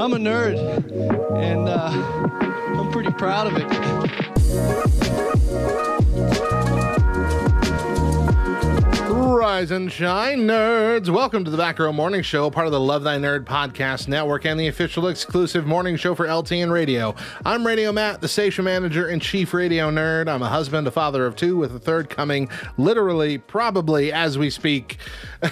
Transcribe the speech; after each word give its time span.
I'm 0.00 0.12
a 0.12 0.18
nerd, 0.18 0.56
and 1.36 1.68
uh, 1.68 1.90
I'm 2.78 2.90
pretty 2.90 3.12
proud 3.12 3.46
of 3.46 3.56
it. 3.56 5.33
Rise 9.34 9.72
and 9.72 9.90
shine, 9.90 10.46
nerds. 10.46 11.08
Welcome 11.08 11.44
to 11.44 11.50
the 11.50 11.56
Back 11.56 11.80
Row 11.80 11.92
Morning 11.92 12.22
Show, 12.22 12.50
part 12.50 12.66
of 12.66 12.72
the 12.72 12.78
Love 12.78 13.02
Thy 13.02 13.18
Nerd 13.18 13.44
Podcast 13.44 14.06
Network 14.06 14.46
and 14.46 14.60
the 14.60 14.68
official 14.68 15.08
exclusive 15.08 15.66
morning 15.66 15.96
show 15.96 16.14
for 16.14 16.24
LTN 16.24 16.70
Radio. 16.70 17.16
I'm 17.44 17.66
Radio 17.66 17.90
Matt, 17.90 18.20
the 18.20 18.28
station 18.28 18.64
manager 18.64 19.08
and 19.08 19.20
chief 19.20 19.52
radio 19.52 19.90
nerd. 19.90 20.28
I'm 20.28 20.42
a 20.42 20.48
husband, 20.48 20.86
a 20.86 20.92
father 20.92 21.26
of 21.26 21.34
two, 21.34 21.56
with 21.56 21.74
a 21.74 21.80
third 21.80 22.08
coming, 22.08 22.48
literally, 22.76 23.38
probably 23.38 24.12
as 24.12 24.38
we 24.38 24.50
speak, 24.50 24.98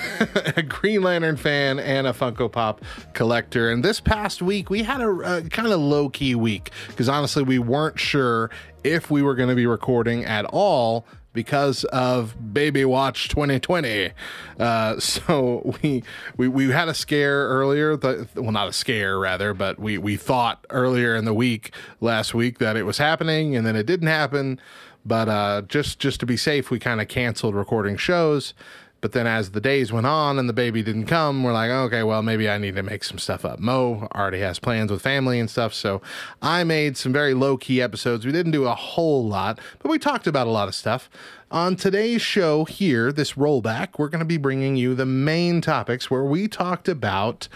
a 0.57 0.63
Green 0.63 1.03
Lantern 1.03 1.37
fan 1.37 1.81
and 1.81 2.07
a 2.07 2.13
Funko 2.13 2.51
Pop 2.51 2.83
collector. 3.15 3.69
And 3.69 3.85
this 3.85 3.99
past 3.99 4.43
week, 4.43 4.71
we 4.71 4.85
had 4.85 5.01
a, 5.01 5.39
a 5.39 5.43
kind 5.43 5.67
of 5.67 5.81
low 5.81 6.09
key 6.09 6.37
week 6.37 6.71
because 6.87 7.09
honestly, 7.09 7.43
we 7.43 7.59
weren't 7.59 7.99
sure 7.99 8.49
if 8.85 9.11
we 9.11 9.23
were 9.23 9.35
going 9.35 9.49
to 9.49 9.57
be 9.57 9.67
recording 9.67 10.25
at 10.25 10.45
all 10.45 11.05
because 11.33 11.85
of 11.85 12.53
Baby 12.53 12.85
Watch 12.85 13.29
2020. 13.29 14.11
Uh, 14.59 14.99
so 15.01 15.75
we, 15.83 16.03
we 16.37 16.49
we 16.49 16.71
had 16.71 16.89
a 16.89 16.95
scare 16.95 17.49
earlier. 17.49 17.97
The, 17.97 18.29
well, 18.35 18.53
not 18.53 18.69
a 18.69 18.73
scare, 18.73 19.19
rather, 19.19 19.55
but 19.55 19.79
we 19.79 19.99
we 19.99 20.17
thought 20.17 20.67
earlier 20.71 21.15
in 21.15 21.25
the 21.25 21.35
week 21.35 21.73
last 22.01 22.35
week 22.35 22.59
that 22.59 22.77
it 22.77 22.85
was 22.85 22.99
happening, 22.99 23.57
and 23.57 23.67
then 23.67 23.77
it 23.77 23.87
didn't 23.87 24.09
happen. 24.09 24.61
But 25.05 25.29
uh, 25.29 25.63
just 25.63 25.99
just 25.99 26.21
to 26.21 26.27
be 26.27 26.37
safe, 26.37 26.71
we 26.71 26.79
kind 26.79 27.01
of 27.01 27.09
canceled 27.09 27.55
recording 27.55 27.97
shows. 27.97 28.55
But 29.03 29.13
then 29.13 29.27
as 29.27 29.51
the 29.51 29.61
days 29.61 29.93
went 29.93 30.07
on 30.07 30.39
and 30.39 30.49
the 30.49 30.53
baby 30.53 30.81
didn't 30.83 31.07
come, 31.07 31.43
we're 31.43 31.53
like, 31.53 31.71
okay, 31.71 32.05
well, 32.05 32.23
maybe 32.23 32.49
I 32.49 32.57
need 32.57 32.77
to 32.77 32.85
make 32.85 33.03
some 33.03 33.19
stuff 33.19 33.45
up. 33.45 33.59
Mo 33.59 34.09
already 34.15 34.39
has 34.39 34.61
plans 34.61 34.93
with 34.93 35.03
family 35.03 35.41
and 35.41 35.51
stuff. 35.51 35.75
So 35.75 36.01
I 36.41 36.63
made 36.63 36.97
some 36.97 37.13
very 37.13 37.35
low 37.35 37.57
key 37.57 37.83
episodes. 37.83 38.25
We 38.25 38.31
didn't 38.31 38.53
do 38.53 38.65
a 38.65 38.75
whole 38.77 39.27
lot, 39.27 39.59
but 39.81 39.91
we 39.91 39.99
talked 39.99 40.29
about 40.29 40.47
a 40.47 40.51
lot 40.51 40.69
of 40.69 40.75
stuff. 40.77 41.11
On 41.51 41.75
today's 41.75 42.23
show 42.23 42.65
here, 42.65 43.13
this 43.13 43.33
rollback, 43.33 43.99
we're 43.99 44.09
going 44.09 44.21
to 44.21 44.25
be 44.25 44.39
bringing 44.39 44.77
you 44.77 44.95
the 44.95 45.05
main 45.05 45.61
topics 45.61 46.09
where 46.09 46.25
we 46.25 46.47
talked 46.47 46.89
about 46.89 47.49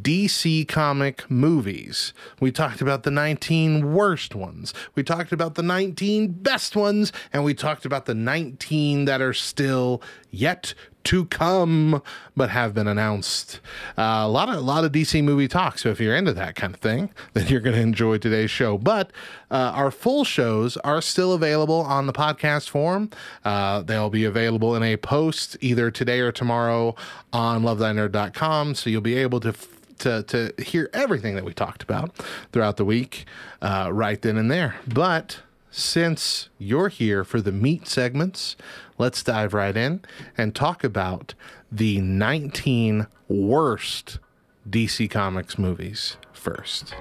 DC 0.00 0.66
comic 0.68 1.30
movies. 1.30 2.14
We 2.40 2.50
talked 2.50 2.80
about 2.80 3.02
the 3.02 3.10
19 3.10 3.92
worst 3.92 4.34
ones. 4.34 4.72
We 4.94 5.02
talked 5.02 5.32
about 5.32 5.54
the 5.54 5.62
19 5.62 6.32
best 6.32 6.74
ones. 6.76 7.12
And 7.32 7.44
we 7.44 7.54
talked 7.54 7.84
about 7.84 8.06
the 8.06 8.14
19 8.14 9.04
that 9.04 9.20
are 9.20 9.34
still 9.34 10.02
yet 10.30 10.74
to 11.04 11.24
come, 11.26 12.02
but 12.36 12.50
have 12.50 12.74
been 12.74 12.86
announced. 12.86 13.60
Uh, 13.98 14.22
a 14.22 14.28
lot 14.28 14.48
of 14.48 14.56
a 14.56 14.60
lot 14.60 14.84
of 14.84 14.92
DC 14.92 15.22
movie 15.22 15.48
talk. 15.48 15.78
So 15.78 15.88
if 15.88 16.00
you're 16.00 16.14
into 16.14 16.32
that 16.32 16.54
kind 16.54 16.74
of 16.74 16.80
thing, 16.80 17.10
then 17.32 17.48
you're 17.48 17.60
going 17.60 17.76
to 17.76 17.82
enjoy 17.82 18.18
today's 18.18 18.50
show. 18.50 18.78
But 18.78 19.10
uh, 19.50 19.72
our 19.74 19.90
full 19.90 20.24
shows 20.24 20.76
are 20.78 21.02
still 21.02 21.32
available 21.32 21.80
on 21.80 22.06
the 22.06 22.12
podcast 22.12 22.68
form. 22.68 23.10
Uh, 23.44 23.82
they'll 23.82 24.10
be 24.10 24.24
available 24.24 24.74
in 24.74 24.82
a 24.82 24.96
post 24.96 25.56
either 25.60 25.90
today 25.90 26.20
or 26.20 26.32
tomorrow 26.32 26.94
on 27.32 27.62
lovethynerd.com. 27.62 28.74
So 28.74 28.90
you'll 28.90 29.00
be 29.00 29.16
able 29.16 29.40
to. 29.40 29.48
F- 29.50 29.68
to, 30.02 30.22
to 30.24 30.52
hear 30.62 30.90
everything 30.92 31.34
that 31.34 31.44
we 31.44 31.54
talked 31.54 31.82
about 31.82 32.14
throughout 32.52 32.76
the 32.76 32.84
week, 32.84 33.24
uh, 33.60 33.88
right 33.92 34.20
then 34.20 34.36
and 34.36 34.50
there. 34.50 34.76
But 34.86 35.40
since 35.70 36.50
you're 36.58 36.88
here 36.88 37.24
for 37.24 37.40
the 37.40 37.52
meat 37.52 37.88
segments, 37.88 38.56
let's 38.98 39.22
dive 39.22 39.54
right 39.54 39.76
in 39.76 40.02
and 40.36 40.54
talk 40.54 40.84
about 40.84 41.34
the 41.70 42.00
19 42.00 43.06
worst 43.28 44.18
DC 44.68 45.10
Comics 45.10 45.58
movies 45.58 46.18
first. 46.32 46.94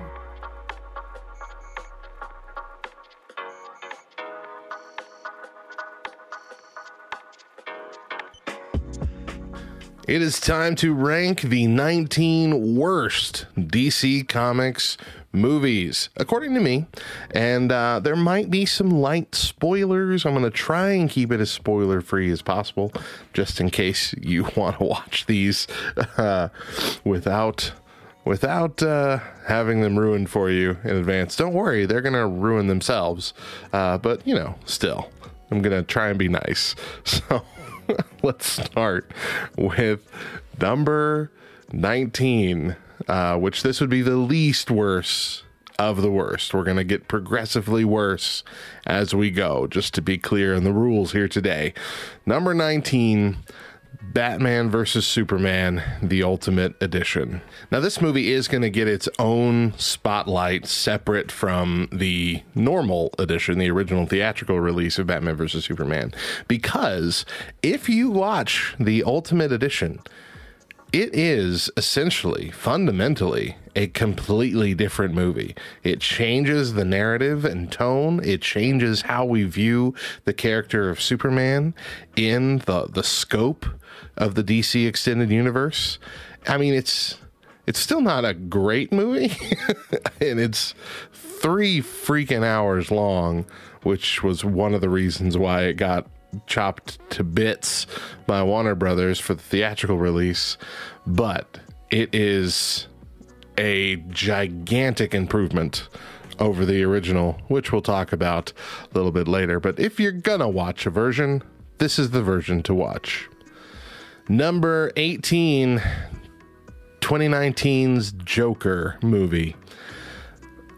It 10.08 10.24
is 10.24 10.40
time 10.40 10.76
to 10.78 10.96
rank 10.96 11.42
the 11.42 11.68
19 11.68 12.76
worst 12.76 13.46
DC 13.56 14.28
Comics 14.28 14.98
movies, 15.32 16.10
according 16.18 16.56
to 16.56 16.60
me. 16.60 16.88
And 17.30 17.72
uh, 17.72 18.00
there 18.00 18.16
might 18.16 18.50
be 18.50 18.66
some 18.66 18.90
light 18.90 19.36
spoilers. 19.36 20.26
I'm 20.26 20.34
going 20.34 20.44
to 20.44 20.50
try 20.50 20.90
and 20.90 21.08
keep 21.08 21.32
it 21.32 21.40
as 21.40 21.52
spoiler 21.52 22.02
free 22.02 22.32
as 22.32 22.42
possible, 22.42 22.92
just 23.34 23.62
in 23.62 23.70
case 23.70 24.14
you 24.20 24.48
want 24.56 24.80
to 24.80 24.86
watch 24.86 25.28
these 25.28 25.68
uh, 26.18 26.50
without. 27.04 27.72
Without 28.24 28.84
uh, 28.84 29.18
having 29.48 29.82
them 29.82 29.98
ruined 29.98 30.30
for 30.30 30.52
you 30.52 30.78
in 30.84 30.96
advance, 30.96 31.36
don't 31.36 31.56
worry, 31.56 31.88
they're 31.88 32.02
gonna 32.02 32.28
ruin 32.28 32.68
themselves. 32.68 33.34
Uh, 33.74 33.98
but 33.98 34.26
you 34.28 34.36
know, 34.36 34.54
still, 34.64 35.10
I'm 35.50 35.64
gonna 35.64 35.82
try 35.82 36.10
and 36.10 36.20
be 36.20 36.28
nice. 36.28 36.76
So 37.04 37.44
let's 38.24 38.46
start 38.46 39.12
with 39.58 40.08
number 40.60 41.32
19, 41.72 42.76
uh, 43.08 43.38
which 43.38 43.64
this 43.64 43.82
would 43.82 43.90
be 43.90 44.02
the 44.02 44.16
least 44.16 44.70
worst 44.70 45.44
of 45.80 46.02
the 46.02 46.12
worst. 46.12 46.54
We're 46.54 46.64
going 46.64 46.78
to 46.78 46.84
get 46.84 47.08
progressively 47.08 47.84
worse 47.84 48.44
as 48.86 49.16
we 49.16 49.32
go, 49.32 49.68
just 49.68 49.94
to 49.96 50.02
be 50.02 50.18
clear 50.18 50.54
in 50.54 50.64
the 50.64 50.74
rules 50.74 51.12
here 51.12 51.28
today. 51.28 51.74
Number 52.26 52.54
19. 52.54 53.38
Batman 54.02 54.70
versus 54.70 55.06
Superman, 55.06 55.84
the 56.02 56.24
Ultimate 56.24 56.76
Edition. 56.82 57.42
Now, 57.72 57.80
this 57.80 58.02
movie 58.02 58.32
is 58.32 58.48
going 58.48 58.64
to 58.64 58.70
get 58.70 58.88
its 58.88 59.08
own 59.20 59.74
spotlight 59.78 60.66
separate 60.66 61.32
from 61.32 61.88
the 61.92 62.44
normal 62.56 63.14
edition, 63.20 63.60
the 63.60 63.70
original 63.70 64.06
theatrical 64.06 64.60
release 64.60 64.98
of 64.98 65.08
Batman 65.08 65.36
versus 65.36 65.66
Superman, 65.66 66.14
because 66.48 67.26
if 67.62 67.88
you 67.88 68.10
watch 68.10 68.76
the 68.80 69.04
Ultimate 69.04 69.52
Edition, 69.52 70.00
it 70.94 71.16
is 71.16 71.72
essentially, 71.78 72.52
fundamentally, 72.52 73.56
a 73.76 73.88
completely 73.88 74.74
different 74.74 75.14
movie. 75.14 75.56
It 75.84 76.02
changes 76.02 76.74
the 76.74 76.84
narrative 76.84 77.46
and 77.46 77.72
tone. 77.72 78.20
It 78.24 78.42
changes 78.42 79.04
how 79.04 79.26
we 79.26 79.44
view 79.44 79.96
the 80.26 80.34
character 80.34 80.90
of 80.90 81.02
Superman 81.02 81.74
in 82.16 82.60
the 82.60 82.88
the 82.92 83.04
scope 83.04 83.66
of 84.18 84.36
the 84.36 84.44
DC 84.44 84.86
extended 84.86 85.32
universe. 85.32 85.98
I 86.48 86.58
mean, 86.58 86.74
it's 86.74 87.18
it's 87.66 87.80
still 87.80 88.02
not 88.02 88.26
a 88.26 88.34
great 88.34 88.92
movie, 88.92 89.32
and 90.22 90.40
it's 90.40 90.76
three 91.14 91.82
freaking 91.82 92.44
hours 92.44 92.92
long, 92.92 93.46
which 93.84 94.24
was 94.24 94.44
one 94.44 94.74
of 94.74 94.82
the 94.82 94.90
reasons 94.90 95.38
why 95.38 95.64
it 95.64 95.74
got 95.74 96.08
chopped 96.48 96.98
to 97.12 97.24
bits 97.24 97.88
by 98.28 98.44
Warner 98.44 98.76
Brothers 98.76 99.20
for 99.20 99.34
the 99.34 99.42
theatrical 99.42 99.98
release, 99.98 100.58
but 101.06 101.60
it 101.90 102.14
is 102.14 102.88
a 103.58 103.98
gigantic 104.10 105.14
improvement 105.14 105.88
over 106.40 106.66
the 106.66 106.84
original, 106.84 107.40
which 107.48 107.72
we'll 107.72 107.82
talk 107.82 108.12
about 108.12 108.52
a 108.84 108.98
little 108.98 109.12
bit 109.12 109.28
later. 109.28 109.60
But 109.60 109.80
if 109.80 110.00
you're 110.00 110.12
gonna 110.12 110.50
watch 110.50 110.86
a 110.86 110.90
version, 110.90 111.44
this 111.78 112.00
is 112.00 112.12
the 112.12 112.24
version 112.24 112.64
to 112.64 112.74
watch. 112.74 113.30
Number 114.28 114.92
18, 114.96 115.82
2019's 117.02 118.14
Joker 118.14 118.98
movie 119.02 119.56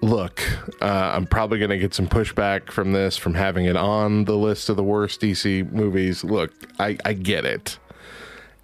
look, 0.03 0.41
uh, 0.81 1.11
I'm 1.15 1.25
probably 1.25 1.59
going 1.59 1.71
to 1.71 1.77
get 1.77 1.93
some 1.93 2.07
pushback 2.07 2.69
from 2.69 2.91
this, 2.91 3.15
from 3.17 3.33
having 3.33 3.65
it 3.65 3.77
on 3.77 4.25
the 4.25 4.35
list 4.35 4.69
of 4.69 4.75
the 4.75 4.83
worst 4.83 5.21
DC 5.21 5.71
movies. 5.71 6.23
Look, 6.23 6.51
I, 6.79 6.97
I 7.05 7.13
get 7.13 7.45
it. 7.45 7.79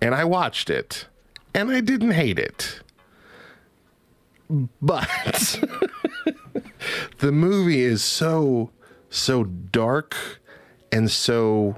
And 0.02 0.14
I 0.14 0.26
watched 0.26 0.70
it, 0.70 1.08
and 1.54 1.72
I 1.72 1.82
didn't 1.82 2.12
hate 2.12 2.40
it. 2.40 2.82
But 4.82 5.62
the 7.20 7.32
movie 7.32 7.82
is 7.82 8.04
so, 8.04 8.72
so 9.10 9.44
dark 9.44 10.16
and 10.92 11.10
so 11.10 11.78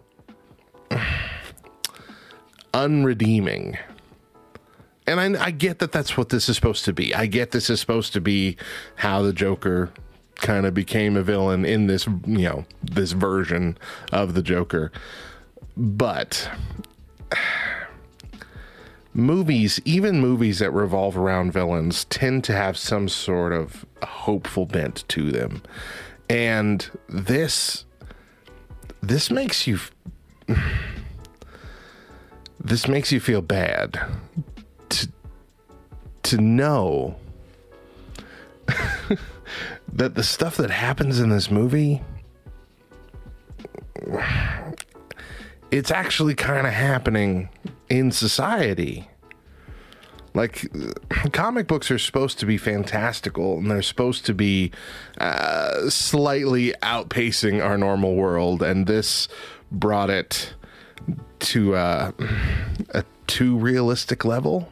unredeeming 2.74 3.78
and 5.08 5.20
I, 5.38 5.46
I 5.46 5.52
get 5.52 5.80
that 5.80 5.92
that's 5.92 6.16
what 6.18 6.30
this 6.30 6.48
is 6.50 6.56
supposed 6.56 6.86
to 6.86 6.94
be. 6.94 7.14
I 7.14 7.26
get 7.26 7.52
this 7.52 7.70
is 7.70 7.80
supposed 7.80 8.14
to 8.14 8.22
be 8.22 8.58
how 8.96 9.22
the 9.22 9.34
Joker 9.34 9.92
kind 10.36 10.66
of 10.66 10.74
became 10.74 11.16
a 11.16 11.22
villain 11.22 11.66
in 11.66 11.88
this, 11.88 12.08
you 12.08 12.44
know, 12.44 12.66
this 12.84 13.12
version 13.14 13.78
of 14.12 14.34
the 14.34 14.42
Joker. 14.42 14.92
But 15.78 16.50
movies, 19.14 19.80
even 19.86 20.20
movies 20.20 20.60
that 20.60 20.72
revolve 20.72 21.18
around 21.18 21.52
villains, 21.52 22.06
tend 22.06 22.44
to 22.46 22.54
have 22.54 22.78
some 22.78 23.10
sort 23.10 23.54
of 23.54 23.86
hopeful 24.04 24.66
bent 24.66 25.08
to 25.10 25.32
them. 25.32 25.64
And 26.30 26.90
this 27.10 27.86
this 29.02 29.32
makes 29.32 29.66
you 29.68 29.80
this 32.60 32.88
makes 32.88 33.12
you 33.12 33.20
feel 33.20 33.42
bad 33.42 34.00
to 36.24 36.38
know 36.38 37.16
that 39.94 40.16
the 40.16 40.24
stuff 40.24 40.58
that 40.58 40.70
happens 40.70 41.20
in 41.20 41.30
this 41.30 41.52
movie 41.52 42.02
it's 45.72 45.90
actually 45.90 46.36
kind 46.36 46.68
of 46.68 46.74
happening 46.74 47.50
in 47.90 48.12
society. 48.12 49.08
Like 50.34 50.72
comic 51.34 51.68
books 51.68 51.92
are 51.92 52.00
supposed 52.00 52.40
to 52.40 52.46
be 52.46 52.58
fantastical 52.58 53.58
and 53.58 53.70
they're 53.70 53.82
supposed 53.82 54.26
to 54.28 54.34
be 54.34 54.72
uh, 55.18 55.90
slightly 55.90 56.74
outpacing 56.82 57.64
our 57.64 57.78
normal 57.78 58.16
world 58.16 58.62
and 58.62 58.88
this 58.88 59.28
brought 59.72 60.10
it 60.10 60.54
to 61.40 61.76
uh, 61.76 62.12
a 62.92 63.04
too 63.28 63.58
realistic 63.58 64.24
level 64.24 64.72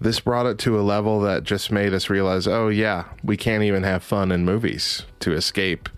this 0.00 0.20
brought 0.20 0.46
it 0.46 0.58
to 0.58 0.78
a 0.78 0.82
level 0.82 1.20
that 1.20 1.44
just 1.44 1.72
made 1.72 1.92
us 1.92 2.08
realize 2.08 2.46
oh 2.46 2.68
yeah 2.68 3.04
we 3.22 3.36
can't 3.36 3.62
even 3.62 3.82
have 3.82 4.02
fun 4.02 4.30
in 4.32 4.44
movies 4.44 5.04
to 5.20 5.32
escape 5.32 5.88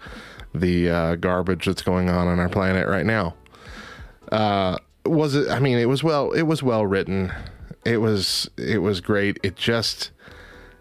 the 0.54 0.90
uh, 0.90 1.14
garbage 1.16 1.66
that's 1.66 1.82
going 1.82 2.08
on 2.08 2.26
on 2.26 2.40
our 2.40 2.48
planet 2.48 2.88
right 2.88 3.06
now 3.06 3.34
uh, 4.32 4.76
was 5.04 5.34
it 5.34 5.48
i 5.50 5.58
mean 5.58 5.78
it 5.78 5.88
was 5.88 6.02
well 6.02 6.32
it 6.32 6.42
was 6.42 6.62
well 6.62 6.86
written 6.86 7.32
it 7.84 7.98
was 7.98 8.50
it 8.56 8.78
was 8.78 9.00
great. 9.00 9.38
It 9.42 9.56
just 9.56 10.10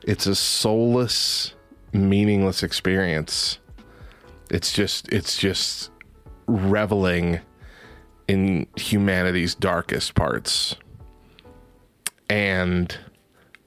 it's 0.04 0.25
a 0.25 0.36
soulless, 0.36 1.54
meaningless 1.94 2.63
experience. 2.63 3.60
It's 4.50 4.74
just 4.74 5.07
it's 5.10 5.38
just 5.38 5.92
reveling 6.48 7.39
in 8.27 8.68
humanity's 8.75 9.56
darkest 9.56 10.15
parts. 10.15 10.75
And 12.30 12.95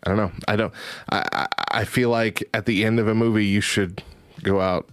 I 0.04 0.08
don't 0.08 0.16
know. 0.16 0.32
I 0.48 0.56
don't 0.56 0.72
I 1.10 1.46
I 1.70 1.84
feel 1.84 2.10
like 2.10 2.48
at 2.54 2.66
the 2.66 2.84
end 2.84 2.98
of 2.98 3.08
a 3.08 3.14
movie 3.14 3.46
you 3.46 3.60
should 3.60 4.02
go 4.42 4.60
out 4.60 4.88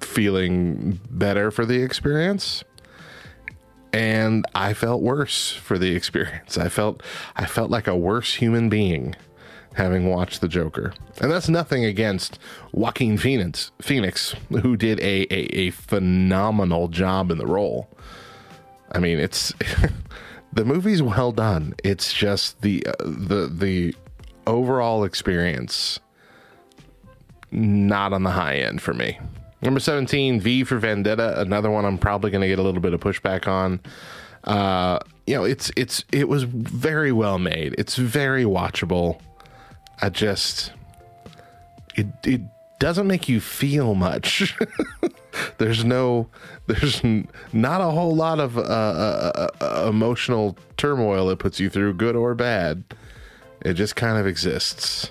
feeling 0.00 1.00
better 1.10 1.50
for 1.50 1.64
the 1.64 1.82
experience 1.82 2.64
and 3.92 4.44
I 4.54 4.74
felt 4.74 5.02
worse 5.02 5.52
for 5.52 5.78
the 5.78 5.94
experience. 5.94 6.56
I 6.58 6.68
felt 6.68 7.02
I 7.36 7.46
felt 7.46 7.70
like 7.70 7.86
a 7.86 7.96
worse 7.96 8.34
human 8.34 8.68
being 8.68 9.14
having 9.74 10.08
watched 10.08 10.40
the 10.40 10.48
Joker. 10.48 10.92
And 11.20 11.30
that's 11.30 11.48
nothing 11.48 11.84
against 11.84 12.38
Joaquin 12.72 13.16
Phoenix, 13.18 13.70
Phoenix 13.80 14.34
who 14.50 14.76
did 14.76 14.98
a, 15.00 15.22
a, 15.32 15.46
a 15.56 15.70
phenomenal 15.70 16.88
job 16.88 17.30
in 17.30 17.38
the 17.38 17.46
role. 17.46 17.88
I 18.92 18.98
mean, 18.98 19.18
it's 19.18 19.52
the 20.52 20.64
movie's 20.64 21.02
well 21.02 21.32
done. 21.32 21.74
It's 21.84 22.12
just 22.12 22.60
the 22.62 22.84
uh, 22.86 22.92
the 23.00 23.46
the 23.52 23.94
overall 24.50 25.04
experience 25.04 26.00
not 27.52 28.12
on 28.12 28.22
the 28.22 28.30
high 28.30 28.56
end 28.56 28.80
for 28.80 28.94
me. 28.94 29.18
Number 29.62 29.80
17, 29.80 30.40
V 30.40 30.64
for 30.64 30.78
Vendetta, 30.78 31.40
another 31.40 31.70
one 31.70 31.84
I'm 31.84 31.98
probably 31.98 32.30
going 32.30 32.40
to 32.40 32.48
get 32.48 32.58
a 32.58 32.62
little 32.62 32.80
bit 32.80 32.94
of 32.94 33.00
pushback 33.00 33.46
on. 33.46 33.80
Uh, 34.44 35.00
you 35.26 35.34
know, 35.34 35.44
it's 35.44 35.70
it's 35.76 36.04
it 36.12 36.28
was 36.28 36.44
very 36.44 37.12
well 37.12 37.38
made. 37.38 37.74
It's 37.76 37.96
very 37.96 38.44
watchable. 38.44 39.20
I 40.00 40.08
just 40.08 40.72
it 41.94 42.06
it 42.24 42.40
doesn't 42.78 43.06
make 43.06 43.28
you 43.28 43.38
feel 43.38 43.94
much. 43.94 44.56
there's 45.58 45.84
no 45.84 46.28
there's 46.66 47.04
not 47.52 47.82
a 47.82 47.90
whole 47.90 48.16
lot 48.16 48.40
of 48.40 48.56
uh, 48.56 48.62
uh, 48.62 49.48
uh, 49.60 49.86
emotional 49.88 50.56
turmoil 50.78 51.28
it 51.28 51.38
puts 51.38 51.60
you 51.60 51.68
through, 51.68 51.94
good 51.94 52.16
or 52.16 52.34
bad. 52.34 52.82
It 53.62 53.74
just 53.74 53.96
kind 53.96 54.18
of 54.18 54.26
exists. 54.26 55.10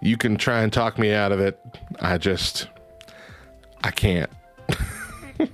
You 0.00 0.16
can 0.16 0.36
try 0.36 0.62
and 0.62 0.72
talk 0.72 0.98
me 0.98 1.12
out 1.12 1.32
of 1.32 1.40
it. 1.40 1.60
I 2.00 2.18
just 2.18 2.68
I 3.84 3.90
can't. 3.90 4.30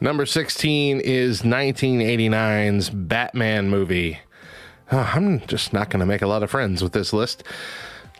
Number 0.00 0.26
16 0.26 1.00
is 1.00 1.42
1989's 1.42 2.90
Batman 2.90 3.68
movie. 3.68 4.20
Oh, 4.92 5.10
I'm 5.14 5.40
just 5.46 5.72
not 5.72 5.90
going 5.90 6.00
to 6.00 6.06
make 6.06 6.22
a 6.22 6.26
lot 6.26 6.42
of 6.42 6.50
friends 6.50 6.82
with 6.82 6.92
this 6.92 7.12
list. 7.12 7.44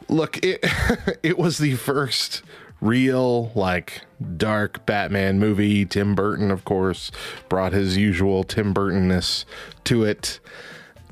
Look, 0.08 0.44
it 0.44 0.64
it 1.22 1.38
was 1.38 1.58
the 1.58 1.74
first 1.76 2.42
real 2.80 3.50
like 3.54 4.02
dark 4.36 4.86
Batman 4.86 5.38
movie. 5.38 5.84
Tim 5.84 6.14
Burton, 6.14 6.50
of 6.50 6.64
course, 6.64 7.10
brought 7.48 7.72
his 7.72 7.96
usual 7.96 8.44
Tim 8.44 8.72
Burtonness 8.72 9.44
to 9.84 10.04
it. 10.04 10.40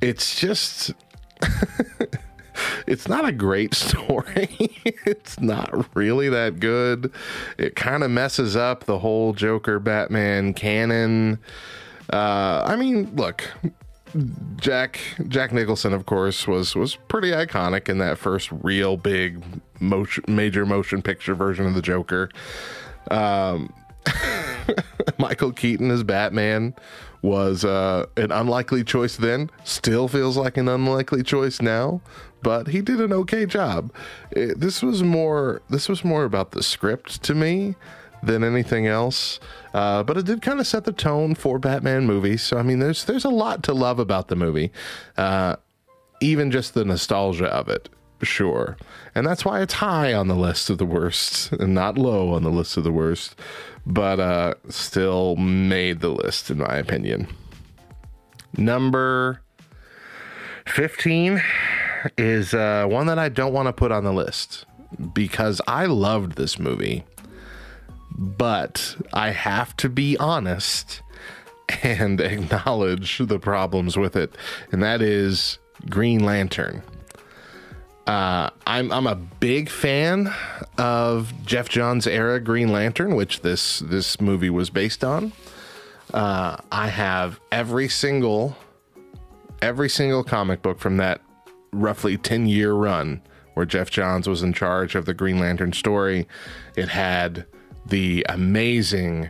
It's 0.00 0.38
just 0.38 0.93
it's 2.87 3.08
not 3.08 3.26
a 3.26 3.32
great 3.32 3.75
story. 3.75 4.49
it's 4.85 5.40
not 5.40 5.94
really 5.96 6.29
that 6.29 6.61
good. 6.61 7.12
It 7.56 7.76
kind 7.76 8.02
of 8.02 8.11
messes 8.11 8.56
up 8.56 8.85
the 8.85 8.99
whole 8.99 9.32
Joker 9.32 9.79
Batman 9.79 10.55
canon. 10.55 11.38
Uh, 12.12 12.62
I 12.67 12.76
mean, 12.76 13.14
look, 13.14 13.44
Jack 14.56 14.99
Jack 15.29 15.52
Nicholson, 15.52 15.93
of 15.93 16.06
course, 16.06 16.46
was 16.46 16.75
was 16.75 16.96
pretty 16.96 17.31
iconic 17.31 17.88
in 17.88 17.99
that 17.99 18.19
first 18.19 18.50
real 18.62 18.96
big 18.96 19.43
motion, 19.81 20.25
major 20.26 20.64
motion 20.64 21.02
picture 21.02 21.34
version 21.34 21.67
of 21.67 21.75
the 21.75 21.82
Joker. 21.82 22.31
Um, 23.11 23.73
Michael 25.19 25.52
Keaton 25.52 25.91
as 25.91 26.02
Batman 26.02 26.75
was 27.23 27.65
uh, 27.65 28.06
an 28.17 28.31
unlikely 28.31 28.85
choice 28.85 29.17
then. 29.17 29.50
Still 29.65 30.09
feels 30.09 30.37
like 30.37 30.56
an 30.56 30.69
unlikely 30.69 31.23
choice 31.23 31.61
now 31.61 32.00
but 32.43 32.69
he 32.69 32.81
did 32.81 33.00
an 33.00 33.12
okay 33.12 33.47
job. 33.47 33.93
It, 34.31 34.61
this 34.61 34.82
was 34.82 35.03
more 35.03 35.62
this 35.69 35.88
was 35.88 36.05
more 36.05 36.25
about 36.25 36.53
the 36.53 36.62
script 36.62 37.22
to 37.25 37.34
me 37.34 37.75
than 38.22 38.43
anything 38.43 38.87
else. 38.87 39.39
Uh, 39.75 40.03
but 40.03 40.17
it 40.17 40.27
did 40.27 40.43
kind 40.43 40.60
of 40.60 40.67
set 40.67 40.84
the 40.84 40.93
tone 40.93 41.34
for 41.34 41.58
Batman 41.58 42.06
movies. 42.06 42.43
So 42.43 42.58
I 42.58 42.63
mean, 42.63 42.79
there's 42.79 43.05
there's 43.05 43.25
a 43.25 43.31
lot 43.31 43.63
to 43.65 43.75
love 43.75 43.98
about 43.98 44.29
the 44.29 44.37
movie, 44.37 44.72
uh, 45.17 45.56
even 46.20 46.51
just 46.51 46.75
the 46.75 46.84
nostalgia 46.84 47.46
of 47.46 47.69
it. 47.69 47.89
Sure, 48.20 48.77
and 49.15 49.25
that's 49.25 49.44
why 49.44 49.60
it's 49.60 49.75
high 49.75 50.13
on 50.13 50.27
the 50.27 50.34
list 50.34 50.70
of 50.70 50.79
the 50.79 50.87
worst 50.87 51.53
and 51.53 51.72
not 51.72 51.96
low 51.96 52.34
on 52.34 52.43
the 52.43 52.51
list 52.51 52.77
of 52.77 52.82
the 52.82 52.91
worst, 52.91 53.37
but 53.89 54.21
uh, 54.21 54.55
still 54.69 55.35
made 55.37 56.01
the 56.01 56.11
list 56.11 56.51
in 56.51 56.59
my 56.59 56.77
opinion. 56.77 57.27
Number 58.57 59.43
fifteen 60.67 61.43
is 62.17 62.55
uh, 62.55 62.87
one 62.87 63.07
that 63.07 63.19
I 63.19 63.29
don't 63.29 63.53
want 63.53 63.67
to 63.67 63.73
put 63.73 63.91
on 63.91 64.05
the 64.05 64.13
list 64.13 64.67
because 65.13 65.61
I 65.67 65.87
loved 65.87 66.33
this 66.33 66.59
movie, 66.59 67.05
but 68.17 68.97
I 69.13 69.31
have 69.31 69.75
to 69.79 69.89
be 69.89 70.17
honest 70.19 71.03
and 71.83 72.21
acknowledge 72.21 73.19
the 73.19 73.39
problems 73.39 73.97
with 73.97 74.17
it, 74.17 74.35
and 74.71 74.83
that 74.83 75.01
is 75.03 75.59
Green 75.89 76.25
Lantern. 76.25 76.83
Uh, 78.08 78.48
I'm 78.67 78.91
I'm 78.91 79.06
a 79.06 79.15
big 79.15 79.69
fan 79.69 80.32
of 80.79 81.31
Geoff 81.44 81.69
Johns 81.69 82.06
era 82.06 82.41
Green 82.41 82.72
Lantern, 82.72 83.15
which 83.15 83.43
this 83.43 83.81
this 83.81 84.19
movie 84.19 84.48
was 84.48 84.70
based 84.70 85.05
on. 85.05 85.32
Uh, 86.15 86.56
I 86.72 86.88
have 86.88 87.38
every 87.53 87.86
single 87.88 88.56
every 89.60 89.91
single 89.91 90.24
comic 90.24 90.62
book 90.62 90.79
from 90.79 90.96
that 90.96 91.20
roughly 91.70 92.17
10 92.17 92.46
year 92.46 92.72
run 92.72 93.20
where 93.53 93.67
Geoff 93.67 93.91
Johns 93.91 94.27
was 94.27 94.43
in 94.43 94.55
charge 94.55 94.94
of 94.94 95.05
the 95.05 95.12
Green 95.12 95.38
Lantern 95.38 95.74
story. 95.74 96.27
It 96.77 96.88
had 96.88 97.44
the 97.84 98.24
amazing 98.31 99.29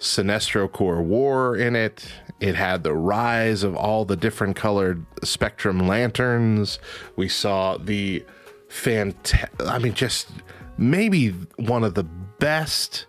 Sinestro 0.00 0.70
Corps 0.70 1.02
War 1.02 1.56
in 1.56 1.76
it. 1.76 2.08
It 2.44 2.56
had 2.56 2.82
the 2.82 2.92
rise 2.92 3.62
of 3.62 3.74
all 3.74 4.04
the 4.04 4.16
different 4.16 4.54
colored 4.54 5.06
spectrum 5.22 5.88
lanterns. 5.88 6.78
We 7.16 7.26
saw 7.26 7.78
the 7.78 8.22
fant 8.68 9.48
I 9.60 9.78
mean 9.78 9.94
just 9.94 10.28
maybe 10.76 11.30
one 11.56 11.84
of 11.84 11.94
the 11.94 12.04
best 12.04 13.06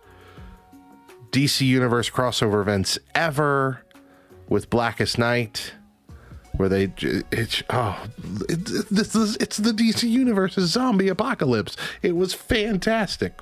DC 1.31 1.67
Universe 1.67 2.09
crossover 2.09 2.61
events 2.61 2.97
ever 3.13 3.83
with 4.47 4.69
Blackest 4.69 5.17
Night 5.17 5.73
where 6.57 6.69
they 6.69 6.91
it's 7.31 7.63
oh 7.69 8.05
it, 8.49 8.65
this 8.89 9.15
is 9.15 9.35
it's 9.37 9.57
the 9.57 9.71
DC 9.71 10.09
universe's 10.09 10.71
zombie 10.71 11.09
apocalypse. 11.09 11.75
It 12.01 12.15
was 12.15 12.33
fantastic. 12.33 13.39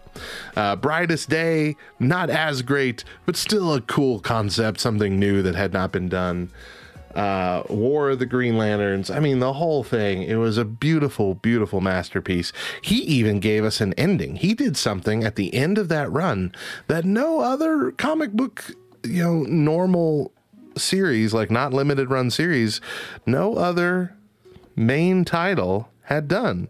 Uh, 0.55 0.75
Brightest 0.75 1.29
Day, 1.29 1.75
not 1.99 2.29
as 2.29 2.61
great, 2.61 3.03
but 3.25 3.35
still 3.35 3.73
a 3.73 3.81
cool 3.81 4.19
concept, 4.19 4.79
something 4.79 5.19
new 5.19 5.41
that 5.41 5.55
had 5.55 5.73
not 5.73 5.91
been 5.91 6.09
done. 6.09 6.51
Uh, 7.15 7.61
War 7.69 8.09
of 8.09 8.19
the 8.19 8.25
Green 8.25 8.57
Lanterns. 8.57 9.11
I 9.11 9.19
mean, 9.19 9.39
the 9.39 9.53
whole 9.53 9.83
thing. 9.83 10.23
It 10.23 10.35
was 10.35 10.57
a 10.57 10.65
beautiful, 10.65 11.35
beautiful 11.35 11.79
masterpiece. 11.79 12.51
He 12.81 12.97
even 13.01 13.39
gave 13.39 13.63
us 13.63 13.81
an 13.81 13.93
ending. 13.93 14.37
He 14.37 14.55
did 14.55 14.75
something 14.75 15.23
at 15.23 15.35
the 15.35 15.53
end 15.53 15.77
of 15.77 15.89
that 15.89 16.11
run 16.11 16.53
that 16.87 17.05
no 17.05 17.41
other 17.41 17.91
comic 17.91 18.31
book, 18.31 18.65
you 19.03 19.21
know, 19.23 19.43
normal 19.43 20.31
series, 20.77 21.33
like 21.33 21.51
not 21.51 21.73
limited 21.73 22.09
run 22.09 22.29
series, 22.29 22.81
no 23.25 23.55
other 23.55 24.15
main 24.75 25.25
title 25.25 25.89
had 26.03 26.27
done. 26.27 26.69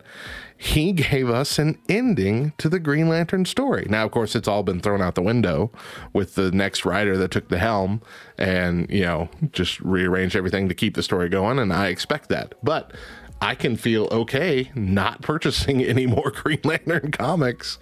He 0.56 0.92
gave 0.94 1.30
us 1.30 1.60
an 1.60 1.78
ending 1.90 2.54
to 2.58 2.70
the 2.70 2.80
Green 2.80 3.10
Lantern 3.10 3.46
story. 3.46 3.86
Now, 3.90 4.06
of 4.06 4.12
course, 4.12 4.36
it's 4.36 4.48
all 4.48 4.64
been 4.64 4.80
thrown 4.80 5.02
out 5.02 5.16
the 5.16 5.22
window 5.22 5.72
with 6.14 6.36
the 6.36 6.52
next 6.52 6.86
writer 6.86 7.18
that 7.18 7.32
took 7.32 7.50
the 7.50 7.58
helm 7.58 8.02
and, 8.38 8.90
you 8.90 9.02
know, 9.02 9.30
just 9.52 9.80
rearranged 9.82 10.36
everything 10.36 10.70
to 10.70 10.76
keep 10.76 10.96
the 10.96 11.04
story 11.04 11.30
going. 11.30 11.60
And 11.60 11.74
I 11.74 11.88
expect 11.88 12.30
that. 12.30 12.56
But 12.64 12.92
I 13.42 13.56
can 13.56 13.76
feel 13.76 14.08
okay 14.12 14.72
not 14.74 15.22
purchasing 15.22 15.84
any 15.84 16.06
more 16.06 16.32
Green 16.32 16.62
Lantern 16.64 17.12
comics 17.12 17.78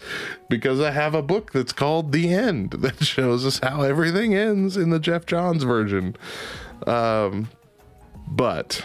because 0.50 0.80
I 0.80 0.92
have 0.92 1.14
a 1.14 1.22
book 1.22 1.52
that's 1.52 1.74
called 1.74 2.12
The 2.12 2.34
End 2.34 2.72
that 2.80 3.04
shows 3.04 3.46
us 3.46 3.60
how 3.62 3.82
everything 3.82 4.36
ends 4.36 4.78
in 4.78 4.90
the 4.90 5.00
Geoff 5.00 5.26
Johns 5.26 5.64
version. 5.64 6.16
Um, 6.88 7.50
but 8.28 8.84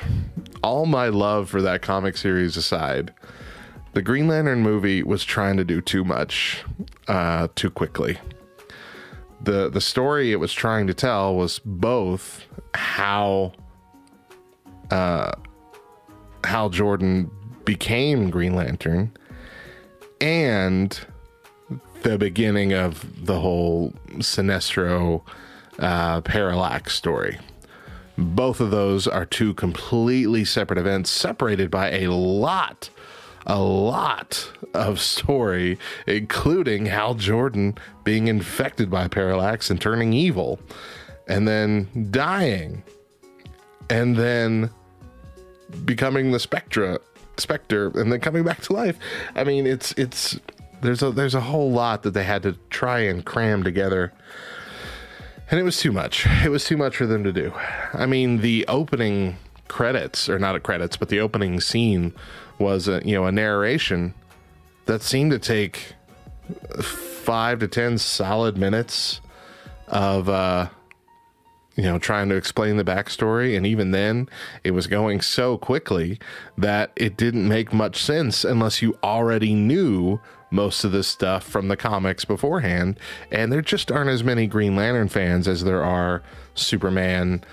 all 0.62 0.87
my 0.87 1.08
love 1.08 1.49
for 1.49 1.62
that 1.62 1.80
comic 1.82 2.16
series 2.16 2.56
aside, 2.56 3.14
the 3.92 4.02
Green 4.02 4.28
Lantern 4.28 4.61
movie 4.61 5.02
was 5.02 5.25
trying 5.25 5.56
to 5.56 5.64
do 5.64 5.80
too 5.80 6.04
much 6.04 6.64
uh, 7.08 7.49
too 7.54 7.70
quickly. 7.70 8.18
The 9.40 9.70
the 9.70 9.80
story 9.80 10.32
it 10.32 10.37
was 10.37 10.52
trying 10.52 10.87
to 10.88 10.94
tell 10.94 11.35
was 11.37 11.61
both 11.61 12.44
how 12.75 13.52
uh, 14.90 15.32
Hal 16.46 16.70
Jordan 16.70 17.30
became 17.64 18.30
Green 18.30 18.54
Lantern 18.54 19.12
and 20.20 20.98
the 22.02 22.16
beginning 22.16 22.72
of 22.72 23.26
the 23.26 23.40
whole 23.40 23.92
Sinestro 24.18 25.22
uh, 25.78 26.20
Parallax 26.22 26.94
story. 26.94 27.38
Both 28.16 28.60
of 28.60 28.70
those 28.70 29.06
are 29.06 29.26
two 29.26 29.52
completely 29.54 30.44
separate 30.44 30.78
events, 30.78 31.10
separated 31.10 31.70
by 31.70 31.90
a 31.90 32.06
lot, 32.10 32.88
a 33.46 33.58
lot 33.58 34.50
of 34.72 35.00
story, 35.00 35.78
including 36.06 36.86
Hal 36.86 37.14
Jordan 37.14 37.76
being 38.04 38.28
infected 38.28 38.88
by 38.88 39.08
Parallax 39.08 39.68
and 39.68 39.80
turning 39.80 40.12
evil, 40.12 40.60
and 41.28 41.46
then 41.46 42.08
dying, 42.10 42.84
and 43.90 44.16
then 44.16 44.70
becoming 45.85 46.32
the 46.32 46.40
Spectra 46.40 47.00
Spectre, 47.37 47.88
and 47.99 48.12
then 48.12 48.20
coming 48.20 48.44
back 48.44 48.62
to 48.62 48.73
life. 48.73 48.99
I 49.35 49.44
mean, 49.44 49.66
it's 49.66 49.92
it's 49.92 50.38
there's 50.80 51.02
a 51.02 51.11
there's 51.11 51.35
a 51.35 51.40
whole 51.40 51.70
lot 51.70 52.02
that 52.02 52.12
they 52.12 52.25
had 52.25 52.42
to 52.44 52.56
try 52.70 53.00
and 53.00 53.25
cram 53.25 53.62
together 53.62 54.12
and 55.50 55.61
it 55.61 55.62
was 55.62 55.78
too 55.78 55.92
much. 55.92 56.26
It 56.44 56.50
was 56.50 56.64
too 56.64 56.76
much 56.76 56.96
for 56.96 57.06
them 57.06 57.25
to 57.25 57.32
do. 57.32 57.52
I 57.92 58.06
mean, 58.06 58.38
the 58.38 58.64
opening 58.68 59.37
credits, 59.68 60.28
or 60.28 60.38
not 60.38 60.56
a 60.56 60.61
credits, 60.61 60.96
but 60.96 61.08
the 61.08 61.20
opening 61.20 61.61
scene 61.61 62.12
was 62.58 62.88
a 62.88 63.02
you 63.04 63.14
know 63.14 63.26
a 63.26 63.32
narration 63.32 64.14
that 64.87 65.02
seemed 65.02 65.30
to 65.30 65.38
take 65.38 65.94
five 66.80 67.58
to 67.61 67.68
ten 67.68 67.99
solid 67.99 68.56
minutes 68.56 69.20
of 69.88 70.28
uh 70.28 70.68
you 71.76 71.83
know 71.83 71.99
trying 71.99 72.28
to 72.28 72.35
explain 72.35 72.76
the 72.76 72.85
backstory 72.85 73.56
and 73.56 73.66
even 73.66 73.90
then 73.90 74.28
it 74.64 74.73
was 74.73 74.87
going 74.87 75.21
so 75.21 75.56
quickly 75.59 76.18
that 76.59 76.90
it 76.97 77.16
didn't 77.16 77.47
make 77.47 77.73
much 77.73 78.02
sense 78.02 78.45
unless 78.45 78.83
you 78.83 78.99
already 79.02 79.54
knew 79.54 80.18
most 80.50 80.85
of 80.85 80.92
this 80.92 81.09
stuff 81.09 81.45
from 81.45 81.68
the 81.68 81.76
comics 81.76 82.25
beforehand 82.25 82.99
and 83.30 83.52
there 83.52 83.62
just 83.62 83.92
aren't 83.92 84.11
as 84.11 84.25
many 84.25 84.47
green 84.47 84.75
lantern 84.75 85.09
fans 85.09 85.47
as 85.47 85.64
there 85.64 85.85
are 85.85 86.23
superman 86.54 87.45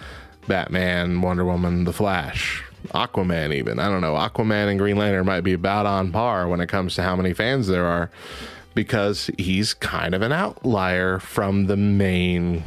batman 0.48 1.22
wonder 1.22 1.46
woman 1.46 1.84
the 1.84 1.94
flash 1.94 2.64
aquaman 2.90 3.54
even. 3.54 3.80
I 3.80 3.88
don't 3.88 4.02
know 4.02 4.16
aquaman 4.16 4.70
and 4.70 4.80
green 4.80 4.98
lantern 4.98 5.26
might 5.26 5.42
be 5.42 5.54
about 5.54 5.86
on 5.86 6.12
par 6.12 6.48
when 6.48 6.60
it 6.60 6.68
comes 6.68 6.96
to 6.96 7.04
how 7.04 7.16
many 7.16 7.34
fans 7.34 7.68
there 7.68 7.86
are 7.86 8.10
because 8.76 9.30
he's 9.38 9.74
kind 9.74 10.14
of 10.14 10.22
an 10.22 10.32
outlier 10.32 11.20
from 11.20 11.68
the 11.68 11.78
main 11.78 12.64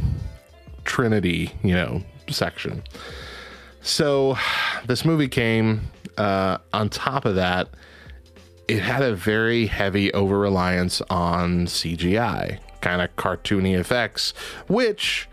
Trinity, 0.87 1.53
you 1.63 1.75
know, 1.75 2.03
section. 2.31 2.83
So 3.83 4.37
this 4.87 5.05
movie 5.05 5.29
came 5.29 5.91
uh, 6.17 6.59
on 6.73 6.89
top 6.89 7.25
of 7.25 7.37
that. 7.37 7.69
It 8.69 8.81
had 8.81 9.03
a 9.03 9.15
very 9.15 9.67
heavy 9.67 10.13
over 10.13 10.39
reliance 10.39 11.01
on 11.03 11.67
CGI, 11.67 12.59
kind 12.81 13.01
of 13.01 13.15
cartoony 13.17 13.79
effects, 13.79 14.33
which 14.67 15.29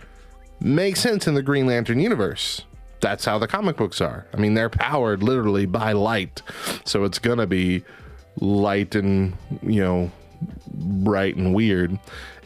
makes 0.59 0.99
sense 0.99 1.27
in 1.27 1.33
the 1.33 1.41
Green 1.41 1.65
Lantern 1.65 1.99
universe. 1.99 2.63
That's 2.99 3.25
how 3.25 3.39
the 3.39 3.47
comic 3.47 3.75
books 3.75 4.01
are. 4.01 4.27
I 4.33 4.37
mean, 4.37 4.53
they're 4.53 4.69
powered 4.69 5.23
literally 5.23 5.65
by 5.65 5.91
light. 5.93 6.41
So 6.85 7.03
it's 7.03 7.19
going 7.19 7.39
to 7.39 7.47
be 7.47 7.83
light 8.39 8.95
and, 8.95 9.35
you 9.61 9.83
know, 9.83 10.11
bright 10.71 11.35
and 11.35 11.53
weird. 11.53 11.99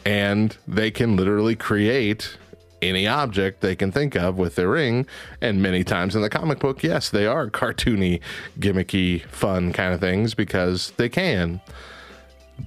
And 0.04 0.56
they 0.66 0.90
can 0.90 1.16
literally 1.16 1.54
create 1.54 2.36
any 2.82 3.06
object 3.06 3.60
they 3.60 3.76
can 3.76 3.92
think 3.92 4.14
of 4.14 4.38
with 4.38 4.54
their 4.54 4.68
ring. 4.68 5.06
And 5.40 5.62
many 5.62 5.84
times 5.84 6.14
in 6.14 6.22
the 6.22 6.30
comic 6.30 6.58
book, 6.58 6.82
yes, 6.82 7.10
they 7.10 7.26
are 7.26 7.50
cartoony, 7.50 8.20
gimmicky, 8.58 9.24
fun 9.26 9.72
kind 9.72 9.94
of 9.94 10.00
things 10.00 10.34
because 10.34 10.92
they 10.96 11.08
can. 11.08 11.60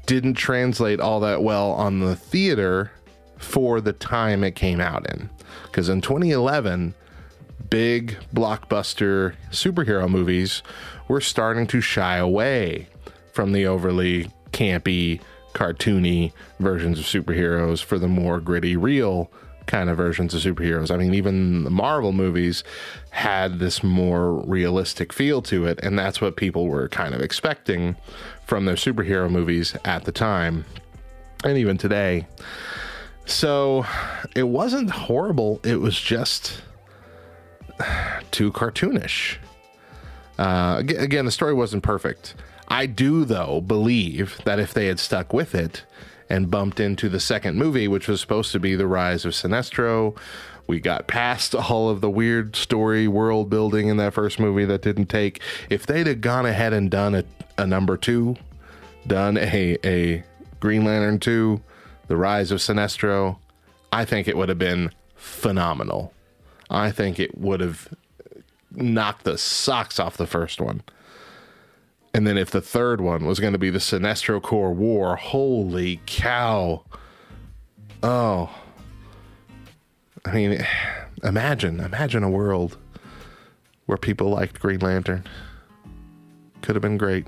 Didn't 0.06 0.36
translate 0.36 1.00
all 1.00 1.20
that 1.22 1.44
well 1.44 1.72
on 1.72 2.00
the 2.00 2.16
theater 2.16 2.92
for 3.38 3.82
the 3.82 3.94
time 3.94 4.44
it 4.44 4.56
came 4.56 4.80
out 4.80 5.10
in. 5.10 5.30
Because 5.64 5.90
in 5.90 6.02
2011, 6.02 6.94
big 7.70 8.18
blockbuster 8.34 9.34
superhero 9.50 10.10
movies 10.10 10.62
were 11.08 11.22
starting 11.22 11.68
to 11.68 11.82
shy 11.82 12.18
away 12.18 12.88
from 13.34 13.52
the 13.52 13.66
overly 13.66 14.30
campy, 14.52 15.20
cartoony 15.54 16.32
versions 16.60 17.00
of 17.00 17.06
superheroes 17.06 17.84
for 17.84 17.98
the 17.98 18.08
more 18.08 18.40
gritty, 18.40 18.76
real 18.76 19.32
kind 19.72 19.90
of 19.90 19.96
versions 19.96 20.34
of 20.34 20.42
superheroes. 20.42 20.92
I 20.92 20.98
mean, 20.98 21.14
even 21.14 21.64
the 21.64 21.70
Marvel 21.70 22.12
movies 22.12 22.62
had 23.12 23.60
this 23.60 23.82
more 23.82 24.34
realistic 24.46 25.14
feel 25.14 25.42
to 25.44 25.66
it, 25.66 25.80
and 25.82 25.98
that's 25.98 26.20
what 26.20 26.36
people 26.36 26.68
were 26.68 26.90
kind 26.90 27.16
of 27.16 27.22
expecting 27.22 27.96
from 28.46 28.66
their 28.66 28.76
superhero 28.76 29.32
movies 29.32 29.74
at 29.86 30.04
the 30.04 30.12
time, 30.12 30.66
and 31.46 31.58
even 31.58 31.78
today. 31.78 32.28
So 33.26 33.86
it 34.36 34.44
wasn't 34.44 34.90
horrible, 34.90 35.62
it 35.64 35.80
was 35.80 35.98
just 35.98 36.62
too 38.32 38.52
cartoonish. 38.52 39.38
Uh, 40.38 40.84
again, 40.86 41.24
the 41.24 41.32
story 41.32 41.54
wasn't 41.54 41.82
perfect. 41.82 42.36
I 42.68 42.88
do, 42.88 43.24
though, 43.24 43.62
believe 43.62 44.42
that 44.44 44.60
if 44.60 44.74
they 44.74 44.88
had 44.88 45.00
stuck 45.00 45.32
with 45.32 45.56
it 45.56 45.86
and 46.32 46.50
bumped 46.50 46.80
into 46.80 47.10
the 47.10 47.20
second 47.20 47.58
movie, 47.58 47.90
which 47.90 48.08
was 48.08 48.22
supposed 48.22 48.54
to 48.54 48.60
be 48.60 48.74
the 48.74 48.88
rise 48.88 49.26
of 49.26 49.34
Sinestro, 49.34 50.18
we 50.66 50.80
got 50.80 51.06
past 51.06 51.54
all 51.70 51.90
of 51.90 52.00
the 52.00 52.10
weird 52.10 52.56
story 52.56 53.06
world 53.06 53.50
building 53.50 53.90
in 53.90 53.98
that 53.98 54.14
first 54.14 54.40
movie 54.40 54.64
that 54.64 54.82
didn't 54.82 55.08
take. 55.08 55.42
If 55.70 55.86
they'd 55.86 56.08
have 56.08 56.22
gone 56.22 56.46
ahead 56.46 56.72
and 56.72 56.90
done 56.90 57.16
a, 57.16 57.26
a 57.58 57.68
number 57.68 57.98
two, 57.98 58.38
done 59.06 59.38
a, 59.38 59.78
a 59.84 60.24
Green 60.62 60.86
Lantern 60.86 61.20
2, 61.20 61.62
The 62.08 62.16
Rise 62.16 62.52
of 62.52 62.60
Sinestro, 62.60 63.38
I 63.92 64.06
think 64.06 64.30
it 64.30 64.38
would 64.38 64.48
have 64.48 64.60
been 64.60 64.92
phenomenal. 65.16 66.14
I 66.70 66.92
think 66.92 67.20
it 67.20 67.38
would 67.38 67.60
have 67.60 67.94
knocked 68.72 69.26
the 69.26 69.38
socks 69.38 70.00
off 70.00 70.16
the 70.16 70.28
first 70.28 70.62
one. 70.62 70.82
And 72.14 72.28
then 72.28 72.38
if 72.38 72.52
the 72.52 72.62
third 72.62 73.00
one 73.00 73.26
was 73.26 73.40
going 73.40 73.54
to 73.54 73.60
be 73.60 73.70
the 73.70 73.80
Sinestro 73.80 74.42
Corps 74.42 74.74
War, 74.74 75.16
holy 75.16 76.02
cow. 76.06 76.84
Oh. 78.04 78.50
I 80.26 80.32
mean, 80.34 80.66
imagine, 81.24 81.80
imagine 81.80 82.24
a 82.24 82.30
world 82.30 82.78
where 83.86 83.98
people 83.98 84.30
liked 84.30 84.60
Green 84.60 84.80
Lantern. 84.80 85.26
Could 86.62 86.76
have 86.76 86.82
been 86.82 86.98
great. 86.98 87.26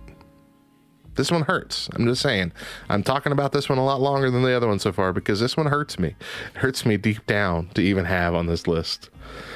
This 1.15 1.31
one 1.31 1.43
hurts. 1.43 1.89
I'm 1.93 2.05
just 2.05 2.21
saying. 2.21 2.51
I'm 2.89 3.03
talking 3.03 3.31
about 3.31 3.51
this 3.51 3.69
one 3.69 3.77
a 3.77 3.85
lot 3.85 4.01
longer 4.01 4.31
than 4.31 4.41
the 4.41 4.53
other 4.53 4.67
one 4.67 4.79
so 4.79 4.91
far 4.91 5.13
because 5.13 5.39
this 5.39 5.55
one 5.55 5.67
hurts 5.67 5.99
me. 5.99 6.15
It 6.55 6.59
hurts 6.59 6.85
me 6.85 6.97
deep 6.97 7.25
down 7.25 7.69
to 7.75 7.81
even 7.81 8.05
have 8.05 8.33
on 8.33 8.47
this 8.47 8.67
list. 8.67 9.09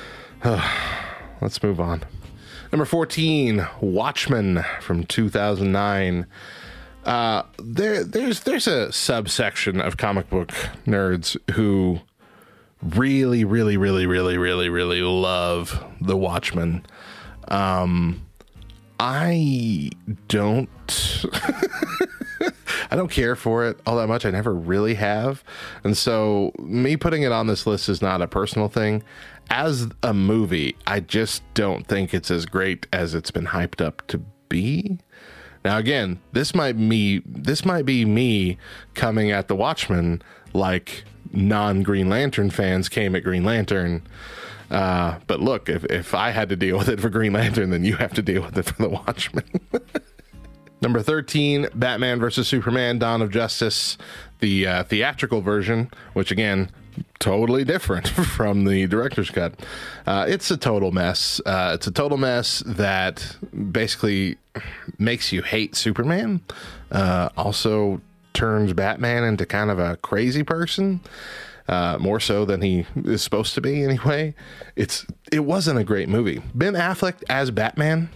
Let's 0.43 1.61
move 1.61 1.79
on. 1.79 2.03
Number 2.77 2.85
14, 2.85 3.67
Watchmen 3.81 4.63
from 4.81 5.03
2009. 5.05 6.27
Uh, 7.05 7.41
there, 7.57 8.03
there's 8.03 8.41
there's 8.41 8.67
a 8.67 8.91
subsection 8.91 9.81
of 9.81 9.97
comic 9.97 10.29
book 10.29 10.49
nerds 10.85 11.35
who 11.55 12.01
really, 12.83 13.43
really, 13.43 13.77
really, 13.77 14.05
really, 14.05 14.37
really, 14.37 14.69
really 14.69 15.01
love 15.01 15.83
the 15.99 16.15
Watchmen. 16.15 16.85
Um, 17.47 18.23
I 18.99 19.89
don't. 20.27 21.25
I 22.91 22.95
don't 22.95 23.09
care 23.09 23.35
for 23.35 23.65
it 23.65 23.79
all 23.87 23.97
that 23.97 24.07
much. 24.07 24.23
I 24.23 24.29
never 24.29 24.53
really 24.53 24.93
have. 24.93 25.43
And 25.83 25.97
so, 25.97 26.51
me 26.59 26.95
putting 26.95 27.23
it 27.23 27.31
on 27.31 27.47
this 27.47 27.65
list 27.65 27.89
is 27.89 28.03
not 28.03 28.21
a 28.21 28.27
personal 28.27 28.67
thing. 28.67 29.01
As 29.49 29.87
a 30.03 30.13
movie, 30.13 30.75
I 30.85 30.99
just 30.99 31.41
don't 31.53 31.87
think 31.87 32.13
it's 32.13 32.29
as 32.29 32.45
great 32.45 32.85
as 32.91 33.15
it's 33.15 33.31
been 33.31 33.47
hyped 33.47 33.85
up 33.85 34.05
to 34.07 34.19
be. 34.49 34.99
Now, 35.63 35.77
again, 35.77 36.19
this 36.33 36.53
might 36.53 36.75
me 36.75 37.21
this 37.25 37.65
might 37.65 37.85
be 37.85 38.05
me 38.05 38.57
coming 38.93 39.31
at 39.31 39.47
the 39.47 39.55
Watchmen 39.55 40.21
like 40.53 41.03
non 41.31 41.83
Green 41.83 42.09
Lantern 42.09 42.49
fans 42.49 42.89
came 42.89 43.15
at 43.15 43.23
Green 43.23 43.43
Lantern. 43.43 44.01
Uh, 44.69 45.19
but 45.27 45.39
look, 45.39 45.69
if, 45.69 45.85
if 45.85 46.13
I 46.13 46.31
had 46.31 46.49
to 46.49 46.55
deal 46.55 46.77
with 46.77 46.89
it 46.89 46.99
for 46.99 47.09
Green 47.09 47.33
Lantern, 47.33 47.69
then 47.69 47.83
you 47.85 47.95
have 47.97 48.13
to 48.15 48.21
deal 48.21 48.41
with 48.41 48.57
it 48.57 48.63
for 48.63 48.81
the 48.81 48.89
Watchmen. 48.89 49.45
Number 50.81 51.01
13, 51.01 51.69
Batman 51.73 52.19
vs. 52.19 52.47
Superman 52.47 52.99
Dawn 52.99 53.21
of 53.21 53.31
Justice, 53.31 53.97
the 54.39 54.67
uh, 54.67 54.83
theatrical 54.83 55.41
version, 55.41 55.89
which 56.13 56.31
again, 56.31 56.69
totally 57.19 57.63
different 57.63 58.07
from 58.35 58.65
the 58.65 58.87
director's 58.87 59.29
cut. 59.29 59.53
Uh, 60.05 60.25
it's 60.27 60.49
a 60.51 60.57
total 60.57 60.91
mess. 60.91 61.41
Uh, 61.45 61.71
it's 61.75 61.87
a 61.87 61.91
total 61.91 62.17
mess 62.17 62.63
that 62.65 63.37
basically 63.71 64.37
makes 64.97 65.31
you 65.31 65.41
hate 65.41 65.75
Superman, 65.75 66.41
uh, 66.91 67.29
also 67.37 68.01
turns 68.33 68.73
Batman 68.73 69.23
into 69.23 69.45
kind 69.45 69.69
of 69.71 69.79
a 69.79 69.97
crazy 69.97 70.43
person. 70.43 71.01
Uh, 71.69 71.97
more 71.99 72.17
so 72.17 72.45
than 72.45 72.61
he 72.61 72.85
is 73.03 73.21
supposed 73.21 73.53
to 73.53 73.59
be 73.59 73.83
anyway. 73.83 74.33
It's 74.77 75.05
it 75.33 75.41
wasn't 75.41 75.77
a 75.77 75.83
great 75.83 76.07
movie. 76.07 76.41
Ben 76.55 76.75
Affleck 76.75 77.15
as 77.27 77.51
Batman, 77.51 78.07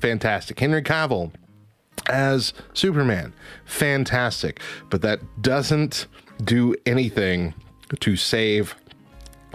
fantastic. 0.00 0.58
Henry 0.58 0.82
Cavill 0.82 1.30
as 2.08 2.52
Superman, 2.72 3.32
fantastic. 3.64 4.60
But 4.90 5.02
that 5.02 5.20
doesn't 5.40 6.06
do 6.42 6.74
anything 6.86 7.54
to 8.00 8.16
save 8.16 8.74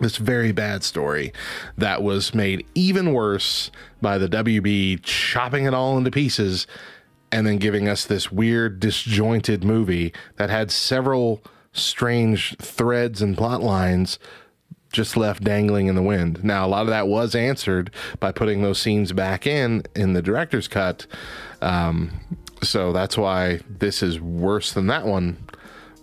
this 0.01 0.17
very 0.17 0.51
bad 0.51 0.83
story 0.83 1.31
that 1.77 2.01
was 2.01 2.33
made 2.33 2.65
even 2.73 3.13
worse 3.13 3.69
by 4.01 4.17
the 4.17 4.27
WB 4.27 5.01
chopping 5.03 5.65
it 5.65 5.73
all 5.73 5.97
into 5.97 6.11
pieces 6.11 6.65
and 7.31 7.47
then 7.47 7.57
giving 7.57 7.87
us 7.87 8.05
this 8.05 8.31
weird 8.31 8.79
disjointed 8.79 9.63
movie 9.63 10.13
that 10.37 10.49
had 10.49 10.71
several 10.71 11.41
strange 11.71 12.55
threads 12.57 13.21
and 13.21 13.37
plot 13.37 13.61
lines 13.61 14.19
just 14.91 15.17
left 15.17 15.43
dangling 15.43 15.87
in 15.87 15.95
the 15.95 16.03
wind. 16.03 16.43
Now, 16.43 16.65
a 16.65 16.69
lot 16.69 16.83
of 16.83 16.89
that 16.89 17.07
was 17.07 17.33
answered 17.33 17.89
by 18.19 18.31
putting 18.31 18.61
those 18.61 18.79
scenes 18.79 19.11
back 19.11 19.47
in 19.47 19.83
in 19.95 20.13
the 20.13 20.21
director's 20.21 20.67
cut. 20.67 21.07
Um, 21.61 22.11
so 22.61 22.93
that's 22.93 23.17
why 23.17 23.61
this 23.67 24.03
is 24.03 24.19
worse 24.19 24.71
than 24.71 24.87
that 24.87 25.05
one. 25.05 25.37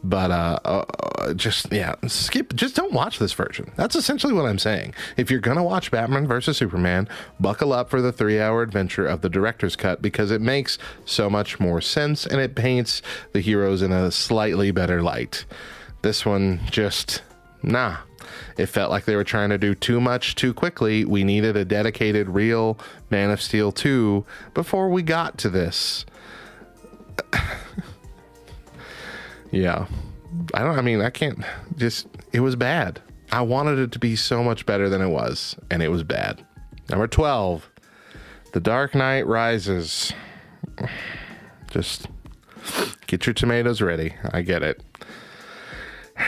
But 0.02 0.30
uh, 0.30 0.58
uh, 0.64 1.34
just 1.34 1.70
yeah, 1.70 1.94
skip. 2.06 2.54
Just 2.54 2.74
don't 2.74 2.92
watch 2.92 3.18
this 3.18 3.34
version. 3.34 3.70
That's 3.76 3.94
essentially 3.94 4.32
what 4.32 4.46
I'm 4.46 4.58
saying. 4.58 4.94
If 5.18 5.30
you're 5.30 5.40
gonna 5.40 5.62
watch 5.62 5.90
Batman 5.90 6.26
versus 6.26 6.56
Superman, 6.56 7.06
buckle 7.38 7.72
up 7.72 7.90
for 7.90 8.00
the 8.00 8.12
three-hour 8.12 8.62
adventure 8.62 9.06
of 9.06 9.20
the 9.20 9.28
director's 9.28 9.76
cut 9.76 10.00
because 10.00 10.30
it 10.30 10.40
makes 10.40 10.78
so 11.04 11.28
much 11.28 11.60
more 11.60 11.82
sense 11.82 12.26
and 12.26 12.40
it 12.40 12.54
paints 12.54 13.02
the 13.32 13.40
heroes 13.40 13.82
in 13.82 13.92
a 13.92 14.10
slightly 14.10 14.70
better 14.70 15.02
light. 15.02 15.44
This 16.02 16.24
one 16.24 16.60
just 16.70 17.22
nah. 17.62 17.98
It 18.56 18.66
felt 18.66 18.90
like 18.90 19.04
they 19.04 19.16
were 19.16 19.24
trying 19.24 19.50
to 19.50 19.58
do 19.58 19.74
too 19.74 20.00
much 20.00 20.34
too 20.34 20.54
quickly. 20.54 21.04
We 21.04 21.24
needed 21.24 21.56
a 21.56 21.64
dedicated, 21.64 22.28
real 22.28 22.78
Man 23.10 23.30
of 23.30 23.40
Steel 23.42 23.72
2 23.72 24.24
before 24.54 24.88
we 24.88 25.02
got 25.02 25.36
to 25.38 25.50
this. 25.50 26.06
Yeah. 29.50 29.86
I 30.54 30.60
don't, 30.60 30.78
I 30.78 30.82
mean, 30.82 31.00
I 31.00 31.10
can't 31.10 31.38
just, 31.76 32.06
it 32.32 32.40
was 32.40 32.56
bad. 32.56 33.00
I 33.32 33.42
wanted 33.42 33.78
it 33.78 33.92
to 33.92 33.98
be 33.98 34.16
so 34.16 34.42
much 34.42 34.66
better 34.66 34.88
than 34.88 35.00
it 35.00 35.08
was, 35.08 35.56
and 35.70 35.82
it 35.82 35.88
was 35.88 36.02
bad. 36.02 36.44
Number 36.88 37.06
12, 37.06 37.70
The 38.52 38.60
Dark 38.60 38.94
Knight 38.94 39.26
Rises. 39.26 40.12
Just 41.70 42.08
get 43.06 43.26
your 43.26 43.34
tomatoes 43.34 43.80
ready. 43.80 44.14
I 44.32 44.42
get 44.42 44.62
it. 44.62 44.82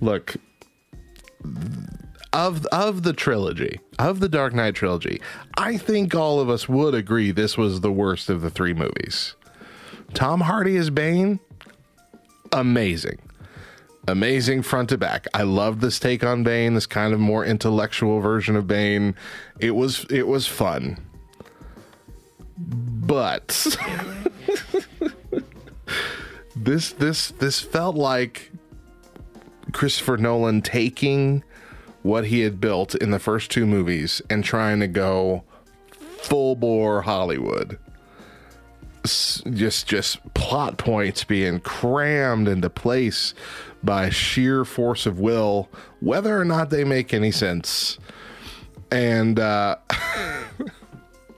Look, 0.00 0.36
of 2.32 2.66
of 2.66 3.02
the 3.02 3.12
trilogy, 3.12 3.80
of 3.98 4.20
the 4.20 4.28
Dark 4.28 4.54
Knight 4.54 4.74
trilogy, 4.74 5.20
I 5.56 5.76
think 5.76 6.14
all 6.14 6.38
of 6.40 6.48
us 6.48 6.68
would 6.68 6.94
agree 6.94 7.32
this 7.32 7.58
was 7.58 7.80
the 7.80 7.92
worst 7.92 8.28
of 8.28 8.42
the 8.42 8.50
three 8.50 8.74
movies. 8.74 9.34
Tom 10.14 10.42
Hardy 10.42 10.76
as 10.76 10.90
Bane, 10.90 11.40
amazing. 12.52 13.18
Amazing 14.06 14.62
front 14.62 14.88
to 14.88 14.98
back. 14.98 15.26
I 15.34 15.42
loved 15.42 15.80
this 15.80 15.98
take 15.98 16.24
on 16.24 16.42
Bane, 16.42 16.74
this 16.74 16.86
kind 16.86 17.12
of 17.12 17.20
more 17.20 17.44
intellectual 17.44 18.20
version 18.20 18.56
of 18.56 18.66
Bane. 18.66 19.14
It 19.60 19.72
was 19.72 20.06
it 20.08 20.26
was 20.26 20.46
fun. 20.46 20.98
But 22.56 23.48
this 26.56 26.92
this 26.92 27.32
this 27.32 27.60
felt 27.60 27.96
like 27.96 28.50
Christopher 29.72 30.16
Nolan 30.16 30.62
taking 30.62 31.44
what 32.02 32.26
he 32.26 32.40
had 32.40 32.60
built 32.60 32.94
in 32.94 33.10
the 33.10 33.18
first 33.18 33.50
two 33.50 33.66
movies 33.66 34.22
and 34.30 34.42
trying 34.42 34.80
to 34.80 34.88
go 34.88 35.44
full 35.90 36.56
bore 36.56 37.02
Hollywood. 37.02 37.78
Just 39.04 39.86
just 39.86 40.34
plot 40.34 40.76
points 40.78 41.24
being 41.24 41.60
crammed 41.60 42.48
into 42.48 42.70
place 42.70 43.34
by 43.82 44.10
sheer 44.10 44.64
force 44.64 45.06
of 45.06 45.20
will, 45.20 45.68
whether 46.00 46.38
or 46.38 46.44
not 46.44 46.70
they 46.70 46.84
make 46.84 47.14
any 47.14 47.30
sense. 47.30 47.98
And 48.90 49.38
uh 49.38 49.76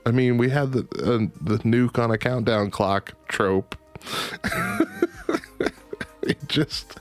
I 0.05 0.11
mean, 0.11 0.37
we 0.37 0.49
had 0.49 0.71
the 0.71 0.79
uh, 0.81 1.29
the 1.41 1.57
nuke 1.59 1.99
on 1.99 2.11
a 2.11 2.17
countdown 2.17 2.71
clock 2.71 3.13
trope. 3.27 3.75
it 6.23 6.37
just 6.47 6.99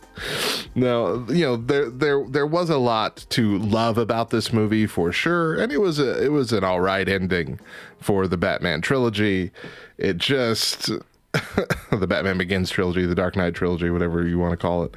no, 0.74 1.26
you 1.28 1.44
know 1.44 1.56
there 1.56 1.90
there 1.90 2.24
there 2.28 2.46
was 2.46 2.70
a 2.70 2.78
lot 2.78 3.26
to 3.30 3.58
love 3.58 3.98
about 3.98 4.30
this 4.30 4.52
movie 4.52 4.86
for 4.86 5.12
sure, 5.12 5.54
and 5.54 5.72
it 5.72 5.80
was 5.80 5.98
a 5.98 6.22
it 6.24 6.30
was 6.30 6.52
an 6.52 6.64
all 6.64 6.80
right 6.80 7.08
ending 7.08 7.58
for 8.00 8.26
the 8.26 8.36
Batman 8.36 8.80
trilogy. 8.80 9.50
It 9.98 10.16
just 10.16 10.86
the 11.32 12.06
Batman 12.06 12.38
Begins 12.38 12.70
trilogy, 12.70 13.06
the 13.06 13.14
Dark 13.14 13.36
Knight 13.36 13.54
trilogy, 13.54 13.90
whatever 13.90 14.26
you 14.26 14.38
want 14.38 14.52
to 14.52 14.56
call 14.56 14.84
it. 14.84 14.94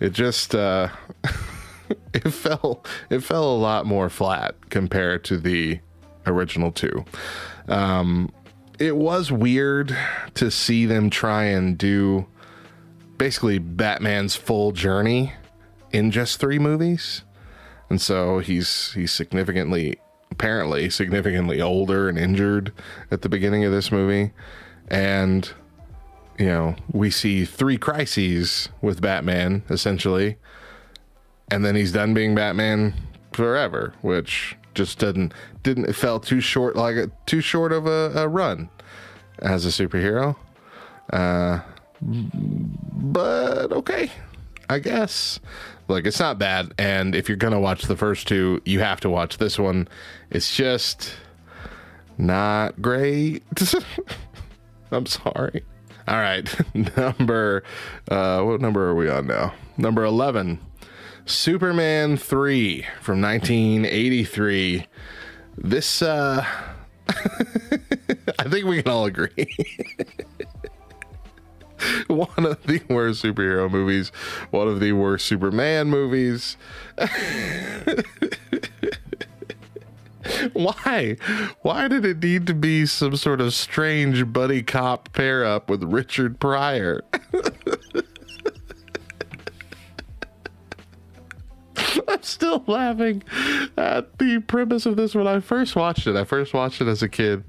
It 0.00 0.12
just 0.12 0.54
uh, 0.54 0.88
it 2.12 2.30
fell 2.30 2.84
it 3.10 3.20
fell 3.20 3.44
a 3.44 3.56
lot 3.56 3.86
more 3.86 4.08
flat 4.08 4.56
compared 4.70 5.24
to 5.24 5.38
the 5.38 5.80
original 6.26 6.72
two. 6.72 7.04
Um, 7.68 8.32
it 8.78 8.96
was 8.96 9.30
weird 9.30 9.96
to 10.34 10.50
see 10.50 10.86
them 10.86 11.10
try 11.10 11.44
and 11.44 11.78
do 11.78 12.26
basically 13.18 13.58
Batman's 13.58 14.36
full 14.36 14.72
journey 14.72 15.32
in 15.92 16.10
just 16.10 16.40
three 16.40 16.58
movies. 16.58 17.22
And 17.88 18.00
so 18.00 18.38
he's 18.38 18.92
he's 18.92 19.12
significantly 19.12 19.98
apparently 20.30 20.90
significantly 20.90 21.60
older 21.60 22.08
and 22.08 22.18
injured 22.18 22.72
at 23.10 23.22
the 23.22 23.28
beginning 23.28 23.64
of 23.64 23.72
this 23.72 23.92
movie. 23.92 24.32
And 24.88 25.50
you 26.38 26.46
know, 26.46 26.74
we 26.90 27.10
see 27.10 27.44
three 27.44 27.78
crises 27.78 28.68
with 28.82 29.00
Batman 29.00 29.62
essentially. 29.70 30.36
And 31.50 31.64
then 31.64 31.76
he's 31.76 31.92
done 31.92 32.14
being 32.14 32.34
Batman 32.34 32.94
forever, 33.32 33.94
which 34.02 34.56
just 34.74 34.98
didn't 34.98 35.32
didn't 35.62 35.84
it 35.84 35.94
felt 35.94 36.24
too 36.24 36.40
short 36.40 36.74
like 36.74 36.96
a 36.96 37.10
too 37.26 37.40
short 37.40 37.72
of 37.72 37.86
a, 37.86 38.12
a 38.16 38.28
run 38.28 38.68
as 39.38 39.64
a 39.64 39.68
superhero. 39.68 40.36
Uh 41.12 41.60
but 42.04 43.72
okay, 43.72 44.10
I 44.68 44.78
guess. 44.78 45.40
Like, 45.86 46.06
it's 46.06 46.18
not 46.20 46.38
bad, 46.38 46.72
and 46.78 47.14
if 47.14 47.28
you're 47.28 47.36
gonna 47.36 47.60
watch 47.60 47.82
the 47.82 47.96
first 47.96 48.26
two, 48.26 48.62
you 48.64 48.80
have 48.80 49.00
to 49.00 49.10
watch 49.10 49.36
this 49.38 49.58
one. 49.58 49.86
It's 50.30 50.56
just 50.56 51.14
not 52.16 52.80
great. 52.80 53.42
I'm 54.90 55.06
sorry. 55.06 55.62
All 56.06 56.16
right, 56.16 56.54
number 56.96 57.62
uh, 58.10 58.42
what 58.42 58.60
number 58.60 58.88
are 58.88 58.94
we 58.94 59.08
on 59.08 59.26
now? 59.26 59.54
Number 59.76 60.04
eleven, 60.04 60.58
Superman 61.26 62.16
three 62.16 62.86
from 63.00 63.20
1983. 63.20 64.86
This 65.56 66.02
uh, 66.02 66.44
I 67.08 68.48
think 68.48 68.66
we 68.66 68.82
can 68.82 68.92
all 68.92 69.06
agree. 69.06 69.30
one 72.06 72.46
of 72.46 72.62
the 72.64 72.82
worst 72.88 73.22
superhero 73.22 73.70
movies, 73.70 74.10
one 74.50 74.68
of 74.68 74.80
the 74.80 74.92
worst 74.92 75.26
Superman 75.26 75.88
movies. 75.88 76.56
Why? 80.52 81.16
Why 81.62 81.88
did 81.88 82.04
it 82.04 82.22
need 82.22 82.46
to 82.46 82.54
be 82.54 82.86
some 82.86 83.16
sort 83.16 83.40
of 83.40 83.52
strange 83.52 84.32
buddy 84.32 84.62
cop 84.62 85.12
pair 85.12 85.44
up 85.44 85.68
with 85.68 85.82
Richard 85.82 86.40
Pryor? 86.40 87.02
I'm 92.08 92.22
still 92.22 92.64
laughing 92.66 93.22
at 93.76 94.18
the 94.18 94.40
premise 94.46 94.86
of 94.86 94.96
this 94.96 95.14
when 95.14 95.26
I 95.26 95.40
first 95.40 95.76
watched 95.76 96.06
it. 96.06 96.16
I 96.16 96.24
first 96.24 96.54
watched 96.54 96.80
it 96.80 96.88
as 96.88 97.02
a 97.02 97.08
kid, 97.08 97.44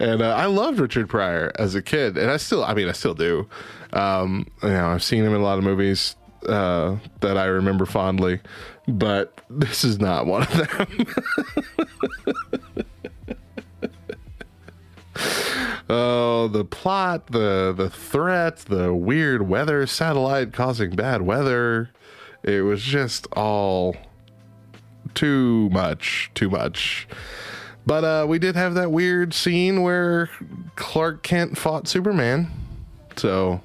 and 0.00 0.22
uh, 0.22 0.34
I 0.34 0.46
loved 0.46 0.80
Richard 0.80 1.08
Pryor 1.08 1.52
as 1.56 1.74
a 1.74 1.82
kid, 1.82 2.18
and 2.18 2.30
I 2.30 2.36
still, 2.38 2.64
I 2.64 2.74
mean, 2.74 2.88
I 2.88 2.92
still 2.92 3.14
do. 3.14 3.48
Um, 3.92 4.50
you 4.62 4.70
know, 4.70 4.88
I've 4.88 5.02
seen 5.04 5.24
him 5.24 5.34
in 5.34 5.40
a 5.40 5.44
lot 5.44 5.58
of 5.58 5.64
movies 5.64 6.16
uh, 6.48 6.96
that 7.20 7.36
I 7.36 7.44
remember 7.44 7.86
fondly, 7.86 8.40
but 8.88 9.40
this 9.48 9.84
is 9.84 10.00
not 10.00 10.26
one 10.26 10.42
of 10.42 10.68
them. 10.68 11.06
Oh, 15.92 16.46
the 16.46 16.64
plot, 16.64 17.26
the 17.32 17.74
the 17.76 17.90
threat, 17.90 18.58
the 18.58 18.94
weird 18.94 19.48
weather 19.48 19.88
satellite 19.88 20.52
causing 20.52 20.90
bad 20.90 21.22
weather. 21.22 21.90
It 22.44 22.60
was 22.60 22.80
just 22.84 23.26
all 23.32 23.96
too 25.14 25.68
much, 25.70 26.30
too 26.34 26.48
much. 26.48 27.08
But 27.86 28.04
uh, 28.04 28.26
we 28.28 28.38
did 28.38 28.56
have 28.56 28.74
that 28.74 28.92
weird 28.92 29.34
scene 29.34 29.82
where 29.82 30.30
Clark 30.76 31.22
Kent 31.22 31.58
fought 31.58 31.88
Superman. 31.88 32.50
So 33.16 33.60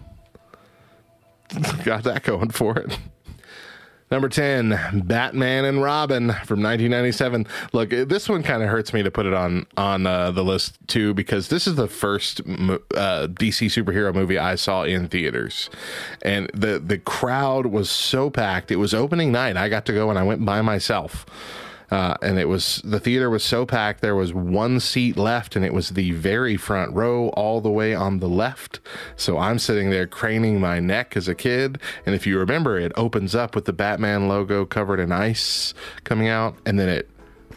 got 1.84 2.04
that 2.04 2.24
going 2.24 2.50
for 2.50 2.78
it. 2.78 2.98
Number 4.12 4.30
10, 4.30 5.02
Batman 5.06 5.66
and 5.66 5.82
Robin 5.82 6.28
from 6.30 6.62
1997. 6.62 7.48
Look, 7.74 7.90
this 7.90 8.30
one 8.30 8.44
kind 8.44 8.62
of 8.62 8.70
hurts 8.70 8.94
me 8.94 9.02
to 9.02 9.10
put 9.10 9.26
it 9.26 9.34
on 9.34 9.66
on 9.78 10.06
uh, 10.06 10.30
the 10.30 10.44
list 10.44 10.78
too 10.88 11.16
because 11.16 11.48
this 11.50 11.66
is 11.66 11.74
the 11.74 11.88
first 11.88 12.40
uh, 12.42 13.28
DC 13.28 13.66
superhero 13.66 14.14
movie 14.14 14.38
I 14.38 14.56
saw 14.56 14.84
in 14.84 15.08
theaters. 15.08 15.72
And 16.22 16.52
the 16.54 16.78
the 16.78 17.00
crowd 17.00 17.66
was 17.66 17.90
so 17.90 18.30
packed. 18.30 18.70
It 18.70 18.76
was 18.76 18.94
opening 18.94 19.32
night. 19.32 19.58
I 19.58 19.70
got 19.70 19.88
to 19.88 19.94
go 19.94 20.12
and 20.12 20.20
I 20.20 20.24
went 20.24 20.46
by 20.46 20.62
myself. 20.62 21.26
Uh, 21.92 22.16
and 22.22 22.40
it 22.40 22.48
was 22.48 22.82
the 22.84 23.00
theater 23.00 23.30
was 23.30 23.44
so 23.44 23.66
packed 23.66 24.02
there 24.02 24.16
was 24.16 24.34
one 24.34 24.80
seat 24.80 25.18
left 25.18 25.56
and 25.56 25.64
it 25.64 25.74
was 25.74 25.90
the 25.90 26.12
very 26.12 26.58
front 26.58 26.94
row 26.94 27.30
all 27.30 27.62
the 27.62 27.70
way 27.70 27.94
on 27.94 28.20
the 28.20 28.30
left. 28.30 28.80
So 29.16 29.38
i'm 29.38 29.60
sitting 29.60 29.90
there 29.90 30.08
craning 30.08 30.60
my 30.60 30.80
neck 30.80 31.16
as 31.16 31.28
a 31.28 31.36
kid 31.36 31.80
and 32.06 32.16
if 32.16 32.26
you 32.26 32.40
remember 32.40 32.78
it 32.80 32.92
opens 32.96 33.36
up 33.36 33.56
with 33.56 33.66
the 33.66 33.74
batman 33.74 34.28
logo 34.28 34.66
covered 34.66 35.00
in 35.00 35.12
ice 35.12 35.74
coming 36.04 36.28
out 36.28 36.56
and 36.66 36.80
then 36.80 36.90
it 36.90 37.10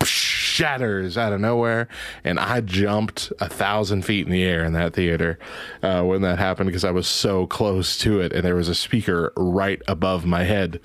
shatters 0.04 1.18
out 1.18 1.32
of 1.32 1.40
nowhere 1.40 1.88
and 2.22 2.38
i 2.38 2.60
jumped 2.60 3.32
a 3.40 3.48
thousand 3.48 4.04
feet 4.04 4.26
in 4.26 4.32
the 4.32 4.44
air 4.44 4.64
in 4.64 4.72
that 4.72 4.92
theater 4.92 5.38
uh, 5.82 6.02
when 6.02 6.22
that 6.22 6.38
happened 6.38 6.66
because 6.66 6.84
i 6.84 6.90
was 6.90 7.06
so 7.06 7.46
close 7.46 7.98
to 7.98 8.20
it 8.20 8.32
and 8.32 8.44
there 8.44 8.54
was 8.54 8.68
a 8.68 8.74
speaker 8.74 9.32
right 9.36 9.82
above 9.88 10.24
my 10.24 10.44
head 10.44 10.80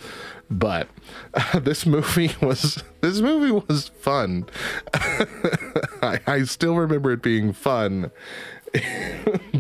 but 0.54 0.88
uh, 1.34 1.60
this 1.60 1.86
movie 1.86 2.32
was 2.42 2.84
this 3.02 3.20
movie 3.20 3.64
was 3.68 3.90
fun. 4.00 4.46
I, 4.94 6.20
I 6.26 6.44
still 6.44 6.76
remember 6.76 7.12
it 7.12 7.22
being 7.22 7.54
fun, 7.54 8.12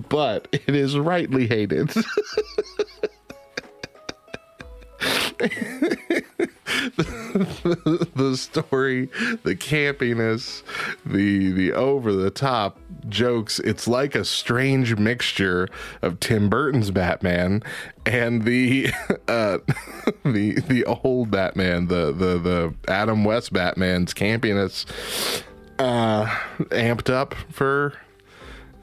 but 0.09 0.47
it 0.51 0.75
is 0.75 0.97
rightly 0.97 1.47
hated. 1.47 1.89
the, 6.95 8.07
the, 8.15 8.37
story, 8.37 9.09
the 9.43 9.55
campiness, 9.55 10.63
the 11.05 11.51
the 11.51 11.73
over 11.73 12.13
the 12.13 12.29
top 12.29 12.79
jokes. 13.09 13.59
It's 13.59 13.87
like 13.87 14.15
a 14.15 14.23
strange 14.23 14.95
mixture 14.95 15.67
of 16.01 16.19
Tim 16.19 16.49
Burton's 16.49 16.91
Batman 16.91 17.63
and 18.05 18.43
the 18.43 18.91
uh, 19.27 19.59
the 20.23 20.59
the 20.67 20.85
old 20.85 21.31
Batman, 21.31 21.87
the 21.87 22.11
the 22.11 22.37
the 22.37 22.73
Adam 22.87 23.23
West 23.23 23.53
Batman's 23.53 24.13
campiness, 24.13 24.85
uh, 25.79 26.25
amped 26.69 27.09
up 27.09 27.33
for 27.51 27.93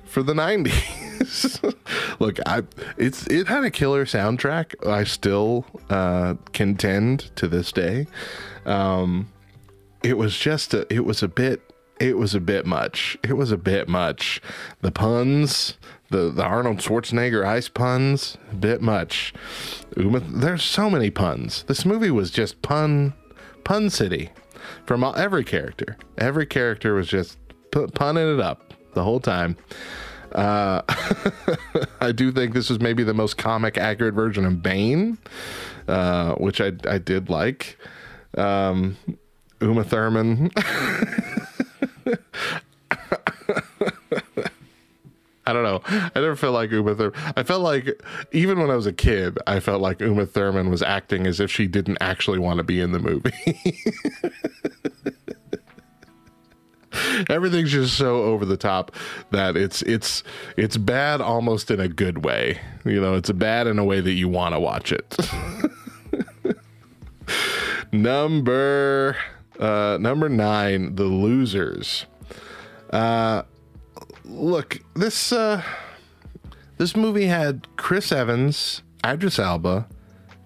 for 0.05 0.23
the 0.25 0.35
90s. 0.35 1.75
Look, 2.21 2.39
I 2.45 2.63
it's 2.97 3.27
it 3.29 3.47
had 3.47 3.65
a 3.65 3.71
killer 3.71 4.05
soundtrack. 4.05 4.87
I 4.87 5.05
still 5.05 5.65
uh, 5.89 6.35
contend 6.53 7.31
to 7.37 7.47
this 7.47 7.73
day. 7.73 8.07
Um, 8.67 9.31
it 10.03 10.19
was 10.19 10.37
just 10.37 10.75
a, 10.75 10.93
it 10.93 11.05
was 11.05 11.23
a 11.23 11.29
bit 11.29 11.63
it 12.01 12.17
was 12.17 12.35
a 12.35 12.41
bit 12.41 12.67
much. 12.67 13.19
It 13.23 13.35
was 13.35 13.53
a 13.53 13.57
bit 13.59 13.89
much. 13.89 14.41
The 14.81 14.91
puns, 14.91 15.77
the 16.11 16.31
the 16.31 16.43
Arnold 16.45 16.79
Schwarzenegger 16.79 17.45
ice 17.47 17.69
puns, 17.69 18.37
a 18.51 18.55
bit 18.55 18.83
much. 18.83 19.33
Uma, 19.97 20.21
there's 20.21 20.63
so 20.63 20.91
many 20.91 21.11
puns. 21.11 21.63
This 21.65 21.85
movie 21.85 22.11
was 22.11 22.31
just 22.31 22.61
pun 22.63 23.15
pun 23.65 23.91
city 23.91 24.31
from 24.87 25.03
all, 25.05 25.15
every 25.17 25.45
character. 25.45 25.97
Every 26.19 26.47
character 26.47 26.95
was 26.95 27.09
just 27.09 27.39
p- 27.73 27.87
punning 27.95 28.35
it 28.35 28.41
up 28.41 28.75
the 28.95 29.05
whole 29.05 29.21
time. 29.21 29.57
Uh, 30.33 30.83
I 32.01 32.13
do 32.13 32.31
think 32.33 32.55
this 32.55 32.71
is 32.71 32.81
maybe 32.81 33.03
the 33.03 33.15
most 33.15 33.37
comic 33.37 33.79
accurate 33.79 34.15
version 34.15 34.45
of 34.45 34.63
Bane, 34.63 35.19
uh, 35.89 36.35
which 36.35 36.61
I 36.61 36.73
I 36.89 36.99
did 36.99 37.31
like. 37.31 37.79
Um, 38.37 38.97
Uma 39.61 39.85
Thurman. 39.85 40.51
I 45.51 45.53
don't 45.53 45.65
know. 45.65 45.81
I 45.85 46.21
never 46.21 46.37
felt 46.37 46.55
like 46.55 46.71
Uma 46.71 46.95
Thurman. 46.95 47.21
I 47.37 47.43
felt 47.43 47.63
like 47.63 48.01
even 48.31 48.61
when 48.61 48.71
I 48.71 48.77
was 48.77 48.87
a 48.87 48.93
kid, 48.93 49.37
I 49.49 49.59
felt 49.59 49.83
like 49.83 50.01
Uma 50.01 50.25
Thurman 50.25 50.71
was 50.71 50.81
acting 50.81 51.27
as 51.27 51.41
if 51.41 51.51
she 51.51 51.67
didn't 51.67 51.99
actually 52.01 52.39
want 52.39 52.59
to 52.59 52.63
be 52.63 52.81
in 52.81 52.93
the 52.93 53.01
movie. 53.01 53.33
Everything's 57.29 57.73
just 57.73 57.97
so 57.97 58.23
over 58.23 58.45
the 58.45 58.57
top 58.57 58.95
that 59.31 59.57
it's 59.57 59.83
it's 59.83 60.23
it's 60.57 60.77
bad 60.77 61.21
almost 61.21 61.73
in 61.73 61.81
a 61.81 61.89
good 61.89 62.25
way. 62.25 62.61
You 62.85 63.01
know, 63.01 63.17
it's 63.17 63.33
bad 63.33 63.67
in 63.67 63.81
a 63.81 63.85
way 63.85 64.01
that 64.01 64.13
you 64.13 64.29
want 64.29 64.55
to 64.55 64.61
watch 64.61 64.93
it. 64.93 65.19
number 67.93 69.17
uh, 69.59 69.99
number 70.01 70.29
nine, 70.29 70.95
the 70.95 71.05
losers. 71.05 72.07
Uh, 72.91 73.43
look, 74.31 74.81
this 74.95 75.33
uh, 75.33 75.63
this 76.79 76.97
movie 76.97 77.27
had 77.27 77.67
Chris 77.77 78.13
Evans, 78.13 78.83
Idris 79.05 79.39
Elba, 79.39 79.87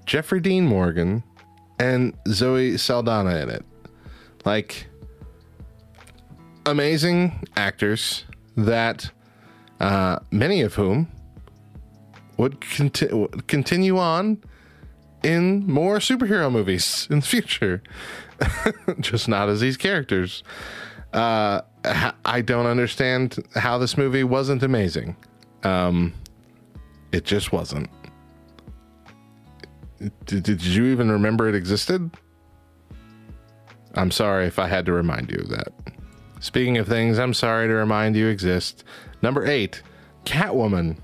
Jeffrey 0.07 0.41
Dean 0.41 0.67
Morgan, 0.67 1.23
and 1.79 2.15
Zoe 2.29 2.77
Saldana 2.77 3.37
in 3.37 3.51
it. 3.51 3.65
Like 4.45 4.87
amazing 6.67 7.47
actors 7.57 8.25
that 8.57 9.11
uh, 9.81 10.19
many 10.31 10.63
of 10.63 10.75
whom 10.75 11.09
would 12.37 12.61
conti- 12.61 13.27
continue 13.47 13.99
on 13.99 14.43
in 15.23 15.67
more 15.67 15.99
superhero 15.99 16.51
movies 16.51 17.07
in 17.11 17.21
the 17.21 17.27
future, 17.27 17.83
just 19.01 19.29
not 19.29 19.49
as 19.49 19.61
these 19.61 19.77
characters. 19.77 20.43
Uh, 21.13 21.61
I 21.85 22.41
don't 22.41 22.67
understand 22.67 23.37
how 23.55 23.79
this 23.79 23.99
movie 23.99 24.25
wasn't 24.25 24.63
amazing. 24.63 25.17
Um, 25.63 26.15
it 27.13 27.25
just 27.25 27.53
wasn't. 27.53 27.91
Did, 30.25 30.43
did 30.43 30.63
you 30.63 30.87
even 30.87 31.11
remember 31.11 31.49
it 31.49 31.55
existed? 31.55 32.11
I'm 33.95 34.11
sorry 34.11 34.47
if 34.47 34.59
I 34.59 34.67
had 34.67 34.87
to 34.87 34.93
remind 34.93 35.31
you 35.31 35.39
of 35.39 35.49
that. 35.51 35.69
Speaking 36.41 36.79
of 36.79 36.89
things, 36.89 37.19
I'm 37.19 37.33
sorry 37.33 37.69
to 37.69 37.75
remind 37.75 38.17
you 38.17 38.29
exist. 38.29 38.85
Number 39.23 39.47
eight, 39.47 39.83
Catwoman. 40.25 40.99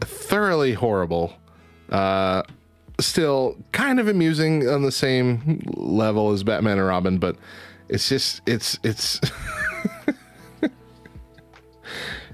Thoroughly 0.00 0.74
horrible. 0.74 1.32
Uh, 1.88 2.42
still 3.00 3.56
kind 3.72 3.98
of 3.98 4.08
amusing 4.08 4.68
on 4.68 4.82
the 4.82 4.92
same 4.92 5.60
level 5.74 6.32
as 6.32 6.42
Batman 6.42 6.78
and 6.78 6.86
Robin, 6.86 7.18
but 7.18 7.36
it's 7.88 8.08
just 8.08 8.40
it's 8.46 8.78
it's 8.84 9.20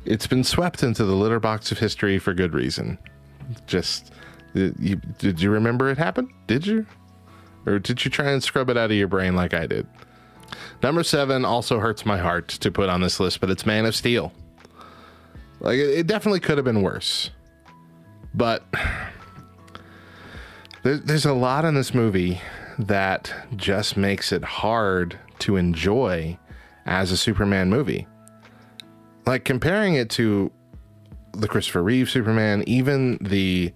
it's 0.06 0.26
been 0.26 0.44
swept 0.44 0.82
into 0.82 1.04
the 1.04 1.14
litter 1.14 1.40
box 1.40 1.70
of 1.72 1.78
history 1.78 2.18
for 2.18 2.32
good 2.34 2.54
reason. 2.54 2.98
Just 3.66 4.12
you, 4.54 4.96
did 5.18 5.40
you 5.40 5.50
remember 5.50 5.90
it 5.90 5.98
happened? 5.98 6.30
Did 6.46 6.66
you? 6.66 6.86
Or 7.66 7.78
did 7.78 8.04
you 8.04 8.10
try 8.10 8.30
and 8.30 8.42
scrub 8.42 8.70
it 8.70 8.76
out 8.76 8.90
of 8.90 8.96
your 8.96 9.08
brain 9.08 9.34
like 9.34 9.52
I 9.52 9.66
did? 9.66 9.86
Number 10.82 11.02
seven 11.02 11.44
also 11.44 11.80
hurts 11.80 12.06
my 12.06 12.18
heart 12.18 12.48
to 12.48 12.70
put 12.70 12.88
on 12.88 13.00
this 13.00 13.18
list, 13.18 13.40
but 13.40 13.50
it's 13.50 13.66
Man 13.66 13.86
of 13.86 13.96
Steel. 13.96 14.32
Like, 15.60 15.78
it 15.78 15.98
it 15.98 16.06
definitely 16.06 16.40
could 16.40 16.58
have 16.58 16.64
been 16.64 16.82
worse. 16.82 17.30
But 18.34 18.64
there, 20.82 20.98
there's 20.98 21.26
a 21.26 21.32
lot 21.32 21.64
in 21.64 21.74
this 21.74 21.94
movie 21.94 22.40
that 22.78 23.34
just 23.56 23.96
makes 23.96 24.32
it 24.32 24.44
hard 24.44 25.18
to 25.40 25.56
enjoy 25.56 26.38
as 26.84 27.10
a 27.10 27.16
Superman 27.16 27.68
movie. 27.70 28.06
Like, 29.26 29.44
comparing 29.44 29.94
it 29.94 30.10
to 30.10 30.52
the 31.32 31.48
Christopher 31.48 31.82
Reeve 31.82 32.08
Superman, 32.08 32.64
even 32.66 33.18
the 33.20 33.72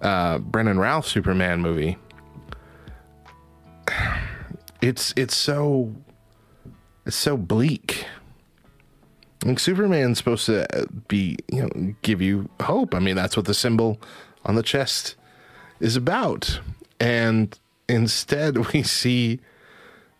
uh, 0.00 0.38
Brandon 0.38 0.78
Routh 0.78 1.06
Superman 1.06 1.60
movie, 1.60 1.98
it's 4.80 5.12
it's 5.16 5.36
so 5.36 5.94
it's 7.04 7.16
so 7.16 7.36
bleak. 7.36 8.06
Like 9.44 9.58
Superman's 9.60 10.18
supposed 10.18 10.46
to 10.46 10.66
uh, 10.76 10.86
be, 11.08 11.36
you 11.52 11.62
know, 11.62 11.94
give 12.02 12.20
you 12.20 12.48
hope. 12.60 12.94
I 12.94 12.98
mean, 12.98 13.14
that's 13.16 13.36
what 13.36 13.46
the 13.46 13.54
symbol 13.54 14.00
on 14.44 14.56
the 14.56 14.62
chest 14.62 15.14
is 15.78 15.94
about. 15.94 16.60
And 16.98 17.56
instead, 17.88 18.72
we 18.72 18.82
see 18.82 19.40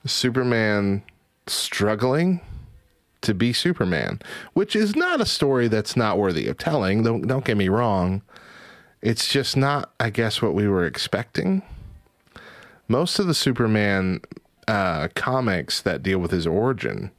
Superman 0.04 1.02
struggling 1.46 2.40
to 3.26 3.34
be 3.34 3.52
Superman, 3.52 4.20
which 4.54 4.74
is 4.74 4.96
not 4.96 5.20
a 5.20 5.26
story 5.26 5.68
that's 5.68 5.96
not 5.96 6.16
worthy 6.16 6.46
of 6.46 6.56
telling. 6.56 7.02
Don't 7.02 7.26
don't 7.26 7.44
get 7.44 7.56
me 7.56 7.68
wrong. 7.68 8.22
It's 9.02 9.28
just 9.28 9.56
not, 9.56 9.92
I 10.00 10.10
guess, 10.10 10.40
what 10.40 10.54
we 10.54 10.66
were 10.66 10.86
expecting. 10.86 11.62
Most 12.88 13.18
of 13.18 13.26
the 13.26 13.34
Superman 13.34 14.20
uh, 14.66 15.08
comics 15.14 15.82
that 15.82 16.02
deal 16.02 16.18
with 16.18 16.30
his 16.30 16.46
origin 16.46 17.10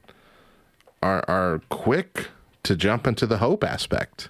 are 1.02 1.24
are 1.28 1.60
quick 1.68 2.28
to 2.64 2.74
jump 2.74 3.06
into 3.06 3.26
the 3.26 3.38
hope 3.38 3.62
aspect, 3.62 4.28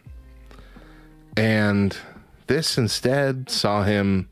and 1.36 1.96
this 2.48 2.76
instead 2.76 3.48
saw 3.48 3.84
him 3.84 4.28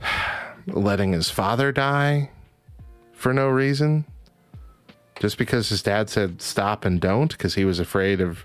letting 0.66 1.12
his 1.12 1.28
father 1.28 1.72
die 1.72 2.30
for 3.12 3.34
no 3.34 3.48
reason 3.48 4.04
just 5.24 5.38
because 5.38 5.70
his 5.70 5.82
dad 5.82 6.10
said 6.10 6.42
stop 6.42 6.84
and 6.84 7.00
don't 7.00 7.32
because 7.32 7.54
he 7.54 7.64
was 7.64 7.78
afraid 7.80 8.20
of 8.20 8.44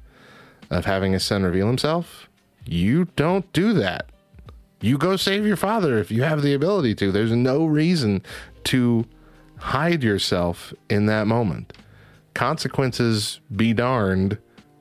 of 0.70 0.86
having 0.86 1.12
his 1.12 1.26
son 1.26 1.44
reveal 1.44 1.68
himself 1.68 2.30
you 2.66 3.06
don't 3.16 3.52
do 3.52 3.74
that. 3.74 4.10
You 4.82 4.98
go 4.98 5.16
save 5.16 5.46
your 5.46 5.58
father 5.58 5.98
if 5.98 6.12
you 6.12 6.24
have 6.24 6.42
the 6.42 6.54
ability 6.54 6.96
to. 6.96 7.12
There's 7.12 7.32
no 7.32 7.66
reason 7.66 8.24
to 8.66 9.06
hide 9.58 10.04
yourself 10.04 10.74
in 10.90 11.08
that 11.08 11.28
moment. 11.28 11.74
Consequences 12.34 13.40
be 13.56 13.74
darned. 13.74 14.38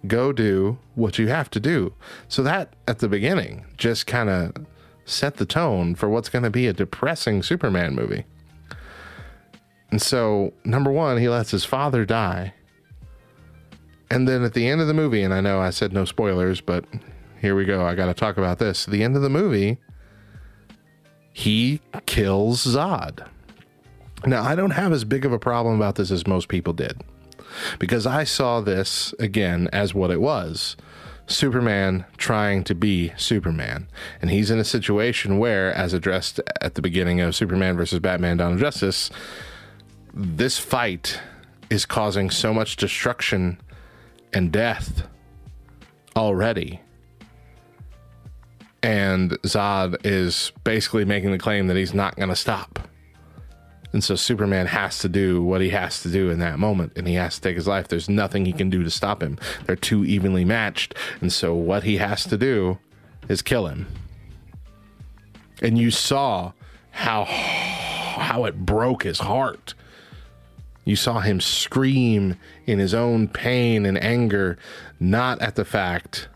Go 0.07 0.33
do 0.33 0.79
what 0.95 1.19
you 1.19 1.29
have 1.29 1.51
to 1.51 1.61
do. 1.61 1.95
So 2.29 2.43
that 2.43 2.75
at 2.87 3.01
the 3.01 3.09
beginning 3.09 3.65
just 3.77 4.07
kind 4.07 4.29
of 4.29 4.53
set 5.05 5.39
the 5.39 5.47
tone 5.47 5.95
for 5.95 6.09
what's 6.09 6.29
going 6.29 6.45
to 6.45 6.51
be 6.51 6.67
a 6.67 6.73
depressing 6.73 7.43
superman 7.43 7.95
movie 7.95 8.25
and 9.91 10.01
so, 10.01 10.53
number 10.65 10.91
one, 10.91 11.19
he 11.19 11.29
lets 11.29 11.51
his 11.51 11.65
father 11.65 12.05
die. 12.05 12.55
And 14.11 14.27
then 14.27 14.43
at 14.43 14.55
the 14.55 14.67
end 14.67 14.81
of 14.81 14.87
the 14.87 14.95
movie, 14.95 15.23
and 15.23 15.35
I 15.35 15.41
know 15.41 15.61
I 15.61 15.71
said 15.71 15.93
no 15.93 16.05
spoilers, 16.05 16.61
but 16.61 16.85
here 17.41 17.55
we 17.55 17.65
go. 17.65 17.87
I 17.87 17.95
got 17.95 18.07
to 18.07 18.15
talk 18.15 18.37
about 18.39 18.59
this. 18.59 18.87
At 18.87 18.93
the 18.93 19.03
end 19.03 19.17
of 19.17 19.23
the 19.23 19.31
movie, 19.31 19.79
he 21.33 21.81
kills 22.07 22.65
Zod. 22.65 23.27
Now, 24.27 24.43
I 24.43 24.55
don't 24.55 24.71
have 24.71 24.93
as 24.93 25.05
big 25.05 25.25
of 25.25 25.33
a 25.33 25.39
problem 25.39 25.77
about 25.77 25.95
this 25.95 26.11
as 26.11 26.27
most 26.27 26.49
people 26.49 26.73
did 26.73 27.03
because 27.79 28.07
I 28.07 28.25
saw 28.25 28.61
this 28.61 29.15
again 29.19 29.69
as 29.73 29.95
what 29.95 30.11
it 30.11 30.21
was 30.21 30.77
Superman 31.29 32.05
trying 32.17 32.65
to 32.65 32.75
be 32.75 33.13
Superman. 33.17 33.87
And 34.21 34.31
he's 34.31 34.51
in 34.51 34.59
a 34.59 34.65
situation 34.65 35.39
where, 35.39 35.73
as 35.73 35.93
addressed 35.93 36.41
at 36.61 36.75
the 36.75 36.83
beginning 36.83 37.21
of 37.21 37.37
Superman 37.37 37.77
versus 37.77 38.01
Batman 38.01 38.39
Dawn 38.39 38.55
of 38.55 38.61
Justice, 38.61 39.11
this 40.15 40.59
fight 40.59 41.21
is 41.71 41.85
causing 41.85 42.31
so 42.31 42.53
much 42.55 42.77
destruction 42.77 43.61
and 44.33 44.53
death 44.53 45.07
already. 46.17 46.81
And 48.83 49.33
Zod 49.43 49.97
is 50.05 50.53
basically 50.65 51.05
making 51.05 51.33
the 51.33 51.39
claim 51.39 51.67
that 51.67 51.77
he's 51.77 51.95
not 51.95 52.17
going 52.17 52.29
to 52.29 52.37
stop. 52.37 52.79
And 53.93 54.05
so 54.05 54.15
Superman 54.17 54.67
has 54.67 54.99
to 54.99 55.09
do 55.09 55.43
what 55.43 55.61
he 55.61 55.71
has 55.71 56.03
to 56.03 56.11
do 56.11 56.31
in 56.31 56.39
that 56.41 56.59
moment, 56.59 56.93
and 56.95 57.09
he 57.09 57.15
has 57.15 57.37
to 57.37 57.41
take 57.41 57.57
his 57.57 57.67
life. 57.67 57.89
There's 57.89 58.09
nothing 58.09 58.45
he 58.45 58.53
can 58.53 58.69
do 58.69 58.85
to 58.85 58.91
stop 58.91 59.23
him. 59.23 59.39
They're 59.65 59.77
too 59.77 60.05
evenly 60.05 60.45
matched. 60.45 60.95
And 61.21 61.33
so 61.33 61.55
what 61.55 61.85
he 61.85 61.97
has 61.97 62.25
to 62.25 62.37
do 62.37 62.79
is 63.29 63.41
kill 63.41 63.67
him. 63.67 63.87
And 65.63 65.79
you 65.79 65.91
saw 65.91 66.53
how 66.91 67.25
how 67.25 68.45
it 68.45 68.67
broke 68.67 69.05
his 69.05 69.21
heart 69.21 69.75
you 70.89 70.97
saw 70.97 71.21
him 71.21 71.39
scream 71.39 72.35
in 72.65 72.79
his 72.79 72.95
own 72.95 73.29
pain 73.29 73.85
and 73.85 74.03
anger, 74.03 74.57
not 74.99 75.39
at 75.43 75.55
the 75.55 75.65
fact 75.67 76.29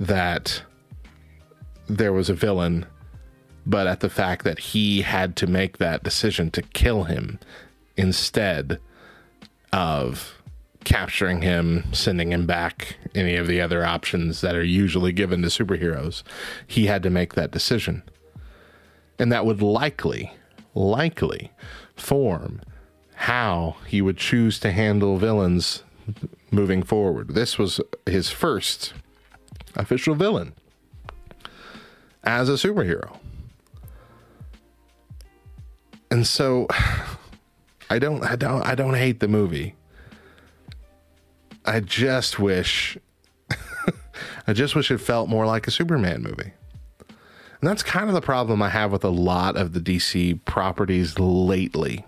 that 0.00 0.64
there 1.86 2.12
was 2.12 2.28
a 2.28 2.34
villain, 2.34 2.84
but 3.64 3.86
at 3.86 4.00
the 4.00 4.10
fact 4.10 4.42
that 4.42 4.58
he 4.58 5.02
had 5.02 5.36
to 5.36 5.46
make 5.46 5.78
that 5.78 6.02
decision 6.02 6.50
to 6.50 6.62
kill 6.62 7.04
him 7.04 7.38
instead 7.96 8.80
of 9.72 10.42
capturing 10.82 11.42
him, 11.42 11.84
sending 11.92 12.32
him 12.32 12.44
back, 12.44 12.96
any 13.14 13.36
of 13.36 13.46
the 13.46 13.60
other 13.60 13.84
options 13.84 14.40
that 14.40 14.56
are 14.56 14.64
usually 14.64 15.12
given 15.12 15.42
to 15.42 15.48
superheroes. 15.48 16.24
He 16.66 16.86
had 16.86 17.04
to 17.04 17.10
make 17.10 17.34
that 17.34 17.52
decision. 17.52 18.02
And 19.20 19.30
that 19.30 19.46
would 19.46 19.62
likely, 19.62 20.32
likely 20.74 21.52
form 21.94 22.62
how 23.22 23.76
he 23.86 24.02
would 24.02 24.16
choose 24.16 24.58
to 24.58 24.72
handle 24.72 25.16
villains 25.16 25.84
moving 26.50 26.82
forward. 26.82 27.34
This 27.34 27.56
was 27.56 27.80
his 28.04 28.30
first 28.30 28.94
official 29.76 30.16
villain 30.16 30.54
as 32.24 32.48
a 32.48 32.54
superhero. 32.54 33.16
And 36.10 36.26
so 36.26 36.66
I 37.90 38.00
don't 38.00 38.24
I 38.24 38.34
don't 38.34 38.62
I 38.62 38.74
don't 38.74 38.94
hate 38.94 39.20
the 39.20 39.28
movie. 39.28 39.76
I 41.64 41.78
just 41.78 42.40
wish 42.40 42.98
I 44.48 44.52
just 44.52 44.74
wish 44.74 44.90
it 44.90 44.98
felt 44.98 45.28
more 45.28 45.46
like 45.46 45.68
a 45.68 45.70
Superman 45.70 46.24
movie. 46.24 46.54
And 47.60 47.70
that's 47.70 47.84
kind 47.84 48.08
of 48.08 48.14
the 48.14 48.20
problem 48.20 48.60
I 48.62 48.70
have 48.70 48.90
with 48.90 49.04
a 49.04 49.10
lot 49.10 49.56
of 49.56 49.74
the 49.74 49.80
DC 49.80 50.44
properties 50.44 51.20
lately 51.20 52.04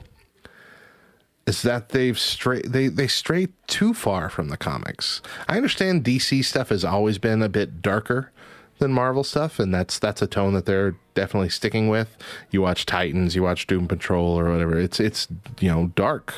is 1.47 1.63
that 1.63 1.91
they've 1.91 2.19
strayed 2.19 2.73
they 2.73 2.89
they 2.89 3.07
stray 3.07 3.49
too 3.67 3.95
far 3.95 4.29
from 4.29 4.49
the 4.49 4.57
comics. 4.57 5.21
I 5.49 5.57
understand 5.57 6.05
DC 6.05 6.45
stuff 6.45 6.71
has 6.71 6.85
always 6.85 7.19
been 7.19 7.43
a 7.43 7.49
bit 7.49 7.83
darker 7.83 8.31
than 8.79 8.93
Marvel 8.93 9.25
stuff, 9.25 9.59
and 9.59 9.73
that's 9.73 9.99
that's 9.99 10.23
a 10.23 10.27
tone 10.27 10.55
that 10.55 10.67
they're 10.67 10.97
definitely 11.15 11.51
sticking 11.51 11.89
with. 11.89 12.17
You 12.51 12.63
watch 12.63 12.87
Titans, 12.87 13.35
you 13.35 13.43
watch 13.43 13.67
Doom 13.67 13.89
Patrol 13.89 14.39
or 14.39 14.51
whatever. 14.51 14.79
It's 14.79 15.01
it's 15.01 15.29
you 15.61 15.69
know 15.69 15.93
dark. 15.95 16.35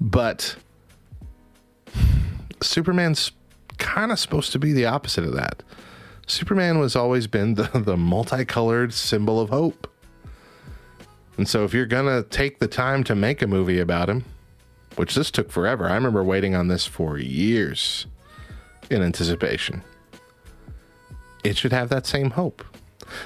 But 0.00 0.56
Superman's 2.62 3.32
kind 3.78 4.12
of 4.12 4.18
supposed 4.18 4.52
to 4.52 4.58
be 4.58 4.72
the 4.72 4.86
opposite 4.86 5.24
of 5.24 5.34
that. 5.34 5.62
Superman 6.26 6.78
was 6.78 6.94
always 6.94 7.26
been 7.26 7.54
the, 7.54 7.70
the 7.74 7.96
multicolored 7.96 8.92
symbol 8.92 9.40
of 9.40 9.50
hope. 9.50 9.90
And 11.38 11.48
so 11.48 11.64
if 11.64 11.72
you're 11.72 11.86
going 11.86 12.06
to 12.06 12.28
take 12.28 12.58
the 12.58 12.66
time 12.66 13.04
to 13.04 13.14
make 13.14 13.40
a 13.40 13.46
movie 13.46 13.78
about 13.78 14.10
him, 14.10 14.24
which 14.96 15.14
this 15.14 15.30
took 15.30 15.52
forever, 15.52 15.88
I 15.88 15.94
remember 15.94 16.24
waiting 16.24 16.56
on 16.56 16.66
this 16.66 16.84
for 16.84 17.16
years 17.16 18.06
in 18.90 19.02
anticipation. 19.02 19.82
It 21.44 21.56
should 21.56 21.72
have 21.72 21.90
that 21.90 22.06
same 22.06 22.30
hope. 22.30 22.64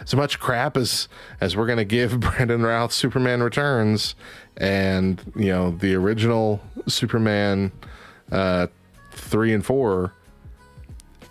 As 0.03 0.15
much 0.15 0.39
crap 0.39 0.77
as 0.77 1.09
as 1.41 1.57
we're 1.57 1.67
going 1.67 1.79
to 1.79 1.85
give 1.85 2.21
Brandon 2.21 2.63
Routh 2.63 2.93
Superman 2.93 3.43
Returns 3.43 4.15
and, 4.59 5.21
you 5.35 5.47
know, 5.47 5.71
the 5.71 5.95
original 5.95 6.61
Superman 6.87 7.73
uh 8.31 8.67
3 9.13 9.55
and 9.55 9.67
4, 9.67 10.13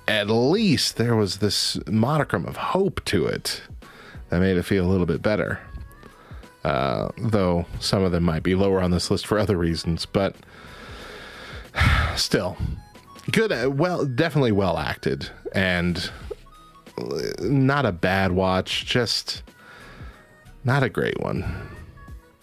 at 0.08 0.30
least 0.30 0.98
there 0.98 1.16
was 1.16 1.38
this 1.38 1.80
modicum 1.88 2.46
of 2.46 2.58
hope 2.58 3.06
to 3.06 3.26
it 3.28 3.62
that 4.30 4.40
made 4.40 4.58
it 4.58 4.64
feel 4.64 4.86
a 4.86 4.90
little 4.90 5.06
bit 5.06 5.22
better 5.22 5.60
uh, 6.64 7.10
though 7.18 7.66
some 7.80 8.04
of 8.04 8.12
them 8.12 8.24
might 8.24 8.44
be 8.44 8.56
lower 8.56 8.82
on 8.82 8.92
this 8.92 9.10
list 9.12 9.26
for 9.28 9.40
other 9.40 9.58
reasons. 9.58 10.06
But 10.06 10.36
still, 12.16 12.58
good. 13.32 13.52
Uh, 13.52 13.70
well, 13.72 14.06
definitely 14.06 14.52
well 14.52 14.78
acted 14.78 15.30
and 15.54 16.10
not 17.40 17.86
a 17.86 17.92
bad 17.92 18.32
watch. 18.32 18.86
Just 18.86 19.44
not 20.64 20.84
a 20.84 20.90
great 20.90 21.20
one. 21.20 21.70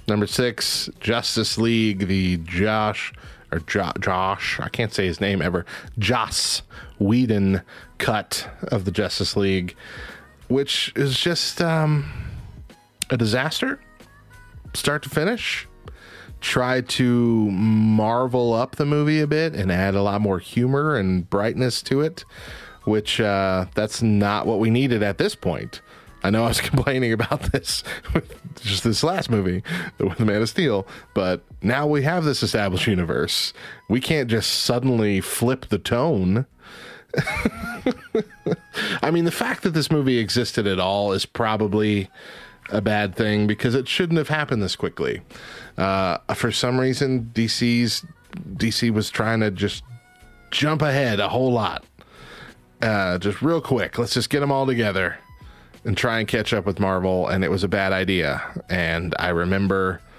Number 0.06 0.26
six, 0.26 0.88
Justice 1.00 1.58
League, 1.58 2.06
the 2.06 2.38
Josh 2.38 3.12
or 3.52 3.60
jo- 3.60 3.92
Josh, 4.00 4.60
I 4.60 4.68
can't 4.68 4.92
say 4.92 5.06
his 5.06 5.20
name 5.20 5.40
ever, 5.42 5.64
Joss 5.98 6.62
Whedon 6.98 7.62
cut 7.98 8.48
of 8.64 8.84
the 8.84 8.90
Justice 8.90 9.36
League, 9.36 9.74
which 10.48 10.92
is 10.96 11.18
just 11.18 11.60
um, 11.62 12.10
a 13.10 13.16
disaster, 13.16 13.80
start 14.74 15.02
to 15.04 15.08
finish. 15.08 15.66
Try 16.40 16.82
to 16.82 17.50
marvel 17.50 18.52
up 18.52 18.76
the 18.76 18.86
movie 18.86 19.20
a 19.20 19.26
bit 19.26 19.54
and 19.54 19.72
add 19.72 19.94
a 19.94 20.02
lot 20.02 20.20
more 20.20 20.38
humor 20.38 20.96
and 20.96 21.28
brightness 21.28 21.82
to 21.82 22.00
it, 22.00 22.24
which 22.84 23.20
uh, 23.20 23.66
that's 23.74 24.02
not 24.02 24.46
what 24.46 24.60
we 24.60 24.70
needed 24.70 25.02
at 25.02 25.18
this 25.18 25.34
point. 25.34 25.80
I 26.22 26.30
know 26.30 26.44
I 26.44 26.48
was 26.48 26.60
complaining 26.62 27.12
about 27.12 27.52
this 27.52 27.82
with 28.14 28.34
just 28.60 28.84
this 28.84 29.02
last 29.02 29.30
movie 29.30 29.62
with 29.98 30.20
Man 30.20 30.42
of 30.42 30.48
Steel, 30.48 30.86
but 31.14 31.42
now 31.62 31.86
we 31.86 32.02
have 32.02 32.24
this 32.24 32.42
established 32.42 32.86
universe. 32.86 33.52
We 33.88 34.00
can't 34.00 34.28
just 34.28 34.50
suddenly 34.50 35.20
flip 35.20 35.66
the 35.66 35.78
tone. 35.78 36.46
I 39.02 39.10
mean, 39.10 39.24
the 39.24 39.30
fact 39.30 39.62
that 39.62 39.70
this 39.70 39.90
movie 39.90 40.18
existed 40.18 40.66
at 40.66 40.78
all 40.78 41.12
is 41.12 41.24
probably 41.24 42.10
a 42.70 42.80
bad 42.80 43.14
thing 43.14 43.46
because 43.46 43.74
it 43.74 43.88
shouldn't 43.88 44.18
have 44.18 44.28
happened 44.28 44.62
this 44.62 44.76
quickly. 44.76 45.22
Uh, 45.76 46.18
for 46.34 46.52
some 46.52 46.78
reason, 46.78 47.30
DC's 47.34 48.04
DC 48.54 48.90
was 48.90 49.10
trying 49.10 49.40
to 49.40 49.50
just 49.50 49.82
jump 50.50 50.82
ahead 50.82 51.20
a 51.20 51.28
whole 51.28 51.52
lot, 51.52 51.84
uh, 52.82 53.18
just 53.18 53.42
real 53.42 53.60
quick. 53.60 53.98
Let's 53.98 54.14
just 54.14 54.30
get 54.30 54.40
them 54.40 54.52
all 54.52 54.66
together 54.66 55.18
and 55.84 55.96
try 55.96 56.18
and 56.18 56.28
catch 56.28 56.52
up 56.52 56.66
with 56.66 56.80
Marvel, 56.80 57.28
and 57.28 57.44
it 57.44 57.50
was 57.50 57.64
a 57.64 57.68
bad 57.68 57.92
idea. 57.92 58.42
And 58.68 59.14
I 59.18 59.28
remember. 59.28 60.00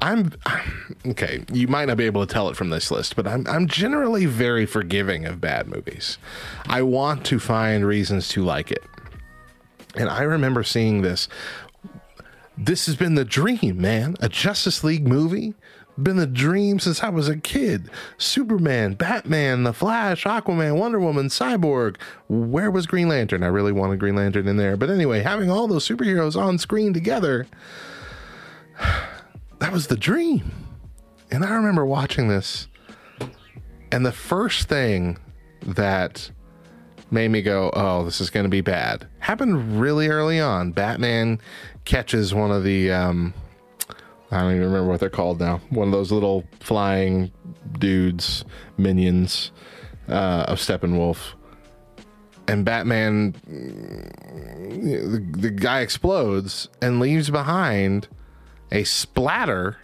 I'm 0.00 0.32
okay. 1.06 1.44
You 1.52 1.66
might 1.66 1.86
not 1.86 1.96
be 1.96 2.04
able 2.04 2.24
to 2.24 2.32
tell 2.32 2.48
it 2.48 2.56
from 2.56 2.70
this 2.70 2.90
list, 2.90 3.16
but 3.16 3.26
I'm 3.26 3.46
I'm 3.48 3.66
generally 3.66 4.26
very 4.26 4.64
forgiving 4.64 5.26
of 5.26 5.40
bad 5.40 5.66
movies. 5.66 6.18
I 6.66 6.82
want 6.82 7.26
to 7.26 7.40
find 7.40 7.84
reasons 7.84 8.28
to 8.28 8.44
like 8.44 8.70
it. 8.70 8.84
And 9.98 10.08
I 10.08 10.22
remember 10.22 10.62
seeing 10.62 11.02
this. 11.02 11.28
This 12.56 12.86
has 12.86 12.96
been 12.96 13.16
the 13.16 13.24
dream, 13.24 13.80
man. 13.80 14.16
A 14.20 14.28
Justice 14.28 14.82
League 14.82 15.06
movie 15.06 15.54
been 16.00 16.16
the 16.16 16.26
dream 16.26 16.78
since 16.78 17.02
I 17.02 17.08
was 17.08 17.28
a 17.28 17.36
kid. 17.36 17.90
Superman, 18.16 18.94
Batman, 18.94 19.64
The 19.64 19.72
Flash, 19.72 20.24
Aquaman, 20.24 20.76
Wonder 20.76 21.00
Woman, 21.00 21.26
Cyborg. 21.26 21.96
Where 22.28 22.70
was 22.70 22.86
Green 22.86 23.08
Lantern? 23.08 23.42
I 23.42 23.48
really 23.48 23.72
wanted 23.72 23.98
Green 23.98 24.14
Lantern 24.14 24.46
in 24.46 24.56
there. 24.56 24.76
But 24.76 24.90
anyway, 24.90 25.22
having 25.22 25.50
all 25.50 25.66
those 25.66 25.86
superheroes 25.86 26.40
on 26.40 26.58
screen 26.58 26.92
together, 26.92 27.46
that 29.58 29.72
was 29.72 29.88
the 29.88 29.96
dream. 29.96 30.52
And 31.30 31.44
I 31.44 31.50
remember 31.54 31.84
watching 31.84 32.28
this, 32.28 32.68
and 33.90 34.06
the 34.06 34.12
first 34.12 34.68
thing 34.68 35.18
that 35.62 36.30
made 37.10 37.30
me 37.30 37.42
go, 37.42 37.70
oh, 37.74 38.04
this 38.04 38.20
is 38.20 38.30
going 38.30 38.44
to 38.44 38.50
be 38.50 38.60
bad, 38.60 39.06
happened 39.18 39.80
really 39.80 40.08
early 40.08 40.40
on. 40.40 40.72
Batman 40.72 41.40
catches 41.84 42.34
one 42.34 42.50
of 42.50 42.64
the. 42.64 42.90
Um, 42.90 43.34
I 44.30 44.40
don't 44.40 44.50
even 44.50 44.66
remember 44.66 44.88
what 44.90 45.00
they're 45.00 45.08
called 45.08 45.40
now. 45.40 45.62
One 45.70 45.88
of 45.88 45.92
those 45.92 46.12
little 46.12 46.44
flying 46.60 47.32
dudes, 47.78 48.44
minions 48.76 49.52
uh, 50.08 50.44
of 50.48 50.58
Steppenwolf. 50.58 51.32
And 52.46 52.64
Batman, 52.64 53.34
the, 53.46 55.26
the 55.36 55.50
guy 55.50 55.80
explodes 55.80 56.68
and 56.80 57.00
leaves 57.00 57.30
behind 57.30 58.08
a 58.70 58.84
splatter 58.84 59.78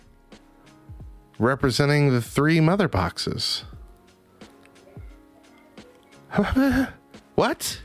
representing 1.39 2.11
the 2.11 2.23
three 2.23 2.61
mother 2.61 2.89
boxes. 2.89 3.65
what? 7.35 7.81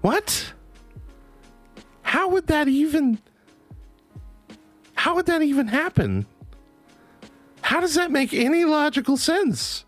What? 0.00 0.52
How 2.02 2.28
would 2.28 2.46
that 2.46 2.68
even 2.68 3.18
how 4.94 5.14
would 5.14 5.26
that 5.26 5.42
even 5.42 5.68
happen? 5.68 6.26
How 7.62 7.80
does 7.80 7.94
that 7.94 8.10
make 8.10 8.34
any 8.34 8.64
logical 8.64 9.16
sense? 9.16 9.84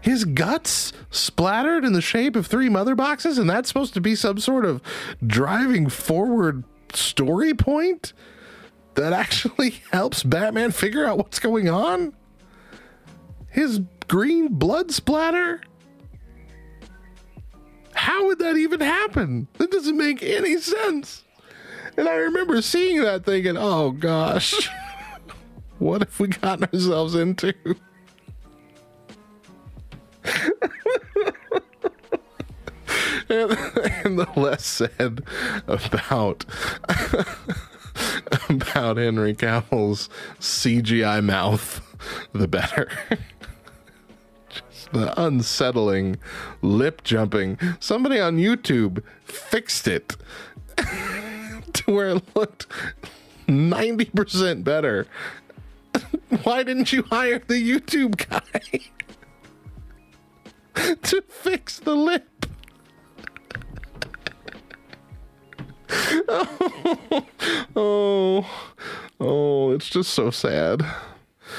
His 0.00 0.24
guts 0.24 0.92
splattered 1.10 1.84
in 1.84 1.92
the 1.92 2.02
shape 2.02 2.36
of 2.36 2.46
three 2.46 2.68
mother 2.68 2.94
boxes, 2.94 3.38
and 3.38 3.48
that's 3.48 3.68
supposed 3.68 3.94
to 3.94 4.00
be 4.00 4.14
some 4.14 4.38
sort 4.38 4.64
of 4.64 4.82
driving 5.24 5.88
forward 5.88 6.64
story 6.92 7.54
point 7.54 8.12
that 8.94 9.12
actually 9.12 9.70
helps 9.92 10.22
Batman 10.22 10.72
figure 10.72 11.06
out 11.06 11.18
what's 11.18 11.38
going 11.38 11.68
on? 11.68 12.14
His 13.48 13.80
green 14.08 14.48
blood 14.48 14.90
splatter? 14.90 15.62
How 18.02 18.26
would 18.26 18.40
that 18.40 18.56
even 18.56 18.80
happen? 18.80 19.46
That 19.58 19.70
doesn't 19.70 19.96
make 19.96 20.24
any 20.24 20.56
sense. 20.56 21.22
And 21.96 22.08
I 22.08 22.14
remember 22.14 22.60
seeing 22.60 23.00
that 23.02 23.24
thinking, 23.24 23.56
oh 23.56 23.92
gosh, 23.92 24.68
what 25.78 26.00
have 26.00 26.18
we 26.18 26.26
gotten 26.26 26.64
ourselves 26.64 27.14
into? 27.14 27.54
and, 30.24 30.52
and, 33.28 34.18
the 34.18 34.28
less 34.34 34.66
said 34.66 35.22
about 35.68 36.44
about 38.48 38.96
Henry 38.96 39.34
Cavill's 39.34 40.08
CGI 40.40 41.22
mouth, 41.22 41.80
the 42.32 42.48
better. 42.48 42.90
The 44.92 45.12
unsettling 45.20 46.16
lip 46.60 47.02
jumping. 47.04 47.58
Somebody 47.80 48.18
on 48.18 48.36
YouTube 48.36 49.02
fixed 49.24 49.86
it 49.86 50.16
to 50.76 51.90
where 51.90 52.10
it 52.10 52.36
looked 52.36 52.66
90% 53.46 54.64
better. 54.64 55.06
Why 56.42 56.62
didn't 56.62 56.92
you 56.92 57.02
hire 57.04 57.38
the 57.38 57.54
YouTube 57.54 58.16
guy 58.28 58.80
to 61.02 61.22
fix 61.28 61.78
the 61.78 61.94
lip? 61.94 62.28
oh, 66.28 67.26
oh, 67.76 68.70
oh, 69.20 69.70
it's 69.72 69.88
just 69.90 70.14
so 70.14 70.30
sad. 70.30 70.84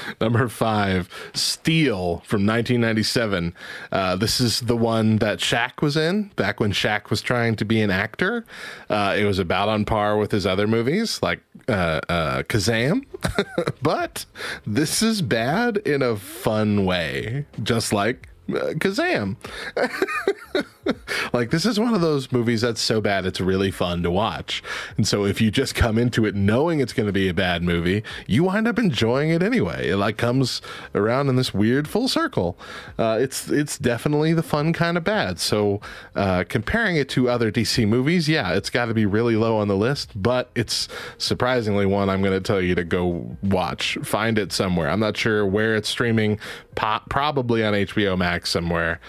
Number 0.22 0.48
five, 0.48 1.10
Steel 1.34 2.24
from 2.26 2.46
1997. 2.46 3.54
Uh, 3.92 4.16
this 4.16 4.40
is 4.40 4.62
the 4.62 4.78
one 4.78 5.18
that 5.18 5.40
Shaq 5.40 5.82
was 5.82 5.98
in 5.98 6.30
back 6.36 6.60
when 6.60 6.72
Shaq 6.72 7.10
was 7.10 7.22
trying 7.22 7.56
to 7.58 7.66
be 7.66 7.82
an 7.82 7.92
actor. 7.92 8.46
Uh, 8.90 9.16
it 9.18 9.26
was 9.26 9.40
about 9.40 9.70
on 9.70 9.86
par 9.86 10.18
with 10.18 10.32
his 10.32 10.46
other 10.46 10.68
movies 10.68 11.22
like 11.22 11.40
uh, 11.68 12.02
uh 12.10 12.44
Kazaam, 12.44 13.06
but 13.82 14.26
this 14.66 15.02
is 15.02 15.22
bad 15.22 15.78
in 15.78 16.02
a 16.02 16.16
fun 16.16 16.86
way, 16.86 17.46
just 17.62 17.94
like 17.94 18.30
uh, 18.50 18.74
Kazaam. 18.76 19.38
like 21.34 21.52
this 21.52 21.66
is 21.66 21.80
one 21.80 21.94
of 21.94 22.02
those 22.02 22.32
movies 22.32 22.62
that's 22.62 22.82
so 22.82 23.02
bad 23.02 23.26
it's 23.26 23.40
really 23.40 23.72
fun 23.72 24.04
to 24.04 24.12
watch. 24.12 24.64
And 24.98 25.08
so 25.08 25.26
if 25.26 25.42
you 25.42 25.52
just 25.52 25.76
come 25.76 25.98
into 25.98 26.26
it 26.26 26.36
knowing 26.36 26.80
it's 26.80 26.94
going 26.94 27.08
to 27.08 27.14
be 27.14 27.28
a 27.30 27.34
bad 27.34 27.64
movie, 27.64 28.04
you 28.28 28.44
wind 28.44 28.68
up 28.68 28.78
enjoying 28.78 29.30
it 29.30 29.42
anyway. 29.42 29.90
It 29.90 29.98
like 29.98 30.18
comes 30.18 30.62
around 30.94 31.30
in 31.30 31.36
this 31.36 31.54
weird 31.54 31.88
full 31.88 32.08
circle. 32.08 32.58
Uh, 32.98 33.18
it's 33.20 33.50
it's 33.50 33.78
definitely 33.78 34.34
the 34.34 34.44
fun 34.44 34.74
kind 34.74 34.98
of 34.98 35.04
bad. 35.04 35.40
So 35.40 35.82
uh, 36.16 36.44
comparing 36.48 36.96
it 36.96 37.10
to 37.10 37.30
other 37.30 37.52
DC 37.52 37.88
movies, 37.88 38.28
yeah, 38.28 38.54
it's 38.54 38.70
got 38.70 38.86
to 38.86 38.94
be 38.94 39.06
really 39.06 39.36
low 39.36 39.58
on 39.58 39.68
the 39.68 39.78
list, 39.78 40.12
but 40.16 40.50
it's 40.56 40.88
surprisingly 41.18 41.86
one 41.86 42.10
I'm 42.10 42.22
going 42.22 42.34
to 42.34 42.42
tell 42.42 42.62
you 42.62 42.76
to 42.76 42.84
go 42.84 43.38
watch. 43.42 43.98
Find 44.04 44.38
it 44.38 44.52
somewhere. 44.52 44.90
I'm 44.90 45.00
not 45.00 45.18
sure 45.18 45.46
where 45.46 45.76
it's 45.76 45.90
streaming. 45.90 46.40
Po- 46.76 47.02
probably 47.10 47.64
on 47.64 47.74
HBO 47.74 48.18
Max 48.18 48.50
somewhere. 48.50 49.00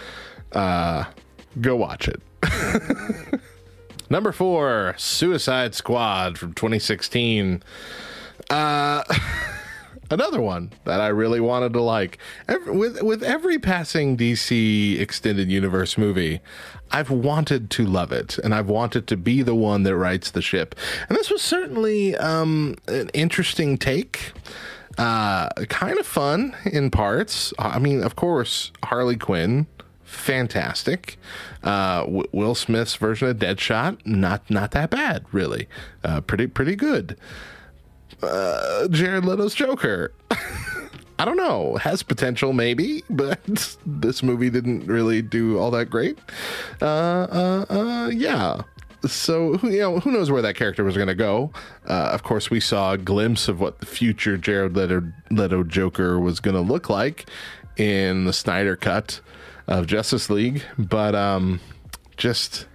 Uh, 0.53 1.05
go 1.61 1.77
watch 1.77 2.09
it. 2.09 2.21
Number 4.11 4.33
four, 4.33 4.95
Suicide 4.99 5.75
Squad 5.75 6.39
from 6.39 6.53
2016. 6.55 7.63
Uh, 8.51 9.03
another 10.11 10.41
one 10.41 10.73
that 10.85 11.01
I 11.01 11.09
really 11.09 11.41
wanted 11.41 11.73
to 11.73 11.81
like. 11.81 12.19
Every, 12.49 12.77
with 12.77 13.03
with 13.03 13.23
every 13.23 13.59
passing 13.59 14.17
DC 14.17 15.01
extended 15.01 15.51
universe 15.51 15.97
movie, 15.97 16.41
I've 16.91 17.11
wanted 17.11 17.71
to 17.71 17.87
love 17.87 18.13
it, 18.13 18.39
and 18.39 18.55
I've 18.55 18.69
wanted 18.69 19.07
to 19.09 19.17
be 19.17 19.43
the 19.43 19.55
one 19.55 19.83
that 19.85 19.97
rights 19.97 20.31
the 20.31 20.43
ship. 20.43 20.75
And 21.09 21.17
this 21.17 21.31
was 21.31 21.43
certainly 21.43 22.17
um, 22.17 22.77
an 22.87 23.11
interesting 23.15 23.79
take. 23.79 24.33
Uh, 24.97 25.49
kind 25.69 25.99
of 25.99 26.07
fun 26.07 26.55
in 26.67 26.89
parts. 26.89 27.53
I 27.59 27.81
mean, 27.81 28.05
of 28.05 28.15
course, 28.15 28.71
Harley 28.85 29.17
Quinn 29.17 29.67
fantastic. 30.15 31.19
Uh, 31.63 32.01
w- 32.05 32.29
Will 32.33 32.55
Smith's 32.55 32.97
version 32.97 33.29
of 33.29 33.37
Deadshot, 33.39 34.05
not 34.07 34.49
not 34.51 34.71
that 34.73 34.91
bad, 34.91 35.25
really. 35.33 35.69
Uh, 36.03 36.21
pretty 36.21 36.47
pretty 36.47 36.77
good. 36.77 37.17
Uh, 38.23 38.89
Jared 38.89 39.25
Leto's 39.25 39.55
Joker. 39.55 40.13
I 41.19 41.25
don't 41.25 41.37
know. 41.37 41.77
Has 41.77 42.03
potential, 42.03 42.53
maybe, 42.53 43.05
but 43.11 43.39
this 43.87 44.23
movie 44.23 44.51
didn't 44.51 44.87
really 44.87 45.23
do 45.23 45.59
all 45.59 45.71
that 45.73 45.87
great. 45.91 46.19
Uh, 46.83 46.85
uh, 46.87 47.65
uh, 47.71 48.09
yeah. 48.09 48.63
So 49.07 49.59
who- 49.59 49.71
you 49.71 49.81
know, 49.81 50.01
who 50.01 50.11
knows 50.13 50.31
where 50.31 50.43
that 50.43 50.57
character 50.57 50.83
was 50.83 50.97
going 50.97 51.09
to 51.09 51.15
go? 51.15 51.51
Of 51.87 52.23
course, 52.23 52.51
we 52.51 52.59
saw 52.61 52.93
a 52.93 52.99
glimpse 52.99 53.49
of 53.49 53.61
what 53.61 53.81
the 53.81 53.87
future 53.87 54.37
Jared 54.37 54.75
Leto, 54.77 55.03
Leto 55.31 55.63
Joker 55.63 56.19
was 56.19 56.41
going 56.41 56.55
to 56.57 56.61
look 56.63 56.89
like 56.89 57.27
in 57.77 58.25
the 58.25 58.33
Snyder 58.33 58.77
cut 58.77 59.21
of 59.67 59.87
Justice 59.87 60.31
League, 60.31 60.63
but 60.79 61.15
um, 61.15 61.61
just 62.17 62.67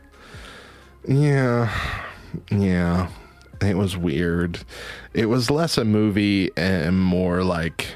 yeah, 1.07 1.73
yeah, 2.51 3.09
it 3.61 3.77
was 3.77 3.95
weird. 3.97 4.59
It 5.13 5.25
was 5.25 5.49
less 5.49 5.77
a 5.77 5.85
movie 5.85 6.51
and 6.57 6.99
more 7.01 7.43
like 7.43 7.87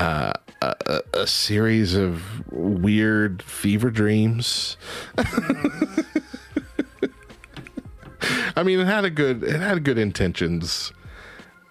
uh, 0.00 0.32
a, 0.62 1.02
a, 1.12 1.26
series 1.26 1.94
of 1.94 2.50
weird 2.50 3.42
fever 3.42 3.90
dreams. 3.90 4.76
I 8.56 8.62
mean, 8.62 8.80
it 8.80 8.86
had 8.86 9.04
a 9.04 9.10
good 9.10 9.42
it 9.42 9.60
had 9.60 9.84
good 9.84 9.98
intentions. 9.98 10.92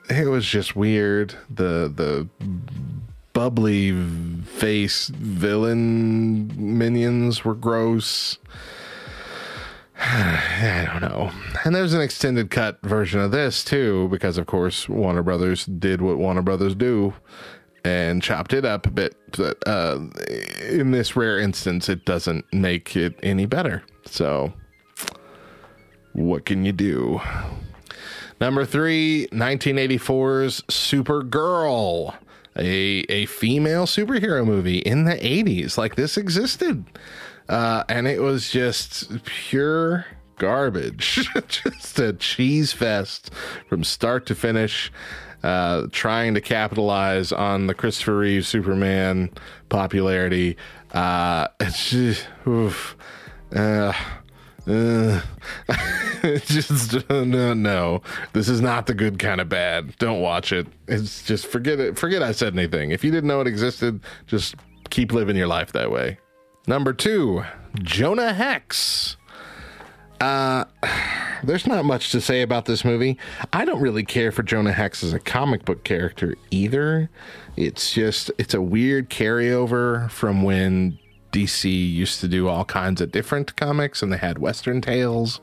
It 0.10 0.28
was 0.28 0.46
just 0.46 0.76
weird. 0.76 1.36
The 1.50 1.92
the 1.94 2.28
bubbly 3.34 3.92
face 4.44 5.08
villain 5.08 6.54
minions 6.56 7.44
were 7.44 7.56
gross. 7.56 8.38
I 10.00 10.88
don't 10.92 11.02
know. 11.02 11.32
And 11.66 11.76
there's 11.76 11.94
an 11.94 12.02
extended 12.02 12.50
cut 12.50 12.80
version 12.84 13.20
of 13.20 13.32
this 13.32 13.64
too, 13.64 14.08
because 14.10 14.38
of 14.38 14.46
course 14.46 14.88
Warner 14.88 15.24
Brothers 15.24 15.66
did 15.66 16.02
what 16.02 16.18
Warner 16.18 16.42
Brothers 16.42 16.76
do 16.76 17.14
and 17.84 18.22
chopped 18.22 18.54
it 18.54 18.66
up 18.66 18.86
a 18.86 18.92
bit. 18.92 19.16
But 19.38 19.58
uh, 19.68 20.00
in 20.70 20.92
this 20.92 21.16
rare 21.16 21.40
instance, 21.40 21.90
it 21.90 22.06
doesn't 22.06 22.46
make 22.54 22.96
it 22.96 23.20
any 23.24 23.46
better. 23.46 23.84
So, 24.06 24.54
what 26.14 26.46
can 26.46 26.66
you 26.66 26.72
do? 26.72 27.22
Number 28.40 28.66
three, 28.66 29.28
1984's 29.32 30.62
Supergirl, 30.64 32.16
a 32.56 33.06
a 33.10 33.26
female 33.26 33.86
superhero 33.86 34.46
movie 34.46 34.80
in 34.80 35.06
the 35.06 35.16
80s. 35.16 35.78
Like 35.78 35.96
this 35.96 36.18
existed, 36.18 36.86
uh, 37.50 37.84
and 37.90 38.08
it 38.08 38.22
was 38.22 38.50
just 38.50 39.24
pure 39.24 40.06
garbage, 40.38 41.30
just 41.48 42.00
a 42.00 42.14
cheese 42.14 42.74
fest 42.74 43.32
from 43.68 43.84
start 43.84 44.26
to 44.28 44.36
finish. 44.36 44.92
Uh, 45.44 45.88
trying 45.92 46.34
to 46.34 46.40
capitalize 46.40 47.34
on 47.34 47.68
the 47.68 47.74
Christopher 47.74 48.18
Reeve 48.20 48.48
Superman 48.48 49.30
popularity. 49.68 50.56
Uh, 50.94 51.50
it's 51.60 51.90
just, 51.90 52.26
oof, 52.48 52.96
uh, 53.54 53.92
uh, 54.68 55.22
just 56.46 57.10
no, 57.10 57.54
no. 57.54 58.02
This 58.34 58.48
is 58.48 58.62
not 58.62 58.86
the 58.86 58.94
good 58.94 59.20
kind 59.20 59.42
of 59.42 59.50
bad. 59.50 59.98
Don't 59.98 60.22
watch 60.22 60.52
it. 60.52 60.68
It's 60.88 61.24
just 61.24 61.48
forget 61.48 61.80
it. 61.80 61.98
Forget 61.98 62.24
I 62.24 62.32
said 62.32 62.54
anything. 62.54 62.92
If 62.92 63.04
you 63.04 63.12
didn't 63.12 63.28
know 63.28 63.42
it 63.42 63.48
existed, 63.48 64.00
just 64.28 64.56
keep 64.90 65.12
living 65.12 65.36
your 65.36 65.48
life 65.48 65.74
that 65.74 65.92
way. 65.92 66.18
Number 66.68 66.94
two, 66.94 67.44
Jonah 67.82 68.34
Hex. 68.34 69.18
Uh, 70.22 70.64
there's 71.44 71.68
not 71.68 71.84
much 71.84 72.12
to 72.12 72.22
say 72.22 72.42
about 72.42 72.66
this 72.66 72.86
movie. 72.86 73.18
I 73.52 73.66
don't 73.66 73.82
really 73.82 74.06
care 74.06 74.32
for 74.32 74.44
Jonah 74.44 74.72
Hex 74.72 75.04
as 75.04 75.12
a 75.12 75.20
comic 75.20 75.66
book 75.66 75.84
character 75.84 76.36
either. 76.52 77.10
It's 77.58 77.94
just 77.94 78.32
it's 78.38 78.54
a 78.54 78.62
weird 78.62 79.10
carryover 79.10 80.10
from 80.10 80.44
when 80.44 81.00
DC 81.34 81.94
used 81.94 82.22
to 82.22 82.28
do 82.28 82.48
all 82.48 82.64
kinds 82.64 83.02
of 83.02 83.12
different 83.12 83.56
comics 83.58 84.02
and 84.02 84.14
they 84.14 84.18
had 84.18 84.38
Western 84.38 84.80
tales. 84.80 85.42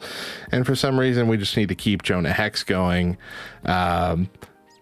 And 0.53 0.65
for 0.65 0.75
some 0.75 0.99
reason, 0.99 1.29
we 1.29 1.37
just 1.37 1.57
need 1.57 1.69
to 1.69 1.75
keep 1.75 2.03
Jonah 2.03 2.33
Hex 2.33 2.63
going. 2.63 3.19
Um, 3.65 4.31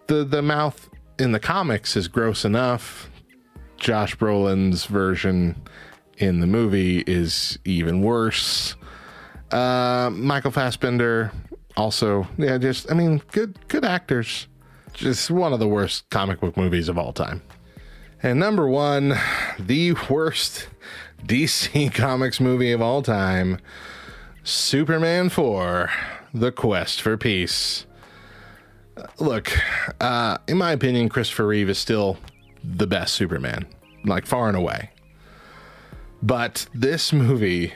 the 0.07 0.23
the 0.23 0.41
mouth 0.41 0.89
in 1.17 1.33
the 1.33 1.39
comics 1.39 1.97
is 1.97 2.07
gross 2.07 2.45
enough. 2.45 3.09
Josh 3.77 4.15
Brolin's 4.15 4.85
version 4.85 5.55
in 6.17 6.39
the 6.39 6.47
movie 6.47 6.99
is 6.99 7.59
even 7.65 8.01
worse. 8.01 8.75
Uh, 9.51 10.09
Michael 10.13 10.51
Fassbender 10.51 11.31
also, 11.75 12.27
yeah, 12.37 12.57
just 12.57 12.91
I 12.91 12.93
mean, 12.93 13.21
good 13.31 13.67
good 13.67 13.85
actors. 13.85 14.47
Just 14.93 15.31
one 15.31 15.53
of 15.53 15.59
the 15.59 15.67
worst 15.67 16.09
comic 16.09 16.39
book 16.41 16.57
movies 16.57 16.89
of 16.89 16.97
all 16.97 17.13
time. 17.13 17.41
And 18.21 18.39
number 18.39 18.67
one, 18.67 19.15
the 19.57 19.93
worst 20.09 20.67
DC 21.25 21.93
Comics 21.93 22.39
movie 22.39 22.71
of 22.71 22.81
all 22.81 23.01
time, 23.01 23.59
Superman 24.43 25.29
4: 25.29 25.89
The 26.33 26.51
Quest 26.51 27.01
for 27.01 27.17
Peace. 27.17 27.85
Uh, 28.97 29.03
Look, 29.19 29.51
uh, 30.01 30.37
in 30.47 30.57
my 30.57 30.71
opinion, 30.71 31.09
Christopher 31.09 31.47
Reeve 31.47 31.69
is 31.69 31.77
still 31.77 32.17
the 32.63 32.87
best 32.87 33.13
Superman, 33.13 33.65
like 34.05 34.25
far 34.25 34.47
and 34.47 34.57
away. 34.57 34.91
But 36.21 36.67
this 36.73 37.13
movie 37.13 37.73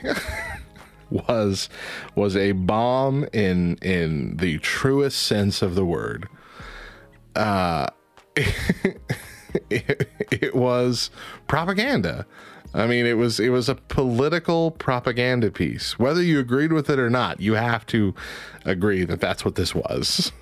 was 1.10 1.68
was 2.14 2.36
a 2.36 2.52
bomb 2.52 3.26
in 3.32 3.76
in 3.76 4.36
the 4.36 4.58
truest 4.58 5.22
sense 5.22 5.62
of 5.62 5.74
the 5.74 5.84
word. 5.84 6.28
Uh, 7.36 7.86
it, 9.70 10.08
it 10.30 10.54
was 10.54 11.10
propaganda. 11.46 12.26
I 12.74 12.88
mean, 12.88 13.06
it 13.06 13.16
was 13.16 13.38
it 13.38 13.50
was 13.50 13.68
a 13.68 13.76
political 13.76 14.72
propaganda 14.72 15.50
piece. 15.52 15.96
Whether 15.96 16.22
you 16.22 16.40
agreed 16.40 16.72
with 16.72 16.90
it 16.90 16.98
or 16.98 17.08
not, 17.08 17.40
you 17.40 17.54
have 17.54 17.86
to 17.86 18.14
agree 18.64 19.04
that 19.04 19.20
that's 19.20 19.44
what 19.44 19.54
this 19.54 19.74
was. 19.74 20.32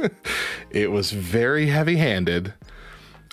it 0.70 0.90
was 0.90 1.12
very 1.12 1.66
heavy-handed 1.66 2.54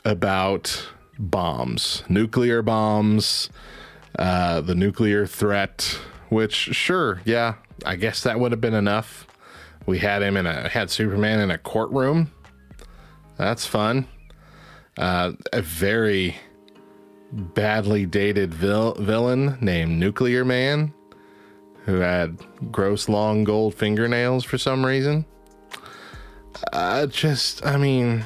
about 0.03 0.89
bombs, 1.17 2.03
nuclear 2.09 2.61
bombs, 2.61 3.49
uh, 4.17 4.59
the 4.59 4.75
nuclear 4.75 5.25
threat. 5.25 5.97
Which, 6.27 6.53
sure, 6.53 7.21
yeah, 7.25 7.55
I 7.85 7.95
guess 7.95 8.21
that 8.23 8.39
would 8.39 8.51
have 8.51 8.61
been 8.61 8.75
enough. 8.75 9.25
We 9.85 9.99
had 9.99 10.21
him 10.21 10.35
in 10.35 10.45
a 10.45 10.67
had 10.67 10.91
Superman 10.91 11.39
in 11.39 11.49
a 11.49 11.57
courtroom. 11.57 12.31
That's 13.37 13.65
fun. 13.65 14.05
Uh, 14.97 15.31
a 15.53 15.61
very 15.61 16.35
badly 17.31 18.05
dated 18.05 18.53
vil- 18.53 18.95
villain 18.95 19.57
named 19.61 19.99
Nuclear 19.99 20.43
Man, 20.43 20.93
who 21.85 21.95
had 21.95 22.37
gross 22.71 23.09
long 23.09 23.43
gold 23.43 23.75
fingernails 23.75 24.43
for 24.43 24.57
some 24.57 24.85
reason. 24.85 25.25
Uh, 26.73 27.05
just, 27.05 27.65
I 27.65 27.77
mean, 27.77 28.25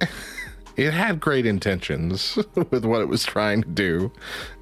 it 0.76 0.92
had 0.92 1.20
great 1.20 1.46
intentions 1.46 2.38
with 2.70 2.84
what 2.84 3.00
it 3.00 3.08
was 3.08 3.24
trying 3.24 3.62
to 3.62 3.68
do. 3.68 4.12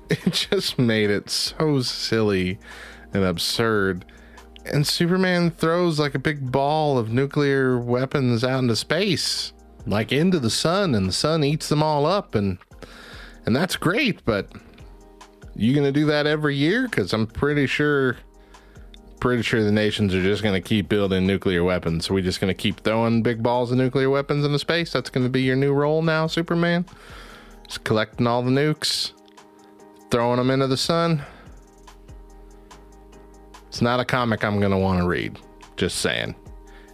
It 0.08 0.32
just 0.32 0.78
made 0.78 1.10
it 1.10 1.30
so 1.30 1.80
silly 1.80 2.58
and 3.12 3.24
absurd. 3.24 4.04
And 4.64 4.86
Superman 4.86 5.50
throws 5.50 5.98
like 5.98 6.14
a 6.14 6.20
big 6.20 6.52
ball 6.52 6.98
of 6.98 7.10
nuclear 7.10 7.78
weapons 7.78 8.44
out 8.44 8.60
into 8.60 8.76
space, 8.76 9.52
like 9.86 10.12
into 10.12 10.38
the 10.38 10.50
sun, 10.50 10.94
and 10.94 11.08
the 11.08 11.12
sun 11.12 11.44
eats 11.44 11.68
them 11.68 11.82
all 11.82 12.06
up, 12.06 12.34
and 12.34 12.58
and 13.46 13.54
that's 13.54 13.76
great. 13.76 14.24
But 14.24 14.50
you 15.54 15.74
gonna 15.74 15.92
do 15.92 16.06
that 16.06 16.26
every 16.26 16.56
year? 16.56 16.88
Because 16.88 17.12
I'm 17.12 17.26
pretty 17.26 17.66
sure, 17.66 18.16
pretty 19.20 19.42
sure 19.42 19.62
the 19.62 19.72
nations 19.72 20.14
are 20.14 20.22
just 20.22 20.42
gonna 20.42 20.60
keep 20.60 20.88
building 20.88 21.26
nuclear 21.26 21.64
weapons. 21.64 22.06
So 22.06 22.14
we 22.14 22.22
just 22.22 22.40
gonna 22.40 22.54
keep 22.54 22.80
throwing 22.80 23.22
big 23.22 23.42
balls 23.42 23.72
of 23.72 23.78
nuclear 23.78 24.10
weapons 24.10 24.44
into 24.44 24.58
space. 24.58 24.92
That's 24.92 25.10
gonna 25.10 25.28
be 25.28 25.42
your 25.42 25.56
new 25.56 25.72
role 25.72 26.02
now, 26.02 26.26
Superman. 26.26 26.86
Just 27.66 27.84
collecting 27.84 28.26
all 28.26 28.42
the 28.42 28.50
nukes, 28.50 29.12
throwing 30.10 30.38
them 30.38 30.50
into 30.50 30.66
the 30.66 30.76
sun. 30.76 31.22
It's 33.68 33.80
not 33.80 34.00
a 34.00 34.04
comic 34.04 34.44
I'm 34.44 34.60
to 34.60 34.76
want 34.76 35.00
to 35.00 35.06
read. 35.06 35.38
Just 35.76 35.98
saying. 35.98 36.34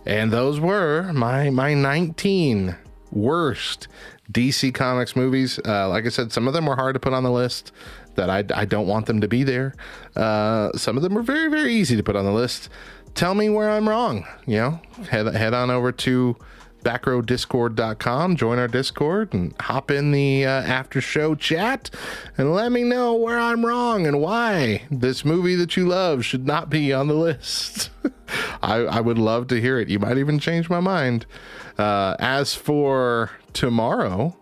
And 0.09 0.32
those 0.32 0.59
were 0.59 1.12
my 1.12 1.50
my 1.50 1.74
19 1.74 2.74
worst 3.12 3.88
DC 4.32 4.74
Comics 4.74 5.14
movies. 5.14 5.61
Uh, 5.64 5.88
like 5.90 6.06
I 6.06 6.09
said, 6.09 6.32
some 6.32 6.48
of 6.48 6.54
them 6.54 6.64
were 6.64 6.76
hard 6.76 6.94
to 6.94 7.00
put 7.00 7.12
on 7.12 7.22
the 7.22 7.30
list. 7.30 7.72
That 8.14 8.30
I, 8.30 8.42
I 8.52 8.64
don't 8.64 8.88
want 8.88 9.06
them 9.06 9.20
to 9.20 9.28
be 9.28 9.44
there. 9.44 9.74
Uh, 10.16 10.72
some 10.72 10.96
of 10.96 11.02
them 11.02 11.14
were 11.14 11.22
very 11.22 11.48
very 11.48 11.74
easy 11.74 11.94
to 11.94 12.02
put 12.02 12.16
on 12.16 12.24
the 12.24 12.32
list. 12.32 12.70
Tell 13.14 13.34
me 13.34 13.50
where 13.50 13.70
I'm 13.70 13.86
wrong. 13.86 14.26
You 14.46 14.56
know, 14.56 14.80
head 15.11 15.26
head 15.26 15.52
on 15.52 15.70
over 15.70 15.92
to 15.92 16.36
backrowdiscord.com. 16.83 18.37
Join 18.37 18.59
our 18.59 18.68
Discord 18.68 19.35
and 19.35 19.55
hop 19.61 19.91
in 19.91 20.12
the 20.12 20.47
uh, 20.47 20.51
after 20.51 21.01
show 21.01 21.35
chat 21.35 21.91
and 22.37 22.55
let 22.55 22.72
me 22.72 22.83
know 22.83 23.14
where 23.14 23.39
I'm 23.39 23.64
wrong 23.64 24.07
and 24.07 24.20
why 24.20 24.83
this 24.91 25.24
movie 25.24 25.55
that 25.57 25.76
you 25.76 25.87
love 25.87 26.24
should 26.24 26.47
not 26.47 26.70
be 26.70 26.93
on 26.93 27.09
the 27.09 27.14
list. 27.14 27.91
I, 28.62 28.76
I 28.76 29.01
would 29.01 29.18
love 29.18 29.49
to 29.49 29.61
hear 29.61 29.79
it. 29.79 29.89
You 29.89 29.99
might 29.99 30.18
even 30.18 30.39
change 30.39 30.68
my 30.68 30.81
mind. 30.81 31.26
Uh, 31.76 32.16
as 32.18 32.55
for 32.55 33.31
tomorrow, 33.53 34.37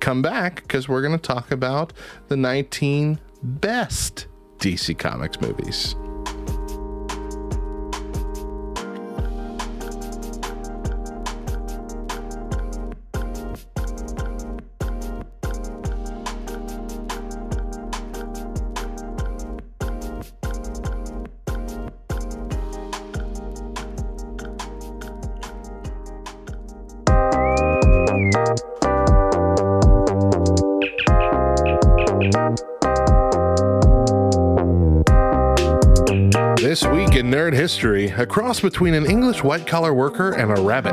come 0.00 0.22
back 0.22 0.56
because 0.62 0.88
we're 0.88 1.02
going 1.02 1.18
to 1.18 1.26
talk 1.26 1.50
about 1.50 1.92
the 2.28 2.36
19 2.36 3.18
best 3.42 4.26
DC 4.58 4.98
Comics 4.98 5.40
movies. 5.40 5.94
History, 37.64 38.08
a 38.08 38.26
cross 38.26 38.60
between 38.60 38.92
an 38.92 39.06
English 39.06 39.42
white 39.42 39.66
collar 39.66 39.94
worker 39.94 40.32
and 40.32 40.50
a 40.50 40.60
rabbit. 40.60 40.92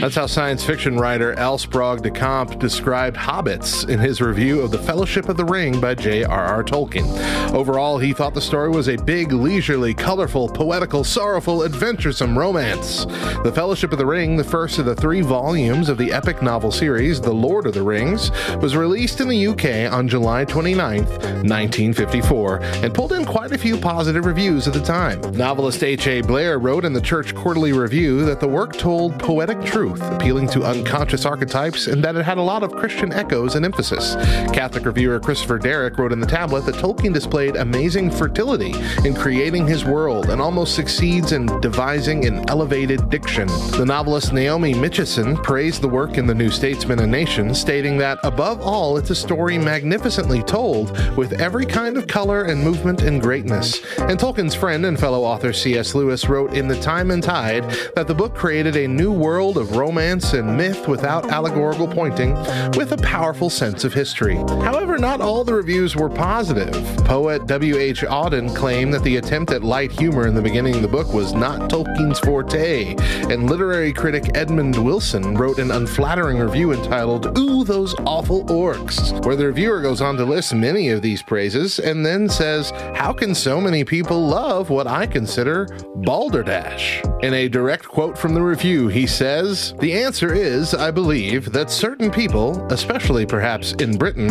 That's 0.00 0.14
how 0.14 0.24
science 0.26 0.64
fiction 0.64 0.96
writer 0.96 1.34
L. 1.34 1.58
Sprague 1.58 2.02
de 2.02 2.10
Camp 2.10 2.58
described 2.58 3.18
hobbits 3.18 3.86
in 3.86 3.98
his 3.98 4.22
review 4.22 4.62
of 4.62 4.70
The 4.70 4.78
Fellowship 4.78 5.28
of 5.28 5.36
the 5.36 5.44
Ring 5.44 5.78
by 5.78 5.94
J.R.R. 5.94 6.64
Tolkien. 6.64 7.52
Overall, 7.52 7.98
he 7.98 8.14
thought 8.14 8.32
the 8.32 8.40
story 8.40 8.70
was 8.70 8.88
a 8.88 8.96
big, 8.96 9.30
leisurely, 9.30 9.92
colorful, 9.92 10.48
poetical, 10.48 11.04
sorrowful, 11.04 11.64
adventuresome 11.64 12.38
romance. 12.38 13.04
The 13.44 13.52
Fellowship 13.54 13.92
of 13.92 13.98
the 13.98 14.06
Ring, 14.06 14.38
the 14.38 14.44
first 14.44 14.78
of 14.78 14.86
the 14.86 14.94
three 14.94 15.20
volumes 15.20 15.90
of 15.90 15.98
the 15.98 16.12
epic 16.12 16.40
novel 16.40 16.72
series 16.72 17.20
The 17.20 17.34
Lord 17.34 17.66
of 17.66 17.74
the 17.74 17.82
Rings, 17.82 18.30
was 18.56 18.76
released 18.76 19.20
in 19.20 19.28
the 19.28 19.48
UK 19.48 19.92
on 19.92 20.08
July 20.08 20.46
29, 20.46 21.04
1954, 21.04 22.58
and 22.62 22.94
pulled 22.94 23.12
in 23.12 23.26
quite 23.26 23.52
a 23.52 23.58
few 23.58 23.76
positive 23.76 24.24
reviews 24.24 24.66
at 24.66 24.72
the 24.72 24.80
time. 24.80 25.20
Novelist 25.32 25.84
H.A. 25.84 26.22
Blair 26.22 26.58
wrote 26.58 26.86
in 26.86 26.94
the 26.94 27.02
Church 27.02 27.34
Quarterly 27.34 27.72
Review 27.72 28.24
that 28.24 28.40
the 28.40 28.48
work 28.48 28.72
told 28.78 29.18
poetic 29.18 29.62
truth, 29.62 29.89
appealing 29.94 30.48
to 30.48 30.64
unconscious 30.64 31.24
archetypes, 31.24 31.86
and 31.86 32.02
that 32.04 32.16
it 32.16 32.24
had 32.24 32.38
a 32.38 32.42
lot 32.42 32.62
of 32.62 32.72
Christian 32.72 33.12
echoes 33.12 33.54
and 33.54 33.64
emphasis. 33.64 34.14
Catholic 34.52 34.84
reviewer 34.84 35.20
Christopher 35.20 35.58
Derrick 35.58 35.98
wrote 35.98 36.12
in 36.12 36.20
the 36.20 36.26
tablet 36.26 36.66
that 36.66 36.76
Tolkien 36.76 37.12
displayed 37.12 37.56
amazing 37.56 38.10
fertility 38.10 38.74
in 39.04 39.14
creating 39.14 39.66
his 39.66 39.84
world 39.84 40.30
and 40.30 40.40
almost 40.40 40.74
succeeds 40.74 41.32
in 41.32 41.46
devising 41.60 42.26
an 42.26 42.48
elevated 42.48 43.10
diction. 43.10 43.48
The 43.72 43.84
novelist 43.86 44.32
Naomi 44.32 44.74
Mitchison 44.74 45.42
praised 45.42 45.82
the 45.82 45.88
work 45.88 46.18
in 46.18 46.26
The 46.26 46.34
New 46.34 46.50
Statesman 46.50 47.00
and 47.00 47.10
Nation, 47.10 47.54
stating 47.54 47.96
that, 47.98 48.18
above 48.22 48.60
all, 48.60 48.96
it's 48.96 49.10
a 49.10 49.14
story 49.14 49.58
magnificently 49.58 50.42
told 50.42 50.90
with 51.16 51.40
every 51.40 51.66
kind 51.66 51.96
of 51.96 52.06
color 52.06 52.44
and 52.44 52.62
movement 52.62 53.02
and 53.02 53.20
greatness. 53.20 53.80
And 53.98 54.18
Tolkien's 54.18 54.54
friend 54.54 54.86
and 54.86 54.98
fellow 54.98 55.22
author 55.22 55.52
C.S. 55.52 55.94
Lewis 55.94 56.28
wrote 56.28 56.54
in 56.54 56.68
The 56.68 56.80
Time 56.80 57.10
and 57.10 57.22
Tide 57.22 57.64
that 57.94 58.06
the 58.06 58.14
book 58.14 58.34
created 58.34 58.76
a 58.76 58.88
new 58.88 59.12
world 59.12 59.56
of 59.56 59.76
romance 59.80 60.34
and 60.34 60.56
myth 60.56 60.86
without 60.86 61.30
allegorical 61.30 61.88
pointing, 61.88 62.34
with 62.76 62.92
a 62.92 62.98
powerful 63.02 63.48
sense 63.48 63.82
of 63.82 63.94
history. 63.94 64.36
However, 64.36 64.98
not 64.98 65.22
all 65.22 65.42
the 65.42 65.54
reviews 65.54 65.96
were 65.96 66.10
positive. 66.10 66.74
Poet 67.06 67.46
W.H. 67.46 68.02
Auden 68.02 68.54
claimed 68.54 68.92
that 68.92 69.02
the 69.02 69.16
attempt 69.16 69.52
at 69.52 69.64
light 69.64 69.90
humor 69.90 70.26
in 70.26 70.34
the 70.34 70.42
beginning 70.42 70.74
of 70.74 70.82
the 70.82 70.88
book 70.88 71.12
was 71.14 71.32
not 71.32 71.70
Tolkien's 71.70 72.20
forte, 72.20 72.94
and 73.30 73.48
literary 73.48 73.92
critic 73.92 74.24
Edmund 74.34 74.76
Wilson 74.76 75.34
wrote 75.34 75.58
an 75.58 75.70
unflattering 75.70 76.38
review 76.38 76.72
entitled, 76.72 77.38
Ooh, 77.38 77.64
Those 77.64 77.94
Awful 78.00 78.44
Orcs, 78.44 79.24
where 79.24 79.36
the 79.36 79.46
reviewer 79.46 79.80
goes 79.80 80.02
on 80.02 80.16
to 80.18 80.24
list 80.24 80.54
many 80.54 80.90
of 80.90 81.00
these 81.00 81.22
praises 81.22 81.78
and 81.78 82.04
then 82.04 82.28
says, 82.28 82.70
How 82.94 83.12
can 83.12 83.34
so 83.34 83.60
many 83.60 83.84
people 83.84 84.20
love 84.26 84.68
what 84.68 84.86
I 84.86 85.06
consider 85.06 85.66
balderdash? 85.96 87.02
In 87.22 87.34
a 87.34 87.48
direct 87.48 87.86
quote 87.86 88.18
from 88.18 88.34
the 88.34 88.42
review, 88.42 88.88
he 88.88 89.06
says, 89.06 89.69
The 89.78 89.92
answer 89.94 90.32
is, 90.32 90.74
I 90.74 90.90
believe, 90.90 91.52
that 91.52 91.70
certain 91.70 92.10
people, 92.10 92.66
especially 92.72 93.24
perhaps 93.24 93.72
in 93.74 93.96
Britain, 93.96 94.28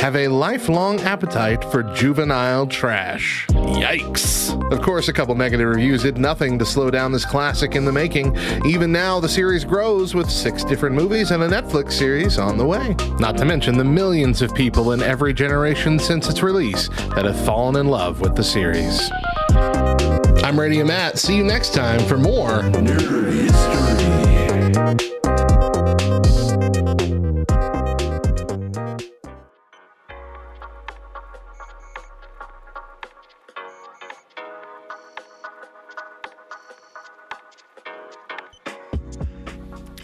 have 0.00 0.16
a 0.16 0.28
lifelong 0.28 1.00
appetite 1.00 1.64
for 1.64 1.82
juvenile 1.82 2.66
trash. 2.66 3.46
Yikes. 3.48 4.50
Of 4.72 4.82
course, 4.82 5.08
a 5.08 5.12
couple 5.12 5.34
negative 5.34 5.68
reviews 5.68 6.02
did 6.02 6.18
nothing 6.18 6.58
to 6.58 6.66
slow 6.66 6.90
down 6.90 7.12
this 7.12 7.24
classic 7.24 7.74
in 7.74 7.84
the 7.84 7.92
making. 7.92 8.36
Even 8.66 8.92
now, 8.92 9.20
the 9.20 9.28
series 9.28 9.64
grows 9.64 10.14
with 10.14 10.30
six 10.30 10.64
different 10.64 10.94
movies 10.94 11.30
and 11.30 11.42
a 11.42 11.48
Netflix 11.48 11.92
series 11.92 12.38
on 12.38 12.58
the 12.58 12.66
way. 12.66 12.96
Not 13.18 13.36
to 13.38 13.44
mention 13.44 13.78
the 13.78 13.84
millions 13.84 14.42
of 14.42 14.54
people 14.54 14.92
in 14.92 15.02
every 15.02 15.32
generation 15.32 15.98
since 15.98 16.28
its 16.28 16.42
release 16.42 16.88
that 17.14 17.24
have 17.24 17.44
fallen 17.44 17.76
in 17.76 17.88
love 17.88 18.20
with 18.20 18.36
the 18.36 18.44
series. 18.44 19.10
I'm 20.42 20.58
Radio 20.58 20.84
Matt. 20.84 21.18
See 21.18 21.36
you 21.36 21.44
next 21.44 21.74
time 21.74 22.00
for 22.06 22.16
more. 22.16 22.62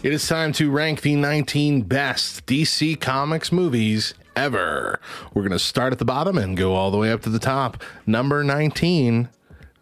It 0.07 0.13
is 0.13 0.29
time 0.29 0.53
to 0.53 0.71
rank 0.71 1.01
the 1.01 1.17
19 1.17 1.83
best 1.83 2.47
DC 2.47 3.01
Comics 3.01 3.51
movies 3.51 4.15
ever. 4.37 5.01
We're 5.35 5.43
going 5.43 5.51
to 5.51 5.59
start 5.59 5.93
at 5.93 5.99
the 5.99 6.05
bottom 6.05 6.39
and 6.39 6.57
go 6.57 6.75
all 6.75 6.93
the 6.93 6.97
way 6.97 7.11
up 7.11 7.23
to 7.23 7.29
the 7.29 7.41
top. 7.41 7.83
Number 8.07 8.45
19, 8.45 9.29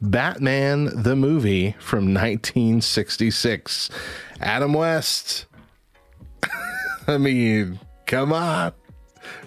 Batman 0.00 1.02
the 1.02 1.14
movie 1.14 1.72
from 1.78 2.14
1966. 2.14 3.90
Adam 4.40 4.72
West. 4.72 5.46
I 7.06 7.18
mean, 7.18 7.80
come 8.06 8.32
on. 8.32 8.72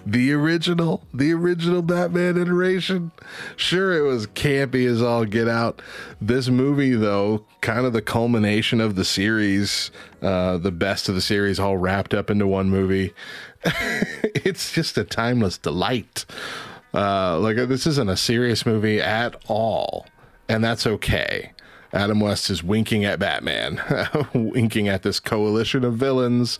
The 0.05 0.31
original, 0.31 1.03
the 1.13 1.33
original 1.33 1.81
Batman 1.81 2.37
iteration. 2.37 3.11
Sure, 3.55 3.93
it 3.93 4.09
was 4.09 4.25
campy 4.27 4.87
as 4.87 5.01
all 5.01 5.25
get 5.25 5.47
out. 5.47 5.81
This 6.21 6.47
movie, 6.49 6.93
though, 6.93 7.45
kind 7.61 7.85
of 7.85 7.93
the 7.93 8.01
culmination 8.01 8.79
of 8.79 8.95
the 8.95 9.05
series, 9.05 9.91
uh, 10.21 10.57
the 10.57 10.71
best 10.71 11.09
of 11.09 11.15
the 11.15 11.21
series, 11.21 11.59
all 11.59 11.77
wrapped 11.77 12.13
up 12.13 12.29
into 12.29 12.47
one 12.47 12.69
movie. 12.69 13.13
it's 14.23 14.71
just 14.71 14.97
a 14.97 15.03
timeless 15.03 15.57
delight. 15.57 16.25
Uh, 16.93 17.37
like, 17.39 17.57
this 17.67 17.85
isn't 17.85 18.09
a 18.09 18.17
serious 18.17 18.65
movie 18.65 19.01
at 19.01 19.35
all, 19.47 20.07
and 20.47 20.63
that's 20.63 20.87
okay. 20.87 21.51
Adam 21.97 22.19
West 22.19 22.51
is 22.51 22.63
winking 22.63 23.05
at 23.05 23.17
Batman, 23.17 23.81
winking 24.33 24.87
at 24.87 25.01
this 25.01 25.19
coalition 25.19 25.83
of 25.83 25.95
villains 25.95 26.59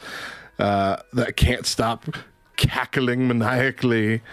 uh, 0.58 0.98
that 1.14 1.38
can't 1.38 1.68
stop 1.68 2.06
cackling 2.56 3.28
maniacally. 3.28 4.24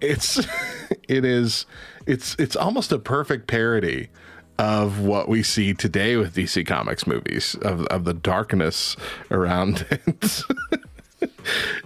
It's 0.00 0.38
it 1.08 1.24
is 1.24 1.66
it's 2.06 2.36
it's 2.38 2.54
almost 2.54 2.92
a 2.92 3.00
perfect 3.00 3.48
parody 3.48 4.10
of 4.56 5.00
what 5.00 5.28
we 5.28 5.42
see 5.42 5.74
today 5.74 6.16
with 6.16 6.36
DC 6.36 6.64
Comics 6.64 7.04
movies 7.04 7.56
of 7.62 7.84
of 7.86 8.04
the 8.04 8.14
darkness 8.14 8.96
around 9.32 9.84
it. 9.90 10.42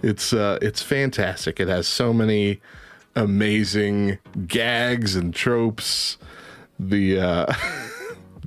it's 0.02 0.34
uh 0.34 0.58
it's 0.60 0.82
fantastic. 0.82 1.58
It 1.58 1.68
has 1.68 1.88
so 1.88 2.12
many 2.12 2.60
amazing 3.16 4.18
gags 4.46 5.16
and 5.16 5.34
tropes. 5.34 6.18
The 6.78 7.18
uh 7.18 7.54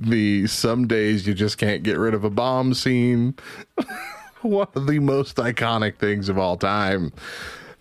the 0.08 0.46
some 0.46 0.86
days 0.86 1.26
you 1.26 1.34
just 1.34 1.58
can't 1.58 1.82
get 1.82 1.98
rid 1.98 2.14
of 2.14 2.24
a 2.24 2.30
bomb 2.30 2.74
scene. 2.74 3.34
one 4.42 4.68
of 4.74 4.86
the 4.86 4.98
most 4.98 5.36
iconic 5.36 5.96
things 5.96 6.28
of 6.28 6.38
all 6.38 6.56
time. 6.56 7.12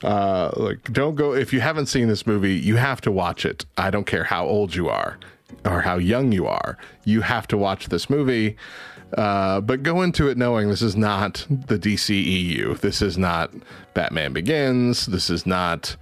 Uh, 0.03 0.51
like, 0.55 0.83
don't 0.91 1.15
go 1.15 1.33
if 1.33 1.53
you 1.53 1.59
haven't 1.59 1.85
seen 1.85 2.07
this 2.07 2.25
movie, 2.25 2.53
you 2.53 2.75
have 2.75 3.01
to 3.01 3.11
watch 3.11 3.45
it. 3.45 3.65
I 3.77 3.89
don't 3.91 4.05
care 4.05 4.23
how 4.23 4.45
old 4.45 4.73
you 4.73 4.89
are 4.89 5.17
or 5.65 5.81
how 5.81 5.97
young 5.97 6.31
you 6.31 6.47
are, 6.47 6.77
you 7.05 7.21
have 7.21 7.47
to 7.47 7.57
watch 7.57 7.87
this 7.89 8.09
movie. 8.09 8.57
Uh, 9.17 9.59
but 9.59 9.83
go 9.83 10.01
into 10.01 10.29
it 10.29 10.37
knowing 10.37 10.69
this 10.69 10.81
is 10.81 10.95
not 10.95 11.45
the 11.49 11.77
DCEU. 11.77 12.79
This 12.79 13.01
is 13.01 13.17
not 13.17 13.51
Batman 13.93 14.31
Begins. 14.31 15.05
This 15.05 15.29
is 15.29 15.45
not 15.45 15.97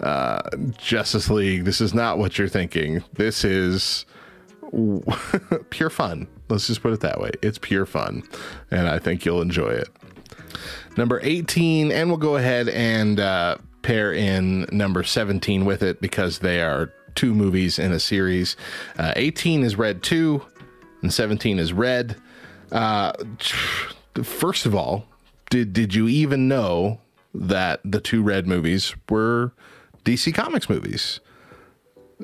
uh, 0.00 0.42
Justice 0.76 1.30
League. 1.30 1.64
This 1.64 1.80
is 1.80 1.94
not 1.94 2.18
what 2.18 2.36
you're 2.36 2.48
thinking. 2.48 3.04
This 3.12 3.44
is 3.44 4.06
pure 5.70 5.90
fun. 5.90 6.28
Let's 6.48 6.66
just 6.66 6.82
put 6.82 6.92
it 6.92 7.00
that 7.00 7.20
way. 7.20 7.30
It's 7.42 7.58
pure 7.58 7.86
fun, 7.86 8.22
and 8.70 8.88
I 8.88 8.98
think 8.98 9.24
you'll 9.24 9.42
enjoy 9.42 9.70
it. 9.70 9.88
Number 10.96 11.20
18, 11.22 11.92
and 11.92 12.08
we'll 12.08 12.18
go 12.18 12.36
ahead 12.36 12.68
and 12.68 13.20
uh, 13.20 13.58
pair 13.82 14.12
in 14.12 14.66
number 14.72 15.02
17 15.02 15.64
with 15.64 15.82
it 15.82 16.00
because 16.00 16.40
they 16.40 16.60
are 16.60 16.92
two 17.14 17.34
movies 17.34 17.78
in 17.78 17.92
a 17.92 18.00
series. 18.00 18.56
Uh, 18.98 19.12
18 19.16 19.62
is 19.62 19.76
Red 19.76 20.02
2, 20.02 20.42
and 21.02 21.12
17 21.12 21.58
is 21.58 21.72
Red. 21.72 22.16
Uh, 22.72 23.12
first 24.22 24.66
of 24.66 24.74
all, 24.74 25.06
did 25.50 25.72
did 25.72 25.94
you 25.94 26.08
even 26.08 26.48
know 26.48 27.00
that 27.34 27.80
the 27.84 28.00
two 28.00 28.22
Red 28.22 28.46
movies 28.46 28.94
were 29.08 29.52
DC 30.04 30.34
Comics 30.34 30.68
movies? 30.68 31.20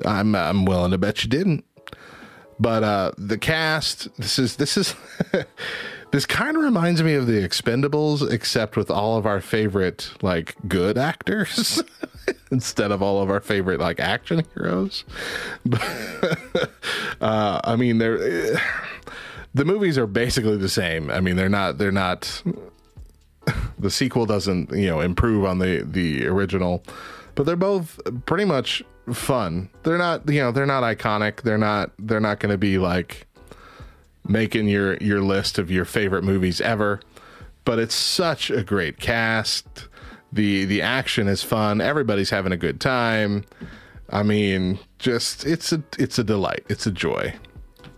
I'm 0.03 0.35
I'm 0.35 0.65
willing 0.65 0.91
to 0.91 0.97
bet 0.97 1.23
you 1.23 1.29
didn't. 1.29 1.65
But 2.59 2.83
uh, 2.83 3.11
the 3.17 3.37
cast, 3.37 4.07
this 4.17 4.39
is 4.39 4.55
this 4.55 4.77
is 4.77 4.95
this 6.11 6.25
kind 6.25 6.55
of 6.55 6.63
reminds 6.63 7.03
me 7.03 7.13
of 7.15 7.27
the 7.27 7.45
Expendables, 7.45 8.31
except 8.31 8.77
with 8.77 8.89
all 8.89 9.17
of 9.17 9.25
our 9.25 9.41
favorite 9.41 10.11
like 10.21 10.55
good 10.67 10.97
actors 10.97 11.83
instead 12.51 12.91
of 12.91 13.01
all 13.01 13.21
of 13.21 13.29
our 13.29 13.41
favorite 13.41 13.79
like 13.79 13.99
action 13.99 14.43
heroes. 14.53 15.03
But, 15.65 16.71
uh, 17.19 17.59
I 17.63 17.75
mean, 17.75 17.97
they're 17.97 18.57
the 19.55 19.65
movies 19.65 19.97
are 19.97 20.05
basically 20.05 20.57
the 20.57 20.69
same. 20.69 21.09
I 21.09 21.21
mean, 21.21 21.35
they're 21.35 21.49
not 21.49 21.77
they're 21.77 21.91
not. 21.91 22.43
The 23.77 23.91
sequel 23.91 24.25
doesn't 24.25 24.71
you 24.71 24.87
know 24.87 25.01
improve 25.01 25.45
on 25.45 25.59
the 25.59 25.83
the 25.83 26.27
original, 26.27 26.83
but 27.35 27.45
they're 27.45 27.55
both 27.55 27.99
pretty 28.25 28.45
much 28.45 28.83
fun. 29.13 29.69
They're 29.83 29.97
not, 29.97 30.29
you 30.29 30.39
know, 30.39 30.51
they're 30.51 30.65
not 30.65 30.83
iconic. 30.83 31.41
They're 31.41 31.57
not 31.57 31.91
they're 31.99 32.19
not 32.19 32.39
going 32.39 32.51
to 32.51 32.57
be 32.57 32.77
like 32.77 33.27
making 34.27 34.67
your 34.67 34.97
your 34.97 35.21
list 35.21 35.57
of 35.57 35.69
your 35.69 35.85
favorite 35.85 36.23
movies 36.23 36.61
ever. 36.61 36.99
But 37.63 37.79
it's 37.79 37.95
such 37.95 38.49
a 38.51 38.63
great 38.63 38.99
cast. 38.99 39.87
The 40.31 40.65
the 40.65 40.81
action 40.81 41.27
is 41.27 41.43
fun. 41.43 41.81
Everybody's 41.81 42.29
having 42.29 42.51
a 42.51 42.57
good 42.57 42.79
time. 42.79 43.45
I 44.09 44.23
mean, 44.23 44.79
just 44.99 45.45
it's 45.45 45.71
a 45.71 45.83
it's 45.97 46.19
a 46.19 46.23
delight. 46.23 46.65
It's 46.69 46.85
a 46.85 46.91
joy. 46.91 47.33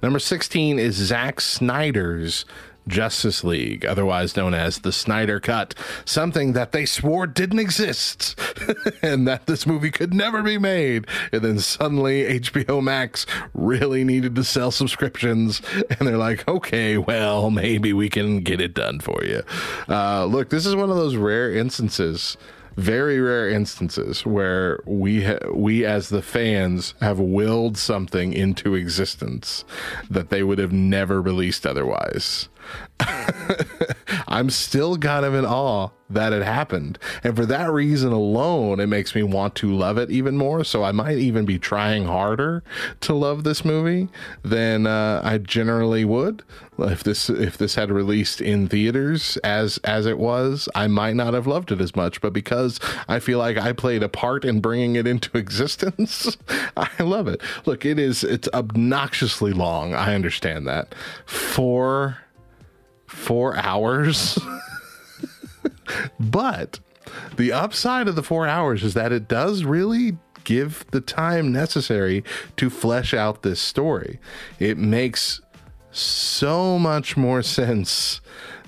Number 0.02 0.20
16 0.20 0.78
is 0.78 0.96
Zack 0.96 1.42
Snyder's 1.42 2.46
Justice 2.88 3.44
League, 3.44 3.86
otherwise 3.86 4.36
known 4.36 4.54
as 4.54 4.80
the 4.80 4.92
Snyder 4.92 5.40
Cut, 5.40 5.76
something 6.06 6.54
that 6.54 6.72
they 6.72 6.86
swore 6.86 7.28
didn't 7.28 7.60
exist 7.60 8.40
and 9.02 9.28
that 9.28 9.46
this 9.46 9.66
movie 9.66 9.92
could 9.92 10.14
never 10.14 10.42
be 10.42 10.58
made. 10.58 11.08
And 11.32 11.42
then 11.42 11.60
suddenly 11.60 12.40
HBO 12.40 12.82
Max 12.84 13.26
really 13.54 14.04
needed 14.04 14.36
to 14.36 14.44
sell 14.44 14.72
subscriptions, 14.72 15.62
and 15.90 16.08
they're 16.08 16.18
like, 16.18 16.48
okay, 16.48 16.98
well, 16.98 17.50
maybe 17.52 17.94
we 17.94 18.10
can 18.10 18.42
get 18.42 18.62
it 18.62 18.74
done 18.74 19.00
for 19.00 19.24
you. 19.24 19.44
Uh, 19.90 20.26
look, 20.26 20.50
this 20.50 20.66
is 20.66 20.76
one 20.76 20.90
of 20.90 20.96
those 20.96 21.16
rare 21.16 21.54
instances 21.54 22.38
very 22.78 23.20
rare 23.20 23.50
instances 23.50 24.24
where 24.24 24.80
we 24.86 25.24
ha- 25.24 25.50
we 25.52 25.84
as 25.84 26.10
the 26.10 26.22
fans 26.22 26.94
have 27.02 27.20
willed 27.20 27.76
something 27.76 28.34
into 28.34 28.76
existence 28.76 29.66
that 30.12 30.30
they 30.30 30.44
would 30.44 30.60
have 30.60 30.72
never 30.72 31.20
released 31.20 31.66
otherwise. 31.66 32.50
I'm 34.28 34.50
still 34.50 34.98
kind 34.98 35.26
of 35.26 35.34
in 35.34 35.46
awe 35.46 35.90
that 36.10 36.34
it 36.34 36.44
happened. 36.44 36.98
And 37.24 37.36
for 37.36 37.46
that 37.46 37.72
reason 37.72 38.12
alone, 38.12 38.80
it 38.80 38.88
makes 38.88 39.14
me 39.14 39.24
want 39.24 39.56
to 39.56 39.74
love 39.74 39.98
it 39.98 40.10
even 40.10 40.38
more. 40.38 40.64
So 40.64 40.84
I 40.84 40.92
might 40.92 41.18
even 41.18 41.46
be 41.46 41.60
trying 41.60 42.06
harder 42.06 42.64
to 43.02 43.14
love 43.14 43.44
this 43.44 43.66
movie 43.66 44.08
than 44.44 44.88
uh, 44.88 45.22
I 45.24 45.38
generally 45.38 46.06
would. 46.06 46.44
If 46.80 47.04
this 47.04 47.30
if 47.30 47.58
this 47.58 47.76
had 47.76 47.92
released 47.92 48.40
in 48.40 48.68
theaters 48.68 49.38
as 49.38 49.80
as 49.80 50.06
it 50.06 50.20
was, 50.20 50.70
I 50.76 50.88
might 50.88 51.16
not 51.16 51.34
have 51.34 51.48
loved 51.48 51.72
it 51.72 51.82
as 51.82 51.96
much. 51.96 52.22
But 52.22 52.34
because 52.34 52.80
I 53.08 53.20
feel 53.20 53.40
like 53.40 53.58
I 53.58 53.74
played 53.74 54.04
a 54.04 54.10
part 54.10 54.46
in 54.46 54.62
bringing 54.62 54.96
it 54.96 55.08
into 55.08 55.36
existence, 55.38 56.38
I 56.78 56.90
love 57.02 57.28
it. 57.28 57.42
Look, 57.66 57.86
it 57.86 57.98
is 57.98 58.24
it's 58.24 58.48
obnoxiously 58.54 59.54
long. 59.54 59.96
I 59.96 60.14
understand 60.14 60.68
that. 60.68 60.94
Four 61.26 62.20
four 63.08 63.56
hours. 63.58 64.38
but 66.20 66.80
the 67.38 67.52
upside 67.52 68.08
of 68.08 68.16
the 68.16 68.24
four 68.24 68.48
hours 68.48 68.84
is 68.84 68.94
that 68.94 69.12
it 69.12 69.28
does 69.28 69.64
really 69.64 70.18
give 70.44 70.86
the 70.92 71.02
time 71.02 71.52
necessary 71.52 72.24
to 72.56 72.70
flesh 72.70 73.14
out 73.14 73.42
this 73.42 73.60
story. 73.60 74.20
It 74.60 74.78
makes 74.78 75.42
so 75.92 76.78
much 76.80 77.18
more 77.18 77.42
sense 77.42 78.22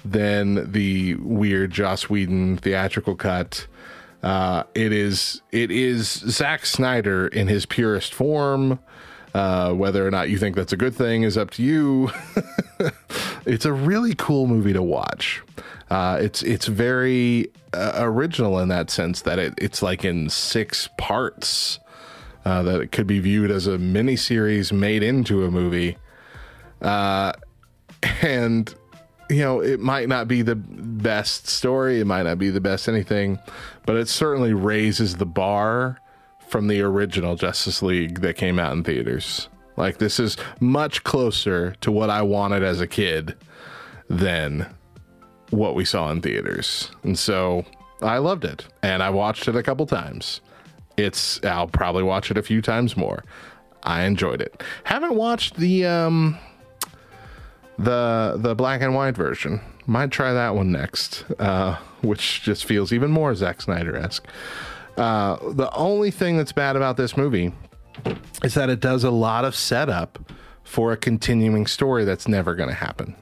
than 0.04 0.72
the 0.72 1.16
weird 1.16 1.72
Joss 1.72 2.10
Whedon 2.10 2.58
theatrical 2.58 3.16
cut. 3.16 3.68
Uh, 4.22 4.64
it 4.76 4.92
is 4.92 5.42
it 5.52 5.72
is 5.72 6.10
Zack 6.10 6.66
Snyder 6.66 7.28
in 7.28 7.48
his 7.48 7.66
purest 7.66 8.14
form. 8.14 8.80
Uh, 9.34 9.74
whether 9.74 10.06
or 10.06 10.10
not 10.10 10.30
you 10.30 10.38
think 10.38 10.56
that's 10.56 10.74
a 10.74 10.78
good 10.78 10.96
thing 10.96 11.24
is 11.24 11.38
up 11.38 11.52
to 11.52 11.62
you. 11.62 12.10
it's 13.46 13.66
a 13.66 13.72
really 13.72 14.16
cool 14.16 14.48
movie 14.48 14.74
to 14.74 14.82
watch. 14.82 15.42
Uh, 15.90 16.18
it's 16.20 16.42
it's 16.44 16.68
very 16.68 17.52
uh, 17.74 17.94
original 17.98 18.60
in 18.60 18.70
that 18.70 18.90
sense 18.90 19.22
that 19.22 19.40
it, 19.40 19.54
it's 19.58 19.82
like 19.82 20.04
in 20.04 20.30
six 20.30 20.90
parts. 20.98 21.80
Uh, 22.46 22.64
that 22.64 22.80
it 22.80 22.92
could 22.92 23.06
be 23.06 23.20
viewed 23.20 23.52
as 23.52 23.68
a 23.68 23.78
mini 23.78 24.16
series 24.16 24.72
made 24.72 25.04
into 25.04 25.44
a 25.44 25.52
movie, 25.52 25.98
uh, 26.82 27.34
and 28.22 28.74
you 29.30 29.40
know 29.40 29.62
it 29.62 29.80
might 29.80 30.08
not 30.08 30.28
be 30.28 30.42
the 30.42 30.56
best 30.56 31.48
story, 31.48 32.00
it 32.00 32.06
might 32.06 32.24
not 32.24 32.40
be 32.40 32.50
the 32.50 32.62
best 32.62 32.88
anything, 32.88 33.38
but 33.86 33.98
it 33.98 34.08
certainly 34.08 34.54
raises 34.54 35.18
the 35.18 35.26
bar 35.26 36.00
from 36.50 36.68
the 36.68 36.82
original 36.82 37.36
Justice 37.36 37.82
League 37.82 38.22
that 38.22 38.36
came 38.36 38.60
out 38.60 38.74
in 38.74 38.84
theaters. 38.84 39.48
Like 39.78 40.00
this 40.00 40.20
is 40.20 40.36
much 40.60 41.04
closer 41.04 41.76
to 41.82 41.92
what 41.92 42.10
I 42.10 42.22
wanted 42.22 42.64
as 42.64 42.82
a 42.82 42.88
kid 42.88 43.36
than 44.10 44.68
what 45.52 45.76
we 45.76 45.86
saw 45.86 46.12
in 46.12 46.22
theaters. 46.22 46.92
And 47.04 47.18
so 47.18 47.66
I 48.02 48.18
loved 48.18 48.44
it 48.44 48.66
and 48.82 49.02
I 49.04 49.10
watched 49.10 49.48
it 49.48 49.56
a 49.56 49.64
couple 49.64 49.86
times. 49.86 50.42
It's 50.98 51.44
I'll 51.46 51.68
probably 51.68 52.04
watch 52.04 52.30
it 52.30 52.38
a 52.38 52.44
few 52.44 52.62
times 52.62 52.98
more. 52.98 53.24
I 53.84 54.04
enjoyed 54.04 54.42
it. 54.42 54.62
Haven't 54.84 55.16
watched 55.16 55.56
the 55.56 55.86
um 55.86 56.38
the 57.78 58.36
the 58.38 58.56
black 58.56 58.82
and 58.82 58.96
white 58.96 59.16
version. 59.16 59.62
Might 59.86 60.12
try 60.12 60.34
that 60.34 60.56
one 60.56 60.72
next, 60.72 61.26
uh, 61.40 61.78
which 62.02 62.44
just 62.44 62.66
feels 62.66 62.92
even 62.92 63.12
more 63.12 63.34
Zack 63.34 63.62
Snyder 63.62 63.96
esque. 63.96 64.28
Uh, 65.00 65.54
the 65.54 65.74
only 65.74 66.12
thing 66.12 66.36
that's 66.36 66.52
bad 66.52 66.76
about 66.76 66.98
this 66.98 67.16
movie 67.16 67.54
is 68.44 68.54
that 68.54 68.70
it 68.70 68.82
does 68.82 69.06
a 69.06 69.12
lot 69.12 69.46
of 69.46 69.56
setup 69.56 70.20
for 70.64 70.92
a 70.92 70.98
continuing 70.98 71.66
story 71.66 72.04
that's 72.04 72.28
never 72.28 72.54
going 72.54 72.68
to 72.68 72.76
happen. 72.76 73.16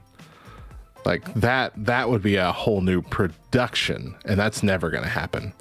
Like 1.05 1.31
that, 1.35 1.73
that 1.77 2.09
would 2.09 2.23
be 2.23 2.35
a 2.35 2.51
whole 2.51 2.81
new 2.81 3.03
production, 3.03 4.15
and 4.25 4.39
that's 4.39 4.63
never 4.63 4.89
going 4.89 5.03
to 5.03 5.09
happen 5.09 5.53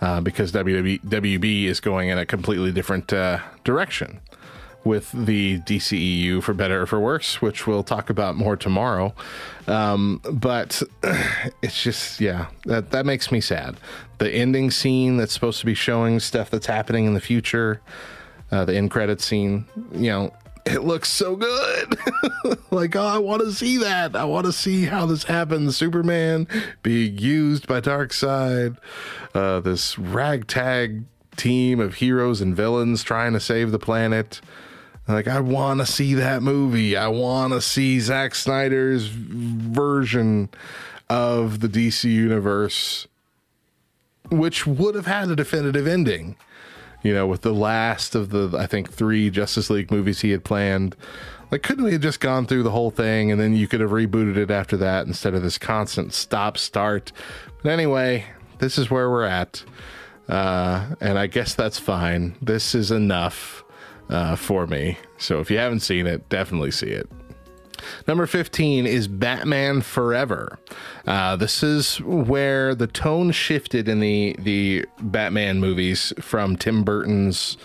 uh, 0.00 0.20
because 0.20 0.52
WB, 0.52 1.02
WB 1.02 1.64
is 1.64 1.80
going 1.80 2.10
in 2.10 2.18
a 2.18 2.24
completely 2.24 2.70
different 2.70 3.12
uh, 3.12 3.40
direction 3.64 4.20
with 4.86 5.10
the 5.12 5.58
DCEU 5.60 6.42
for 6.42 6.54
better 6.54 6.82
or 6.82 6.86
for 6.86 7.00
worse, 7.00 7.42
which 7.42 7.66
we'll 7.66 7.82
talk 7.82 8.08
about 8.08 8.36
more 8.36 8.56
tomorrow. 8.56 9.12
Um, 9.66 10.22
but 10.30 10.80
it's 11.62 11.82
just, 11.82 12.20
yeah, 12.20 12.46
that, 12.64 12.92
that 12.92 13.04
makes 13.04 13.32
me 13.32 13.40
sad. 13.40 13.76
The 14.18 14.30
ending 14.30 14.70
scene 14.70 15.16
that's 15.16 15.34
supposed 15.34 15.60
to 15.60 15.66
be 15.66 15.74
showing 15.74 16.20
stuff 16.20 16.50
that's 16.50 16.66
happening 16.66 17.04
in 17.04 17.14
the 17.14 17.20
future, 17.20 17.82
uh, 18.52 18.64
the 18.64 18.76
end 18.76 18.92
credit 18.92 19.20
scene, 19.20 19.66
you 19.92 20.08
know, 20.08 20.32
it 20.64 20.84
looks 20.84 21.08
so 21.08 21.36
good. 21.36 21.98
like, 22.70 22.94
oh, 22.96 23.06
I 23.06 23.18
want 23.18 23.42
to 23.42 23.52
see 23.52 23.78
that. 23.78 24.16
I 24.16 24.24
want 24.24 24.46
to 24.46 24.52
see 24.52 24.84
how 24.84 25.06
this 25.06 25.24
happens. 25.24 25.76
Superman 25.76 26.46
being 26.82 27.18
used 27.18 27.66
by 27.66 27.80
Darkseid, 27.80 28.76
uh, 29.34 29.60
this 29.60 29.98
ragtag 29.98 31.04
team 31.36 31.80
of 31.80 31.96
heroes 31.96 32.40
and 32.40 32.56
villains 32.56 33.02
trying 33.02 33.32
to 33.32 33.40
save 33.40 33.70
the 33.70 33.78
planet. 33.78 34.40
Like, 35.08 35.28
I 35.28 35.40
want 35.40 35.80
to 35.80 35.86
see 35.86 36.14
that 36.14 36.42
movie. 36.42 36.96
I 36.96 37.08
want 37.08 37.52
to 37.52 37.60
see 37.60 38.00
Zack 38.00 38.34
Snyder's 38.34 39.06
version 39.06 40.48
of 41.08 41.60
the 41.60 41.68
DC 41.68 42.04
universe, 42.04 43.06
which 44.30 44.66
would 44.66 44.96
have 44.96 45.06
had 45.06 45.28
a 45.30 45.36
definitive 45.36 45.86
ending. 45.86 46.36
You 47.02 47.14
know, 47.14 47.26
with 47.26 47.42
the 47.42 47.54
last 47.54 48.16
of 48.16 48.30
the, 48.30 48.56
I 48.58 48.66
think, 48.66 48.90
three 48.90 49.30
Justice 49.30 49.70
League 49.70 49.92
movies 49.92 50.22
he 50.22 50.30
had 50.30 50.42
planned. 50.42 50.96
Like, 51.52 51.62
couldn't 51.62 51.84
we 51.84 51.92
have 51.92 52.00
just 52.00 52.18
gone 52.18 52.46
through 52.46 52.64
the 52.64 52.72
whole 52.72 52.90
thing 52.90 53.30
and 53.30 53.40
then 53.40 53.54
you 53.54 53.68
could 53.68 53.80
have 53.80 53.90
rebooted 53.90 54.36
it 54.36 54.50
after 54.50 54.76
that 54.78 55.06
instead 55.06 55.34
of 55.34 55.42
this 55.42 55.58
constant 55.58 56.12
stop 56.12 56.58
start? 56.58 57.12
But 57.62 57.70
anyway, 57.70 58.24
this 58.58 58.76
is 58.76 58.90
where 58.90 59.08
we're 59.08 59.24
at. 59.24 59.62
Uh, 60.28 60.96
and 61.00 61.16
I 61.16 61.28
guess 61.28 61.54
that's 61.54 61.78
fine. 61.78 62.34
This 62.42 62.74
is 62.74 62.90
enough 62.90 63.62
uh, 64.08 64.36
for 64.36 64.66
me. 64.66 64.98
So 65.18 65.40
if 65.40 65.50
you 65.50 65.58
haven't 65.58 65.80
seen 65.80 66.06
it, 66.06 66.28
definitely 66.28 66.70
see 66.70 66.88
it. 66.88 67.10
Number 68.08 68.26
15 68.26 68.86
is 68.86 69.06
Batman 69.06 69.82
Forever. 69.82 70.58
Uh, 71.06 71.36
this 71.36 71.62
is 71.62 72.00
where 72.00 72.74
the 72.74 72.86
tone 72.86 73.30
shifted 73.32 73.88
in 73.88 74.00
the, 74.00 74.34
the 74.38 74.86
Batman 75.00 75.60
movies 75.60 76.12
from 76.18 76.56
Tim 76.56 76.84
Burton's 76.84 77.56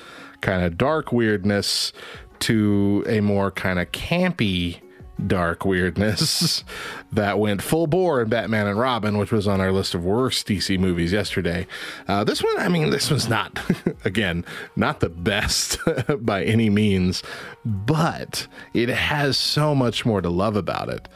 kind 0.41 0.63
of 0.63 0.77
dark 0.77 1.11
weirdness 1.11 1.93
to 2.39 3.03
a 3.07 3.21
more 3.21 3.51
kind 3.51 3.79
of 3.79 3.91
campy 3.91 4.81
dark 5.27 5.65
weirdness 5.65 6.63
that 7.11 7.39
went 7.39 7.61
full 7.61 7.87
bore 7.87 8.21
in 8.21 8.29
Batman 8.29 8.67
and 8.67 8.79
Robin, 8.79 9.17
which 9.17 9.31
was 9.31 9.47
on 9.47 9.61
our 9.61 9.71
list 9.71 9.93
of 9.93 10.03
worst 10.03 10.47
DC 10.47 10.77
movies 10.79 11.11
yesterday. 11.11 11.67
Uh, 12.07 12.23
this 12.23 12.43
one, 12.43 12.57
I 12.57 12.67
mean, 12.67 12.89
this 12.89 13.09
was 13.09 13.29
not, 13.29 13.59
again, 14.05 14.45
not 14.75 14.99
the 14.99 15.09
best 15.09 15.77
by 16.19 16.43
any 16.43 16.69
means, 16.69 17.23
but 17.65 18.47
it 18.73 18.89
has 18.89 19.37
so 19.37 19.75
much 19.75 20.05
more 20.05 20.21
to 20.21 20.29
love 20.29 20.55
about 20.55 20.89
it. 20.89 21.07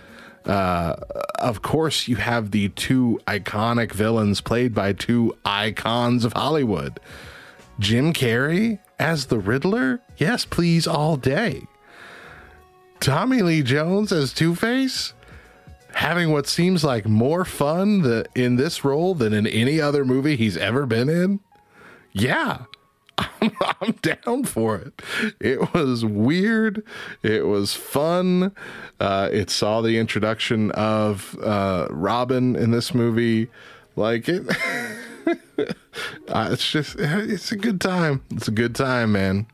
Uh, 0.45 0.95
of 1.39 1.61
course, 1.61 2.07
you 2.07 2.17
have 2.17 2.51
the 2.51 2.69
two 2.69 3.19
iconic 3.27 3.91
villains 3.91 4.41
played 4.41 4.75
by 4.75 4.93
two 4.93 5.35
icons 5.43 6.23
of 6.23 6.33
Hollywood. 6.33 6.99
Jim 7.79 8.13
Carrey 8.13 8.79
as 8.99 9.25
the 9.25 9.39
Riddler? 9.39 10.01
Yes, 10.17 10.45
please, 10.45 10.87
all 10.87 11.17
day. 11.17 11.63
Tommy 12.99 13.41
Lee 13.41 13.61
Jones 13.61 14.11
as 14.11 14.33
Two 14.33 14.55
Face, 14.55 15.13
having 15.93 16.31
what 16.31 16.47
seems 16.47 16.83
like 16.83 17.05
more 17.07 17.45
fun 17.45 18.01
the, 18.01 18.25
in 18.35 18.55
this 18.55 18.83
role 18.83 19.15
than 19.15 19.33
in 19.33 19.47
any 19.47 19.79
other 19.79 20.03
movie 20.05 20.35
he's 20.35 20.57
ever 20.57 20.85
been 20.85 21.09
in. 21.09 21.39
Yeah, 22.13 22.63
I'm, 23.17 23.51
I'm 23.81 23.91
down 24.01 24.43
for 24.45 24.77
it. 24.77 25.01
It 25.39 25.73
was 25.73 26.03
weird. 26.05 26.83
It 27.23 27.45
was 27.45 27.73
fun. 27.73 28.53
Uh, 28.99 29.29
it 29.31 29.49
saw 29.49 29.81
the 29.81 29.97
introduction 29.97 30.71
of 30.71 31.37
uh, 31.41 31.87
Robin 31.89 32.55
in 32.55 32.71
this 32.71 32.93
movie. 32.93 33.49
Like 33.95 34.27
it. 34.27 34.45
uh, 36.27 36.49
it's 36.51 36.69
just, 36.69 36.95
it's 36.97 37.51
a 37.51 37.55
good 37.55 37.79
time. 37.79 38.23
It's 38.31 38.47
a 38.47 38.51
good 38.51 38.75
time, 38.75 39.13
man. 39.13 39.47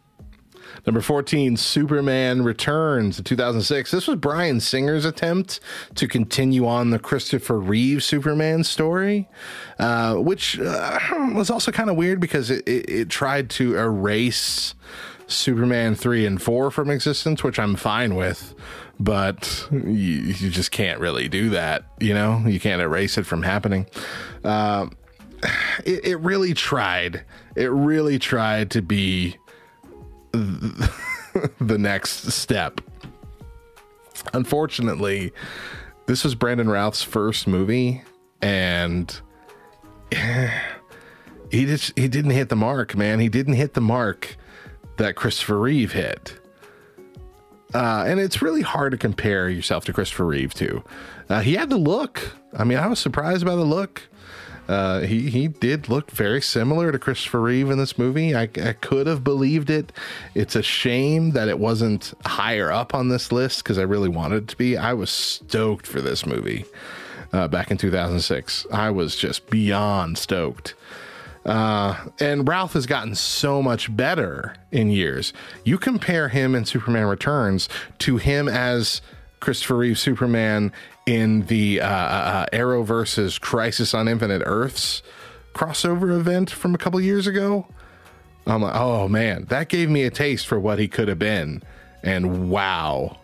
Number 0.86 1.02
14, 1.02 1.58
Superman 1.58 2.44
Returns 2.44 3.18
in 3.18 3.24
2006. 3.24 3.92
This 3.92 4.08
was 4.08 4.18
Bryan 4.18 4.60
Singer's 4.60 5.06
attempt 5.06 5.60
to 5.96 6.08
continue 6.08 6.66
on 6.66 6.90
the 6.90 7.00
Christopher 7.00 7.60
Reeve 7.60 8.04
Superman 8.04 8.64
story, 8.64 9.30
uh, 9.80 10.16
which 10.16 10.60
uh, 10.60 11.00
was 11.36 11.50
also 11.50 11.72
kind 11.72 11.90
of 11.90 11.96
weird 11.96 12.20
because 12.20 12.50
it, 12.50 12.68
it, 12.68 12.90
it 12.90 13.10
tried 13.10 13.50
to 13.52 13.78
erase 13.78 14.74
Superman 15.28 15.96
3 15.96 16.26
and 16.26 16.42
4 16.42 16.72
from 16.72 16.90
existence, 16.90 17.44
which 17.44 17.60
I'm 17.60 17.76
fine 17.76 18.16
with 18.16 18.56
but 19.00 19.68
you, 19.72 19.82
you, 19.88 20.50
just 20.52 20.70
can't 20.70 21.00
really 21.00 21.28
do 21.28 21.50
that. 21.50 21.86
You 22.00 22.14
know, 22.14 22.44
you 22.46 22.60
can't 22.60 22.84
erase 22.84 23.18
it 23.18 23.26
from 23.26 23.42
happening. 23.42 23.88
Uh, 24.44 24.88
it, 25.86 26.06
it, 26.06 26.16
really 26.18 26.54
tried. 26.54 27.24
It 27.56 27.72
really 27.72 28.20
tried 28.20 28.70
to 28.72 28.82
be 28.84 29.38
the 31.60 31.78
next 31.78 32.32
step. 32.32 32.82
Unfortunately, 34.34 35.34
this 36.06 36.24
was 36.24 36.36
Brandon 36.36 36.70
Routh's 36.70 37.04
first 37.04 37.48
movie, 37.48 38.04
and 38.42 39.20
he 41.52 41.66
just 41.66 41.98
he 41.98 42.08
didn't 42.08 42.32
hit 42.32 42.50
the 42.50 42.56
mark, 42.56 42.96
man. 42.96 43.20
He 43.20 43.30
didn't 43.30 43.54
hit 43.54 43.74
the 43.74 43.82
mark 43.82 44.38
that 44.98 45.16
Christopher 45.16 45.60
Reeve 45.60 45.94
hit. 45.94 46.38
Uh, 47.74 48.04
and 48.06 48.20
it's 48.20 48.42
really 48.42 48.62
hard 48.62 48.92
to 48.92 48.98
compare 48.98 49.50
yourself 49.50 49.86
to 49.86 49.94
Christopher 49.94 50.26
Reeve 50.26 50.54
too. 50.54 50.84
Uh, 51.30 51.40
he 51.40 51.54
had 51.54 51.70
the 51.70 51.78
look. 51.78 52.36
I 52.54 52.66
mean, 52.66 52.78
I 52.78 52.88
was 52.88 53.00
surprised 53.00 53.46
by 53.46 53.56
the 53.56 53.64
look. 53.64 54.10
Uh, 54.72 55.02
he 55.02 55.30
he 55.30 55.50
did 55.50 55.90
look 55.90 56.10
very 56.12 56.42
similar 56.42 56.94
to 56.94 56.98
Christopher 56.98 57.42
Reeve 57.42 57.70
in 57.70 57.78
this 57.78 57.98
movie. 57.98 58.34
I, 58.34 58.44
I 58.44 58.72
could 58.72 59.06
have 59.06 59.22
believed 59.22 59.70
it. 59.70 59.92
It's 60.34 60.56
a 60.56 60.64
shame 60.64 61.32
that 61.32 61.50
it 61.50 61.60
wasn't 61.60 62.14
higher 62.26 62.72
up 62.72 62.96
on 62.96 63.10
this 63.10 63.34
list 63.34 63.66
because 63.66 63.78
I 63.78 63.82
really 63.82 64.08
wanted 64.08 64.44
it 64.44 64.48
to 64.48 64.56
be. 64.56 64.78
I 64.78 64.94
was 64.94 65.10
stoked 65.10 65.86
for 65.86 66.00
this 66.00 66.26
movie 66.26 66.64
uh, 67.34 67.50
back 67.50 67.70
in 67.70 67.76
2006. 67.76 68.66
I 68.72 68.92
was 68.92 69.18
just 69.18 69.50
beyond 69.50 70.18
stoked. 70.18 70.74
Uh, 71.46 72.06
and 72.22 72.48
Routh 72.48 72.72
has 72.72 72.86
gotten 72.86 73.14
so 73.14 73.62
much 73.62 73.94
better 73.94 74.56
in 74.72 74.90
years. 74.90 75.34
You 75.66 75.80
compare 75.80 76.30
him 76.30 76.56
in 76.56 76.64
Superman 76.64 77.08
Returns 77.08 77.68
to 78.00 78.16
him 78.16 78.48
as 78.48 79.02
Christopher 79.42 79.76
Reeve 79.76 80.00
Superman 80.00 80.72
in 81.06 81.42
the 81.48 81.82
uh, 81.82 81.88
uh, 81.88 82.46
Arrow 82.54 82.84
versus 82.84 83.38
Crisis 83.38 83.94
on 83.94 84.08
Infinite 84.08 84.42
Earths 84.46 85.04
crossover 85.54 86.18
event 86.18 86.50
from 86.50 86.74
a 86.74 86.78
couple 86.78 87.02
years 87.02 87.28
ago. 87.28 87.68
I'm 88.48 88.62
like, 88.62 88.76
oh 88.76 89.08
man, 89.08 89.46
that 89.50 89.70
gave 89.70 89.90
me 89.90 90.04
a 90.04 90.10
taste 90.10 90.48
for 90.48 90.60
what 90.60 90.80
he 90.80 90.88
could 90.88 91.08
have 91.08 91.20
been. 91.20 91.62
And 92.04 92.50
wow, 92.50 93.18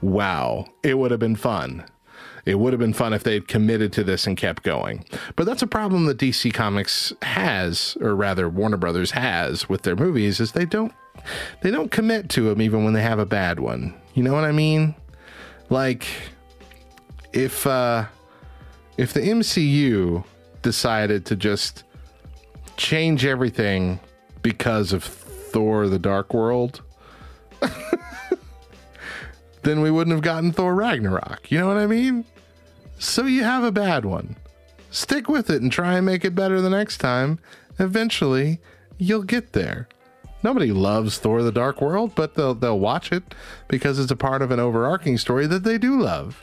wow, 0.00 0.66
it 0.82 0.98
would 0.98 1.10
have 1.10 1.20
been 1.20 1.36
fun. 1.36 1.84
It 2.44 2.56
would 2.56 2.72
have 2.72 2.80
been 2.80 2.92
fun 2.92 3.12
if 3.12 3.22
they'd 3.22 3.46
committed 3.46 3.92
to 3.94 4.04
this 4.04 4.26
and 4.26 4.36
kept 4.36 4.64
going. 4.64 5.04
But 5.36 5.46
that's 5.46 5.62
a 5.62 5.66
problem 5.66 6.06
that 6.06 6.18
DC 6.18 6.52
Comics 6.52 7.12
has, 7.22 7.96
or 8.00 8.16
rather 8.16 8.48
Warner 8.48 8.76
Brothers 8.76 9.12
has 9.12 9.68
with 9.68 9.82
their 9.82 9.94
movies, 9.94 10.40
is 10.40 10.52
they 10.52 10.64
don't 10.64 10.92
they 11.62 11.70
don't 11.70 11.92
commit 11.92 12.28
to 12.30 12.42
them 12.42 12.60
even 12.60 12.84
when 12.84 12.94
they 12.94 13.02
have 13.02 13.20
a 13.20 13.26
bad 13.26 13.60
one. 13.60 13.94
You 14.14 14.24
know 14.24 14.32
what 14.32 14.44
I 14.44 14.52
mean? 14.52 14.96
Like 15.72 16.06
if 17.32 17.66
uh, 17.66 18.04
if 18.98 19.14
the 19.14 19.20
MCU 19.20 20.22
decided 20.60 21.24
to 21.24 21.34
just 21.34 21.84
change 22.76 23.24
everything 23.24 23.98
because 24.42 24.92
of 24.92 25.02
Thor: 25.02 25.88
The 25.88 25.98
Dark 25.98 26.34
World, 26.34 26.82
then 29.62 29.80
we 29.80 29.90
wouldn't 29.90 30.14
have 30.14 30.22
gotten 30.22 30.52
Thor 30.52 30.74
Ragnarok. 30.74 31.50
You 31.50 31.60
know 31.60 31.68
what 31.68 31.78
I 31.78 31.86
mean? 31.86 32.26
So 32.98 33.24
you 33.24 33.42
have 33.42 33.64
a 33.64 33.72
bad 33.72 34.04
one. 34.04 34.36
Stick 34.90 35.26
with 35.26 35.48
it 35.48 35.62
and 35.62 35.72
try 35.72 35.94
and 35.94 36.04
make 36.04 36.22
it 36.22 36.34
better 36.34 36.60
the 36.60 36.68
next 36.68 36.98
time. 36.98 37.38
Eventually, 37.78 38.60
you'll 38.98 39.22
get 39.22 39.54
there. 39.54 39.88
Nobody 40.42 40.72
loves 40.72 41.18
Thor: 41.18 41.42
The 41.42 41.52
Dark 41.52 41.80
World, 41.80 42.14
but 42.14 42.34
they'll 42.34 42.54
they'll 42.54 42.78
watch 42.78 43.12
it 43.12 43.34
because 43.68 43.98
it's 43.98 44.10
a 44.10 44.16
part 44.16 44.42
of 44.42 44.50
an 44.50 44.60
overarching 44.60 45.18
story 45.18 45.46
that 45.46 45.64
they 45.64 45.78
do 45.78 46.00
love. 46.00 46.42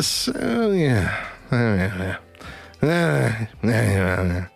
So 0.00 0.70
yeah. 0.72 2.18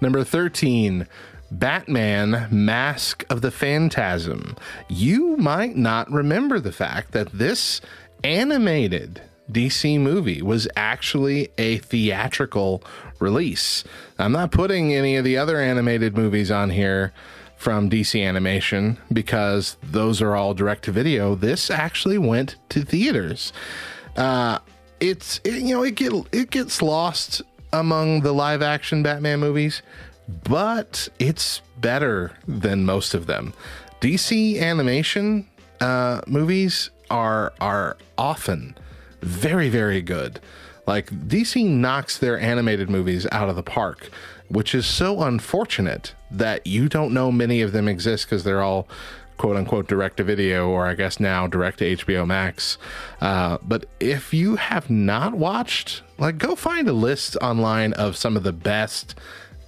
Number 0.00 0.24
13, 0.24 1.06
Batman 1.50 2.48
Mask 2.50 3.24
of 3.30 3.40
the 3.40 3.50
Phantasm. 3.50 4.56
You 4.88 5.36
might 5.36 5.76
not 5.76 6.10
remember 6.10 6.60
the 6.60 6.72
fact 6.72 7.12
that 7.12 7.32
this 7.32 7.80
animated 8.24 9.22
DC 9.50 9.98
movie 10.00 10.42
was 10.42 10.68
actually 10.76 11.48
a 11.58 11.78
theatrical 11.78 12.82
release. 13.18 13.84
I'm 14.18 14.32
not 14.32 14.52
putting 14.52 14.94
any 14.94 15.16
of 15.16 15.24
the 15.24 15.36
other 15.36 15.60
animated 15.60 16.16
movies 16.16 16.50
on 16.50 16.70
here 16.70 17.12
from 17.58 17.90
DC 17.90 18.24
Animation 18.24 18.96
because 19.12 19.76
those 19.82 20.22
are 20.22 20.36
all 20.36 20.54
direct 20.54 20.84
to 20.84 20.92
video. 20.92 21.34
This 21.34 21.70
actually 21.70 22.16
went 22.16 22.56
to 22.70 22.82
theaters. 22.82 23.52
Uh, 24.16 24.60
it's 25.00 25.40
it, 25.44 25.62
you 25.62 25.74
know 25.74 25.82
it 25.82 25.96
get 25.96 26.12
it 26.32 26.50
gets 26.50 26.80
lost 26.80 27.42
among 27.72 28.20
the 28.22 28.32
live 28.32 28.62
action 28.62 29.02
Batman 29.02 29.40
movies, 29.40 29.82
but 30.44 31.08
it's 31.18 31.60
better 31.80 32.32
than 32.46 32.84
most 32.84 33.12
of 33.12 33.26
them. 33.26 33.52
DC 34.00 34.60
animation 34.60 35.46
uh, 35.80 36.20
movies 36.26 36.90
are 37.10 37.52
are 37.60 37.96
often 38.16 38.76
very 39.20 39.68
very 39.68 40.00
good. 40.00 40.40
Like 40.86 41.10
DC 41.10 41.68
knocks 41.68 42.16
their 42.16 42.40
animated 42.40 42.88
movies 42.88 43.26
out 43.30 43.50
of 43.50 43.56
the 43.56 43.62
park, 43.62 44.08
which 44.48 44.74
is 44.74 44.86
so 44.86 45.22
unfortunate 45.22 46.14
that 46.30 46.66
you 46.66 46.88
don't 46.88 47.12
know 47.12 47.30
many 47.30 47.60
of 47.60 47.72
them 47.72 47.88
exist 47.88 48.26
because 48.26 48.44
they're 48.44 48.62
all 48.62 48.88
quote 49.36 49.56
unquote 49.56 49.88
direct 49.88 50.18
to 50.18 50.24
video, 50.24 50.68
or 50.68 50.86
I 50.86 50.94
guess 50.94 51.20
now 51.20 51.46
direct 51.46 51.78
to 51.78 51.96
HBO 51.96 52.26
Max. 52.26 52.76
Uh, 53.20 53.58
but 53.62 53.86
if 54.00 54.34
you 54.34 54.56
have 54.56 54.90
not 54.90 55.34
watched, 55.34 56.02
like, 56.18 56.38
go 56.38 56.56
find 56.56 56.88
a 56.88 56.92
list 56.92 57.36
online 57.40 57.92
of 57.92 58.16
some 58.16 58.36
of 58.36 58.42
the 58.42 58.52
best 58.52 59.14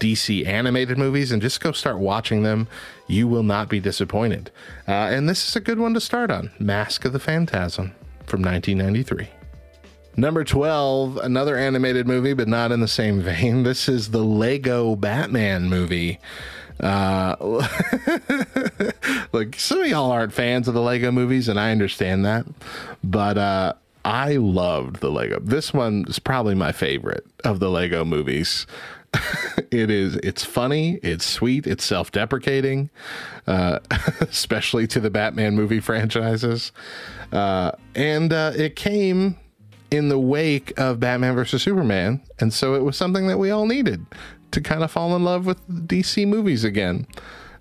DC 0.00 0.46
animated 0.46 0.98
movies 0.98 1.30
and 1.30 1.40
just 1.40 1.60
go 1.60 1.72
start 1.72 1.98
watching 1.98 2.42
them. 2.42 2.66
You 3.06 3.28
will 3.28 3.42
not 3.42 3.68
be 3.68 3.80
disappointed. 3.80 4.50
Uh, 4.88 4.92
and 4.92 5.28
this 5.28 5.46
is 5.46 5.54
a 5.54 5.60
good 5.60 5.78
one 5.78 5.94
to 5.94 6.00
start 6.00 6.30
on 6.30 6.50
Mask 6.58 7.04
of 7.04 7.12
the 7.12 7.20
Phantasm 7.20 7.92
from 8.26 8.42
1993. 8.42 9.39
Number 10.20 10.44
12, 10.44 11.16
another 11.16 11.56
animated 11.56 12.06
movie, 12.06 12.34
but 12.34 12.46
not 12.46 12.72
in 12.72 12.80
the 12.80 12.88
same 12.88 13.20
vein. 13.22 13.62
This 13.62 13.88
is 13.88 14.10
the 14.10 14.22
Lego 14.22 14.94
Batman 14.94 15.70
movie. 15.70 16.18
Uh, 16.78 17.36
like 19.32 19.58
some 19.58 19.80
of 19.80 19.86
y'all 19.86 20.10
aren't 20.10 20.34
fans 20.34 20.68
of 20.68 20.74
the 20.74 20.82
Lego 20.82 21.10
movies, 21.10 21.48
and 21.48 21.58
I 21.58 21.72
understand 21.72 22.26
that, 22.26 22.44
but 23.02 23.38
uh, 23.38 23.72
I 24.04 24.32
loved 24.36 25.00
the 25.00 25.10
Lego. 25.10 25.40
This 25.40 25.72
one 25.72 26.04
is 26.06 26.18
probably 26.18 26.54
my 26.54 26.72
favorite 26.72 27.24
of 27.42 27.58
the 27.58 27.70
Lego 27.70 28.04
movies. 28.04 28.66
it 29.70 29.90
is. 29.90 30.16
It's 30.16 30.44
funny. 30.44 31.00
It's 31.02 31.24
sweet. 31.24 31.66
It's 31.66 31.84
self-deprecating, 31.84 32.90
uh, 33.46 33.78
especially 34.20 34.86
to 34.88 35.00
the 35.00 35.10
Batman 35.10 35.54
movie 35.54 35.80
franchises, 35.80 36.72
uh, 37.32 37.72
and 37.94 38.34
uh, 38.34 38.52
it 38.54 38.76
came 38.76 39.38
in 39.90 40.08
the 40.08 40.18
wake 40.18 40.78
of 40.78 41.00
Batman 41.00 41.34
versus 41.34 41.62
Superman, 41.62 42.20
and 42.38 42.52
so 42.52 42.74
it 42.74 42.84
was 42.84 42.96
something 42.96 43.26
that 43.26 43.38
we 43.38 43.50
all 43.50 43.66
needed 43.66 44.06
to 44.52 44.60
kind 44.60 44.82
of 44.82 44.90
fall 44.90 45.14
in 45.16 45.24
love 45.24 45.46
with 45.46 45.66
DC 45.68 46.26
movies 46.26 46.64
again. 46.64 47.06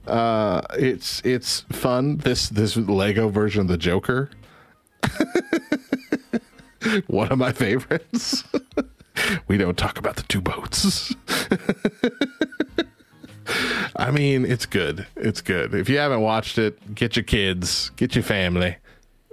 Uh, 0.07 0.61
it's 0.73 1.21
it's 1.23 1.61
fun. 1.71 2.17
This 2.17 2.49
this 2.49 2.75
Lego 2.75 3.29
version 3.29 3.61
of 3.61 3.67
the 3.67 3.77
Joker, 3.77 4.29
one 7.07 7.31
of 7.31 7.37
my 7.37 7.51
favorites. 7.51 8.43
we 9.47 9.57
don't 9.57 9.77
talk 9.77 9.97
about 9.97 10.15
the 10.15 10.23
two 10.23 10.41
boats. 10.41 11.13
I 13.95 14.11
mean, 14.11 14.45
it's 14.45 14.65
good. 14.65 15.05
It's 15.15 15.41
good. 15.41 15.73
If 15.73 15.89
you 15.89 15.97
haven't 15.97 16.21
watched 16.21 16.57
it, 16.57 16.95
get 16.95 17.15
your 17.15 17.23
kids, 17.23 17.91
get 17.97 18.15
your 18.15 18.23
family, 18.23 18.77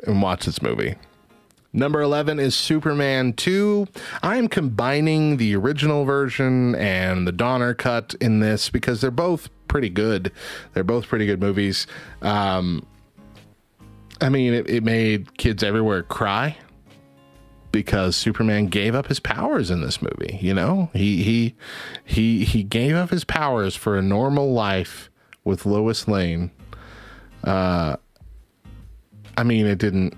and 0.06 0.20
watch 0.20 0.46
this 0.46 0.60
movie. 0.60 0.96
Number 1.76 2.00
11 2.00 2.40
is 2.40 2.54
Superman 2.54 3.34
2. 3.34 3.86
I 4.22 4.36
am 4.36 4.48
combining 4.48 5.36
the 5.36 5.54
original 5.54 6.06
version 6.06 6.74
and 6.74 7.28
the 7.28 7.32
Donner 7.32 7.74
cut 7.74 8.14
in 8.18 8.40
this 8.40 8.70
because 8.70 9.02
they're 9.02 9.10
both 9.10 9.50
pretty 9.68 9.90
good. 9.90 10.32
They're 10.72 10.84
both 10.84 11.06
pretty 11.06 11.26
good 11.26 11.38
movies. 11.38 11.86
Um, 12.22 12.86
I 14.22 14.30
mean, 14.30 14.54
it, 14.54 14.70
it 14.70 14.84
made 14.84 15.36
kids 15.36 15.62
everywhere 15.62 16.02
cry 16.02 16.56
because 17.72 18.16
Superman 18.16 18.68
gave 18.68 18.94
up 18.94 19.08
his 19.08 19.20
powers 19.20 19.70
in 19.70 19.82
this 19.82 20.00
movie. 20.00 20.38
You 20.40 20.54
know, 20.54 20.88
he 20.94 21.22
he 21.22 21.54
he 22.06 22.46
he 22.46 22.62
gave 22.62 22.94
up 22.94 23.10
his 23.10 23.24
powers 23.24 23.76
for 23.76 23.98
a 23.98 24.02
normal 24.02 24.54
life 24.54 25.10
with 25.44 25.66
Lois 25.66 26.08
Lane. 26.08 26.50
Uh, 27.44 27.96
I 29.36 29.42
mean, 29.42 29.66
it 29.66 29.76
didn't 29.76 30.16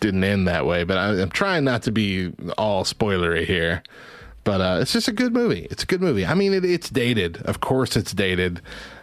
didn't 0.00 0.24
end 0.24 0.48
that 0.48 0.66
way, 0.66 0.84
but 0.84 0.98
I, 0.98 1.20
am 1.20 1.30
trying 1.30 1.64
not 1.64 1.82
to 1.84 1.92
be 1.92 2.32
all 2.56 2.84
spoilery 2.84 3.44
here. 3.44 3.82
But 4.44 4.60
uh, 4.60 4.78
it's 4.80 4.92
just 4.92 5.08
a 5.08 5.12
good 5.12 5.34
movie. 5.34 5.66
It's 5.70 5.82
a 5.82 5.86
good 5.86 6.00
movie. 6.00 6.24
I 6.24 6.32
mean, 6.32 6.54
it, 6.54 6.64
it's 6.64 6.88
dated. 6.88 7.42
Of 7.42 7.60
course, 7.60 7.96
it's 7.96 8.12
dated. 8.12 8.62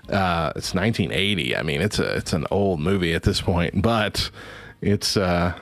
Uh, 0.09 0.51
it's 0.55 0.73
1980. 0.73 1.55
I 1.55 1.61
mean, 1.61 1.81
it's 1.81 1.99
a 1.99 2.15
it's 2.15 2.33
an 2.33 2.47
old 2.49 2.79
movie 2.79 3.13
at 3.13 3.23
this 3.23 3.41
point, 3.41 3.81
but 3.81 4.31
it's 4.81 5.15
uh, 5.15 5.53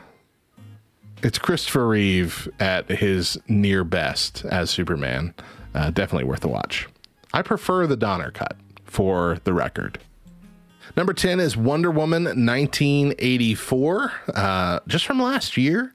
it's 1.21 1.38
Christopher 1.38 1.88
Reeve 1.88 2.47
at 2.59 2.89
his 2.89 3.38
near 3.47 3.84
best 3.84 4.45
as 4.45 4.69
Superman. 4.69 5.34
Uh, 5.75 5.89
definitely 5.89 6.25
worth 6.25 6.45
a 6.45 6.49
watch. 6.49 6.88
I 7.34 7.41
prefer 7.41 7.88
the 7.88 7.97
Donner 7.97 8.31
cut 8.31 8.55
for 8.86 9.39
the 9.43 9.53
record. 9.53 9.99
Number 10.96 11.14
10 11.14 11.39
is 11.39 11.58
Wonder 11.58 11.89
Woman 11.89 12.24
1984, 12.26 14.12
uh, 14.36 14.80
just 14.88 15.08
from 15.08 15.20
last 15.20 15.58
year. 15.58 15.91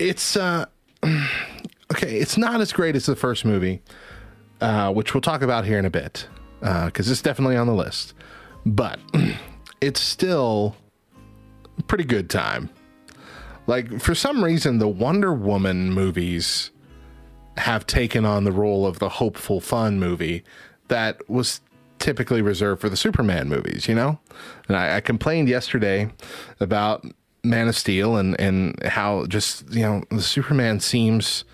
It's, 0.00 0.36
uh, 0.36 0.66
okay, 1.04 2.18
it's 2.18 2.36
not 2.36 2.60
as 2.60 2.72
great 2.72 2.96
as 2.96 3.06
the 3.06 3.14
first 3.14 3.44
movie, 3.44 3.80
uh, 4.60 4.92
which 4.92 5.14
we'll 5.14 5.20
talk 5.20 5.42
about 5.42 5.64
here 5.64 5.78
in 5.78 5.84
a 5.84 5.90
bit, 5.90 6.26
because 6.60 7.08
it's 7.08 7.22
definitely 7.22 7.56
on 7.56 7.68
the 7.68 7.74
list. 7.74 8.14
But 8.66 8.98
it's 9.80 10.00
still 10.00 10.74
pretty 11.86 12.04
good 12.04 12.28
time. 12.28 12.70
Like, 13.68 14.00
for 14.00 14.16
some 14.16 14.42
reason, 14.42 14.78
the 14.78 14.88
Wonder 14.88 15.32
Woman 15.32 15.92
movies 15.92 16.72
have 17.56 17.86
taken 17.86 18.24
on 18.24 18.42
the 18.42 18.50
role 18.50 18.84
of 18.84 18.98
the 18.98 19.08
hopeful, 19.08 19.60
fun 19.60 20.00
movie 20.00 20.42
that 20.88 21.28
was 21.30 21.60
typically 22.02 22.42
reserved 22.42 22.80
for 22.80 22.88
the 22.88 22.96
Superman 22.96 23.48
movies, 23.48 23.86
you 23.86 23.94
know? 23.94 24.18
And 24.66 24.76
I, 24.76 24.96
I, 24.96 25.00
complained 25.00 25.48
yesterday 25.48 26.10
about 26.58 27.06
Man 27.44 27.68
of 27.68 27.76
Steel 27.76 28.16
and, 28.16 28.38
and 28.40 28.82
how 28.82 29.26
just, 29.26 29.72
you 29.72 29.82
know, 29.82 30.02
the 30.10 30.20
Superman 30.20 30.80
seems 30.80 31.44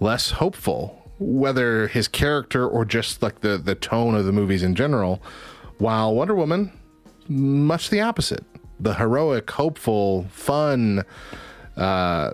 less 0.00 0.32
hopeful, 0.32 1.10
whether 1.18 1.88
his 1.88 2.08
character 2.08 2.68
or 2.68 2.84
just 2.84 3.22
like 3.22 3.40
the, 3.40 3.56
the 3.56 3.74
tone 3.74 4.14
of 4.14 4.26
the 4.26 4.32
movies 4.32 4.62
in 4.62 4.74
general, 4.74 5.22
while 5.78 6.14
Wonder 6.14 6.34
Woman, 6.34 6.70
much 7.26 7.88
the 7.88 8.02
opposite. 8.02 8.44
The 8.80 8.92
heroic, 8.92 9.50
hopeful, 9.50 10.24
fun, 10.24 11.04
uh, 11.78 12.32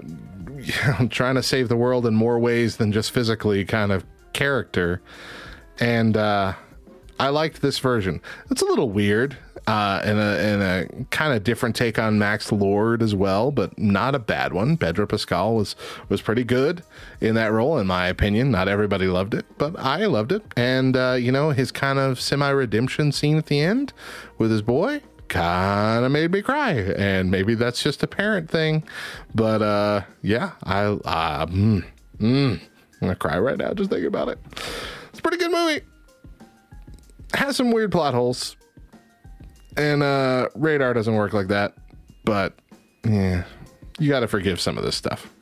trying 1.10 1.36
to 1.36 1.44
save 1.44 1.68
the 1.68 1.76
world 1.76 2.06
in 2.06 2.14
more 2.16 2.40
ways 2.40 2.78
than 2.78 2.90
just 2.90 3.12
physically 3.12 3.64
kind 3.64 3.92
of 3.92 4.04
character. 4.32 5.00
And, 5.78 6.16
uh, 6.16 6.54
I 7.20 7.28
liked 7.28 7.60
this 7.60 7.78
version. 7.78 8.22
It's 8.50 8.62
a 8.62 8.64
little 8.64 8.88
weird, 8.88 9.36
uh, 9.66 10.00
and 10.02 10.18
a, 10.18 10.22
and 10.22 10.62
a 10.62 11.04
kind 11.10 11.34
of 11.34 11.44
different 11.44 11.76
take 11.76 11.98
on 11.98 12.18
Max 12.18 12.50
Lord 12.50 13.02
as 13.02 13.14
well, 13.14 13.50
but 13.50 13.78
not 13.78 14.14
a 14.14 14.18
bad 14.18 14.54
one. 14.54 14.78
Pedro 14.78 15.06
Pascal 15.06 15.54
was 15.54 15.76
was 16.08 16.22
pretty 16.22 16.44
good 16.44 16.82
in 17.20 17.34
that 17.34 17.52
role, 17.52 17.76
in 17.78 17.86
my 17.86 18.06
opinion. 18.06 18.50
Not 18.50 18.68
everybody 18.68 19.06
loved 19.06 19.34
it, 19.34 19.44
but 19.58 19.78
I 19.78 20.06
loved 20.06 20.32
it. 20.32 20.42
And 20.56 20.96
uh, 20.96 21.18
you 21.20 21.30
know, 21.30 21.50
his 21.50 21.70
kind 21.70 21.98
of 21.98 22.18
semi 22.18 22.48
redemption 22.48 23.12
scene 23.12 23.36
at 23.36 23.46
the 23.46 23.60
end 23.60 23.92
with 24.38 24.50
his 24.50 24.62
boy 24.62 25.02
kind 25.28 26.06
of 26.06 26.10
made 26.10 26.30
me 26.30 26.40
cry, 26.40 26.72
and 26.72 27.30
maybe 27.30 27.54
that's 27.54 27.82
just 27.82 28.02
a 28.02 28.06
parent 28.06 28.50
thing, 28.50 28.82
but 29.34 29.60
uh, 29.60 30.00
yeah, 30.22 30.52
I 30.64 30.84
uh, 30.84 31.46
mm, 31.46 31.84
mm, 32.18 32.52
I'm 32.54 32.60
gonna 32.98 33.14
cry 33.14 33.38
right 33.38 33.58
now 33.58 33.74
just 33.74 33.90
thinking 33.90 34.08
about 34.08 34.30
it. 34.30 34.38
It's 35.10 35.18
a 35.18 35.22
pretty 35.22 35.36
good 35.36 35.52
movie 35.52 35.82
has 37.34 37.56
some 37.56 37.70
weird 37.70 37.92
plot 37.92 38.14
holes, 38.14 38.56
and 39.76 40.02
uh, 40.02 40.48
radar 40.54 40.94
doesn't 40.94 41.14
work 41.14 41.32
like 41.32 41.48
that. 41.48 41.74
But 42.24 42.54
yeah, 43.04 43.44
you 43.98 44.08
got 44.08 44.20
to 44.20 44.28
forgive 44.28 44.60
some 44.60 44.78
of 44.78 44.84
this 44.84 44.96
stuff. 44.96 45.32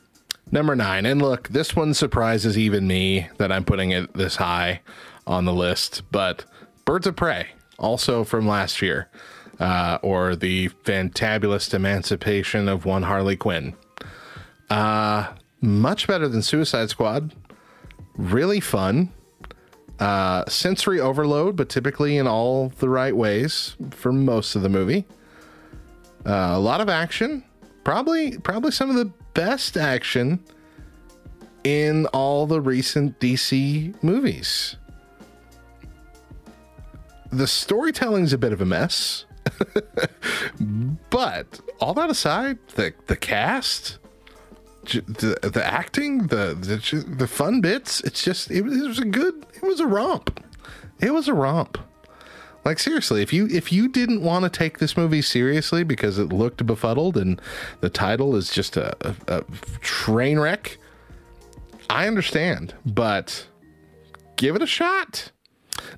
Number 0.51 0.75
nine, 0.75 1.05
and 1.05 1.21
look, 1.21 1.49
this 1.49 1.75
one 1.75 1.93
surprises 1.93 2.57
even 2.57 2.87
me 2.87 3.27
that 3.37 3.51
I'm 3.51 3.63
putting 3.63 3.91
it 3.91 4.13
this 4.13 4.37
high 4.37 4.81
on 5.27 5.45
the 5.45 5.53
list. 5.53 6.01
But 6.11 6.45
Birds 6.85 7.05
of 7.05 7.15
Prey, 7.15 7.49
also 7.77 8.23
from 8.23 8.47
last 8.47 8.81
year, 8.81 9.09
uh, 9.59 9.99
or 10.01 10.35
the 10.35 10.69
fantabulous 10.69 11.71
emancipation 11.73 12.67
of 12.67 12.85
one 12.85 13.03
Harley 13.03 13.37
Quinn. 13.37 13.75
Uh, 14.69 15.33
much 15.61 16.07
better 16.07 16.27
than 16.27 16.41
Suicide 16.41 16.89
Squad. 16.89 17.33
Really 18.15 18.59
fun. 18.59 19.11
Uh, 19.99 20.45
sensory 20.47 20.99
overload, 20.99 21.57
but 21.57 21.67
typically 21.67 22.17
in 22.17 22.25
all 22.25 22.69
the 22.79 22.87
right 22.87 23.15
ways 23.15 23.75
for 23.91 24.13
most 24.13 24.55
of 24.55 24.61
the 24.61 24.69
movie. 24.69 25.05
Uh, 26.25 26.51
a 26.53 26.59
lot 26.59 26.79
of 26.79 26.87
action, 26.87 27.43
probably 27.83 28.37
probably 28.37 28.71
some 28.71 28.89
of 28.89 28.95
the 28.95 29.11
best 29.33 29.75
action 29.75 30.39
in 31.65 32.05
all 32.07 32.45
the 32.45 32.61
recent 32.61 33.19
DC 33.19 33.93
movies. 34.01 34.77
The 37.31 37.47
storytelling's 37.47 38.31
a 38.31 38.37
bit 38.37 38.53
of 38.53 38.61
a 38.61 38.65
mess. 38.65 39.25
but 41.09 41.59
all 41.79 41.93
that 41.93 42.09
aside, 42.09 42.57
the 42.75 42.93
the 43.07 43.15
cast, 43.15 43.99
the 44.91 45.49
the 45.49 45.65
acting, 45.65 46.27
the 46.27 46.55
the 46.55 47.05
the 47.07 47.27
fun 47.27 47.61
bits. 47.61 48.01
It's 48.01 48.23
just 48.23 48.51
it, 48.51 48.65
it 48.65 48.87
was 48.87 48.99
a 48.99 49.05
good. 49.05 49.45
It 49.55 49.63
was 49.63 49.79
a 49.79 49.87
romp. 49.87 50.43
It 50.99 51.13
was 51.13 51.27
a 51.27 51.33
romp. 51.33 51.77
Like 52.65 52.79
seriously, 52.79 53.21
if 53.21 53.31
you 53.31 53.47
if 53.47 53.71
you 53.71 53.87
didn't 53.87 54.21
want 54.21 54.43
to 54.43 54.49
take 54.49 54.79
this 54.79 54.97
movie 54.97 55.21
seriously 55.21 55.83
because 55.83 56.19
it 56.19 56.33
looked 56.33 56.65
befuddled 56.65 57.17
and 57.17 57.41
the 57.79 57.89
title 57.89 58.35
is 58.35 58.51
just 58.51 58.77
a, 58.77 58.95
a, 59.07 59.15
a 59.27 59.43
train 59.81 60.39
wreck, 60.39 60.77
I 61.89 62.07
understand. 62.07 62.75
But 62.85 63.47
give 64.35 64.55
it 64.55 64.61
a 64.61 64.67
shot. 64.67 65.31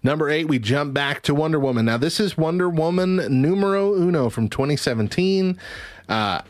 Number 0.04 0.30
eight, 0.30 0.48
we 0.48 0.60
jump 0.60 0.94
back 0.94 1.24
to 1.24 1.34
Wonder 1.34 1.60
Woman. 1.60 1.86
Now, 1.86 1.98
this 1.98 2.20
is 2.20 2.38
Wonder 2.38 2.70
Woman 2.70 3.42
numero 3.42 3.96
uno 3.96 4.30
from 4.30 4.48
2017. 4.48 5.58
Uh, 6.08 6.42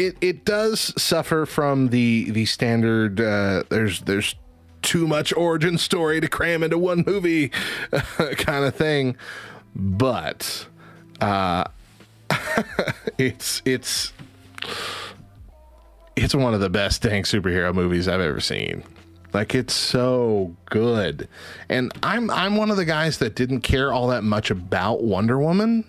it 0.00 0.16
it 0.20 0.44
does 0.44 0.94
suffer 1.00 1.46
from 1.46 1.88
the 1.88 2.30
the 2.30 2.46
standard. 2.46 3.20
Uh, 3.20 3.64
there's 3.68 4.00
there's 4.00 4.34
too 4.82 5.06
much 5.06 5.32
origin 5.36 5.76
story 5.76 6.20
to 6.20 6.28
cram 6.28 6.62
into 6.62 6.78
one 6.78 7.04
movie, 7.06 7.48
kind 8.36 8.64
of 8.64 8.74
thing. 8.74 9.16
But 9.76 10.66
uh, 11.20 11.64
it's 13.18 13.60
it's 13.64 14.12
it's 16.16 16.34
one 16.34 16.54
of 16.54 16.60
the 16.60 16.70
best 16.70 17.02
dang 17.02 17.24
superhero 17.24 17.74
movies 17.74 18.08
I've 18.08 18.20
ever 18.20 18.40
seen. 18.40 18.82
Like 19.32 19.54
it's 19.54 19.74
so 19.74 20.56
good. 20.66 21.28
And 21.68 21.92
I'm 22.02 22.30
I'm 22.30 22.56
one 22.56 22.70
of 22.70 22.78
the 22.78 22.86
guys 22.86 23.18
that 23.18 23.36
didn't 23.36 23.60
care 23.60 23.92
all 23.92 24.08
that 24.08 24.24
much 24.24 24.50
about 24.50 25.02
Wonder 25.02 25.38
Woman. 25.38 25.84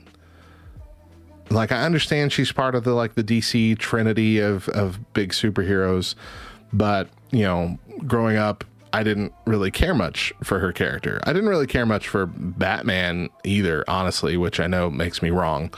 Like 1.50 1.72
I 1.72 1.84
understand 1.84 2.32
she's 2.32 2.52
part 2.52 2.76
of 2.76 2.84
the 2.84 2.94
like 2.94 3.16
the 3.16 3.24
DC 3.24 3.78
trinity 3.78 4.40
of 4.40 4.70
of 4.70 5.14
big 5.14 5.32
superheroes, 5.32 6.16
but 6.72 7.10
you 7.32 7.44
know, 7.44 7.78
growing 8.06 8.38
up 8.38 8.64
I 8.94 9.04
didn't 9.04 9.34
really 9.46 9.72
care 9.72 9.94
much 9.94 10.34
for 10.44 10.60
her 10.60 10.74
character. 10.74 11.20
I 11.24 11.32
didn't 11.32 11.50
really 11.50 11.68
care 11.68 11.86
much 11.86 12.08
for 12.08 12.26
Batman 12.26 13.30
either, 13.44 13.86
honestly, 13.88 14.36
which 14.36 14.60
I 14.60 14.68
know 14.68 14.90
makes 14.90 15.22
me 15.22 15.30
wrong. 15.30 15.74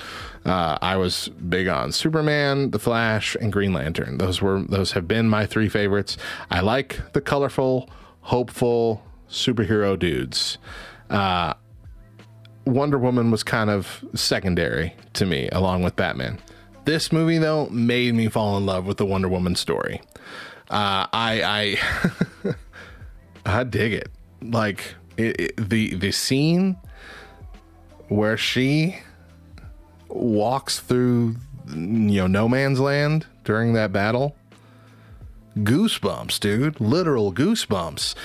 Uh, 0.45 0.77
I 0.81 0.97
was 0.97 1.29
big 1.29 1.67
on 1.67 1.91
Superman, 1.91 2.71
The 2.71 2.79
Flash, 2.79 3.35
and 3.39 3.51
Green 3.53 3.71
Lantern. 3.71 4.17
Those 4.17 4.41
were 4.41 4.61
those 4.63 4.93
have 4.93 5.07
been 5.07 5.29
my 5.29 5.45
three 5.45 5.69
favorites. 5.69 6.17
I 6.49 6.61
like 6.61 7.13
the 7.13 7.21
colorful, 7.21 7.89
hopeful 8.21 9.03
superhero 9.29 9.97
dudes. 9.97 10.57
Uh, 11.09 11.53
Wonder 12.65 12.97
Woman 12.97 13.31
was 13.31 13.43
kind 13.43 13.69
of 13.69 14.03
secondary 14.15 14.95
to 15.13 15.25
me, 15.25 15.49
along 15.51 15.83
with 15.83 15.95
Batman. 15.95 16.39
This 16.85 17.11
movie, 17.11 17.37
though, 17.37 17.67
made 17.69 18.13
me 18.13 18.27
fall 18.27 18.57
in 18.57 18.65
love 18.65 18.85
with 18.85 18.97
the 18.97 19.05
Wonder 19.05 19.29
Woman 19.29 19.55
story. 19.55 20.01
Uh, 20.69 21.07
I, 21.13 21.77
I 22.45 22.53
I 23.59 23.63
dig 23.63 23.93
it. 23.93 24.09
Like 24.41 24.95
it, 25.17 25.39
it, 25.39 25.69
the 25.69 25.95
the 25.95 26.11
scene 26.11 26.77
where 28.07 28.37
she 28.37 28.97
walks 30.07 30.79
through 30.79 31.35
you 31.67 31.77
know 31.77 32.27
no 32.27 32.47
man's 32.47 32.79
land 32.79 33.25
during 33.43 33.73
that 33.73 33.91
battle. 33.91 34.35
Goosebumps, 35.57 36.39
dude. 36.39 36.79
Literal 36.81 37.31
goosebumps. 37.31 38.15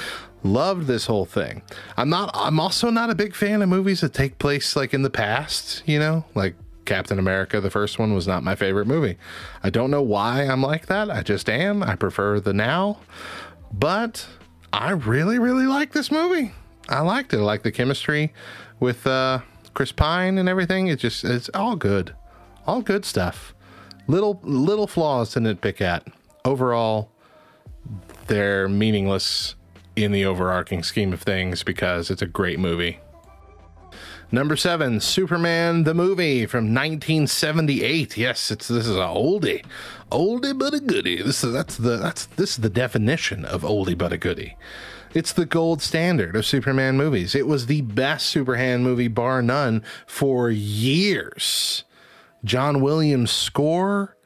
Loved 0.43 0.86
this 0.86 1.07
whole 1.07 1.24
thing. 1.24 1.62
I'm 1.97 2.09
not 2.09 2.30
I'm 2.34 2.61
also 2.61 2.91
not 2.91 3.11
a 3.11 3.14
big 3.14 3.34
fan 3.34 3.61
of 3.62 3.68
movies 3.68 4.01
that 4.03 4.14
take 4.14 4.39
place 4.39 4.76
like 4.76 4.95
in 4.95 5.03
the 5.03 5.11
past, 5.11 5.82
you 5.86 5.99
know? 5.99 6.24
Like 6.34 6.55
Captain 6.84 7.18
America, 7.18 7.61
the 7.61 7.70
first 7.70 7.99
one 7.99 8.14
was 8.14 8.26
not 8.26 8.43
my 8.43 8.55
favorite 8.55 8.86
movie. 8.86 9.18
I 9.62 9.70
don't 9.70 9.91
know 9.91 10.03
why 10.03 10.45
I'm 10.45 10.62
like 10.62 10.86
that. 10.86 11.11
I 11.11 11.22
just 11.22 11.49
am. 11.51 11.82
I 11.82 11.97
prefer 11.97 12.41
the 12.41 12.53
now. 12.53 13.01
But 13.72 14.26
I 14.72 14.91
really, 14.91 15.39
really 15.39 15.66
like 15.66 15.93
this 15.93 16.11
movie. 16.11 16.53
I 16.89 17.01
liked 17.01 17.34
it. 17.34 17.39
I 17.39 17.43
like 17.43 17.62
the 17.62 17.72
chemistry 17.72 18.32
with 18.80 19.07
uh, 19.07 19.41
Chris 19.74 19.93
Pine 19.93 20.39
and 20.39 20.49
everything. 20.49 20.86
It's 20.86 21.03
just 21.03 21.24
it's 21.24 21.51
all 21.53 21.76
good, 21.76 22.14
all 22.66 22.80
good 22.80 23.05
stuff. 23.05 23.55
Little 24.07 24.41
little 24.43 24.86
flaws 24.86 25.32
to 25.32 25.41
nitpick 25.41 25.80
at. 25.80 26.07
Overall, 26.45 27.11
they're 28.28 28.68
meaningless 28.68 29.55
in 30.05 30.13
the 30.13 30.25
overarching 30.25 30.83
scheme 30.83 31.13
of 31.13 31.23
things 31.23 31.63
because 31.63 32.11
it's 32.11 32.23
a 32.23 32.27
great 32.27 32.59
movie. 32.59 33.01
Number 34.31 34.57
seven, 34.57 35.01
Superman 35.01 35.85
the 35.85 35.95
movie 35.95 36.45
from 36.45 36.75
1978. 36.75 38.19
Yes, 38.19 38.51
it's 38.51 38.69
this 38.69 38.87
is 38.87 38.97
a 38.97 39.01
oldie, 39.01 39.65
oldie 40.13 40.59
but 40.59 40.75
a 40.75 40.81
goodie. 40.81 41.23
This 41.23 41.43
is 41.43 41.53
that's 41.55 41.79
the 41.79 41.97
that's 41.97 42.27
this 42.27 42.51
is 42.51 42.57
the 42.59 42.69
definition 42.69 43.47
of 43.47 43.63
oldie 43.63 43.97
but 43.97 44.13
a 44.13 44.19
goodie. 44.19 44.55
It's 45.15 45.33
the 45.33 45.47
gold 45.47 45.81
standard 45.81 46.37
of 46.37 46.45
Superman 46.45 46.99
movies. 46.99 47.35
It 47.35 47.47
was 47.47 47.67
the 47.67 47.81
best 47.81 48.27
Superman 48.27 48.83
movie, 48.83 49.09
bar 49.09 49.41
none, 49.41 49.83
for 50.07 50.51
years. 50.51 51.85
John 52.45 52.83
Williams' 52.83 53.31
score 53.31 54.18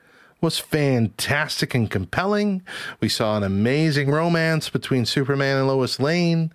was 0.43 0.59
fantastic 0.59 1.74
and 1.74 1.90
compelling. 1.90 2.62
We 3.01 3.09
saw 3.09 3.36
an 3.36 3.43
amazing 3.43 4.11
romance 4.11 4.68
between 4.68 5.07
Superman 5.07 5.57
and 5.59 5.68
Lois 5.68 6.01
Lane. 6.01 6.53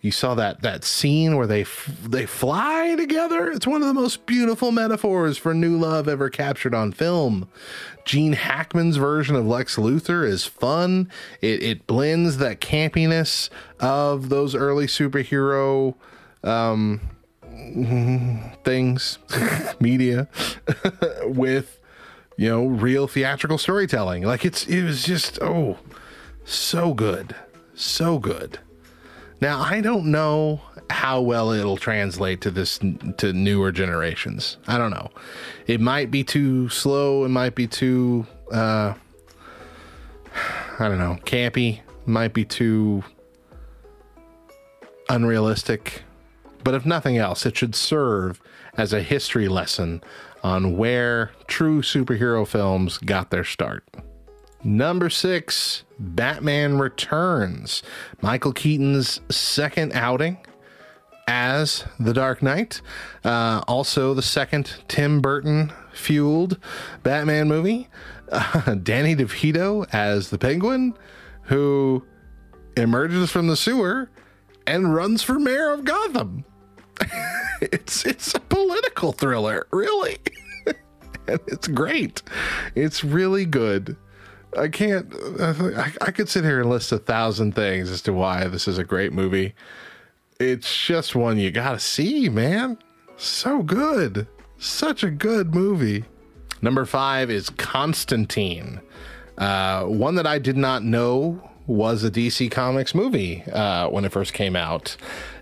You 0.00 0.10
saw 0.10 0.34
that 0.34 0.60
that 0.60 0.84
scene 0.84 1.34
where 1.34 1.46
they 1.46 1.62
f- 1.62 1.90
they 2.04 2.26
fly 2.26 2.94
together. 2.94 3.50
It's 3.50 3.66
one 3.66 3.80
of 3.80 3.88
the 3.88 3.94
most 3.94 4.26
beautiful 4.26 4.70
metaphors 4.70 5.38
for 5.38 5.54
new 5.54 5.78
love 5.78 6.08
ever 6.08 6.28
captured 6.28 6.74
on 6.74 6.92
film. 6.92 7.48
Gene 8.04 8.34
Hackman's 8.34 8.98
version 8.98 9.34
of 9.34 9.46
Lex 9.46 9.76
Luthor 9.76 10.28
is 10.28 10.44
fun. 10.44 11.10
It 11.40 11.62
it 11.62 11.86
blends 11.86 12.36
that 12.36 12.60
campiness 12.60 13.48
of 13.80 14.28
those 14.28 14.54
early 14.54 14.86
superhero 14.86 15.94
um, 16.42 17.00
things, 18.62 19.18
media, 19.80 20.28
with 21.22 21.80
you 22.36 22.48
know 22.48 22.66
real 22.66 23.06
theatrical 23.06 23.58
storytelling. 23.58 24.24
Like 24.24 24.44
it's 24.44 24.66
it 24.66 24.84
was 24.84 25.04
just 25.04 25.38
oh 25.42 25.78
so 26.44 26.94
good, 26.94 27.34
so 27.74 28.18
good. 28.18 28.58
Now, 29.40 29.60
I 29.60 29.80
don't 29.80 30.06
know 30.06 30.60
how 30.90 31.20
well 31.20 31.50
it'll 31.50 31.76
translate 31.76 32.40
to 32.42 32.50
this 32.50 32.78
to 33.18 33.32
newer 33.32 33.72
generations. 33.72 34.58
I 34.66 34.78
don't 34.78 34.90
know. 34.90 35.10
It 35.66 35.80
might 35.80 36.10
be 36.10 36.24
too 36.24 36.68
slow, 36.68 37.24
it 37.24 37.30
might 37.30 37.54
be 37.54 37.66
too 37.66 38.26
uh 38.52 38.94
I 40.78 40.88
don't 40.88 40.98
know, 40.98 41.18
campy, 41.24 41.80
might 42.06 42.32
be 42.32 42.44
too 42.44 43.04
unrealistic. 45.08 46.02
But 46.64 46.74
if 46.74 46.84
nothing 46.86 47.18
else, 47.18 47.46
it 47.46 47.56
should 47.56 47.74
serve 47.74 48.40
as 48.76 48.92
a 48.92 49.02
history 49.02 49.48
lesson 49.48 50.02
on 50.44 50.76
where 50.76 51.32
true 51.48 51.80
superhero 51.80 52.46
films 52.46 52.98
got 52.98 53.30
their 53.30 53.42
start. 53.42 53.82
Number 54.62 55.10
six, 55.10 55.84
Batman 55.98 56.78
Returns. 56.78 57.82
Michael 58.20 58.52
Keaton's 58.52 59.20
second 59.30 59.92
outing 59.94 60.38
as 61.26 61.84
the 61.98 62.12
Dark 62.12 62.42
Knight. 62.42 62.82
Uh, 63.24 63.62
also, 63.66 64.14
the 64.14 64.22
second 64.22 64.82
Tim 64.86 65.20
Burton 65.20 65.72
fueled 65.92 66.58
Batman 67.02 67.48
movie. 67.48 67.88
Uh, 68.30 68.74
Danny 68.82 69.16
DeVito 69.16 69.86
as 69.92 70.28
the 70.28 70.38
Penguin, 70.38 70.94
who 71.44 72.04
emerges 72.76 73.30
from 73.30 73.46
the 73.46 73.56
sewer 73.56 74.10
and 74.66 74.94
runs 74.94 75.22
for 75.22 75.38
mayor 75.38 75.72
of 75.72 75.84
Gotham. 75.84 76.44
it's 77.72 78.04
it's 78.04 78.34
a 78.34 78.40
political 78.40 79.12
thriller, 79.12 79.66
really. 79.70 80.18
and 81.26 81.40
it's 81.46 81.68
great. 81.68 82.22
It's 82.74 83.04
really 83.04 83.44
good. 83.44 83.96
I 84.56 84.68
can't. 84.68 85.12
I, 85.40 85.92
I 86.00 86.10
could 86.10 86.28
sit 86.28 86.44
here 86.44 86.60
and 86.60 86.70
list 86.70 86.92
a 86.92 86.98
thousand 86.98 87.54
things 87.54 87.90
as 87.90 88.02
to 88.02 88.12
why 88.12 88.46
this 88.46 88.68
is 88.68 88.78
a 88.78 88.84
great 88.84 89.12
movie. 89.12 89.54
It's 90.38 90.84
just 90.86 91.14
one 91.14 91.38
you 91.38 91.50
gotta 91.50 91.80
see, 91.80 92.28
man. 92.28 92.78
So 93.16 93.62
good. 93.62 94.26
Such 94.58 95.02
a 95.02 95.10
good 95.10 95.54
movie. 95.54 96.04
Number 96.62 96.84
five 96.84 97.30
is 97.30 97.50
Constantine, 97.50 98.80
uh, 99.36 99.84
one 99.84 100.14
that 100.14 100.26
I 100.26 100.38
did 100.38 100.56
not 100.56 100.82
know 100.82 101.50
was 101.66 102.04
a 102.04 102.10
DC 102.10 102.50
Comics 102.50 102.94
movie 102.94 103.42
uh, 103.52 103.88
when 103.88 104.04
it 104.04 104.12
first 104.12 104.32
came 104.32 104.56
out. 104.56 104.96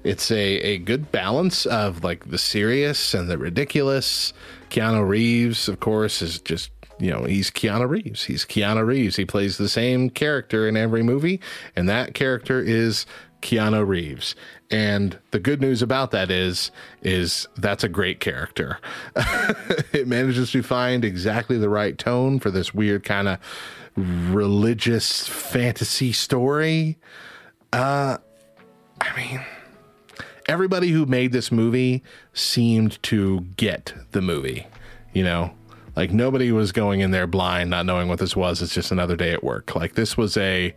It's 0.05 0.31
a, 0.31 0.39
a 0.39 0.79
good 0.79 1.11
balance 1.11 1.67
of 1.67 2.05
like 2.05 2.31
the 2.31 2.39
serious 2.39 3.15
and 3.15 3.29
the 3.29 3.39
ridiculous. 3.39 4.33
Keanu 4.71 5.07
Reeves, 5.07 5.69
of 5.69 5.81
course, 5.81 6.23
is 6.23 6.41
just 6.41 6.71
you 6.99 7.11
know, 7.11 7.25
he's 7.25 7.51
Keanu 7.51 7.89
Reeves. 7.89 8.25
He's 8.25 8.45
Keanu 8.45 8.87
Reeves. 8.87 9.17
He 9.17 9.25
plays 9.25 9.59
the 9.59 9.69
same 9.69 10.09
character 10.09 10.69
in 10.69 10.77
every 10.77 11.03
movie, 11.03 11.41
and 11.75 11.89
that 11.89 12.15
character 12.15 12.61
is 12.61 13.07
Keanu 13.41 13.85
Reeves. 13.85 14.37
And 14.71 15.19
the 15.33 15.41
good 15.41 15.61
news 15.61 15.83
about 15.83 16.13
that 16.13 16.31
is, 16.31 16.71
is 17.03 17.49
that's 17.57 17.83
a 17.85 17.89
great 17.89 18.21
character. 18.21 18.79
it 19.93 20.07
manages 20.07 20.53
to 20.53 20.63
find 20.63 21.05
exactly 21.05 21.59
the 21.59 21.69
right 21.69 21.99
tone 21.99 22.39
for 22.39 22.51
this 22.51 22.73
weird 22.73 23.05
kind 23.05 23.29
of 23.29 23.39
religious 23.97 25.27
fantasy 25.29 26.13
story. 26.13 26.99
Uh, 27.73 28.19
I 29.01 29.17
mean, 29.17 29.41
everybody 30.47 30.91
who 30.91 31.07
made 31.07 31.33
this 31.33 31.51
movie 31.51 32.03
seemed 32.33 33.03
to 33.05 33.41
get 33.57 33.95
the 34.13 34.23
movie, 34.23 34.67
you 35.13 35.25
know? 35.25 35.53
Like 35.95 36.11
nobody 36.11 36.53
was 36.53 36.73
going 36.73 37.01
in 37.01 37.11
there 37.11 37.27
blind, 37.27 37.71
not 37.71 37.85
knowing 37.85 38.09
what 38.09 38.19
this 38.19 38.35
was. 38.35 38.63
It's 38.63 38.75
just 38.75 38.93
another 38.93 39.17
day 39.17 39.33
at 39.33 39.45
work. 39.45 39.75
Like 39.75 39.95
this 39.95 40.17
was 40.17 40.37
a 40.37 40.75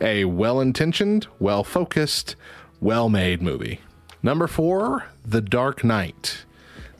a 0.00 0.24
well-intentioned, 0.24 1.28
well-focused, 1.38 2.34
well-made 2.80 3.40
movie. 3.40 3.80
Number 4.20 4.48
4, 4.48 5.04
The 5.24 5.40
Dark 5.40 5.84
Knight. 5.84 6.44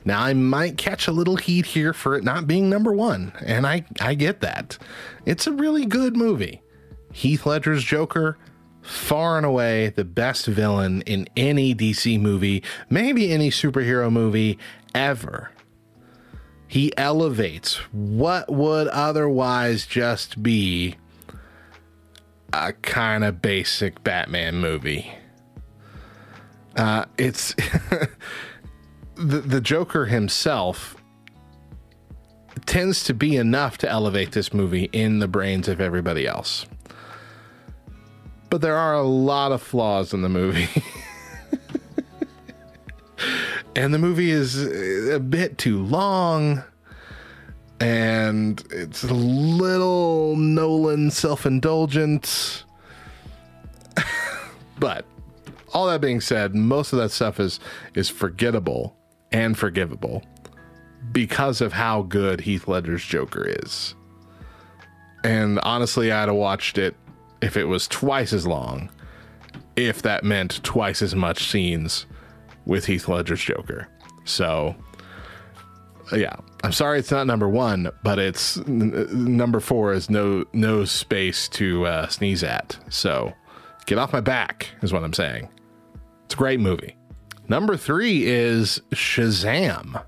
Now 0.05 0.21
I 0.21 0.33
might 0.33 0.77
catch 0.77 1.07
a 1.07 1.11
little 1.11 1.37
heat 1.37 1.65
here 1.65 1.93
for 1.93 2.15
it 2.15 2.23
not 2.23 2.47
being 2.47 2.69
number 2.69 2.91
1, 2.93 3.33
and 3.45 3.65
I 3.65 3.85
I 4.01 4.15
get 4.15 4.41
that. 4.41 4.77
It's 5.25 5.47
a 5.47 5.51
really 5.51 5.85
good 5.85 6.15
movie. 6.15 6.61
Heath 7.11 7.45
Ledger's 7.45 7.83
Joker 7.83 8.37
far 8.81 9.37
and 9.37 9.45
away 9.45 9.89
the 9.89 10.03
best 10.03 10.45
villain 10.45 11.01
in 11.03 11.27
any 11.37 11.73
DC 11.73 12.19
movie, 12.19 12.63
maybe 12.89 13.31
any 13.31 13.49
superhero 13.49 14.11
movie 14.11 14.59
ever 14.93 15.51
he 16.73 16.91
elevates 16.97 17.75
what 17.91 18.51
would 18.51 18.87
otherwise 18.87 19.85
just 19.85 20.41
be 20.41 20.95
a 22.51 22.73
kind 22.73 23.23
of 23.23 23.43
basic 23.43 24.03
Batman 24.03 24.55
movie. 24.55 25.13
Uh, 26.75 27.05
it's 27.15 27.53
the 29.15 29.39
the 29.39 29.61
Joker 29.61 30.05
himself 30.05 30.95
tends 32.65 33.03
to 33.05 33.13
be 33.13 33.35
enough 33.35 33.77
to 33.79 33.89
elevate 33.89 34.31
this 34.31 34.53
movie 34.53 34.89
in 34.93 35.19
the 35.19 35.27
brains 35.27 35.67
of 35.67 35.81
everybody 35.81 36.27
else. 36.27 36.65
But 38.49 38.61
there 38.61 38.75
are 38.75 38.93
a 38.93 39.03
lot 39.03 39.51
of 39.51 39.61
flaws 39.61 40.13
in 40.13 40.21
the 40.21 40.29
movie. 40.29 40.69
and 43.75 43.93
the 43.93 43.99
movie 43.99 44.31
is 44.31 44.57
uh, 44.57 45.15
a 45.15 45.19
bit 45.19 45.57
too 45.57 45.83
long 45.83 46.63
and 47.79 48.63
it's 48.69 49.03
a 49.03 49.13
little 49.13 50.35
Nolan 50.35 51.11
self-indulgent. 51.11 52.63
but 54.79 55.05
all 55.73 55.87
that 55.87 55.99
being 55.99 56.21
said, 56.21 56.55
most 56.55 56.93
of 56.93 56.99
that 56.99 57.09
stuff 57.09 57.39
is 57.39 57.59
is 57.95 58.09
forgettable 58.09 58.95
and 59.33 59.57
forgivable 59.57 60.23
because 61.11 61.59
of 61.59 61.73
how 61.73 62.03
good 62.03 62.41
Heath 62.41 62.67
Ledger's 62.67 63.03
Joker 63.03 63.45
is. 63.45 63.95
And 65.23 65.59
honestly, 65.63 66.11
I'd 66.11 66.29
have 66.29 66.37
watched 66.37 66.77
it 66.77 66.95
if 67.41 67.57
it 67.57 67.65
was 67.65 67.87
twice 67.87 68.31
as 68.31 68.47
long, 68.47 68.89
if 69.75 70.01
that 70.03 70.23
meant 70.23 70.63
twice 70.63 71.01
as 71.01 71.15
much 71.15 71.49
scenes 71.49 72.05
with 72.65 72.85
Heath 72.85 73.07
Ledger's 73.07 73.41
Joker. 73.41 73.89
So, 74.23 74.75
yeah, 76.13 76.35
I'm 76.63 76.71
sorry 76.71 76.99
it's 76.99 77.11
not 77.11 77.27
number 77.27 77.49
one, 77.49 77.89
but 78.03 78.19
it's 78.19 78.57
n- 78.59 79.35
number 79.35 79.59
four 79.59 79.93
is 79.93 80.09
no 80.09 80.45
no 80.53 80.85
space 80.85 81.49
to 81.49 81.85
uh, 81.85 82.07
sneeze 82.07 82.43
at. 82.43 82.77
So, 82.89 83.33
get 83.85 83.97
off 83.97 84.13
my 84.13 84.21
back 84.21 84.69
is 84.81 84.93
what 84.93 85.03
I'm 85.03 85.13
saying. 85.13 85.49
It's 86.25 86.35
a 86.35 86.37
great 86.37 86.59
movie. 86.59 86.95
Number 87.47 87.77
three 87.77 88.25
is 88.25 88.81
Shazam. 88.91 90.03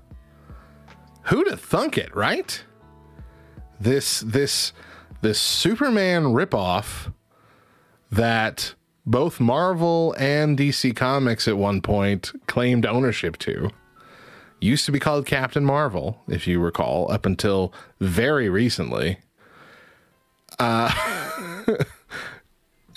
Who'd 1.24 1.48
have 1.48 1.60
thunk 1.60 1.98
it, 1.98 2.14
right? 2.14 2.62
This 3.80 4.20
this 4.20 4.72
this 5.20 5.40
Superman 5.40 6.24
ripoff 6.24 7.12
that 8.10 8.74
both 9.04 9.38
Marvel 9.38 10.14
and 10.18 10.58
DC 10.58 10.94
Comics 10.96 11.46
at 11.46 11.56
one 11.56 11.80
point 11.80 12.32
claimed 12.46 12.86
ownership 12.86 13.36
to. 13.38 13.70
Used 14.60 14.86
to 14.86 14.92
be 14.92 14.98
called 14.98 15.26
Captain 15.26 15.64
Marvel, 15.64 16.22
if 16.28 16.46
you 16.46 16.60
recall, 16.60 17.10
up 17.12 17.26
until 17.26 17.72
very 18.00 18.48
recently. 18.48 19.18
Uh, 20.58 20.90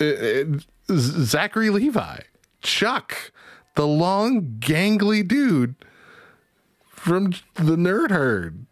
it, 0.00 0.66
Zachary 0.90 1.70
Levi, 1.70 2.20
Chuck, 2.62 3.30
the 3.80 3.86
long, 3.86 4.58
gangly 4.58 5.26
dude 5.26 5.74
from 6.86 7.30
the 7.54 7.76
Nerd 7.76 8.10
Herd. 8.10 8.66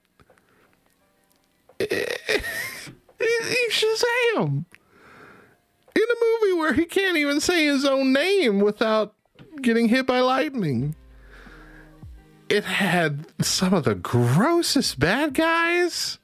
He's 1.78 1.88
Shazam 3.70 4.66
in 5.96 6.02
a 6.02 6.42
movie 6.44 6.58
where 6.58 6.74
he 6.74 6.84
can't 6.84 7.16
even 7.16 7.40
say 7.40 7.64
his 7.64 7.86
own 7.86 8.12
name 8.12 8.60
without 8.60 9.14
getting 9.62 9.88
hit 9.88 10.06
by 10.06 10.20
lightning. 10.20 10.94
It 12.50 12.64
had 12.64 13.24
some 13.40 13.72
of 13.72 13.84
the 13.84 13.94
grossest 13.94 15.00
bad 15.00 15.32
guys 15.32 16.18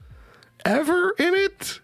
ever 0.66 1.14
in 1.18 1.34
it. 1.34 1.80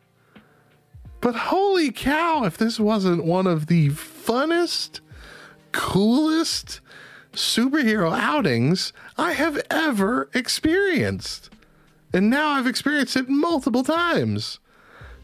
But 1.23 1.35
holy 1.35 1.93
cow, 1.93 2.45
if 2.45 2.59
this 2.59 2.79
wasn't 2.79 3.25
one 3.25 3.47
of 3.47 3.69
the 3.69 3.89
funnest, 3.89 5.01
coolest 5.73 6.81
superhero 7.33 8.17
outings 8.17 8.93
I 9.17 9.33
have 9.33 9.61
ever 9.71 10.29
experienced. 10.35 11.51
And 12.13 12.29
now 12.29 12.51
I've 12.51 12.67
experienced 12.67 13.17
it 13.17 13.29
multiple 13.29 13.85
times. 13.85 14.59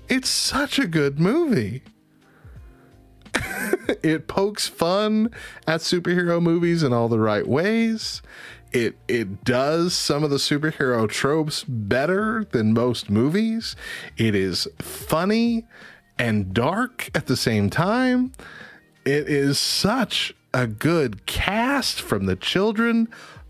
It's 0.09 0.29
such 0.29 0.79
a 0.79 0.87
good 0.87 1.19
movie. 1.19 1.83
it 4.03 4.29
pokes 4.29 4.69
fun 4.69 5.31
at 5.67 5.81
superhero 5.81 6.41
movies 6.41 6.83
in 6.83 6.93
all 6.93 7.09
the 7.09 7.19
right 7.19 7.47
ways. 7.47 8.23
It 8.73 8.97
it 9.09 9.45
does 9.45 9.95
some 9.95 10.23
of 10.23 10.31
the 10.31 10.37
superhero 10.37 11.09
tropes 11.09 11.65
better 11.65 12.47
than 12.53 12.73
most 12.73 13.11
movies. 13.11 13.75
It 14.17 14.35
is 14.35 14.69
funny 14.79 15.67
and 16.19 16.53
dark 16.53 17.11
at 17.15 17.27
the 17.27 17.37
same 17.37 17.71
time. 17.71 18.33
It 19.05 19.29
is 19.29 19.59
such 19.59 20.35
a 20.57 20.67
good 20.67 21.27
cast 21.27 22.01
from 22.01 22.25
the 22.25 22.35
children 22.35 23.09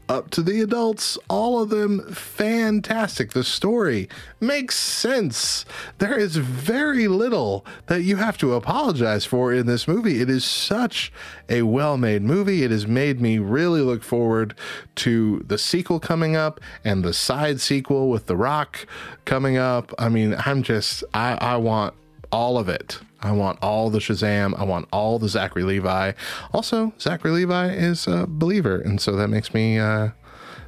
up 0.09 0.28
to 0.30 0.42
the 0.42 0.61
adults, 0.61 1.16
all 1.28 1.62
of 1.62 1.68
them 1.68 2.12
fantastic. 2.12 3.30
The 3.30 3.44
story 3.44 4.09
makes 4.40 4.76
sense. 4.76 5.64
There 5.98 6.18
is 6.18 6.36
very 6.36 7.07
little 7.07 7.64
that 7.86 8.02
you 8.02 8.16
have 8.16 8.36
to 8.38 8.54
apologize 8.54 9.24
for 9.24 9.52
in 9.52 9.66
this 9.66 9.86
movie. 9.86 10.20
It 10.20 10.28
is 10.28 10.44
such 10.44 11.12
a 11.48 11.62
well 11.62 11.96
made 11.96 12.22
movie. 12.22 12.64
It 12.64 12.72
has 12.72 12.88
made 12.88 13.20
me 13.20 13.38
really 13.38 13.82
look 13.82 14.02
forward 14.02 14.57
to 14.96 15.44
the 15.46 15.59
sequel 15.59 16.00
coming 16.00 16.34
up 16.34 16.61
and 16.84 17.04
the 17.04 17.14
side 17.14 17.61
sequel 17.61 18.11
with 18.11 18.26
The 18.26 18.36
Rock 18.36 18.84
coming 19.26 19.57
up. 19.57 19.92
I 19.96 20.09
mean, 20.09 20.34
I'm 20.44 20.64
just, 20.64 21.04
I, 21.14 21.34
I 21.34 21.57
want 21.57 21.94
all 22.32 22.59
of 22.59 22.68
it. 22.68 22.98
I 23.21 23.33
want 23.33 23.59
all 23.62 23.91
the 23.91 23.99
Shazam. 23.99 24.59
I 24.59 24.64
want 24.64 24.89
all 24.93 25.19
the 25.19 25.29
Zachary 25.29 25.62
Levi. 25.62 26.12
Also, 26.53 26.93
Zachary 27.01 27.31
Levi 27.31 27.71
is 27.71 28.07
a 28.07 28.27
believer, 28.29 28.81
and 28.81 29.01
so 29.01 29.17
that 29.17 29.29
makes 29.29 29.55
me 29.55 29.79
uh, 29.79 30.11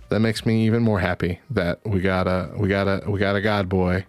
that 0.08 0.20
makes 0.20 0.46
me 0.46 0.66
even 0.66 0.82
more 0.82 1.00
happy 1.00 1.40
that 1.50 1.80
we 1.84 2.00
got 2.00 2.26
a 2.26 2.50
we 2.56 2.68
got 2.68 2.86
a 2.86 3.10
we 3.10 3.18
got 3.18 3.36
a 3.36 3.40
God 3.40 3.68
boy 3.68 4.04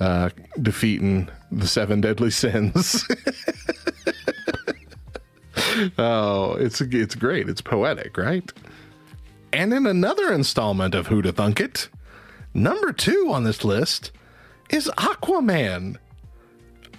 uh, 0.00 0.30
defeating 0.60 1.28
the 1.50 1.66
seven 1.66 2.00
deadly 2.00 2.30
sins. 2.30 3.06
oh, 5.98 6.54
it's 6.54 6.80
it's 6.80 7.14
great. 7.14 7.48
It's 7.48 7.60
poetic, 7.60 8.16
right? 8.16 8.50
And 9.52 9.72
in 9.72 9.86
another 9.86 10.32
installment 10.32 10.94
of 10.94 11.06
Who 11.06 11.22
to 11.22 11.32
Thunk 11.32 11.60
It, 11.60 11.88
number 12.52 12.92
two 12.92 13.30
on 13.32 13.44
this 13.44 13.64
list 13.64 14.12
is 14.70 14.90
Aquaman. 14.98 15.96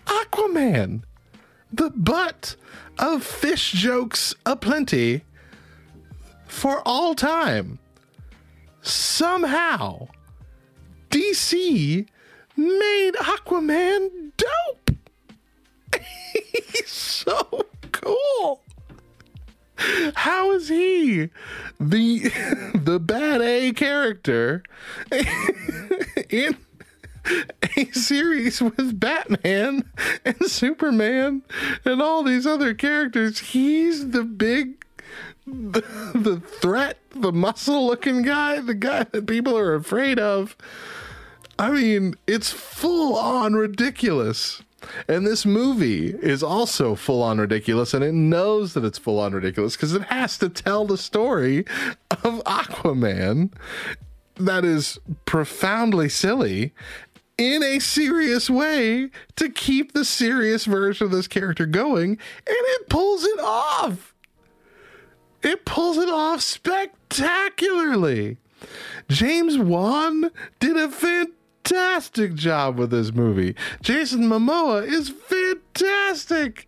Aquaman, 0.09 1.03
the 1.71 1.91
butt 1.91 2.55
of 2.97 3.23
fish 3.23 3.71
jokes 3.71 4.33
aplenty 4.45 5.23
for 6.47 6.81
all 6.85 7.13
time. 7.13 7.79
Somehow, 8.81 10.07
DC 11.09 12.07
made 12.57 13.11
Aquaman 13.13 14.31
dope. 14.35 14.97
He's 16.73 16.89
so 16.89 17.67
cool. 17.91 18.61
How 20.15 20.51
is 20.51 20.67
he 20.67 21.29
the 21.79 22.31
the 22.73 22.99
bad 22.99 23.41
A 23.41 23.71
character 23.73 24.63
in 26.29 26.57
a 27.77 27.85
series 27.91 28.61
with 28.61 28.99
Batman 28.99 29.89
and 30.25 30.45
Superman 30.45 31.43
and 31.85 32.01
all 32.01 32.23
these 32.23 32.45
other 32.45 32.73
characters. 32.73 33.39
He's 33.39 34.09
the 34.09 34.23
big, 34.23 34.85
the, 35.45 35.81
the 36.13 36.39
threat, 36.39 36.97
the 37.11 37.31
muscle 37.31 37.87
looking 37.87 38.21
guy, 38.21 38.59
the 38.59 38.75
guy 38.75 39.03
that 39.03 39.27
people 39.27 39.57
are 39.57 39.75
afraid 39.75 40.19
of. 40.19 40.55
I 41.57 41.71
mean, 41.71 42.15
it's 42.25 42.51
full 42.51 43.15
on 43.15 43.53
ridiculous. 43.53 44.61
And 45.09 45.27
this 45.27 45.45
movie 45.45 46.11
is 46.11 46.41
also 46.41 46.95
full 46.95 47.21
on 47.21 47.37
ridiculous, 47.37 47.93
and 47.93 48.03
it 48.03 48.13
knows 48.13 48.73
that 48.73 48.85
it's 48.85 48.97
full 48.97 49.19
on 49.19 49.33
ridiculous 49.33 49.75
because 49.75 49.93
it 49.93 50.03
has 50.03 50.37
to 50.37 50.47
tell 50.47 50.85
the 50.85 50.97
story 50.97 51.65
of 52.23 52.41
Aquaman 52.45 53.51
that 54.37 54.63
is 54.63 54.97
profoundly 55.25 56.07
silly 56.07 56.73
in 57.39 57.63
a 57.63 57.79
serious 57.79 58.49
way 58.49 59.09
to 59.37 59.49
keep 59.49 59.93
the 59.93 60.03
serious 60.03 60.65
version 60.65 61.05
of 61.05 61.11
this 61.11 61.27
character 61.27 61.65
going, 61.65 62.11
and 62.11 62.19
it 62.47 62.89
pulls 62.89 63.23
it 63.23 63.39
off. 63.39 64.13
It 65.41 65.63
pulls 65.63 65.97
it 65.97 66.09
off 66.09 66.41
spectacularly. 66.41 68.37
James 69.07 69.57
Wan 69.57 70.31
did 70.59 70.75
a 70.75 70.89
fantastic 70.89 72.33
job 72.33 72.77
with 72.77 72.91
this 72.91 73.13
movie. 73.13 73.55
Jason 73.81 74.23
Momoa 74.23 74.85
is 74.85 75.07
fantastic 75.07 75.68
fantastic 75.73 76.67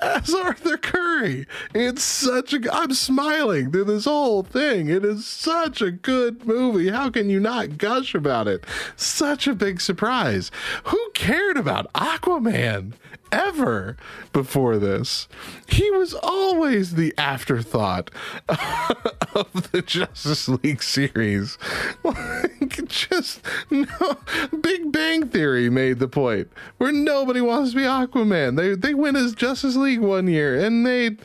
as 0.00 0.34
Arthur 0.34 0.76
Curry. 0.76 1.46
It's 1.74 2.02
such 2.02 2.52
a. 2.54 2.74
I'm 2.74 2.94
smiling 2.94 3.70
through 3.70 3.84
this 3.84 4.04
whole 4.04 4.42
thing. 4.42 4.88
It 4.88 5.04
is 5.04 5.26
such 5.26 5.82
a 5.82 5.90
good 5.90 6.46
movie. 6.46 6.90
How 6.90 7.10
can 7.10 7.30
you 7.30 7.40
not 7.40 7.78
gush 7.78 8.14
about 8.14 8.48
it? 8.48 8.64
Such 8.96 9.46
a 9.46 9.54
big 9.54 9.80
surprise. 9.80 10.50
Who 10.84 11.10
cared 11.14 11.56
about 11.56 11.92
Aquaman? 11.92 12.92
Ever 13.32 13.96
before 14.32 14.76
this, 14.76 15.28
he 15.68 15.88
was 15.92 16.14
always 16.14 16.96
the 16.96 17.14
afterthought 17.16 18.10
of 18.48 19.70
the 19.70 19.82
Justice 19.86 20.48
League 20.48 20.82
series. 20.82 21.56
Like, 22.02 22.88
just 22.88 23.40
no. 23.70 24.18
Big 24.60 24.90
Bang 24.90 25.28
Theory 25.28 25.70
made 25.70 25.98
the 25.98 26.08
point 26.08 26.50
where 26.78 26.92
nobody 26.92 27.40
wants 27.40 27.70
to 27.70 27.76
be 27.76 27.82
Aquaman. 27.82 28.39
They 28.48 28.74
they 28.74 28.94
win 28.94 29.16
as 29.16 29.34
Justice 29.34 29.76
League 29.76 30.00
one 30.00 30.26
year 30.26 30.58
and 30.58 30.82
made 30.82 31.20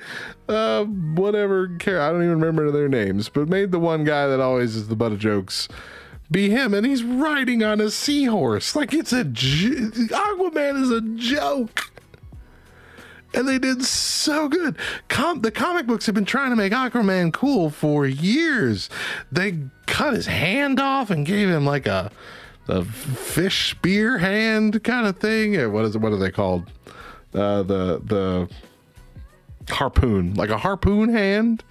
uh 0.50 0.84
whatever 0.84 1.70
care 1.78 2.02
I 2.02 2.12
don't 2.12 2.24
even 2.24 2.40
remember 2.40 2.72
their 2.72 2.90
names, 2.90 3.30
but 3.30 3.48
made 3.48 3.72
the 3.72 3.80
one 3.80 4.04
guy 4.04 4.28
that 4.28 4.40
always 4.40 4.76
is 4.76 4.88
the 4.88 4.96
butt 4.96 5.12
of 5.12 5.20
jokes 5.20 5.68
be 6.32 6.50
him, 6.50 6.74
and 6.74 6.86
he's 6.88 7.04
riding 7.04 7.64
on 7.64 7.80
a 7.80 7.92
seahorse 7.92 8.76
like 8.76 8.94
it's 8.94 9.14
a 9.14 9.24
j- 9.24 9.70
Aquaman 9.70 10.82
is 10.82 10.90
a 10.92 11.02
joke 11.02 11.92
and 13.36 13.48
they 13.48 13.60
did 13.60 13.84
so 13.84 14.48
good. 14.48 14.78
Com- 15.10 15.42
the 15.42 15.52
comic 15.52 15.86
books 15.86 16.06
have 16.06 16.16
been 16.16 16.26
trying 16.26 16.52
to 16.52 16.56
make 16.56 16.72
Aquaman 16.72 17.34
cool 17.34 17.70
for 17.70 18.08
years. 18.08 18.90
They 19.32 19.60
cut 19.88 20.14
his 20.14 20.26
hand 20.26 20.80
off 20.80 21.10
and 21.10 21.26
gave 21.26 21.50
him 21.50 21.66
like 21.66 21.86
a 21.86 22.12
a 22.68 22.84
fish 22.84 23.72
spear 23.72 24.18
hand 24.18 24.84
kind 24.84 25.06
of 25.06 25.18
thing. 25.18 25.72
What 25.72 25.86
is 25.86 25.96
it? 25.96 26.00
What 26.02 26.14
are 26.14 26.18
they 26.18 26.32
called? 26.32 26.72
Uh, 27.36 27.64
the 27.64 28.02
the 28.04 28.50
harpoon, 29.74 30.34
like 30.36 30.50
a 30.50 30.58
harpoon 30.58 31.10
hand. 31.10 31.64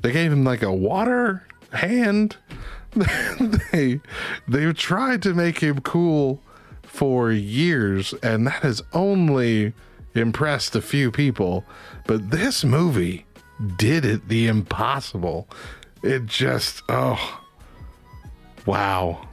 They 0.00 0.12
gave 0.12 0.32
him 0.32 0.44
like 0.44 0.62
a 0.62 0.72
water 0.72 1.46
hand. 1.72 2.36
they 3.72 4.00
they 4.48 4.72
tried 4.72 5.22
to 5.22 5.34
make 5.34 5.60
him 5.60 5.80
cool 5.80 6.42
for 6.82 7.30
years, 7.32 8.14
and 8.22 8.46
that 8.46 8.62
has 8.62 8.82
only 8.92 9.72
impressed 10.14 10.76
a 10.76 10.82
few 10.82 11.10
people, 11.10 11.64
but 12.06 12.30
this 12.30 12.64
movie 12.64 13.24
did 13.76 14.04
it 14.04 14.28
the 14.28 14.46
impossible. 14.46 15.48
It 16.02 16.26
just, 16.26 16.82
oh, 16.88 17.42
wow. 18.66 19.28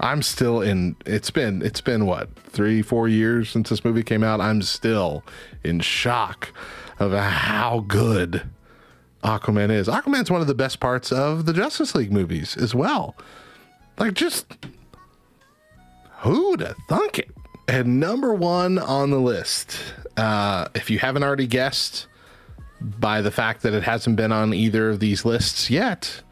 I'm 0.00 0.22
still 0.22 0.62
in, 0.62 0.96
it's 1.04 1.30
been, 1.30 1.62
it's 1.62 1.80
been 1.80 2.06
what, 2.06 2.34
three, 2.36 2.82
four 2.82 3.06
years 3.06 3.50
since 3.50 3.68
this 3.68 3.84
movie 3.84 4.02
came 4.02 4.24
out. 4.24 4.40
I'm 4.40 4.62
still 4.62 5.22
in 5.62 5.80
shock 5.80 6.52
of 6.98 7.12
how 7.12 7.84
good 7.86 8.48
Aquaman 9.22 9.70
is. 9.70 9.88
Aquaman's 9.88 10.30
one 10.30 10.40
of 10.40 10.46
the 10.46 10.54
best 10.54 10.80
parts 10.80 11.12
of 11.12 11.46
the 11.46 11.52
Justice 11.52 11.94
League 11.94 12.12
movies 12.12 12.56
as 12.56 12.74
well. 12.74 13.14
Like, 13.98 14.14
just 14.14 14.46
who'd 16.20 16.60
have 16.60 16.76
thunk 16.88 17.18
it? 17.18 17.30
And 17.68 18.00
number 18.00 18.34
one 18.34 18.78
on 18.78 19.10
the 19.10 19.20
list, 19.20 19.78
uh, 20.16 20.68
if 20.74 20.90
you 20.90 20.98
haven't 20.98 21.22
already 21.22 21.46
guessed 21.46 22.06
by 22.80 23.20
the 23.20 23.30
fact 23.30 23.62
that 23.62 23.74
it 23.74 23.82
hasn't 23.82 24.16
been 24.16 24.32
on 24.32 24.54
either 24.54 24.88
of 24.88 25.00
these 25.00 25.24
lists 25.24 25.70
yet, 25.70 26.22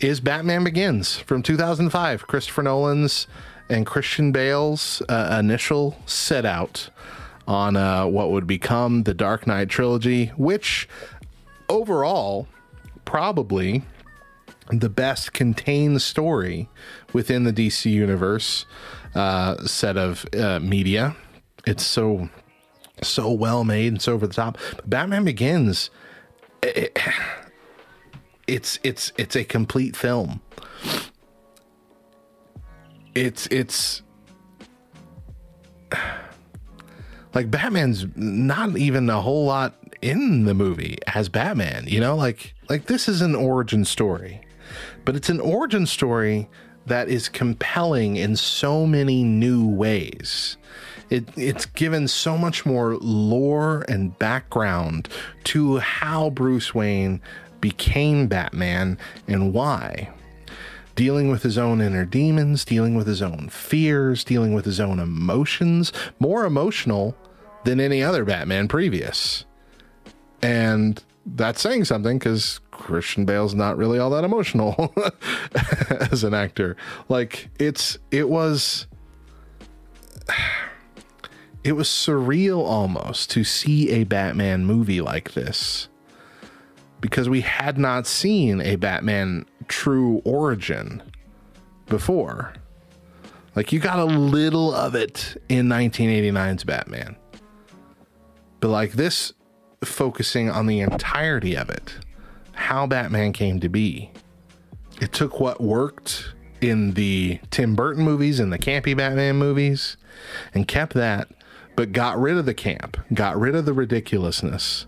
is 0.00 0.20
Batman 0.20 0.64
Begins 0.64 1.16
from 1.16 1.42
2005, 1.42 2.26
Christopher 2.26 2.62
Nolan's 2.62 3.26
and 3.68 3.84
Christian 3.84 4.32
Bale's 4.32 5.02
uh, 5.08 5.36
initial 5.40 5.96
set 6.06 6.44
out 6.44 6.90
on 7.46 7.76
uh, 7.76 8.06
what 8.06 8.30
would 8.30 8.46
become 8.46 9.02
the 9.02 9.14
Dark 9.14 9.46
Knight 9.46 9.68
trilogy, 9.68 10.26
which 10.36 10.88
overall, 11.68 12.46
probably 13.04 13.82
the 14.70 14.88
best 14.88 15.32
contained 15.32 16.00
story 16.02 16.68
within 17.12 17.44
the 17.44 17.52
DC 17.52 17.90
universe 17.90 18.66
uh, 19.14 19.56
set 19.66 19.96
of 19.96 20.26
uh, 20.38 20.60
media. 20.60 21.16
It's 21.66 21.84
so 21.84 22.28
so 23.02 23.30
well 23.30 23.64
made 23.64 23.92
and 23.92 24.02
so 24.02 24.14
over 24.14 24.26
the 24.26 24.34
top. 24.34 24.58
Batman 24.84 25.24
Begins, 25.24 25.90
it, 26.62 26.98
it's 28.48 28.80
it's 28.82 29.12
it's 29.16 29.36
a 29.36 29.44
complete 29.44 29.94
film. 29.94 30.40
It's 33.14 33.46
it's 33.48 34.02
like 37.34 37.50
Batman's 37.50 38.06
not 38.16 38.76
even 38.76 39.08
a 39.10 39.20
whole 39.20 39.44
lot 39.44 39.76
in 40.00 40.44
the 40.44 40.54
movie 40.54 40.98
as 41.06 41.28
Batman, 41.28 41.84
you 41.86 42.00
know, 42.00 42.16
like 42.16 42.54
like 42.68 42.86
this 42.86 43.08
is 43.08 43.20
an 43.20 43.34
origin 43.36 43.84
story. 43.84 44.40
But 45.04 45.14
it's 45.16 45.28
an 45.28 45.40
origin 45.40 45.86
story 45.86 46.48
that 46.86 47.08
is 47.08 47.28
compelling 47.28 48.16
in 48.16 48.36
so 48.36 48.86
many 48.86 49.22
new 49.22 49.66
ways. 49.66 50.56
It, 51.10 51.28
it's 51.36 51.64
given 51.64 52.08
so 52.08 52.36
much 52.36 52.66
more 52.66 52.96
lore 52.96 53.84
and 53.88 54.18
background 54.18 55.08
to 55.44 55.78
how 55.78 56.30
Bruce 56.30 56.74
Wayne 56.74 57.22
became 57.60 58.26
Batman 58.26 58.98
and 59.26 59.52
why. 59.52 60.10
Dealing 60.94 61.30
with 61.30 61.42
his 61.42 61.56
own 61.56 61.80
inner 61.80 62.04
demons, 62.04 62.64
dealing 62.64 62.96
with 62.96 63.06
his 63.06 63.22
own 63.22 63.48
fears, 63.50 64.24
dealing 64.24 64.52
with 64.52 64.64
his 64.64 64.80
own 64.80 64.98
emotions, 64.98 65.92
more 66.18 66.44
emotional 66.44 67.16
than 67.64 67.80
any 67.80 68.02
other 68.02 68.24
Batman 68.24 68.66
previous. 68.66 69.44
And 70.42 71.02
that's 71.24 71.60
saying 71.60 71.84
something 71.84 72.18
because 72.18 72.60
Christian 72.70 73.24
Bale's 73.24 73.54
not 73.54 73.76
really 73.76 73.98
all 73.98 74.10
that 74.10 74.24
emotional 74.24 74.92
as 76.10 76.24
an 76.24 76.34
actor. 76.34 76.76
Like 77.08 77.48
it's 77.58 77.98
it 78.10 78.28
was 78.28 78.86
it 81.64 81.72
was 81.72 81.88
surreal 81.88 82.64
almost 82.64 83.30
to 83.30 83.44
see 83.44 83.90
a 83.90 84.04
Batman 84.04 84.64
movie 84.64 85.00
like 85.00 85.32
this 85.32 85.88
because 87.00 87.28
we 87.28 87.40
had 87.42 87.78
not 87.78 88.06
seen 88.06 88.60
a 88.60 88.76
Batman 88.76 89.46
true 89.68 90.20
origin 90.24 91.02
before. 91.86 92.54
Like 93.54 93.72
you 93.72 93.80
got 93.80 93.98
a 93.98 94.04
little 94.04 94.74
of 94.74 94.94
it 94.94 95.40
in 95.48 95.68
1989's 95.68 96.64
Batman. 96.64 97.16
But 98.60 98.68
like 98.68 98.92
this 98.92 99.32
focusing 99.84 100.50
on 100.50 100.66
the 100.66 100.80
entirety 100.80 101.56
of 101.56 101.70
it, 101.70 101.98
how 102.52 102.86
Batman 102.86 103.32
came 103.32 103.60
to 103.60 103.68
be. 103.68 104.10
It 105.00 105.12
took 105.12 105.38
what 105.38 105.60
worked 105.60 106.34
in 106.60 106.94
the 106.94 107.38
Tim 107.50 107.76
Burton 107.76 108.04
movies 108.04 108.40
and 108.40 108.52
the 108.52 108.58
campy 108.58 108.96
Batman 108.96 109.36
movies 109.36 109.96
and 110.54 110.66
kept 110.66 110.94
that, 110.94 111.28
but 111.76 111.92
got 111.92 112.18
rid 112.18 112.36
of 112.36 112.46
the 112.46 112.54
camp, 112.54 112.96
got 113.14 113.38
rid 113.38 113.54
of 113.54 113.64
the 113.64 113.72
ridiculousness, 113.72 114.86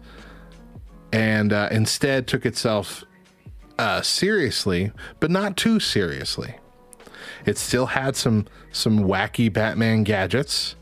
and 1.12 1.52
uh, 1.52 1.68
instead 1.70 2.26
took 2.26 2.46
itself 2.46 3.04
uh, 3.78 4.02
seriously, 4.02 4.92
but 5.18 5.30
not 5.30 5.56
too 5.56 5.80
seriously. 5.80 6.56
It 7.46 7.58
still 7.58 7.86
had 7.86 8.16
some 8.16 8.46
some 8.72 9.00
wacky 9.00 9.52
Batman 9.52 10.04
gadgets 10.04 10.76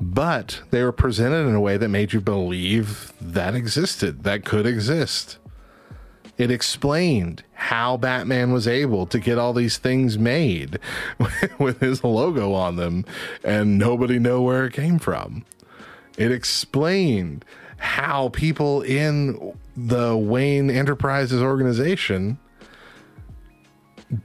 but 0.00 0.62
they 0.70 0.82
were 0.82 0.92
presented 0.92 1.46
in 1.46 1.54
a 1.54 1.60
way 1.60 1.76
that 1.76 1.88
made 1.88 2.12
you 2.12 2.20
believe 2.20 3.12
that 3.20 3.54
existed, 3.54 4.24
that 4.24 4.44
could 4.44 4.66
exist. 4.66 5.38
It 6.36 6.50
explained 6.50 7.44
how 7.52 7.96
Batman 7.96 8.52
was 8.52 8.66
able 8.66 9.06
to 9.06 9.20
get 9.20 9.38
all 9.38 9.52
these 9.52 9.78
things 9.78 10.18
made 10.18 10.80
with 11.58 11.80
his 11.80 12.02
logo 12.02 12.52
on 12.52 12.76
them 12.76 13.04
and 13.44 13.78
nobody 13.78 14.18
know 14.18 14.42
where 14.42 14.66
it 14.66 14.72
came 14.72 14.98
from. 14.98 15.44
It 16.18 16.32
explained 16.32 17.44
how 17.84 18.30
people 18.30 18.80
in 18.82 19.56
the 19.76 20.16
Wayne 20.16 20.70
Enterprises 20.70 21.42
organization 21.42 22.38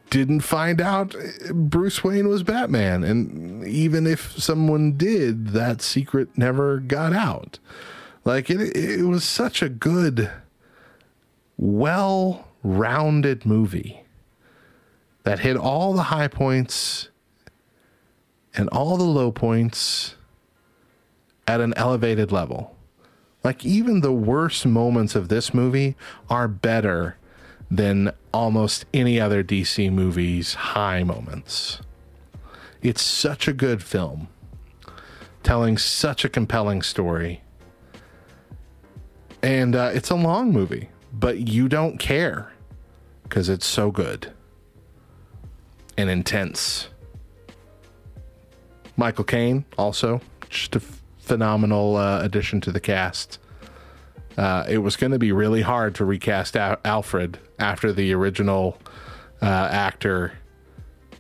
didn't 0.10 0.42
find 0.42 0.80
out 0.80 1.14
Bruce 1.52 2.04
Wayne 2.04 2.30
was 2.30 2.42
Batman. 2.42 3.04
And 3.04 3.66
even 3.68 4.08
if 4.08 4.32
someone 4.40 4.94
did, 4.98 5.50
that 5.50 5.82
secret 5.82 6.38
never 6.38 6.80
got 6.80 7.12
out. 7.12 7.60
Like 8.24 8.50
it, 8.50 8.76
it 8.76 9.04
was 9.04 9.24
such 9.26 9.62
a 9.62 9.70
good, 9.70 10.32
well 11.58 12.48
rounded 12.64 13.46
movie 13.46 14.04
that 15.24 15.40
hit 15.40 15.58
all 15.58 15.94
the 15.94 16.04
high 16.04 16.28
points 16.28 17.10
and 18.56 18.70
all 18.70 18.96
the 18.98 19.04
low 19.04 19.32
points 19.32 20.16
at 21.46 21.60
an 21.60 21.74
elevated 21.76 22.32
level. 22.32 22.79
Like 23.50 23.66
even 23.66 24.02
the 24.02 24.14
worst 24.14 24.64
moments 24.68 25.16
of 25.16 25.28
this 25.28 25.56
movie 25.56 25.96
are 26.30 26.48
better 26.48 27.18
than 27.72 28.12
almost 28.32 28.86
any 28.94 29.20
other 29.20 29.44
DC 29.44 29.92
movie's 29.92 30.54
high 30.54 31.02
moments. 31.02 31.80
It's 32.84 33.02
such 33.02 33.48
a 33.48 33.54
good 33.54 33.82
film. 33.82 34.28
telling 35.42 35.80
such 35.80 36.24
a 36.24 36.30
compelling 36.30 36.84
story. 36.84 37.42
And 39.42 39.76
uh, 39.76 39.90
it's 39.96 40.12
a 40.12 40.16
long 40.16 40.52
movie, 40.52 40.90
but 41.12 41.50
you 41.50 41.68
don't 41.68 41.98
care 41.98 42.54
because 43.24 43.50
it's 43.50 43.66
so 43.66 43.90
good 43.90 44.32
and 45.98 46.08
intense. 46.08 46.90
Michael 48.96 49.24
Caine, 49.24 49.66
also 49.76 50.22
just 50.52 50.76
a 50.76 50.82
phenomenal 51.30 51.96
uh, 51.96 52.22
addition 52.24 52.60
to 52.60 52.72
the 52.72 52.80
cast. 52.80 53.38
Uh, 54.36 54.66
it 54.68 54.80
was 54.80 54.96
going 54.96 55.12
to 55.12 55.20
be 55.20 55.32
really 55.32 55.62
hard 55.62 55.94
to 55.94 56.04
recast 56.04 56.58
Al- 56.58 56.80
Alfred 56.84 57.38
after 57.60 57.94
the 57.94 58.12
original 58.14 58.80
uh, 59.40 59.46
actor 59.46 60.34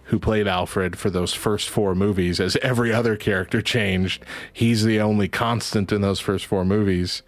who 0.06 0.18
played 0.18 0.48
Alfred 0.48 0.98
for 0.98 1.11
those 1.11 1.36
first 1.36 1.69
four 1.69 1.94
movies, 1.94 2.40
as 2.40 2.56
every 2.64 2.91
other 2.91 3.15
character 3.15 3.61
changed. 3.61 4.26
He's 4.52 4.84
the 4.84 4.99
only 4.99 5.27
constant 5.27 5.91
in 5.91 6.02
those 6.02 6.19
first 6.19 6.48
four 6.48 6.65
movies. 6.65 7.22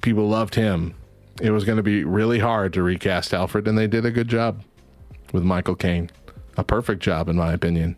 People 0.00 0.26
loved 0.26 0.54
him. 0.54 0.94
It 1.42 1.50
was 1.50 1.64
going 1.64 1.76
to 1.76 1.82
be 1.82 2.04
really 2.04 2.38
hard 2.38 2.72
to 2.72 2.82
recast 2.82 3.34
Alfred, 3.34 3.68
and 3.68 3.76
they 3.76 3.86
did 3.86 4.06
a 4.06 4.10
good 4.10 4.28
job 4.28 4.62
with 5.34 5.42
Michael 5.42 5.76
Caine. 5.76 6.10
A 6.56 6.64
perfect 6.64 7.02
job, 7.02 7.28
in 7.28 7.36
my 7.36 7.52
opinion. 7.52 7.96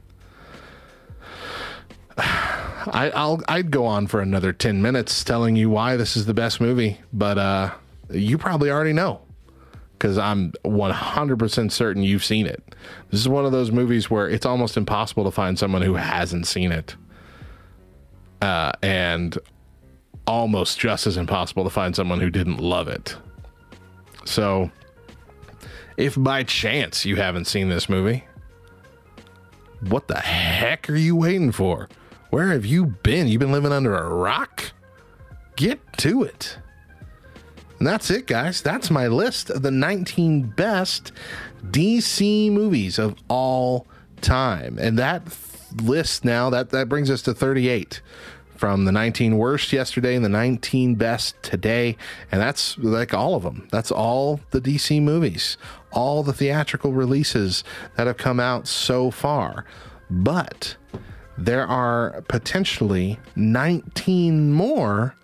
I, 2.86 3.10
I'll 3.10 3.42
I'd 3.48 3.70
go 3.70 3.86
on 3.86 4.06
for 4.06 4.20
another 4.20 4.52
ten 4.52 4.80
minutes 4.82 5.24
telling 5.24 5.56
you 5.56 5.70
why 5.70 5.96
this 5.96 6.16
is 6.16 6.26
the 6.26 6.34
best 6.34 6.60
movie, 6.60 6.98
but 7.12 7.38
uh, 7.38 7.74
you 8.10 8.38
probably 8.38 8.70
already 8.70 8.92
know 8.92 9.20
because 9.98 10.16
I'm 10.16 10.52
100% 10.64 11.72
certain 11.72 12.05
you've 12.05 12.24
seen 12.24 12.46
it. 12.46 12.62
This 13.10 13.18
is 13.18 13.28
one 13.28 13.44
of 13.44 13.50
those 13.50 13.72
movies 13.72 14.09
where 14.09 14.28
it's 14.28 14.46
almost 14.46 14.76
impossible 14.76 15.24
to 15.24 15.32
find 15.32 15.59
someone 15.59 15.82
who 15.82 15.94
hasn't 15.94 16.46
seen 16.46 16.70
it, 16.70 16.94
uh, 18.40 18.72
and 18.80 19.36
almost 20.26 20.78
just 20.78 21.06
as 21.06 21.16
impossible 21.16 21.64
to 21.64 21.70
find 21.70 21.96
someone 21.96 22.20
who 22.20 22.30
didn't 22.30 22.59
love 22.59 22.86
it. 22.86 23.16
So, 24.24 24.70
if 25.96 26.14
by 26.16 26.44
chance 26.44 27.05
you 27.05 27.16
haven't 27.16 27.46
seen 27.46 27.68
this 27.68 27.88
movie, 27.88 28.24
what 29.80 30.06
the 30.06 30.18
heck 30.18 30.88
are 30.88 30.96
you 30.96 31.16
waiting 31.16 31.50
for? 31.50 31.88
Where 32.30 32.48
have 32.48 32.66
you 32.66 32.86
been? 32.86 33.26
You've 33.28 33.40
been 33.40 33.52
living 33.52 33.72
under 33.72 33.96
a 33.96 34.09
rock? 34.09 34.72
Get 35.56 35.80
to 35.98 36.22
it. 36.22 36.59
And 37.78 37.86
that's 37.86 38.10
it, 38.10 38.26
guys. 38.26 38.60
That's 38.60 38.90
my 38.90 39.06
list 39.06 39.50
of 39.50 39.62
the 39.62 39.70
19 39.70 40.42
best 40.42 41.12
DC 41.64 42.50
movies 42.52 42.98
of 42.98 43.16
all 43.28 43.86
time. 44.20 44.78
And 44.78 44.98
that 44.98 45.22
list 45.82 46.24
now, 46.24 46.50
that, 46.50 46.70
that 46.70 46.88
brings 46.88 47.10
us 47.10 47.22
to 47.22 47.34
38 47.34 48.02
from 48.56 48.84
the 48.84 48.92
19 48.92 49.38
worst 49.38 49.72
yesterday 49.72 50.16
and 50.16 50.24
the 50.24 50.28
19 50.28 50.96
best 50.96 51.40
today. 51.42 51.96
And 52.32 52.40
that's 52.40 52.76
like 52.78 53.14
all 53.14 53.36
of 53.36 53.44
them. 53.44 53.68
That's 53.70 53.92
all 53.92 54.40
the 54.50 54.60
DC 54.60 55.00
movies, 55.00 55.56
all 55.92 56.24
the 56.24 56.32
theatrical 56.32 56.92
releases 56.92 57.62
that 57.96 58.09
have 58.09 58.16
come 58.16 58.40
out 58.40 58.66
so 58.66 59.12
far. 59.12 59.64
But 60.10 60.76
there 61.39 61.66
are 61.66 62.23
potentially 62.28 63.19
19 63.36 64.52
more 64.52 65.15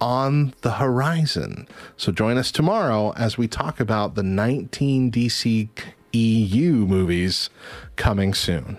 on 0.00 0.52
the 0.60 0.72
horizon. 0.72 1.66
So 1.96 2.12
join 2.12 2.36
us 2.36 2.52
tomorrow 2.52 3.12
as 3.16 3.38
we 3.38 3.48
talk 3.48 3.80
about 3.80 4.14
the 4.14 4.22
19 4.22 5.10
DC 5.10 5.68
EU 6.12 6.72
movies 6.86 7.48
coming 7.96 8.34
soon. 8.34 8.76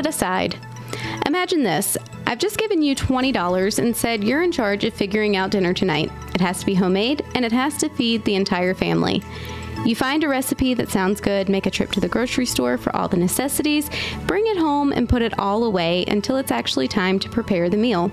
It 0.00 0.06
aside. 0.06 0.56
Imagine 1.26 1.62
this 1.62 1.96
I've 2.26 2.38
just 2.38 2.58
given 2.58 2.82
you 2.82 2.94
$20 2.94 3.78
and 3.78 3.96
said 3.96 4.24
you're 4.24 4.42
in 4.42 4.52
charge 4.52 4.84
of 4.84 4.94
figuring 4.94 5.36
out 5.36 5.50
dinner 5.50 5.72
tonight. 5.72 6.10
It 6.34 6.40
has 6.40 6.60
to 6.60 6.66
be 6.66 6.74
homemade 6.74 7.24
and 7.34 7.44
it 7.44 7.52
has 7.52 7.76
to 7.78 7.88
feed 7.90 8.24
the 8.24 8.34
entire 8.34 8.74
family. 8.74 9.22
You 9.84 9.96
find 9.96 10.22
a 10.22 10.28
recipe 10.28 10.74
that 10.74 10.90
sounds 10.90 11.20
good, 11.20 11.48
make 11.48 11.66
a 11.66 11.70
trip 11.70 11.90
to 11.92 12.00
the 12.00 12.08
grocery 12.08 12.44
store 12.46 12.76
for 12.76 12.94
all 12.94 13.08
the 13.08 13.16
necessities, 13.16 13.90
bring 14.26 14.46
it 14.46 14.58
home, 14.58 14.92
and 14.92 15.08
put 15.08 15.22
it 15.22 15.38
all 15.38 15.64
away 15.64 16.04
until 16.06 16.36
it's 16.36 16.52
actually 16.52 16.86
time 16.86 17.18
to 17.18 17.30
prepare 17.30 17.70
the 17.70 17.78
meal. 17.78 18.10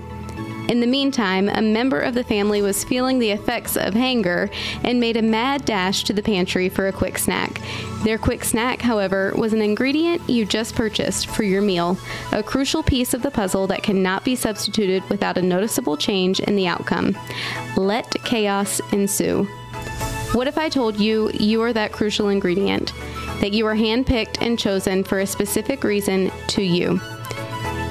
In 0.68 0.80
the 0.80 0.86
meantime, 0.86 1.48
a 1.48 1.62
member 1.62 1.98
of 1.98 2.12
the 2.12 2.22
family 2.22 2.60
was 2.60 2.84
feeling 2.84 3.18
the 3.18 3.30
effects 3.30 3.74
of 3.74 3.94
hunger 3.94 4.50
and 4.84 5.00
made 5.00 5.16
a 5.16 5.22
mad 5.22 5.64
dash 5.64 6.04
to 6.04 6.12
the 6.12 6.22
pantry 6.22 6.68
for 6.68 6.88
a 6.88 6.92
quick 6.92 7.16
snack. 7.16 7.62
Their 8.04 8.18
quick 8.18 8.44
snack, 8.44 8.82
however, 8.82 9.32
was 9.34 9.54
an 9.54 9.62
ingredient 9.62 10.28
you 10.28 10.44
just 10.44 10.74
purchased 10.74 11.28
for 11.28 11.42
your 11.42 11.62
meal, 11.62 11.96
a 12.32 12.42
crucial 12.42 12.82
piece 12.82 13.14
of 13.14 13.22
the 13.22 13.30
puzzle 13.30 13.66
that 13.68 13.82
cannot 13.82 14.24
be 14.24 14.36
substituted 14.36 15.02
without 15.08 15.38
a 15.38 15.42
noticeable 15.42 15.96
change 15.96 16.38
in 16.38 16.54
the 16.54 16.66
outcome. 16.66 17.16
Let 17.76 18.10
chaos 18.24 18.80
ensue. 18.92 19.44
What 20.32 20.48
if 20.48 20.58
I 20.58 20.68
told 20.68 21.00
you 21.00 21.30
you 21.32 21.62
are 21.62 21.72
that 21.72 21.92
crucial 21.92 22.28
ingredient? 22.28 22.92
That 23.40 23.54
you 23.54 23.66
are 23.66 23.74
handpicked 23.74 24.42
and 24.42 24.58
chosen 24.58 25.02
for 25.02 25.20
a 25.20 25.26
specific 25.26 25.82
reason 25.82 26.30
to 26.48 26.62
you? 26.62 27.00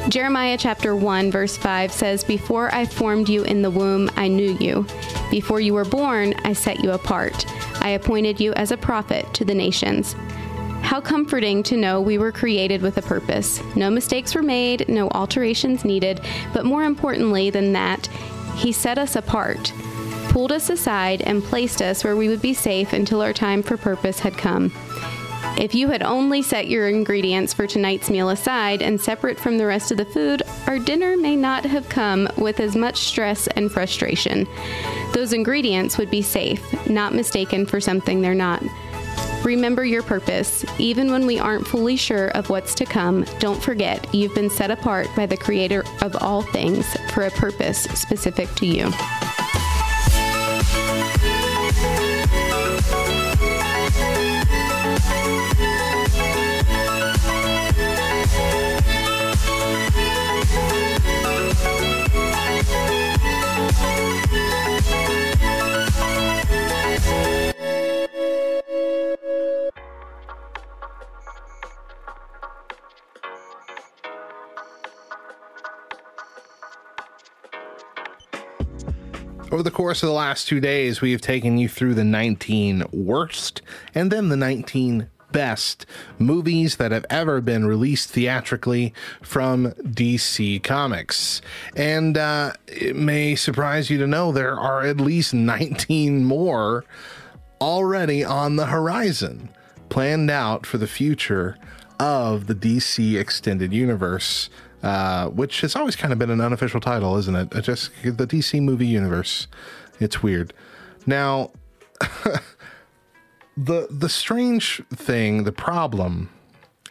Jeremiah 0.09 0.57
chapter 0.57 0.95
1 0.95 1.31
verse 1.31 1.57
5 1.57 1.91
says, 1.91 2.23
"Before 2.23 2.73
I 2.73 2.85
formed 2.85 3.27
you 3.27 3.43
in 3.43 3.61
the 3.61 3.69
womb, 3.69 4.09
I 4.15 4.29
knew 4.29 4.55
you. 4.57 4.85
Before 5.29 5.59
you 5.59 5.73
were 5.73 5.83
born, 5.83 6.33
I 6.45 6.53
set 6.53 6.81
you 6.81 6.91
apart. 6.91 7.45
I 7.81 7.89
appointed 7.89 8.39
you 8.39 8.53
as 8.53 8.71
a 8.71 8.77
prophet 8.77 9.25
to 9.33 9.43
the 9.43 9.53
nations." 9.53 10.15
How 10.81 11.01
comforting 11.01 11.61
to 11.63 11.75
know 11.75 11.99
we 11.99 12.17
were 12.17 12.31
created 12.31 12.81
with 12.81 12.97
a 12.97 13.01
purpose. 13.01 13.59
No 13.75 13.89
mistakes 13.89 14.33
were 14.33 14.41
made, 14.41 14.87
no 14.87 15.09
alterations 15.09 15.83
needed, 15.83 16.21
but 16.53 16.65
more 16.65 16.83
importantly 16.83 17.49
than 17.49 17.73
that, 17.73 18.07
he 18.55 18.71
set 18.71 18.97
us 18.97 19.17
apart, 19.17 19.73
pulled 20.29 20.53
us 20.53 20.69
aside 20.69 21.21
and 21.25 21.43
placed 21.43 21.81
us 21.81 22.05
where 22.05 22.15
we 22.15 22.29
would 22.29 22.41
be 22.41 22.53
safe 22.53 22.93
until 22.93 23.21
our 23.21 23.33
time 23.33 23.61
for 23.61 23.75
purpose 23.75 24.19
had 24.19 24.37
come. 24.37 24.71
If 25.57 25.73
you 25.73 25.87
had 25.87 26.03
only 26.03 26.43
set 26.43 26.67
your 26.67 26.87
ingredients 26.87 27.51
for 27.51 27.65
tonight's 27.65 28.11
meal 28.11 28.29
aside 28.29 28.83
and 28.83 29.01
separate 29.01 29.39
from 29.39 29.57
the 29.57 29.65
rest 29.65 29.89
of 29.89 29.97
the 29.97 30.05
food, 30.05 30.43
our 30.67 30.77
dinner 30.77 31.17
may 31.17 31.35
not 31.35 31.65
have 31.65 31.89
come 31.89 32.29
with 32.37 32.59
as 32.59 32.75
much 32.75 32.97
stress 32.97 33.47
and 33.47 33.71
frustration. 33.71 34.47
Those 35.13 35.33
ingredients 35.33 35.97
would 35.97 36.11
be 36.11 36.21
safe, 36.21 36.87
not 36.87 37.15
mistaken 37.15 37.65
for 37.65 37.81
something 37.81 38.21
they're 38.21 38.35
not. 38.35 38.61
Remember 39.43 39.83
your 39.83 40.03
purpose. 40.03 40.63
Even 40.77 41.11
when 41.11 41.25
we 41.25 41.39
aren't 41.39 41.65
fully 41.65 41.95
sure 41.95 42.27
of 42.29 42.51
what's 42.51 42.75
to 42.75 42.85
come, 42.85 43.25
don't 43.39 43.61
forget 43.61 44.13
you've 44.13 44.35
been 44.35 44.51
set 44.51 44.69
apart 44.69 45.07
by 45.15 45.25
the 45.25 45.37
Creator 45.37 45.83
of 46.03 46.15
all 46.17 46.43
things 46.43 46.85
for 47.13 47.23
a 47.23 47.31
purpose 47.31 47.83
specific 47.83 48.47
to 48.55 48.67
you. 48.67 48.91
Over 79.49 79.63
the 79.63 79.71
course 79.71 80.03
of 80.03 80.07
the 80.07 80.13
last 80.13 80.47
two 80.47 80.59
days, 80.59 80.99
we 80.99 81.13
have 81.13 81.21
taken 81.21 81.57
you 81.57 81.69
through 81.69 81.93
the 81.93 82.03
19 82.03 82.83
worst 82.91 83.61
and 83.95 84.11
then 84.11 84.27
the 84.27 84.35
19 84.35 85.09
best 85.31 85.85
movies 86.19 86.75
that 86.75 86.91
have 86.91 87.05
ever 87.09 87.39
been 87.39 87.65
released 87.65 88.09
theatrically 88.09 88.93
from 89.21 89.71
DC 89.83 90.61
Comics. 90.63 91.41
And 91.77 92.17
uh, 92.17 92.53
it 92.67 92.97
may 92.97 93.35
surprise 93.35 93.89
you 93.89 93.97
to 93.99 94.07
know 94.07 94.33
there 94.33 94.59
are 94.59 94.83
at 94.83 94.97
least 94.97 95.33
19 95.33 96.25
more 96.25 96.83
already 97.61 98.25
on 98.25 98.57
the 98.57 98.65
horizon. 98.67 99.49
planned 99.89 100.29
out 100.29 100.65
for 100.65 100.77
the 100.77 100.87
future 100.87 101.57
of 101.99 102.47
the 102.47 102.55
DC 102.55 103.17
Extended 103.17 103.71
Universe, 103.73 104.49
uh, 104.83 105.27
which 105.29 105.61
has 105.61 105.75
always 105.75 105.95
kind 105.95 106.13
of 106.13 106.19
been 106.19 106.29
an 106.29 106.41
unofficial 106.41 106.79
title, 106.79 107.17
isn't 107.17 107.35
it? 107.35 107.63
Just 107.63 107.91
the 108.03 108.27
DC 108.27 108.61
movie 108.61 108.87
universe. 108.87 109.47
It's 109.99 110.21
weird. 110.21 110.53
Now, 111.05 111.51
the 113.57 113.87
the 113.89 114.09
strange 114.09 114.83
thing, 114.93 115.43
the 115.43 115.51
problem, 115.51 116.29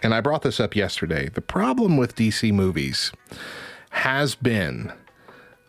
and 0.02 0.14
I 0.14 0.20
brought 0.20 0.42
this 0.42 0.58
up 0.58 0.74
yesterday. 0.74 1.28
The 1.28 1.40
problem 1.40 1.96
with 1.96 2.16
DC 2.16 2.52
movies 2.52 3.12
has 3.90 4.34
been 4.34 4.92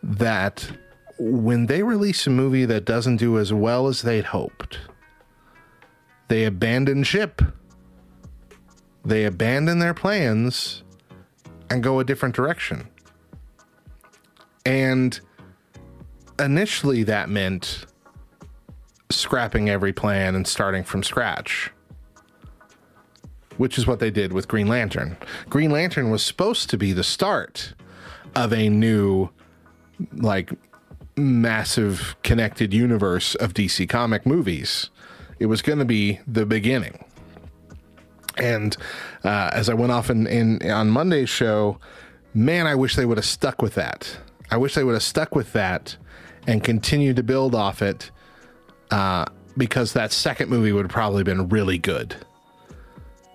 that 0.02 0.72
when 1.18 1.66
they 1.66 1.82
release 1.82 2.26
a 2.26 2.30
movie 2.30 2.64
that 2.64 2.84
doesn't 2.84 3.16
do 3.16 3.38
as 3.38 3.52
well 3.52 3.86
as 3.86 4.02
they'd 4.02 4.26
hoped, 4.26 4.78
they 6.28 6.44
abandon 6.44 7.04
ship. 7.04 7.42
They 9.04 9.24
abandon 9.24 9.78
their 9.78 9.94
plans 9.94 10.82
and 11.70 11.82
go 11.82 12.00
a 12.00 12.04
different 12.04 12.34
direction. 12.34 12.88
And 14.64 15.18
initially, 16.38 17.02
that 17.04 17.28
meant 17.28 17.86
scrapping 19.10 19.70
every 19.70 19.92
plan 19.92 20.34
and 20.34 20.46
starting 20.46 20.84
from 20.84 21.02
scratch, 21.02 21.70
which 23.56 23.78
is 23.78 23.86
what 23.86 24.00
they 24.00 24.10
did 24.10 24.32
with 24.32 24.48
Green 24.48 24.68
Lantern. 24.68 25.16
Green 25.48 25.70
Lantern 25.70 26.10
was 26.10 26.22
supposed 26.22 26.68
to 26.70 26.76
be 26.76 26.92
the 26.92 27.04
start 27.04 27.74
of 28.34 28.52
a 28.52 28.68
new, 28.68 29.30
like, 30.12 30.52
massive 31.16 32.14
connected 32.22 32.72
universe 32.72 33.34
of 33.36 33.54
DC 33.54 33.88
comic 33.88 34.24
movies. 34.26 34.90
It 35.38 35.46
was 35.46 35.62
going 35.62 35.78
to 35.78 35.84
be 35.84 36.20
the 36.26 36.46
beginning. 36.46 37.04
And 38.40 38.76
uh, 39.24 39.50
as 39.52 39.68
I 39.68 39.74
went 39.74 39.92
off 39.92 40.10
in, 40.10 40.26
in 40.26 40.70
on 40.70 40.90
Monday's 40.90 41.28
show, 41.28 41.78
man, 42.34 42.66
I 42.66 42.74
wish 42.74 42.96
they 42.96 43.06
would 43.06 43.18
have 43.18 43.24
stuck 43.24 43.62
with 43.62 43.74
that. 43.74 44.18
I 44.50 44.56
wish 44.56 44.74
they 44.74 44.84
would 44.84 44.94
have 44.94 45.02
stuck 45.02 45.34
with 45.34 45.52
that 45.52 45.96
and 46.46 46.64
continued 46.64 47.16
to 47.16 47.22
build 47.22 47.54
off 47.54 47.82
it 47.82 48.10
uh, 48.90 49.26
because 49.56 49.92
that 49.92 50.12
second 50.12 50.48
movie 50.48 50.72
would 50.72 50.84
have 50.84 50.92
probably 50.92 51.22
been 51.22 51.48
really 51.48 51.78
good. 51.78 52.16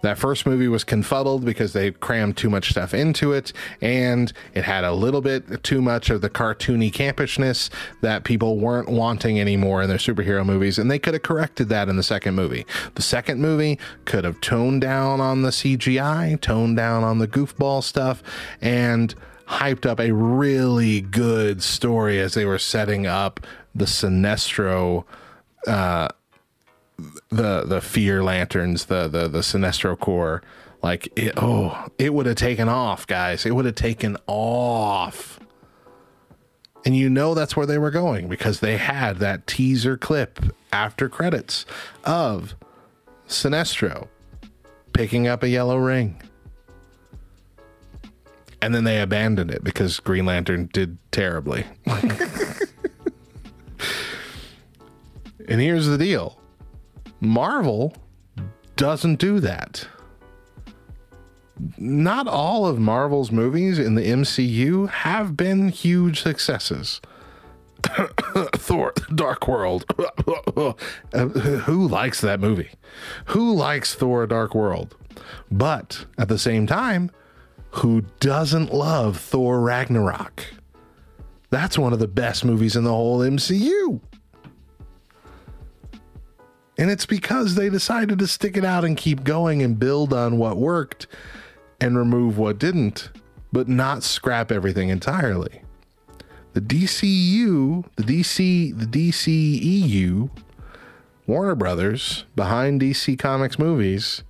That 0.03 0.17
first 0.17 0.45
movie 0.45 0.67
was 0.67 0.83
confuddled 0.83 1.45
because 1.45 1.71
they 1.71 1.91
crammed 1.91 2.35
too 2.35 2.49
much 2.49 2.69
stuff 2.69 2.93
into 2.93 3.31
it, 3.31 3.53
and 3.81 4.31
it 4.53 4.65
had 4.65 4.83
a 4.83 4.93
little 4.93 5.21
bit 5.21 5.63
too 5.63 5.81
much 5.81 6.09
of 6.09 6.19
the 6.19 6.29
cartoony 6.29 6.91
campishness 6.91 7.69
that 8.01 8.25
people 8.25 8.59
weren't 8.59 8.89
wanting 8.89 9.39
anymore 9.39 9.81
in 9.81 9.87
their 9.87 9.97
superhero 9.97 10.45
movies, 10.45 10.77
and 10.77 10.91
they 10.91 10.99
could 10.99 11.13
have 11.13 11.23
corrected 11.23 11.69
that 11.69 11.87
in 11.87 11.95
the 11.95 12.03
second 12.03 12.35
movie. 12.35 12.65
The 12.95 13.01
second 13.01 13.41
movie 13.41 13.79
could 14.03 14.25
have 14.25 14.41
toned 14.41 14.81
down 14.81 15.21
on 15.21 15.41
the 15.41 15.51
CGI, 15.51 16.39
toned 16.41 16.75
down 16.75 17.05
on 17.05 17.19
the 17.19 17.27
goofball 17.27 17.81
stuff, 17.81 18.21
and 18.61 19.15
hyped 19.47 19.85
up 19.85 20.01
a 20.01 20.11
really 20.11 20.99
good 20.99 21.63
story 21.63 22.19
as 22.19 22.33
they 22.33 22.43
were 22.43 22.59
setting 22.59 23.07
up 23.07 23.39
the 23.73 23.85
Sinestro 23.85 25.05
uh, 25.65 26.09
the 27.29 27.63
the 27.63 27.81
fear 27.81 28.23
lanterns, 28.23 28.85
the 28.85 29.07
the 29.07 29.27
the 29.27 29.39
Sinestro 29.39 29.97
Corps, 29.97 30.41
like 30.81 31.07
it, 31.15 31.33
oh, 31.37 31.87
it 31.97 32.13
would 32.13 32.25
have 32.25 32.35
taken 32.35 32.67
off, 32.69 33.07
guys. 33.07 33.45
It 33.45 33.55
would 33.55 33.65
have 33.65 33.75
taken 33.75 34.17
off. 34.27 35.39
And 36.85 36.97
you 36.97 37.09
know 37.09 37.33
that's 37.33 37.55
where 37.55 37.65
they 37.65 37.77
were 37.77 37.91
going 37.91 38.27
because 38.27 38.59
they 38.59 38.75
had 38.75 39.19
that 39.19 39.47
teaser 39.47 39.95
clip 39.95 40.39
after 40.73 41.07
credits 41.07 41.65
of 42.03 42.55
Sinestro 43.27 44.09
picking 44.91 45.25
up 45.25 45.43
a 45.43 45.49
yellow 45.49 45.77
ring. 45.77 46.21
And 48.61 48.75
then 48.75 48.83
they 48.83 49.01
abandoned 49.01 49.51
it 49.51 49.63
because 49.63 50.01
Green 50.01 50.25
Lantern 50.25 50.69
did 50.73 50.97
terribly. 51.11 51.65
and 51.85 52.01
here's 55.47 55.87
the 55.87 55.97
deal 55.97 56.37
Marvel 57.23 57.95
doesn't 58.75 59.15
do 59.15 59.39
that. 59.39 59.87
Not 61.77 62.27
all 62.27 62.65
of 62.65 62.79
Marvel's 62.79 63.31
movies 63.31 63.79
in 63.79 63.95
the 63.95 64.01
MCU 64.01 64.89
have 64.89 65.37
been 65.37 65.69
huge 65.69 66.21
successes. 66.21 66.99
Thor, 68.53 68.93
Dark 69.13 69.47
World. 69.47 69.85
Who 71.13 71.87
likes 71.87 72.21
that 72.21 72.39
movie? 72.39 72.71
Who 73.25 73.53
likes 73.53 73.93
Thor, 73.93 74.25
Dark 74.25 74.55
World? 74.55 74.95
But 75.51 76.05
at 76.17 76.29
the 76.29 76.39
same 76.39 76.65
time, 76.65 77.11
who 77.71 78.01
doesn't 78.19 78.73
love 78.73 79.17
Thor 79.17 79.59
Ragnarok? 79.61 80.45
That's 81.49 81.77
one 81.77 81.93
of 81.93 81.99
the 81.99 82.07
best 82.07 82.43
movies 82.43 82.75
in 82.75 82.83
the 82.83 82.89
whole 82.89 83.19
MCU. 83.19 84.01
And 86.77 86.89
it's 86.89 87.05
because 87.05 87.55
they 87.55 87.69
decided 87.69 88.19
to 88.19 88.27
stick 88.27 88.57
it 88.57 88.65
out 88.65 88.83
and 88.83 88.97
keep 88.97 89.23
going 89.23 89.61
and 89.61 89.77
build 89.77 90.13
on 90.13 90.37
what 90.37 90.57
worked 90.57 91.07
and 91.79 91.97
remove 91.97 92.37
what 92.37 92.57
didn't, 92.57 93.09
but 93.51 93.67
not 93.67 94.03
scrap 94.03 94.51
everything 94.51 94.89
entirely. 94.89 95.61
The 96.53 96.61
DCU, 96.61 97.85
the 97.95 98.03
DC, 98.03 98.77
the 98.77 98.85
DCEU, 98.85 100.29
Warner 101.25 101.55
Brothers, 101.55 102.25
behind 102.35 102.81
DC 102.81 103.17
Comics 103.17 103.57
movies, 103.57 104.23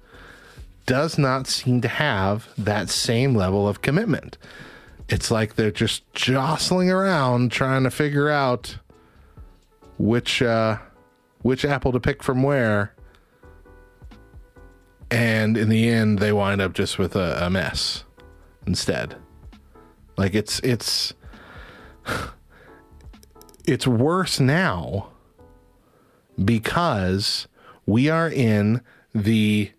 does 0.86 1.18
not 1.18 1.48
seem 1.48 1.82
to 1.82 1.88
have 1.88 2.48
that 2.57 2.90
same 2.90 3.36
level 3.36 3.68
of 3.68 3.82
commitment. 3.82 4.38
It's 5.10 5.32
like 5.32 5.56
they're 5.56 5.72
just 5.72 6.11
jostling 6.14 6.90
around 6.90 7.52
trying 7.52 7.84
to 7.84 7.91
figure 7.91 8.30
out 8.30 8.78
which 9.98 10.41
uh, 10.41 10.78
which 11.44 11.64
apple 11.64 11.91
to 11.91 11.99
pick 11.99 12.24
from 12.24 12.41
where. 12.41 12.95
And 15.11 15.56
in 15.56 15.70
the 15.70 15.88
end, 15.88 16.18
they 16.18 16.34
wind 16.34 16.60
up 16.60 16.74
just 16.74 16.98
with 16.98 17.15
a, 17.15 17.45
a 17.45 17.49
mess 17.49 18.03
instead. 18.65 19.15
Like 20.18 20.34
it's 20.34 20.60
it's 20.61 21.14
it's 23.68 23.86
worse 23.86 24.40
now 24.40 25.10
because 26.44 27.48
we 27.86 28.10
are 28.10 28.30
in 28.30 28.82
the 29.14 29.72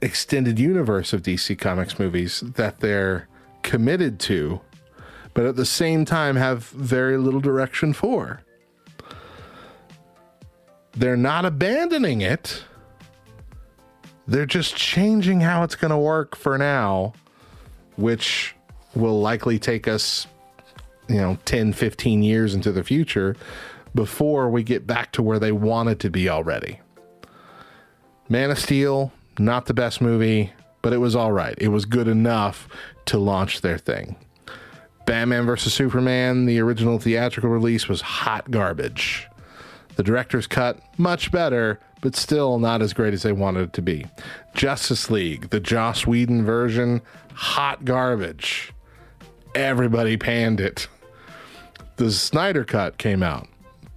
extended 0.00 0.58
universe 0.58 1.12
of 1.12 1.22
DC 1.22 1.58
Comics 1.58 1.98
movies 1.98 2.40
that 2.40 2.80
they're 2.80 3.26
committed 3.62 4.20
to, 4.20 4.60
but 5.32 5.46
at 5.46 5.56
the 5.56 5.64
same 5.64 6.04
time 6.04 6.36
have 6.36 6.68
very 6.68 7.16
little 7.16 7.40
direction 7.40 7.92
for. 7.92 8.43
They're 10.96 11.16
not 11.16 11.44
abandoning 11.44 12.20
it. 12.20 12.64
They're 14.26 14.46
just 14.46 14.76
changing 14.76 15.40
how 15.40 15.62
it's 15.64 15.74
going 15.74 15.90
to 15.90 15.98
work 15.98 16.36
for 16.36 16.56
now, 16.56 17.12
which 17.96 18.54
will 18.94 19.20
likely 19.20 19.58
take 19.58 19.86
us, 19.88 20.26
you 21.08 21.16
know, 21.16 21.38
10, 21.44 21.72
15 21.72 22.22
years 22.22 22.54
into 22.54 22.72
the 22.72 22.84
future 22.84 23.36
before 23.94 24.48
we 24.48 24.62
get 24.62 24.86
back 24.86 25.12
to 25.12 25.22
where 25.22 25.38
they 25.38 25.52
wanted 25.52 26.00
to 26.00 26.10
be 26.10 26.28
already. 26.28 26.80
Man 28.28 28.50
of 28.50 28.58
Steel, 28.58 29.12
not 29.38 29.66
the 29.66 29.74
best 29.74 30.00
movie, 30.00 30.52
but 30.80 30.92
it 30.92 30.98
was 30.98 31.14
all 31.14 31.32
right. 31.32 31.54
It 31.58 31.68
was 31.68 31.84
good 31.84 32.08
enough 32.08 32.68
to 33.06 33.18
launch 33.18 33.60
their 33.60 33.78
thing. 33.78 34.16
Batman 35.06 35.44
vs. 35.44 35.74
Superman, 35.74 36.46
the 36.46 36.60
original 36.60 36.98
theatrical 36.98 37.50
release, 37.50 37.88
was 37.88 38.00
hot 38.00 38.50
garbage. 38.50 39.28
The 39.96 40.02
director's 40.02 40.46
cut, 40.46 40.78
much 40.98 41.30
better, 41.30 41.80
but 42.00 42.16
still 42.16 42.58
not 42.58 42.82
as 42.82 42.92
great 42.92 43.14
as 43.14 43.22
they 43.22 43.32
wanted 43.32 43.60
it 43.62 43.72
to 43.74 43.82
be. 43.82 44.06
Justice 44.54 45.10
League, 45.10 45.50
the 45.50 45.60
Joss 45.60 46.06
Whedon 46.06 46.44
version, 46.44 47.00
hot 47.32 47.84
garbage. 47.84 48.72
Everybody 49.54 50.16
panned 50.16 50.60
it. 50.60 50.88
The 51.96 52.10
Snyder 52.10 52.64
cut 52.64 52.98
came 52.98 53.22
out. 53.22 53.46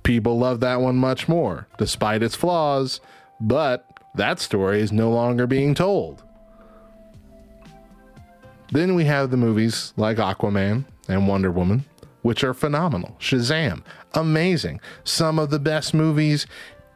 People 0.03 0.37
love 0.37 0.59
that 0.59 0.81
one 0.81 0.95
much 0.95 1.27
more, 1.27 1.67
despite 1.77 2.23
its 2.23 2.35
flaws, 2.35 3.01
but 3.41 3.85
that 4.15 4.39
story 4.39 4.81
is 4.81 4.91
no 4.91 5.09
longer 5.09 5.47
being 5.47 5.73
told. 5.73 6.23
Then 8.71 8.95
we 8.95 9.05
have 9.05 9.31
the 9.31 9.37
movies 9.37 9.93
like 9.97 10.17
Aquaman 10.17 10.85
and 11.07 11.27
Wonder 11.27 11.51
Woman, 11.51 11.85
which 12.27 12.43
are 12.43 12.53
phenomenal. 12.53 13.15
Shazam, 13.21 13.83
amazing. 14.13 14.81
Some 15.05 15.39
of 15.39 15.49
the 15.49 15.59
best 15.59 15.93
movies 15.93 16.45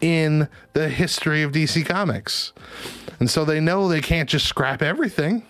in 0.02 0.50
the 0.74 0.90
history 0.90 1.42
of 1.42 1.54
DC 1.54 1.86
Comics. 1.86 2.52
And 3.18 3.30
so 3.30 3.46
they 3.46 3.62
know 3.62 3.88
they 3.88 4.02
can't 4.02 4.28
just 4.28 4.46
scrap 4.46 4.82
everything. 4.82 5.44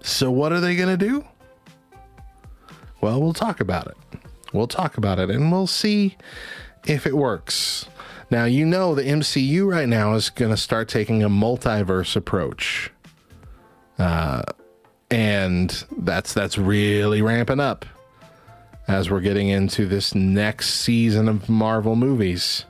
So 0.00 0.30
what 0.30 0.52
are 0.52 0.60
they 0.60 0.76
going 0.76 0.96
to 0.96 1.06
do? 1.08 1.24
Well, 3.00 3.20
we'll 3.20 3.32
talk 3.32 3.58
about 3.58 3.88
it. 3.88 3.96
We'll 4.52 4.68
talk 4.68 4.96
about 4.96 5.18
it 5.18 5.28
and 5.28 5.50
we'll 5.50 5.66
see 5.66 6.16
if 6.86 7.04
it 7.04 7.16
works. 7.16 7.86
Now, 8.30 8.44
you 8.44 8.64
know 8.64 8.94
the 8.94 9.02
MCU 9.02 9.66
right 9.66 9.88
now 9.88 10.14
is 10.14 10.30
going 10.30 10.52
to 10.52 10.56
start 10.56 10.88
taking 10.88 11.24
a 11.24 11.28
multiverse 11.28 12.14
approach. 12.14 12.92
Uh, 13.98 14.44
and 15.10 15.84
that's 15.98 16.32
that's 16.32 16.58
really 16.58 17.22
ramping 17.22 17.60
up 17.60 17.84
as 18.88 19.10
we're 19.10 19.20
getting 19.20 19.48
into 19.48 19.86
this 19.86 20.14
next 20.14 20.70
season 20.74 21.28
of 21.28 21.48
Marvel 21.48 21.96
movies. 21.96 22.64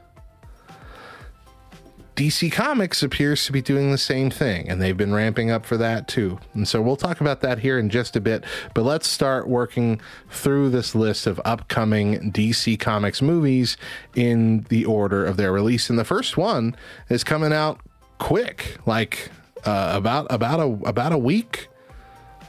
DC 2.16 2.50
Comics 2.50 3.02
appears 3.02 3.44
to 3.44 3.52
be 3.52 3.60
doing 3.60 3.90
the 3.90 3.98
same 3.98 4.30
thing, 4.30 4.70
and 4.70 4.80
they've 4.80 4.96
been 4.96 5.12
ramping 5.12 5.50
up 5.50 5.66
for 5.66 5.76
that 5.76 6.08
too. 6.08 6.38
And 6.54 6.66
so 6.66 6.80
we'll 6.80 6.96
talk 6.96 7.20
about 7.20 7.42
that 7.42 7.58
here 7.58 7.78
in 7.78 7.90
just 7.90 8.16
a 8.16 8.22
bit. 8.22 8.42
But 8.72 8.84
let's 8.84 9.06
start 9.06 9.46
working 9.46 10.00
through 10.30 10.70
this 10.70 10.94
list 10.94 11.26
of 11.26 11.38
upcoming 11.44 12.32
DC 12.32 12.80
Comics 12.80 13.20
movies 13.20 13.76
in 14.14 14.64
the 14.70 14.86
order 14.86 15.26
of 15.26 15.36
their 15.36 15.52
release. 15.52 15.90
And 15.90 15.98
the 15.98 16.06
first 16.06 16.38
one 16.38 16.74
is 17.10 17.22
coming 17.22 17.52
out 17.52 17.80
quick, 18.16 18.78
like 18.86 19.30
uh, 19.66 19.92
about 19.94 20.26
about 20.30 20.58
a 20.58 20.88
about 20.88 21.12
a 21.12 21.18
week, 21.18 21.68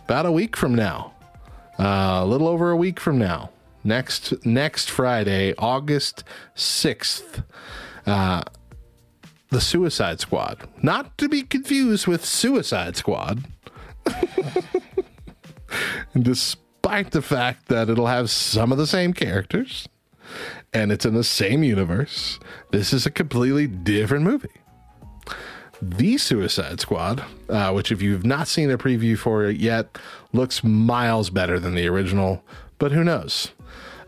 about 0.07 0.25
a 0.25 0.31
week 0.31 0.55
from 0.55 0.73
now, 0.73 1.11
uh, 1.77 2.21
a 2.21 2.25
little 2.25 2.47
over 2.47 2.71
a 2.71 2.77
week 2.77 2.97
from 2.97 3.17
now. 3.17 3.49
Next 3.83 4.45
next 4.45 4.89
Friday, 4.89 5.53
August 5.57 6.23
sixth. 6.55 7.43
Uh, 8.05 8.41
the 9.49 9.59
Suicide 9.59 10.21
Squad. 10.21 10.69
Not 10.81 11.17
to 11.17 11.27
be 11.27 11.41
confused 11.41 12.07
with 12.07 12.23
Suicide 12.23 12.95
Squad. 12.95 13.43
and 16.13 16.23
despite 16.23 17.11
the 17.11 17.21
fact 17.21 17.67
that 17.67 17.89
it'll 17.89 18.07
have 18.07 18.29
some 18.29 18.71
of 18.71 18.77
the 18.77 18.87
same 18.87 19.11
characters 19.11 19.89
and 20.73 20.89
it's 20.89 21.05
in 21.05 21.15
the 21.15 21.23
same 21.23 21.63
universe, 21.63 22.39
this 22.71 22.93
is 22.93 23.05
a 23.05 23.11
completely 23.11 23.67
different 23.67 24.23
movie. 24.23 24.61
The 25.81 26.17
Suicide 26.17 26.79
Squad, 26.79 27.23
uh, 27.49 27.71
which, 27.71 27.91
if 27.91 28.01
you've 28.01 28.25
not 28.25 28.47
seen 28.47 28.71
a 28.71 28.77
preview 28.77 29.17
for 29.17 29.45
it 29.45 29.57
yet, 29.57 29.97
looks 30.33 30.63
miles 30.63 31.29
better 31.29 31.59
than 31.59 31.75
the 31.75 31.87
original, 31.87 32.43
but 32.79 32.91
who 32.91 33.03
knows? 33.03 33.51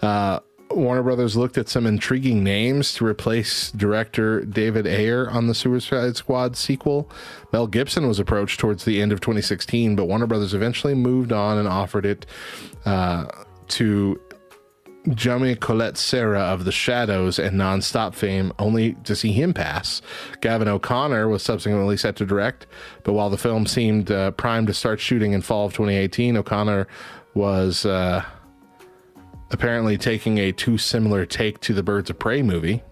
Uh, 0.01 0.39
Warner 0.71 1.03
Brothers 1.03 1.35
looked 1.35 1.57
at 1.57 1.67
some 1.67 1.87
intriguing 1.87 2.43
names 2.43 2.93
to 2.95 3.05
replace 3.05 3.71
director 3.71 4.45
David 4.45 4.85
Ayer 4.85 5.29
on 5.29 5.47
the 5.47 5.55
Suicide 5.55 6.15
Squad 6.15 6.55
sequel. 6.55 7.09
Mel 7.51 7.67
Gibson 7.67 8.07
was 8.07 8.19
approached 8.19 8.59
towards 8.59 8.85
the 8.85 9.01
end 9.01 9.11
of 9.11 9.19
2016, 9.19 9.95
but 9.95 10.05
Warner 10.05 10.27
Brothers 10.27 10.53
eventually 10.53 10.93
moved 10.93 11.31
on 11.31 11.57
and 11.57 11.67
offered 11.67 12.05
it 12.05 12.25
uh, 12.85 13.25
to 13.69 14.21
Jaume 15.15 15.59
Collet-Serra 15.59 16.39
of 16.39 16.65
The 16.65 16.71
Shallows 16.71 17.39
and 17.39 17.57
Nonstop 17.57 18.13
fame, 18.13 18.53
only 18.59 18.93
to 19.03 19.15
see 19.15 19.31
him 19.31 19.53
pass. 19.53 20.01
Gavin 20.41 20.67
O'Connor 20.67 21.27
was 21.29 21.43
subsequently 21.43 21.97
set 21.97 22.15
to 22.17 22.25
direct, 22.25 22.67
but 23.03 23.13
while 23.13 23.29
the 23.29 23.37
film 23.37 23.65
seemed 23.65 24.11
uh, 24.11 24.31
primed 24.31 24.67
to 24.67 24.73
start 24.73 24.99
shooting 24.99 25.33
in 25.33 25.41
fall 25.41 25.65
of 25.65 25.73
2018, 25.73 26.37
O'Connor 26.37 26.87
was. 27.33 27.85
Uh, 27.85 28.23
apparently 29.51 29.97
taking 29.97 30.37
a 30.37 30.51
too 30.51 30.77
similar 30.77 31.25
take 31.25 31.59
to 31.61 31.73
the 31.73 31.83
Birds 31.83 32.09
of 32.09 32.19
Prey 32.19 32.41
movie, 32.41 32.83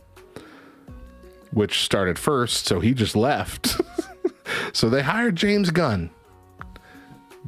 which 1.52 1.84
started 1.84 2.18
first, 2.18 2.66
so 2.66 2.80
he 2.80 2.94
just 2.94 3.16
left. 3.16 3.80
so 4.74 4.90
they 4.90 5.04
hired 5.04 5.36
James 5.36 5.70
Gunn. 5.70 6.10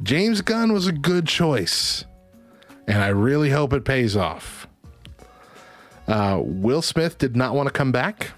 James 0.02 0.40
Gunn 0.40 0.72
was 0.72 0.86
a 0.86 0.92
good 0.92 1.26
choice, 1.26 2.04
and 2.86 2.98
I 2.98 3.08
really 3.08 3.50
hope 3.50 3.72
it 3.72 3.84
pays 3.84 4.16
off. 4.16 4.59
Uh, 6.10 6.40
Will 6.42 6.82
Smith 6.82 7.18
did 7.18 7.36
not 7.36 7.54
want 7.54 7.68
to 7.68 7.72
come 7.72 7.92
back. 7.92 8.32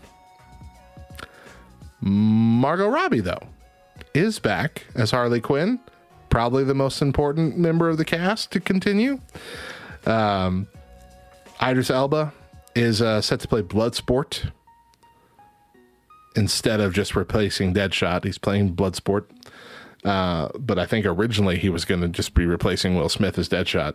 Margot 2.03 2.89
Robbie, 2.89 3.21
though, 3.21 3.49
is 4.13 4.39
back 4.39 4.85
as 4.95 5.11
Harley 5.11 5.41
Quinn, 5.41 5.81
probably 6.29 6.65
the 6.65 6.75
most 6.75 7.01
important 7.01 7.57
member 7.57 7.89
of 7.89 7.97
the 7.97 8.05
cast 8.05 8.53
to 8.53 8.61
continue. 8.61 9.21
Um, 10.05 10.69
Idris 11.63 11.91
Elba 11.91 12.35
is 12.75 13.01
uh, 13.01 13.23
set 13.23 13.41
to 13.41 13.49
play 13.49 13.63
Bloodsport 13.63 14.51
instead 16.37 16.81
of 16.81 16.93
just 16.93 17.17
replacing 17.17 17.73
Deadshot. 17.73 18.25
He's 18.25 18.39
playing 18.39 18.75
Bloodsport. 18.75 19.25
Uh, 20.05 20.49
but 20.59 20.79
I 20.79 20.85
think 20.85 21.07
originally 21.07 21.59
he 21.59 21.69
was 21.71 21.85
going 21.85 22.01
to 22.01 22.09
just 22.09 22.35
be 22.35 22.45
replacing 22.45 22.97
Will 22.97 23.09
Smith 23.09 23.39
as 23.39 23.49
Deadshot. 23.49 23.95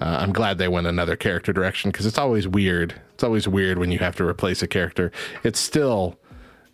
Uh, 0.00 0.18
I'm 0.20 0.32
glad 0.32 0.58
they 0.58 0.68
went 0.68 0.86
another 0.86 1.16
character 1.16 1.52
direction 1.52 1.90
because 1.90 2.06
it's 2.06 2.18
always 2.18 2.46
weird. 2.46 3.00
It's 3.14 3.24
always 3.24 3.48
weird 3.48 3.78
when 3.78 3.90
you 3.90 3.98
have 3.98 4.16
to 4.16 4.24
replace 4.24 4.62
a 4.62 4.68
character. 4.68 5.10
It's 5.42 5.58
still, 5.58 6.18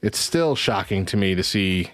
it's 0.02 0.18
still 0.18 0.54
shocking 0.54 1.06
to 1.06 1.16
me 1.16 1.34
to 1.34 1.42
see 1.42 1.90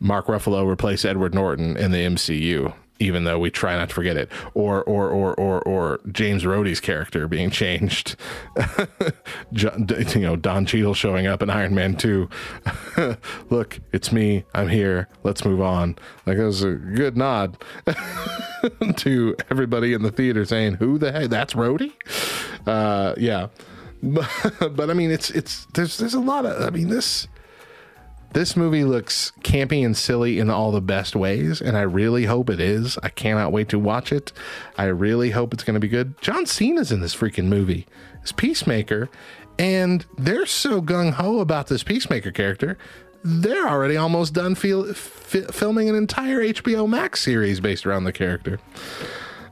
Mark 0.00 0.26
Ruffalo 0.26 0.66
replace 0.66 1.04
Edward 1.04 1.34
Norton 1.34 1.76
in 1.76 1.90
the 1.90 1.98
MCU 1.98 2.74
even 2.98 3.24
though 3.24 3.38
we 3.38 3.50
try 3.50 3.76
not 3.76 3.88
to 3.88 3.94
forget 3.94 4.16
it, 4.16 4.30
or 4.54 4.82
or 4.84 5.08
or 5.08 5.34
or 5.34 5.60
or 5.62 6.00
James 6.10 6.44
Rhodey's 6.44 6.80
character 6.80 7.28
being 7.28 7.50
changed. 7.50 8.16
John, 9.52 9.88
you 10.14 10.20
know, 10.20 10.36
Don 10.36 10.66
Cheadle 10.66 10.94
showing 10.94 11.26
up 11.26 11.42
in 11.42 11.50
Iron 11.50 11.74
Man 11.74 11.96
Two. 11.96 12.28
Look, 13.50 13.80
it's 13.92 14.12
me. 14.12 14.44
I'm 14.54 14.68
here. 14.68 15.08
Let's 15.22 15.44
move 15.44 15.60
on. 15.60 15.96
Like 16.24 16.38
it 16.38 16.44
was 16.44 16.62
a 16.62 16.72
good 16.72 17.16
nod 17.16 17.62
to 18.96 19.36
everybody 19.50 19.92
in 19.92 20.02
the 20.02 20.10
theater 20.10 20.44
saying, 20.44 20.74
"Who 20.74 20.98
the 20.98 21.12
heck? 21.12 21.30
That's 21.30 21.54
Rhodey." 21.54 21.92
Uh, 22.66 23.14
yeah, 23.18 23.48
but, 24.02 24.28
but 24.76 24.90
I 24.90 24.94
mean, 24.94 25.10
it's 25.10 25.30
it's 25.30 25.66
there's 25.74 25.98
there's 25.98 26.14
a 26.14 26.20
lot 26.20 26.46
of 26.46 26.62
I 26.62 26.70
mean 26.70 26.88
this 26.88 27.28
this 28.36 28.54
movie 28.54 28.84
looks 28.84 29.32
campy 29.40 29.82
and 29.82 29.96
silly 29.96 30.38
in 30.38 30.50
all 30.50 30.70
the 30.70 30.82
best 30.82 31.16
ways, 31.16 31.62
and 31.62 31.74
I 31.74 31.80
really 31.80 32.26
hope 32.26 32.50
it 32.50 32.60
is. 32.60 32.98
I 33.02 33.08
cannot 33.08 33.50
wait 33.50 33.70
to 33.70 33.78
watch 33.78 34.12
it. 34.12 34.30
I 34.76 34.84
really 34.84 35.30
hope 35.30 35.54
it's 35.54 35.64
going 35.64 35.72
to 35.72 35.80
be 35.80 35.88
good. 35.88 36.20
John 36.20 36.44
Cena's 36.44 36.92
in 36.92 37.00
this 37.00 37.16
freaking 37.16 37.46
movie 37.46 37.86
as 38.22 38.32
Peacemaker, 38.32 39.08
and 39.58 40.04
they're 40.18 40.44
so 40.44 40.82
gung 40.82 41.14
ho 41.14 41.38
about 41.38 41.68
this 41.68 41.82
Peacemaker 41.82 42.30
character. 42.30 42.76
They're 43.24 43.66
already 43.66 43.96
almost 43.96 44.34
done 44.34 44.54
filming 44.54 45.88
an 45.88 45.94
entire 45.94 46.40
HBO 46.40 46.86
Max 46.86 47.22
series 47.22 47.60
based 47.60 47.86
around 47.86 48.04
the 48.04 48.12
character. 48.12 48.60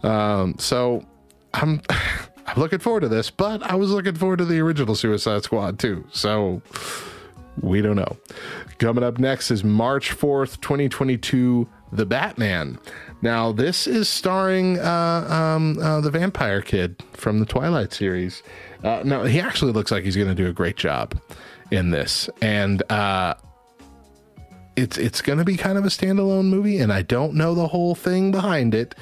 Um, 0.02 0.56
so 0.58 1.06
I'm 1.54 1.80
I'm 2.46 2.60
looking 2.60 2.80
forward 2.80 3.00
to 3.00 3.08
this, 3.08 3.30
but 3.30 3.62
I 3.62 3.76
was 3.76 3.90
looking 3.90 4.16
forward 4.16 4.40
to 4.40 4.44
the 4.44 4.60
original 4.60 4.94
Suicide 4.94 5.42
Squad 5.42 5.78
too. 5.78 6.04
So 6.12 6.60
we 7.60 7.82
don't 7.82 7.96
know. 7.96 8.16
Coming 8.78 9.04
up 9.04 9.18
next 9.18 9.50
is 9.50 9.64
March 9.64 10.10
4th, 10.10 10.60
2022, 10.60 11.68
The 11.92 12.06
Batman. 12.06 12.78
Now, 13.22 13.52
this 13.52 13.86
is 13.86 14.08
starring 14.08 14.78
uh, 14.78 15.26
um, 15.30 15.78
uh, 15.78 16.00
the 16.00 16.10
vampire 16.10 16.60
kid 16.60 17.02
from 17.12 17.38
the 17.38 17.46
Twilight 17.46 17.92
series. 17.92 18.42
Uh, 18.82 19.02
no, 19.04 19.24
he 19.24 19.40
actually 19.40 19.72
looks 19.72 19.90
like 19.90 20.04
he's 20.04 20.16
going 20.16 20.28
to 20.28 20.34
do 20.34 20.48
a 20.48 20.52
great 20.52 20.76
job 20.76 21.18
in 21.70 21.90
this. 21.90 22.28
And 22.42 22.82
uh, 22.90 23.34
it's 24.76 24.98
it's 24.98 25.22
going 25.22 25.38
to 25.38 25.44
be 25.44 25.56
kind 25.56 25.78
of 25.78 25.84
a 25.84 25.88
standalone 25.88 26.46
movie, 26.46 26.78
and 26.78 26.92
I 26.92 27.02
don't 27.02 27.34
know 27.34 27.54
the 27.54 27.68
whole 27.68 27.94
thing 27.94 28.30
behind 28.30 28.74
it. 28.74 28.94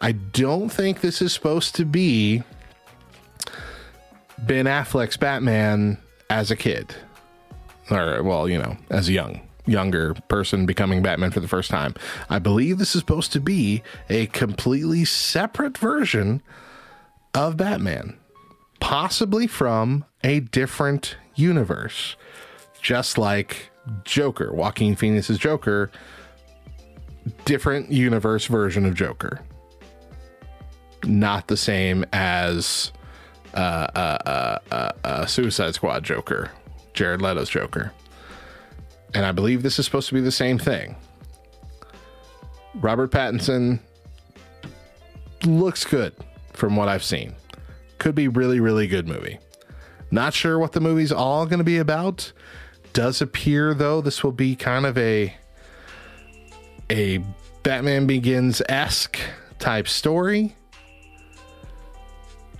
I 0.00 0.12
don't 0.12 0.68
think 0.68 1.00
this 1.00 1.22
is 1.22 1.32
supposed 1.32 1.74
to 1.76 1.84
be 1.84 2.42
Ben 4.38 4.66
Affleck's 4.66 5.16
Batman 5.16 5.98
as 6.28 6.50
a 6.50 6.56
kid 6.56 6.94
or 7.90 8.22
well, 8.22 8.48
you 8.48 8.58
know, 8.58 8.76
as 8.90 9.08
a 9.08 9.12
young 9.12 9.40
younger 9.66 10.14
person 10.28 10.66
becoming 10.66 11.02
Batman 11.02 11.30
for 11.30 11.40
the 11.40 11.48
first 11.48 11.70
time. 11.70 11.94
I 12.28 12.38
believe 12.38 12.78
this 12.78 12.94
is 12.94 13.00
supposed 13.00 13.32
to 13.32 13.40
be 13.40 13.82
a 14.08 14.26
completely 14.26 15.04
separate 15.04 15.78
version 15.78 16.42
of 17.34 17.56
Batman, 17.56 18.18
possibly 18.80 19.46
from 19.46 20.04
a 20.22 20.40
different 20.40 21.16
universe, 21.34 22.16
just 22.80 23.18
like 23.18 23.70
Joker, 24.04 24.52
Joaquin 24.52 24.96
Phoenix's 24.96 25.38
Joker, 25.38 25.90
different 27.44 27.90
universe 27.90 28.46
version 28.46 28.84
of 28.84 28.94
Joker. 28.94 29.40
Not 31.04 31.48
the 31.48 31.56
same 31.56 32.04
as 32.12 32.92
uh, 33.54 33.88
uh, 33.94 34.18
uh, 34.26 34.58
uh, 34.72 34.92
uh 35.04 35.26
Suicide 35.26 35.74
Squad 35.74 36.02
Joker, 36.02 36.50
Jared 36.94 37.20
Leto's 37.20 37.50
Joker. 37.50 37.92
And 39.12 39.26
I 39.26 39.32
believe 39.32 39.62
this 39.62 39.78
is 39.78 39.84
supposed 39.84 40.08
to 40.08 40.14
be 40.14 40.20
the 40.20 40.32
same 40.32 40.58
thing. 40.58 40.96
Robert 42.74 43.10
Pattinson 43.10 43.78
looks 45.44 45.84
good 45.84 46.14
from 46.52 46.76
what 46.76 46.88
I've 46.88 47.04
seen. 47.04 47.34
Could 47.98 48.14
be 48.14 48.28
really, 48.28 48.60
really 48.60 48.86
good 48.86 49.06
movie. 49.06 49.38
Not 50.10 50.34
sure 50.34 50.58
what 50.58 50.72
the 50.72 50.80
movie's 50.80 51.12
all 51.12 51.46
going 51.46 51.58
to 51.58 51.64
be 51.64 51.78
about. 51.78 52.32
Does 52.92 53.20
appear 53.20 53.74
though 53.74 54.00
this 54.00 54.22
will 54.22 54.32
be 54.32 54.54
kind 54.54 54.86
of 54.86 54.96
a 54.96 55.34
a 56.90 57.18
Batman 57.62 58.06
Begins 58.06 58.62
esque 58.68 59.18
type 59.58 59.88
story. 59.88 60.54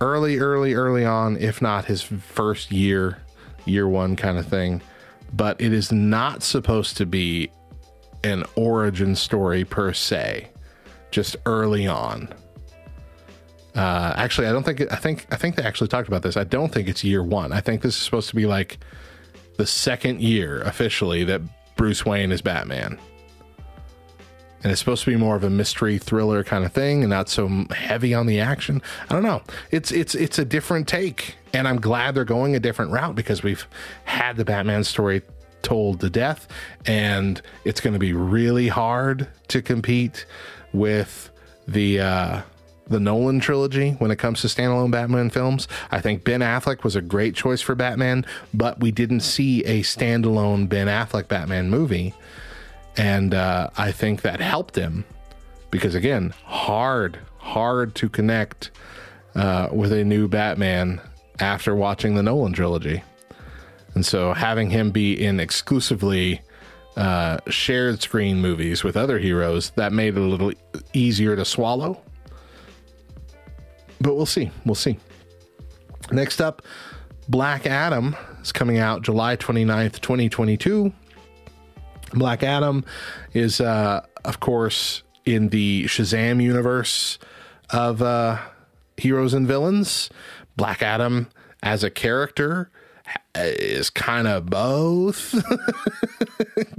Early, 0.01 0.39
early, 0.39 0.73
early 0.73 1.05
on, 1.05 1.37
if 1.37 1.61
not 1.61 1.85
his 1.85 2.01
first 2.01 2.71
year 2.71 3.24
year 3.65 3.87
one 3.87 4.15
kind 4.15 4.37
of 4.37 4.45
thing, 4.45 4.81
but 5.33 5.59
it 5.59 5.73
is 5.73 5.91
not 5.91 6.43
supposed 6.43 6.97
to 6.97 7.05
be 7.05 7.49
an 8.23 8.43
origin 8.55 9.15
story 9.15 9.63
per 9.63 9.93
se, 9.93 10.49
just 11.11 11.35
early 11.45 11.87
on. 11.87 12.33
Uh, 13.75 14.13
actually, 14.15 14.47
I 14.47 14.51
don't 14.51 14.63
think 14.63 14.81
I 14.91 14.95
think 14.95 15.27
I 15.31 15.35
think 15.35 15.55
they 15.55 15.63
actually 15.63 15.89
talked 15.89 16.07
about 16.07 16.21
this. 16.21 16.37
I 16.37 16.45
don't 16.45 16.71
think 16.71 16.87
it's 16.87 17.03
year 17.03 17.21
one. 17.21 17.51
I 17.51 17.59
think 17.59 17.81
this 17.81 17.95
is 17.95 18.01
supposed 18.01 18.29
to 18.29 18.35
be 18.35 18.45
like 18.45 18.77
the 19.57 19.65
second 19.65 20.21
year 20.21 20.61
officially 20.61 21.23
that 21.25 21.41
Bruce 21.75 22.05
Wayne 22.05 22.31
is 22.31 22.41
Batman. 22.41 22.97
And 24.63 24.71
it's 24.71 24.79
supposed 24.79 25.03
to 25.03 25.11
be 25.11 25.17
more 25.17 25.35
of 25.35 25.43
a 25.43 25.49
mystery 25.49 25.99
thriller 25.99 26.43
kind 26.43 26.65
of 26.65 26.73
thing 26.73 27.03
and 27.03 27.09
not 27.11 27.29
so 27.29 27.65
heavy 27.69 28.15
on 28.15 28.25
the 28.25 28.39
action. 28.39 28.81
I 29.09 29.13
don't 29.13 29.23
know. 29.23 29.43
It's 29.71 29.91
it's 29.91 30.15
it's 30.15 30.39
a 30.39 30.45
different 30.45 30.87
take 30.87 31.35
and 31.55 31.69
I'm 31.69 31.79
glad 31.79 32.15
they're 32.15 32.25
going 32.25 32.55
a 32.55 32.59
different 32.59 32.91
route 32.91 33.15
because 33.15 33.41
we've 33.41 33.65
had 34.03 34.35
the 34.35 34.43
Batman 34.43 34.83
story 34.83 35.21
told 35.61 36.01
to 36.01 36.09
death 36.09 36.47
and 36.85 37.41
it's 37.63 37.79
going 37.81 37.93
to 37.93 37.99
be 37.99 38.13
really 38.13 38.67
hard 38.67 39.27
to 39.47 39.61
compete 39.61 40.25
with 40.73 41.31
the 41.67 41.99
uh 41.99 42.41
the 42.87 42.99
Nolan 42.99 43.39
trilogy 43.39 43.91
when 43.93 44.11
it 44.11 44.17
comes 44.17 44.41
to 44.41 44.47
standalone 44.47 44.91
Batman 44.91 45.31
films. 45.31 45.67
I 45.89 46.01
think 46.01 46.23
Ben 46.23 46.41
Affleck 46.41 46.83
was 46.83 46.95
a 46.95 47.01
great 47.01 47.33
choice 47.33 47.59
for 47.59 47.73
Batman, 47.73 48.27
but 48.53 48.79
we 48.79 48.91
didn't 48.91 49.21
see 49.21 49.63
a 49.63 49.81
standalone 49.81 50.69
Ben 50.69 50.85
Affleck 50.85 51.27
Batman 51.27 51.71
movie. 51.71 52.13
And 52.95 53.33
uh, 53.33 53.71
I 53.75 53.91
think 53.91 54.21
that 54.21 54.39
helped 54.39 54.75
him 54.75 55.03
because, 55.71 55.95
again, 55.95 56.35
hard, 56.43 57.17
hard 57.39 57.95
to 57.95 58.07
connect 58.07 58.69
uh, 59.33 59.69
with 59.71 59.91
a 59.91 60.03
new 60.03 60.27
Batman 60.27 61.01
after 61.39 61.75
watching 61.75 62.15
the 62.15 62.23
Nolan 62.23 62.53
trilogy. 62.53 63.03
And 63.93 64.05
so 64.05 64.33
having 64.33 64.69
him 64.69 64.91
be 64.91 65.13
in 65.13 65.39
exclusively 65.39 66.41
uh, 66.97 67.37
shared 67.47 68.01
screen 68.01 68.41
movies 68.41 68.83
with 68.83 68.97
other 68.97 69.19
heroes, 69.19 69.71
that 69.71 69.93
made 69.93 70.17
it 70.17 70.21
a 70.21 70.21
little 70.21 70.51
easier 70.93 71.35
to 71.35 71.45
swallow 71.45 72.01
but 74.05 74.15
we'll 74.15 74.25
see. 74.25 74.51
We'll 74.65 74.75
see. 74.75 74.97
Next 76.11 76.41
up, 76.41 76.61
Black 77.27 77.65
Adam 77.65 78.15
is 78.41 78.51
coming 78.51 78.77
out 78.77 79.01
July 79.01 79.35
29th, 79.35 79.99
2022. 79.99 80.93
Black 82.13 82.43
Adam 82.43 82.85
is, 83.33 83.59
uh, 83.59 84.05
of 84.23 84.39
course, 84.39 85.03
in 85.25 85.49
the 85.49 85.85
Shazam 85.85 86.41
universe 86.41 87.17
of 87.71 88.01
uh, 88.01 88.39
heroes 88.97 89.33
and 89.33 89.47
villains. 89.47 90.09
Black 90.55 90.81
Adam 90.81 91.29
as 91.61 91.83
a 91.83 91.89
character 91.89 92.69
is 93.35 93.89
kind 93.89 94.27
of 94.27 94.47
both. 94.47 95.35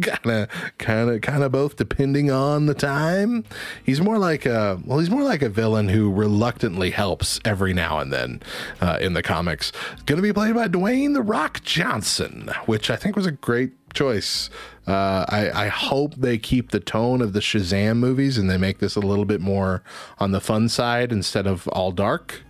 Kind 0.00 0.30
of 0.30 0.48
kind 0.78 1.10
of 1.10 1.20
kind 1.20 1.42
of 1.42 1.52
both 1.52 1.76
depending 1.76 2.30
on 2.30 2.66
the 2.66 2.74
time. 2.74 3.44
He's 3.84 4.00
more 4.00 4.18
like 4.18 4.46
a 4.46 4.80
well 4.84 4.98
he's 4.98 5.10
more 5.10 5.22
like 5.22 5.42
a 5.42 5.50
villain 5.50 5.88
who 5.88 6.10
reluctantly 6.10 6.90
helps 6.90 7.40
every 7.44 7.74
now 7.74 7.98
and 7.98 8.10
then 8.12 8.42
uh, 8.80 8.98
in 9.00 9.12
the 9.12 9.22
comics. 9.22 9.72
Going 10.06 10.16
to 10.16 10.22
be 10.22 10.32
played 10.32 10.54
by 10.54 10.68
dwayne 10.68 11.12
the 11.14 11.22
rock 11.22 11.62
johnson 11.62 12.50
which 12.66 12.90
i 12.90 12.96
think 12.96 13.16
was 13.16 13.26
a 13.26 13.32
great 13.32 13.72
choice. 13.96 14.48
Uh, 14.86 15.24
I, 15.28 15.64
I 15.64 15.68
hope 15.68 16.14
they 16.14 16.38
keep 16.38 16.70
the 16.70 16.78
tone 16.78 17.20
of 17.20 17.32
the 17.32 17.40
shazam 17.40 17.96
movies 17.96 18.38
and 18.38 18.48
they 18.48 18.58
make 18.58 18.78
this 18.78 18.94
a 18.94 19.00
little 19.00 19.24
bit 19.24 19.40
more 19.40 19.82
on 20.18 20.30
the 20.30 20.40
fun 20.40 20.68
side 20.68 21.10
instead 21.10 21.46
of 21.48 21.66
all 21.68 21.90
dark 21.90 22.42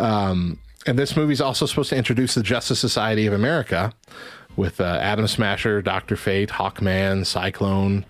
um, 0.00 0.58
and 0.86 0.98
this 0.98 1.16
movie 1.16 1.32
is 1.32 1.40
also 1.40 1.66
supposed 1.66 1.90
to 1.90 1.96
introduce 1.96 2.34
the 2.34 2.42
Justice 2.42 2.80
Society 2.80 3.26
of 3.26 3.32
America 3.32 3.92
with 4.56 4.80
uh, 4.80 4.98
Atom 5.00 5.26
Smasher, 5.26 5.82
Doctor 5.82 6.16
Fate, 6.16 6.50
Hawkman, 6.50 7.26
Cyclone. 7.26 8.04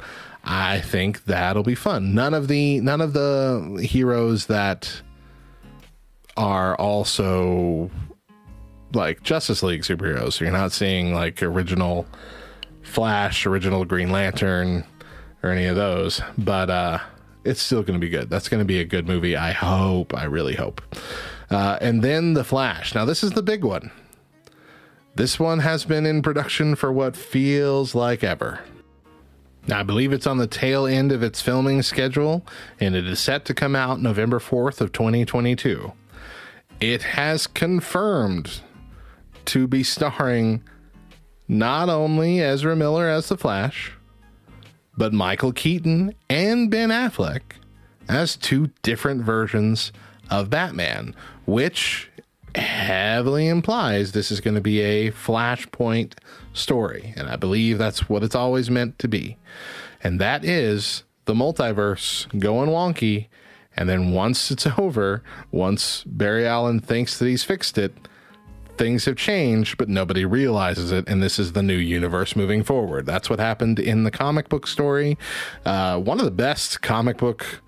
I 0.44 0.80
think 0.80 1.24
that'll 1.24 1.62
be 1.62 1.74
fun. 1.74 2.14
None 2.14 2.32
of 2.32 2.48
the 2.48 2.80
none 2.80 3.00
of 3.00 3.12
the 3.12 3.86
heroes 3.88 4.46
that 4.46 5.02
are 6.36 6.74
also 6.76 7.90
like 8.94 9.22
Justice 9.22 9.62
League 9.62 9.82
superheroes. 9.82 10.34
So 10.34 10.44
you're 10.44 10.52
not 10.52 10.72
seeing 10.72 11.12
like 11.12 11.42
original 11.42 12.06
Flash, 12.82 13.46
original 13.46 13.84
Green 13.84 14.10
Lantern, 14.10 14.84
or 15.42 15.50
any 15.50 15.66
of 15.66 15.76
those. 15.76 16.22
But 16.38 16.70
uh, 16.70 16.98
it's 17.44 17.60
still 17.60 17.82
going 17.82 18.00
to 18.00 18.04
be 18.04 18.10
good. 18.10 18.30
That's 18.30 18.48
going 18.48 18.60
to 18.60 18.64
be 18.64 18.80
a 18.80 18.84
good 18.84 19.06
movie. 19.06 19.36
I 19.36 19.52
hope. 19.52 20.14
I 20.16 20.24
really 20.24 20.54
hope. 20.54 20.80
Uh, 21.50 21.78
and 21.80 22.02
then 22.02 22.34
The 22.34 22.44
Flash. 22.44 22.94
Now, 22.94 23.04
this 23.04 23.22
is 23.24 23.32
the 23.32 23.42
big 23.42 23.64
one. 23.64 23.90
This 25.16 25.38
one 25.40 25.58
has 25.58 25.84
been 25.84 26.06
in 26.06 26.22
production 26.22 26.76
for 26.76 26.92
what 26.92 27.16
feels 27.16 27.94
like 27.94 28.22
ever. 28.22 28.60
Now, 29.66 29.80
I 29.80 29.82
believe 29.82 30.12
it's 30.12 30.26
on 30.26 30.38
the 30.38 30.46
tail 30.46 30.86
end 30.86 31.12
of 31.12 31.22
its 31.22 31.40
filming 31.40 31.82
schedule, 31.82 32.46
and 32.78 32.94
it 32.94 33.06
is 33.06 33.20
set 33.20 33.44
to 33.46 33.54
come 33.54 33.76
out 33.76 34.00
November 34.00 34.38
4th 34.38 34.80
of 34.80 34.92
2022. 34.92 35.92
It 36.80 37.02
has 37.02 37.46
confirmed 37.46 38.62
to 39.46 39.66
be 39.66 39.82
starring 39.82 40.62
not 41.46 41.88
only 41.88 42.40
Ezra 42.40 42.76
Miller 42.76 43.08
as 43.08 43.28
the 43.28 43.36
Flash, 43.36 43.92
but 44.96 45.12
Michael 45.12 45.52
Keaton 45.52 46.14
and 46.28 46.70
Ben 46.70 46.90
Affleck 46.90 47.42
as 48.08 48.36
two 48.36 48.70
different 48.82 49.22
versions 49.22 49.92
of 50.30 50.50
Batman, 50.50 51.14
which 51.44 52.10
heavily 52.54 53.48
implies 53.48 54.12
this 54.12 54.30
is 54.30 54.40
going 54.40 54.54
to 54.54 54.60
be 54.60 54.80
a 54.80 55.12
flashpoint 55.12 56.14
story. 56.52 57.12
And 57.16 57.28
I 57.28 57.36
believe 57.36 57.78
that's 57.78 58.08
what 58.08 58.22
it's 58.22 58.34
always 58.34 58.70
meant 58.70 58.98
to 59.00 59.08
be. 59.08 59.36
And 60.02 60.20
that 60.20 60.44
is 60.44 61.04
the 61.26 61.34
multiverse 61.34 62.26
going 62.38 62.70
wonky. 62.70 63.28
And 63.76 63.88
then 63.88 64.12
once 64.12 64.50
it's 64.50 64.66
over, 64.78 65.22
once 65.50 66.04
Barry 66.04 66.46
Allen 66.46 66.80
thinks 66.80 67.18
that 67.18 67.26
he's 67.26 67.44
fixed 67.44 67.78
it, 67.78 67.94
things 68.76 69.04
have 69.04 69.16
changed, 69.16 69.76
but 69.76 69.90
nobody 69.90 70.24
realizes 70.24 70.90
it. 70.90 71.06
And 71.06 71.22
this 71.22 71.38
is 71.38 71.52
the 71.52 71.62
new 71.62 71.76
universe 71.76 72.34
moving 72.34 72.64
forward. 72.64 73.04
That's 73.04 73.28
what 73.28 73.38
happened 73.38 73.78
in 73.78 74.04
the 74.04 74.10
comic 74.10 74.48
book 74.48 74.66
story. 74.66 75.18
Uh, 75.66 76.00
one 76.00 76.18
of 76.18 76.24
the 76.24 76.30
best 76.30 76.80
comic 76.80 77.18
book 77.18 77.60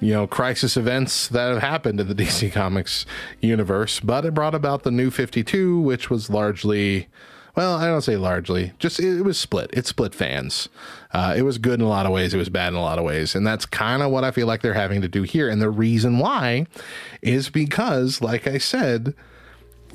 you 0.00 0.12
know, 0.12 0.26
crisis 0.26 0.76
events 0.76 1.28
that 1.28 1.52
have 1.52 1.62
happened 1.62 2.00
in 2.00 2.08
the 2.08 2.14
DC 2.24 2.52
Comics 2.52 3.06
universe, 3.40 4.00
but 4.00 4.24
it 4.24 4.34
brought 4.34 4.54
about 4.54 4.82
the 4.82 4.90
new 4.90 5.10
52, 5.10 5.80
which 5.80 6.10
was 6.10 6.28
largely, 6.28 7.08
well, 7.54 7.76
I 7.76 7.86
don't 7.86 8.02
say 8.02 8.16
largely, 8.16 8.72
just 8.78 9.00
it, 9.00 9.22
was 9.22 9.38
split. 9.38 9.70
It 9.72 9.86
split 9.86 10.14
fans. 10.14 10.68
Uh, 11.12 11.34
it 11.36 11.42
was 11.42 11.58
good 11.58 11.80
in 11.80 11.86
a 11.86 11.88
lot 11.88 12.06
of 12.06 12.12
ways, 12.12 12.34
it 12.34 12.38
was 12.38 12.50
bad 12.50 12.68
in 12.68 12.74
a 12.74 12.82
lot 12.82 12.98
of 12.98 13.04
ways. 13.04 13.34
And 13.34 13.46
that's 13.46 13.64
kind 13.64 14.02
of 14.02 14.10
what 14.10 14.24
I 14.24 14.30
feel 14.30 14.46
like 14.46 14.62
they're 14.62 14.74
having 14.74 15.00
to 15.00 15.08
do 15.08 15.22
here. 15.22 15.48
And 15.48 15.62
the 15.62 15.70
reason 15.70 16.18
why 16.18 16.66
is 17.22 17.48
because, 17.48 18.20
like 18.20 18.46
I 18.46 18.58
said, 18.58 19.14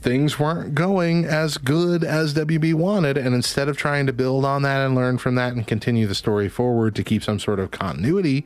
things 0.02 0.40
weren't 0.40 0.74
going 0.74 1.26
as 1.26 1.58
good 1.60 2.04
as 2.04 2.34
WB 2.34 2.74
wanted. 2.74 3.18
And 3.18 3.36
instead 3.36 3.70
of 3.70 3.78
trying 3.78 4.08
to 4.08 4.14
build 4.14 4.44
on 4.46 4.64
that 4.64 4.84
and 4.84 4.96
learn 4.96 5.20
from 5.20 5.36
that 5.36 5.54
and 5.54 5.68
continue 5.68 6.08
the 6.08 6.16
story 6.16 6.50
forward 6.50 6.96
to 6.96 7.04
keep 7.04 7.24
some 7.24 7.38
sort 7.38 7.60
of 7.60 7.70
continuity, 7.70 8.44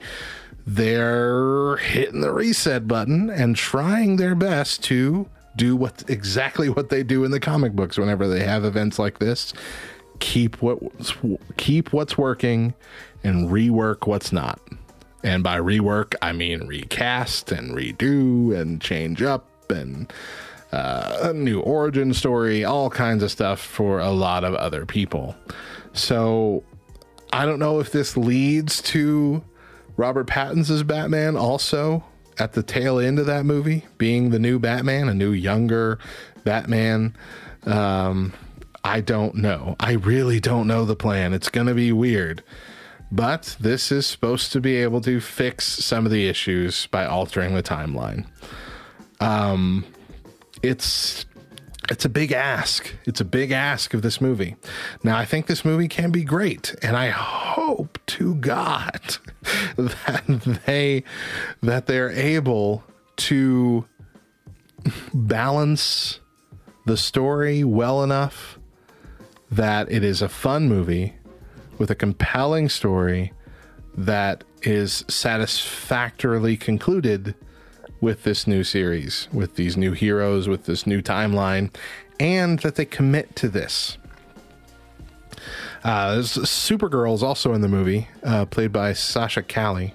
they're 0.66 1.78
hitting 1.78 2.22
the 2.22 2.34
reset 2.34 2.88
button 2.88 3.30
and 3.30 3.56
trying 3.56 4.16
their 4.16 4.36
best 4.36 4.84
to 4.86 5.30
do 5.56 5.76
what 5.76 6.04
exactly 6.08 6.70
what 6.70 6.90
they 6.90 7.04
do 7.04 7.24
in 7.24 7.32
the 7.32 7.40
comic 7.40 7.74
books 7.74 7.98
whenever 7.98 8.28
they 8.28 8.44
have 8.44 8.66
events 8.66 8.98
like 8.98 9.20
this. 9.20 9.54
Keep 10.20 10.62
what 10.62 10.80
keep 11.58 11.94
what's 11.94 12.18
working 12.18 12.74
and 13.24 13.50
rework 13.50 14.08
what's 14.08 14.32
not. 14.32 14.60
And 15.24 15.44
by 15.44 15.60
rework 15.60 16.16
i 16.22 16.32
mean 16.32 16.68
recast 16.68 17.52
and 17.52 17.76
redo 17.76 18.60
and 18.60 18.82
change 18.82 19.22
up 19.22 19.48
and 19.70 20.12
uh, 20.72 21.18
a 21.22 21.34
new 21.34 21.62
origin 21.62 22.14
story 22.14 22.66
all 22.66 22.90
kinds 22.90 23.24
of 23.24 23.32
stuff 23.32 23.62
for 23.62 24.00
a 24.00 24.12
lot 24.12 24.44
of 24.44 24.56
other 24.56 24.86
people. 24.86 25.36
So 25.94 26.64
i 27.32 27.46
don't 27.46 27.60
know 27.60 27.80
if 27.80 27.92
this 27.92 28.18
leads 28.18 28.82
to 28.82 29.44
Robert 29.98 30.28
Pattinson's 30.28 30.84
Batman 30.84 31.38
also 31.38 32.04
at 32.38 32.54
the 32.54 32.64
tail 32.64 33.00
end 33.00 33.20
of 33.20 33.26
that 33.28 33.46
movie, 33.46 33.86
being 33.98 34.30
the 34.30 34.40
new 34.40 34.60
Batman, 34.60 35.08
a 35.08 35.14
new 35.14 35.32
younger 35.32 36.00
Batman. 36.44 37.16
Um, 37.66 38.34
I 38.84 39.02
don't 39.02 39.36
know. 39.36 39.76
I 39.80 39.94
really 39.94 40.40
don't 40.40 40.68
know 40.68 40.86
the 40.86 40.96
plan. 40.96 41.34
It's 41.34 41.50
going 41.50 41.68
to 41.68 41.74
be 41.74 41.92
weird. 41.92 42.44
But 43.12 43.56
this 43.60 43.92
is 43.92 44.06
supposed 44.06 44.52
to 44.52 44.60
be 44.60 44.76
able 44.78 45.02
to 45.02 45.22
fix 45.22 45.66
some 45.66 46.06
of 46.06 46.12
the 46.12 46.28
issues 46.28 46.88
by 46.88 47.06
altering 47.06 47.56
the 47.56 47.64
timeline. 47.64 48.26
Um, 49.20 49.86
it's 50.62 51.26
it's 51.90 52.06
a 52.06 52.10
big 52.10 52.32
ask. 52.32 52.94
It's 53.06 53.22
a 53.22 53.26
big 53.26 53.52
ask 53.52 53.94
of 53.94 54.02
this 54.02 54.20
movie. 54.20 54.56
Now, 55.04 55.18
I 55.18 55.26
think 55.26 55.48
this 55.48 55.64
movie 55.64 55.88
can 55.88 56.12
be 56.12 56.24
great, 56.24 56.76
and 56.82 56.96
I 56.98 57.10
hope 57.10 58.00
to 58.08 58.36
God 58.36 59.18
that 59.78 60.62
they 60.66 61.04
that 61.62 61.86
they're 61.86 62.12
able 62.12 62.84
to 63.18 63.86
balance 65.14 66.20
the 66.86 66.98
story 66.98 67.64
well 67.64 68.04
enough 68.04 68.60
that 69.50 69.92
it 69.92 70.04
is 70.04 70.22
a 70.22 70.30
fun 70.30 70.68
movie 70.68 71.16
with 71.78 71.90
a 71.90 71.96
compelling 71.96 72.70
story 72.70 73.32
that 73.98 74.44
is 74.64 75.06
satisfactorily 75.08 76.58
concluded 76.58 77.36
with 78.06 78.22
this 78.22 78.46
new 78.46 78.64
series, 78.64 79.28
with 79.34 79.56
these 79.56 79.76
new 79.76 79.92
heroes, 79.92 80.48
with 80.48 80.66
this 80.66 80.86
new 80.86 81.02
timeline, 81.02 81.72
and 82.20 82.60
that 82.60 82.76
they 82.76 82.86
commit 82.86 83.36
to 83.36 83.50
this. 83.50 83.98
Uh, 85.84 86.18
Supergirl 86.18 87.16
is 87.16 87.24
also 87.24 87.54
in 87.54 87.62
the 87.62 87.68
movie, 87.68 88.08
uh, 88.22 88.46
played 88.46 88.72
by 88.72 88.94
Sasha 88.94 89.42
Calle. 89.42 89.92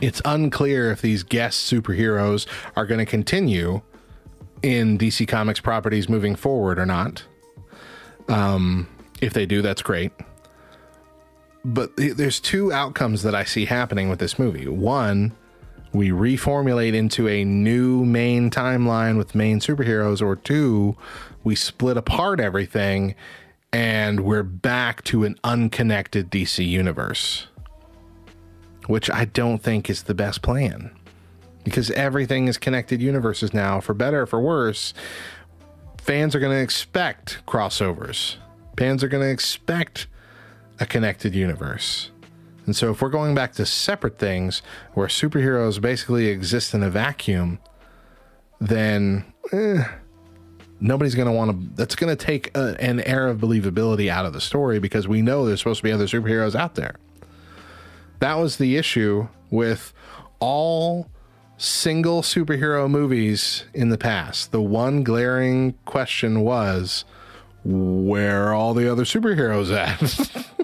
It's 0.00 0.22
unclear 0.24 0.90
if 0.90 1.02
these 1.02 1.22
guest 1.22 1.70
superheroes 1.70 2.46
are 2.74 2.86
going 2.86 3.00
to 3.00 3.06
continue 3.06 3.82
in 4.62 4.96
DC 4.96 5.28
Comics 5.28 5.60
properties 5.60 6.08
moving 6.08 6.34
forward 6.34 6.78
or 6.78 6.86
not. 6.86 7.22
Um, 8.28 8.88
if 9.20 9.34
they 9.34 9.44
do, 9.44 9.60
that's 9.60 9.82
great. 9.82 10.12
But 11.66 11.92
there's 11.98 12.40
two 12.40 12.72
outcomes 12.72 13.22
that 13.24 13.34
I 13.34 13.44
see 13.44 13.66
happening 13.66 14.08
with 14.08 14.20
this 14.20 14.38
movie. 14.38 14.66
One, 14.68 15.32
we 15.92 16.10
reformulate 16.10 16.94
into 16.94 17.28
a 17.28 17.44
new 17.44 18.04
main 18.04 18.50
timeline 18.50 19.18
with 19.18 19.34
main 19.34 19.60
superheroes, 19.60 20.22
or 20.22 20.36
two, 20.36 20.96
we 21.44 21.54
split 21.54 21.96
apart 21.96 22.40
everything 22.40 23.14
and 23.72 24.20
we're 24.20 24.42
back 24.42 25.02
to 25.04 25.24
an 25.24 25.38
unconnected 25.42 26.30
DC 26.30 26.66
universe, 26.66 27.46
which 28.86 29.10
I 29.10 29.24
don't 29.24 29.62
think 29.62 29.88
is 29.88 30.04
the 30.04 30.14
best 30.14 30.42
plan 30.42 30.90
because 31.64 31.90
everything 31.92 32.48
is 32.48 32.58
connected 32.58 33.00
universes 33.00 33.54
now, 33.54 33.80
for 33.80 33.94
better 33.94 34.22
or 34.22 34.26
for 34.26 34.40
worse. 34.40 34.92
Fans 35.98 36.34
are 36.34 36.40
going 36.40 36.56
to 36.56 36.62
expect 36.62 37.44
crossovers. 37.46 38.36
Fans 38.76 39.02
are 39.04 39.08
going 39.08 39.22
to 39.22 39.30
expect 39.30 40.06
a 40.80 40.86
connected 40.86 41.34
universe. 41.34 42.11
And 42.66 42.76
so, 42.76 42.90
if 42.90 43.02
we're 43.02 43.08
going 43.08 43.34
back 43.34 43.52
to 43.54 43.66
separate 43.66 44.18
things 44.18 44.62
where 44.94 45.08
superheroes 45.08 45.80
basically 45.80 46.28
exist 46.28 46.74
in 46.74 46.82
a 46.82 46.90
vacuum, 46.90 47.58
then 48.60 49.24
eh, 49.52 49.84
nobody's 50.80 51.14
going 51.14 51.26
to 51.26 51.32
want 51.32 51.50
to. 51.50 51.76
That's 51.76 51.94
going 51.94 52.16
to 52.16 52.24
take 52.24 52.56
a, 52.56 52.76
an 52.80 53.00
air 53.00 53.28
of 53.28 53.38
believability 53.38 54.08
out 54.08 54.26
of 54.26 54.32
the 54.32 54.40
story 54.40 54.78
because 54.78 55.08
we 55.08 55.22
know 55.22 55.46
there's 55.46 55.60
supposed 55.60 55.78
to 55.78 55.84
be 55.84 55.92
other 55.92 56.06
superheroes 56.06 56.54
out 56.54 56.74
there. 56.76 56.96
That 58.20 58.34
was 58.34 58.58
the 58.58 58.76
issue 58.76 59.28
with 59.50 59.92
all 60.38 61.08
single 61.56 62.22
superhero 62.22 62.90
movies 62.90 63.64
in 63.74 63.88
the 63.88 63.98
past. 63.98 64.52
The 64.52 64.60
one 64.60 65.02
glaring 65.02 65.74
question 65.84 66.40
was 66.40 67.04
where 67.64 68.48
are 68.48 68.54
all 68.54 68.74
the 68.74 68.90
other 68.90 69.04
superheroes 69.04 69.74
at? 69.74 70.48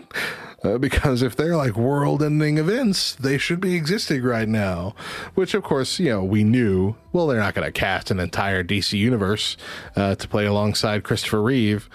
Uh, 0.64 0.76
because 0.76 1.22
if 1.22 1.36
they're 1.36 1.56
like 1.56 1.76
world 1.76 2.20
ending 2.20 2.58
events, 2.58 3.14
they 3.14 3.38
should 3.38 3.60
be 3.60 3.76
existing 3.76 4.22
right 4.22 4.48
now. 4.48 4.92
Which, 5.34 5.54
of 5.54 5.62
course, 5.62 6.00
you 6.00 6.08
know, 6.08 6.24
we 6.24 6.42
knew, 6.42 6.96
well, 7.12 7.28
they're 7.28 7.38
not 7.38 7.54
going 7.54 7.66
to 7.66 7.72
cast 7.72 8.10
an 8.10 8.18
entire 8.18 8.64
DC 8.64 8.98
universe 8.98 9.56
uh, 9.94 10.16
to 10.16 10.26
play 10.26 10.46
alongside 10.46 11.04
Christopher 11.04 11.42
Reeve, 11.42 11.88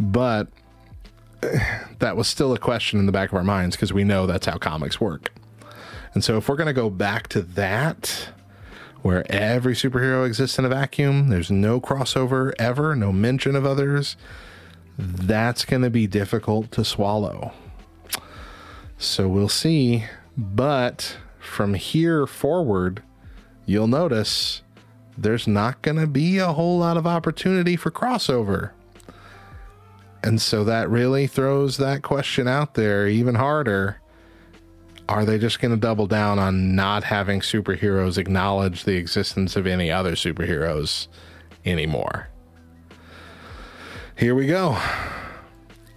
but 0.00 0.48
that 2.00 2.16
was 2.16 2.26
still 2.26 2.52
a 2.52 2.58
question 2.58 2.98
in 2.98 3.06
the 3.06 3.12
back 3.12 3.30
of 3.30 3.36
our 3.36 3.44
minds 3.44 3.76
because 3.76 3.92
we 3.92 4.02
know 4.02 4.26
that's 4.26 4.46
how 4.46 4.58
comics 4.58 5.00
work. 5.00 5.32
And 6.12 6.24
so, 6.24 6.36
if 6.38 6.48
we're 6.48 6.56
going 6.56 6.66
to 6.66 6.72
go 6.72 6.90
back 6.90 7.28
to 7.28 7.42
that, 7.42 8.30
where 9.02 9.30
every 9.30 9.74
superhero 9.74 10.26
exists 10.26 10.58
in 10.58 10.64
a 10.64 10.68
vacuum, 10.68 11.28
there's 11.28 11.52
no 11.52 11.80
crossover 11.80 12.52
ever, 12.58 12.96
no 12.96 13.12
mention 13.12 13.54
of 13.54 13.64
others, 13.64 14.16
that's 14.98 15.64
going 15.64 15.82
to 15.82 15.90
be 15.90 16.06
difficult 16.06 16.72
to 16.72 16.84
swallow. 16.84 17.52
So 18.98 19.28
we'll 19.28 19.48
see. 19.48 20.04
But 20.36 21.16
from 21.38 21.74
here 21.74 22.26
forward, 22.26 23.02
you'll 23.64 23.86
notice 23.86 24.62
there's 25.16 25.46
not 25.46 25.82
going 25.82 25.96
to 25.96 26.06
be 26.06 26.38
a 26.38 26.52
whole 26.52 26.78
lot 26.78 26.96
of 26.96 27.06
opportunity 27.06 27.76
for 27.76 27.90
crossover. 27.90 28.70
And 30.22 30.40
so 30.40 30.64
that 30.64 30.90
really 30.90 31.26
throws 31.26 31.76
that 31.76 32.02
question 32.02 32.48
out 32.48 32.74
there 32.74 33.06
even 33.06 33.36
harder. 33.36 34.00
Are 35.08 35.24
they 35.24 35.38
just 35.38 35.60
going 35.60 35.70
to 35.70 35.76
double 35.76 36.06
down 36.06 36.38
on 36.38 36.74
not 36.74 37.04
having 37.04 37.40
superheroes 37.40 38.18
acknowledge 38.18 38.84
the 38.84 38.96
existence 38.96 39.56
of 39.56 39.66
any 39.66 39.90
other 39.90 40.12
superheroes 40.12 41.06
anymore? 41.64 42.28
Here 44.18 44.34
we 44.34 44.48
go. 44.48 44.76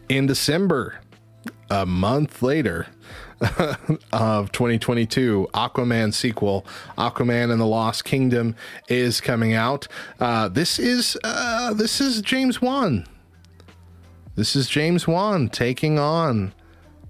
In 0.08 0.28
December, 0.28 1.00
a 1.72 1.88
month 1.88 2.44
later 2.44 2.86
of 4.14 4.52
2022, 4.52 5.48
Aquaman 5.56 6.14
sequel, 6.14 6.64
Aquaman 7.00 7.52
and 7.52 7.60
the 7.60 7.66
Lost 7.66 8.06
Kingdom, 8.06 8.56
is 8.88 9.22
coming 9.22 9.56
out. 9.56 9.88
Uh, 10.20 10.50
this 10.50 10.78
is 10.78 11.18
uh, 11.24 11.74
this 11.74 12.00
is 12.00 12.22
James 12.22 12.62
Wan. 12.62 13.08
This 14.36 14.56
is 14.56 14.70
James 14.70 15.08
Wan 15.08 15.50
taking 15.50 15.98
on 15.98 16.54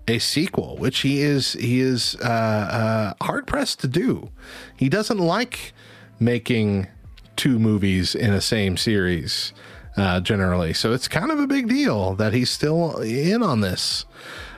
a 0.08 0.18
sequel, 0.18 0.78
which 0.78 1.00
he 1.00 1.22
is 1.22 1.52
he 1.54 1.82
is 1.82 2.16
uh, 2.24 3.14
uh 3.20 3.26
hard 3.26 3.48
pressed 3.48 3.82
to 3.82 3.90
do. 3.90 4.30
He 4.78 4.88
doesn't 4.88 5.20
like 5.20 5.74
making 6.22 6.88
two 7.36 7.60
movies 7.60 8.16
in 8.16 8.32
a 8.32 8.40
same 8.40 8.78
series 8.78 9.52
uh, 9.98 10.20
generally, 10.22 10.74
so 10.74 10.94
it's 10.94 11.08
kind 11.08 11.32
of 11.32 11.40
a 11.40 11.48
big 11.48 11.68
deal 11.68 12.16
that 12.16 12.34
he's 12.34 12.50
still 12.50 12.98
in 13.00 13.44
on 13.44 13.62
this. 13.62 14.06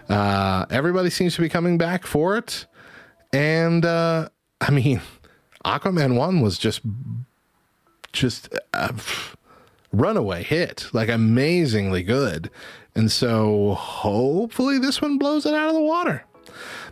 Uh, 0.10 0.66
everybody 0.70 1.10
seems 1.10 1.36
to 1.36 1.42
be 1.42 1.50
coming 1.50 1.78
back 1.78 2.06
for 2.06 2.38
it. 2.38 2.66
And 3.32 3.86
uh, 3.86 4.30
I 4.62 4.72
mean, 4.72 5.02
Aquaman 5.66 6.16
1 6.16 6.42
was 6.42 6.58
just 6.58 6.82
just 8.12 8.50
a 8.74 8.94
runaway 9.92 10.44
hit, 10.44 10.88
like 10.94 11.10
amazingly 11.10 12.04
good. 12.04 12.52
And 12.96 13.12
so 13.12 13.74
hopefully 13.74 14.78
this 14.78 15.02
one 15.02 15.18
blows 15.18 15.46
it 15.46 15.54
out 15.54 15.70
of 15.70 15.74
the 15.74 15.82
water. 15.82 16.26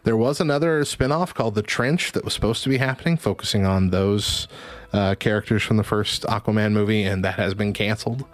There 0.03 0.17
was 0.17 0.41
another 0.41 0.81
spinoff 0.81 1.35
called 1.35 1.53
The 1.53 1.61
Trench 1.61 2.13
that 2.13 2.25
was 2.25 2.33
supposed 2.33 2.63
to 2.63 2.69
be 2.69 2.77
happening, 2.77 3.17
focusing 3.17 3.65
on 3.67 3.91
those 3.91 4.47
uh, 4.93 5.15
characters 5.15 5.63
from 5.63 5.77
the 5.77 5.83
first 5.83 6.23
Aquaman 6.23 6.73
movie, 6.73 7.03
and 7.03 7.23
that 7.23 7.35
has 7.35 7.53
been 7.53 7.73
canceled. 7.73 8.25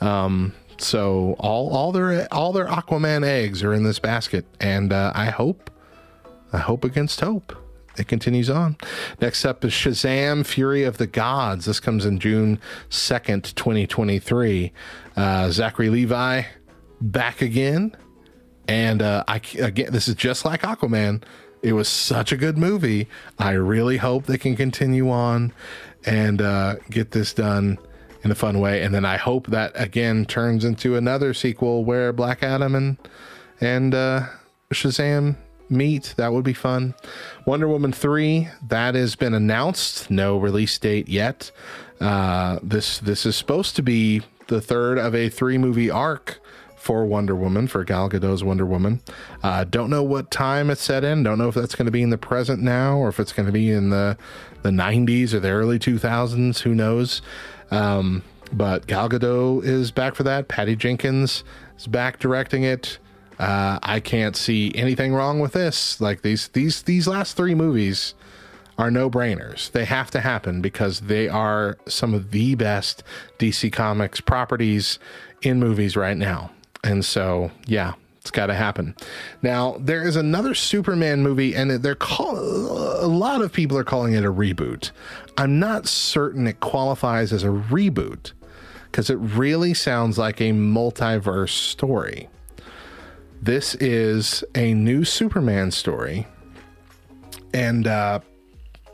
Um, 0.00 0.54
so 0.78 1.34
all 1.38 1.70
all 1.70 1.92
their 1.92 2.32
all 2.32 2.52
their 2.52 2.66
Aquaman 2.66 3.24
eggs 3.24 3.62
are 3.62 3.74
in 3.74 3.82
this 3.82 3.98
basket, 3.98 4.44
and 4.60 4.92
uh, 4.92 5.12
I 5.14 5.26
hope, 5.26 5.70
I 6.52 6.58
hope 6.58 6.84
against 6.84 7.20
hope. 7.20 7.56
It 7.98 8.06
continues 8.06 8.48
on. 8.48 8.76
Next 9.20 9.44
up 9.44 9.64
is 9.64 9.72
Shazam: 9.72 10.46
Fury 10.46 10.84
of 10.84 10.98
the 10.98 11.06
Gods. 11.08 11.64
This 11.64 11.80
comes 11.80 12.04
in 12.04 12.20
June 12.20 12.60
second, 12.88 13.56
twenty 13.56 13.86
twenty 13.86 14.20
three. 14.20 14.72
Uh, 15.16 15.50
Zachary 15.50 15.90
Levi 15.90 16.42
back 17.00 17.42
again, 17.42 17.96
and 18.68 19.02
uh, 19.02 19.24
I 19.26 19.40
again 19.58 19.92
this 19.92 20.06
is 20.06 20.14
just 20.14 20.44
like 20.44 20.62
Aquaman. 20.62 21.24
It 21.60 21.72
was 21.72 21.88
such 21.88 22.30
a 22.30 22.36
good 22.36 22.56
movie. 22.56 23.08
I 23.36 23.50
really 23.52 23.96
hope 23.96 24.26
they 24.26 24.38
can 24.38 24.54
continue 24.54 25.10
on 25.10 25.52
and 26.04 26.40
uh, 26.40 26.76
get 26.90 27.10
this 27.10 27.32
done 27.32 27.78
in 28.24 28.30
a 28.30 28.34
fun 28.34 28.60
way. 28.60 28.82
And 28.82 28.94
then 28.94 29.04
I 29.04 29.16
hope 29.16 29.46
that 29.48 29.72
again 29.74 30.24
turns 30.24 30.64
into 30.64 30.96
another 30.96 31.34
sequel 31.34 31.84
where 31.84 32.12
Black 32.12 32.42
Adam 32.42 32.74
and 32.74 32.96
and 33.60 33.94
uh, 33.94 34.26
Shazam 34.70 35.36
meet. 35.70 36.14
That 36.16 36.32
would 36.32 36.44
be 36.44 36.54
fun. 36.54 36.94
Wonder 37.46 37.68
Woman 37.68 37.92
three 37.92 38.48
that 38.68 38.94
has 38.94 39.16
been 39.16 39.34
announced. 39.34 40.10
No 40.10 40.38
release 40.38 40.78
date 40.78 41.08
yet. 41.08 41.50
Uh, 42.00 42.58
this 42.62 42.98
this 42.98 43.26
is 43.26 43.36
supposed 43.36 43.76
to 43.76 43.82
be 43.82 44.22
the 44.46 44.60
third 44.60 44.98
of 44.98 45.14
a 45.14 45.28
three 45.28 45.58
movie 45.58 45.90
arc 45.90 46.40
for 46.78 47.04
Wonder 47.04 47.34
Woman, 47.34 47.66
for 47.66 47.84
Gal 47.84 48.08
Gadot's 48.08 48.42
Wonder 48.44 48.64
Woman. 48.64 49.00
Uh, 49.42 49.64
don't 49.64 49.90
know 49.90 50.02
what 50.02 50.30
time 50.30 50.70
it's 50.70 50.82
set 50.82 51.04
in. 51.04 51.22
Don't 51.22 51.38
know 51.38 51.48
if 51.48 51.54
that's 51.54 51.74
going 51.74 51.86
to 51.86 51.92
be 51.92 52.02
in 52.02 52.10
the 52.10 52.18
present 52.18 52.62
now 52.62 52.96
or 52.96 53.08
if 53.08 53.20
it's 53.20 53.32
going 53.32 53.46
to 53.46 53.52
be 53.52 53.70
in 53.70 53.90
the 53.90 54.16
the 54.62 54.70
90s 54.70 55.32
or 55.32 55.40
the 55.40 55.50
early 55.50 55.78
2000s. 55.78 56.60
Who 56.60 56.74
knows? 56.74 57.22
Um, 57.70 58.22
but 58.52 58.86
Gal 58.86 59.08
Gadot 59.08 59.64
is 59.64 59.90
back 59.90 60.14
for 60.14 60.22
that. 60.22 60.48
Patty 60.48 60.76
Jenkins 60.76 61.44
is 61.76 61.86
back 61.86 62.18
directing 62.18 62.62
it. 62.62 62.98
Uh, 63.38 63.78
I 63.82 64.00
can't 64.00 64.36
see 64.36 64.72
anything 64.74 65.14
wrong 65.14 65.38
with 65.38 65.52
this. 65.52 66.00
Like 66.00 66.22
these 66.22 66.48
these 66.48 66.82
these 66.82 67.06
last 67.06 67.36
three 67.36 67.54
movies 67.54 68.14
are 68.78 68.90
no 68.90 69.10
brainers. 69.10 69.70
They 69.70 69.84
have 69.84 70.10
to 70.12 70.20
happen 70.20 70.60
because 70.60 71.00
they 71.00 71.28
are 71.28 71.78
some 71.86 72.14
of 72.14 72.30
the 72.30 72.54
best 72.54 73.02
DC 73.38 73.72
Comics 73.72 74.20
properties 74.20 74.98
in 75.42 75.58
movies 75.58 75.96
right 75.96 76.16
now. 76.16 76.50
And 76.84 77.04
so, 77.04 77.50
yeah, 77.66 77.94
it's 78.20 78.30
got 78.30 78.46
to 78.46 78.54
happen. 78.54 78.94
Now, 79.42 79.76
there 79.80 80.06
is 80.06 80.16
another 80.16 80.54
Superman 80.54 81.22
movie, 81.22 81.54
and 81.54 81.70
they're 81.70 81.94
call 81.94 82.36
a 82.36 83.06
lot 83.06 83.40
of 83.40 83.52
people 83.52 83.78
are 83.78 83.84
calling 83.84 84.12
it 84.12 84.24
a 84.24 84.32
reboot. 84.32 84.90
I'm 85.36 85.58
not 85.58 85.86
certain 85.86 86.46
it 86.46 86.60
qualifies 86.60 87.32
as 87.32 87.42
a 87.42 87.48
reboot 87.48 88.32
because 88.90 89.08
it 89.08 89.16
really 89.16 89.74
sounds 89.74 90.18
like 90.18 90.40
a 90.40 90.50
multiverse 90.50 91.50
story. 91.50 92.28
This 93.40 93.74
is 93.76 94.44
a 94.54 94.74
new 94.74 95.04
Superman 95.04 95.70
story, 95.70 96.26
and 97.54 97.86
uh, 97.86 98.20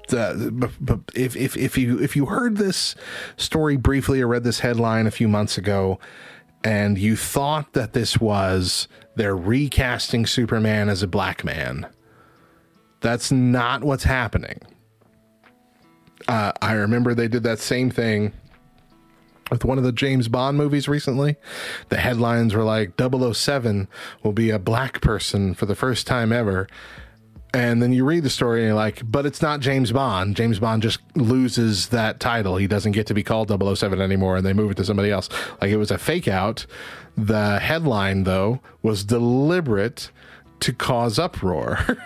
the, 0.08 0.72
but, 0.80 1.00
if, 1.14 1.34
if 1.34 1.56
if 1.56 1.78
you 1.78 1.98
if 1.98 2.14
you 2.14 2.26
heard 2.26 2.56
this 2.56 2.94
story 3.36 3.76
briefly 3.76 4.20
or 4.20 4.28
read 4.28 4.44
this 4.44 4.60
headline 4.60 5.06
a 5.06 5.10
few 5.10 5.28
months 5.28 5.56
ago, 5.56 5.98
and 6.64 6.98
you 6.98 7.14
thought 7.14 7.74
that 7.74 7.92
this 7.92 8.18
was 8.18 8.88
they're 9.14 9.36
recasting 9.36 10.26
Superman 10.26 10.88
as 10.88 11.02
a 11.02 11.06
black 11.06 11.44
man, 11.44 11.86
that's 13.00 13.30
not 13.30 13.84
what's 13.84 14.04
happening. 14.04 14.58
Uh, 16.26 16.52
I 16.62 16.72
remember 16.72 17.14
they 17.14 17.28
did 17.28 17.42
that 17.42 17.58
same 17.58 17.90
thing 17.90 18.32
with 19.50 19.64
one 19.64 19.76
of 19.76 19.84
the 19.84 19.92
James 19.92 20.26
Bond 20.28 20.56
movies 20.56 20.88
recently. 20.88 21.36
The 21.90 21.98
headlines 21.98 22.54
were 22.54 22.64
like 22.64 22.92
007 22.98 23.88
will 24.22 24.32
be 24.32 24.48
a 24.48 24.58
black 24.58 25.02
person 25.02 25.52
for 25.52 25.66
the 25.66 25.74
first 25.74 26.06
time 26.06 26.32
ever. 26.32 26.66
And 27.54 27.80
then 27.80 27.92
you 27.92 28.04
read 28.04 28.24
the 28.24 28.30
story 28.30 28.62
and 28.62 28.66
you're 28.66 28.74
like, 28.74 29.00
but 29.08 29.26
it's 29.26 29.40
not 29.40 29.60
James 29.60 29.92
Bond. 29.92 30.34
James 30.34 30.58
Bond 30.58 30.82
just 30.82 30.98
loses 31.14 31.88
that 31.90 32.18
title. 32.18 32.56
He 32.56 32.66
doesn't 32.66 32.92
get 32.92 33.06
to 33.06 33.14
be 33.14 33.22
called 33.22 33.48
007 33.48 34.00
anymore 34.00 34.36
and 34.36 34.44
they 34.44 34.52
move 34.52 34.72
it 34.72 34.76
to 34.78 34.84
somebody 34.84 35.12
else. 35.12 35.28
Like 35.60 35.70
it 35.70 35.76
was 35.76 35.92
a 35.92 35.98
fake 35.98 36.26
out. 36.26 36.66
The 37.16 37.60
headline, 37.60 38.24
though, 38.24 38.60
was 38.82 39.04
deliberate 39.04 40.10
to 40.60 40.72
cause 40.72 41.16
uproar. 41.16 41.78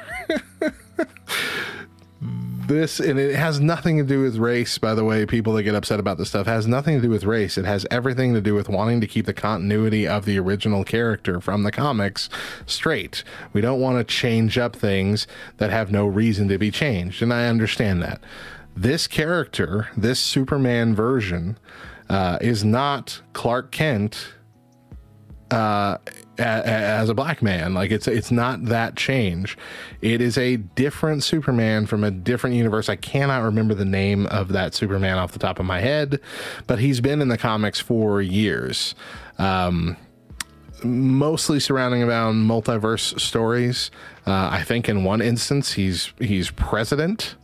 this 2.69 3.01
and 3.01 3.19
it 3.19 3.35
has 3.35 3.59
nothing 3.61 3.99
to 3.99 4.05
do 4.05 4.23
with 4.23 4.37
race 4.37 4.79
by 4.79 4.95
the 4.95 5.05
way 5.05 5.27
people 5.27 5.53
that 5.55 5.65
get 5.65 5.75
upset 5.75 5.99
about 5.99 6.19
this 6.19 6.29
stuff 6.29 6.47
has 6.47 6.67
nothing 6.67 6.97
to 6.97 7.03
do 7.03 7.11
with 7.11 7.25
race. 7.25 7.59
It 7.59 7.65
has 7.65 7.87
everything 7.91 8.35
to 8.35 8.41
do 8.41 8.55
with 8.55 8.69
wanting 8.69 9.01
to 9.01 9.07
keep 9.07 9.27
the 9.27 9.35
continuity 9.35 10.07
of 10.07 10.25
the 10.25 10.39
original 10.39 10.85
character 10.85 11.41
from 11.41 11.63
the 11.63 11.73
comics 11.73 12.29
straight. 12.67 13.25
We 13.53 13.61
don't 13.61 13.81
want 13.81 13.99
to 13.99 14.05
change 14.05 14.57
up 14.59 14.77
things 14.77 15.27
that 15.57 15.71
have 15.71 15.91
no 15.91 16.07
reason 16.07 16.49
to 16.49 16.59
be 16.59 16.71
changed 16.71 17.23
and 17.23 17.33
i 17.33 17.47
understand 17.47 18.03
that. 18.03 18.21
This 18.77 19.07
character 19.07 19.89
this 19.97 20.21
superman 20.21 20.95
version 20.95 21.59
uh, 22.09 22.39
is 22.41 22.65
not 22.65 23.21
clark 23.33 23.73
kent 23.73 24.35
uh, 25.51 25.99
as 26.39 27.09
a 27.09 27.15
black 27.15 27.43
man. 27.43 27.75
Like 27.75 27.91
it's 27.91 28.07
it's 28.07 28.31
not 28.31 28.67
that 28.67 28.97
change. 28.97 29.57
It 30.01 30.21
is 30.21 30.39
a 30.39 30.57
different 30.57 31.23
Superman 31.23 31.87
from 31.87 32.05
a 32.05 32.11
different 32.11 32.57
universe. 32.57 32.89
I 32.89 32.97
cannot 32.97 33.43
remember 33.43 33.75
the 33.75 33.85
name 33.85 34.27
of 34.27 34.49
that 34.49 34.75
Superman 34.75 35.19
off 35.19 35.33
the 35.33 35.39
top 35.39 35.59
of 35.59 35.67
my 35.67 35.81
head, 35.81 36.21
but 36.67 36.79
he's 36.79 37.01
been 37.01 37.21
in 37.21 37.29
the 37.29 37.39
comics 37.39 37.81
for 37.81 38.23
years. 38.23 38.95
Um, 39.39 39.97
mostly 40.85 41.61
surrounding 41.61 42.03
around 42.03 42.47
multiverse 42.47 43.19
stories. 43.21 43.91
Uh, 44.27 44.49
I 44.53 44.63
think 44.63 44.89
in 44.89 45.05
one 45.05 45.21
instance 45.21 45.73
he's 45.73 46.13
he's 46.19 46.51
president 46.51 47.37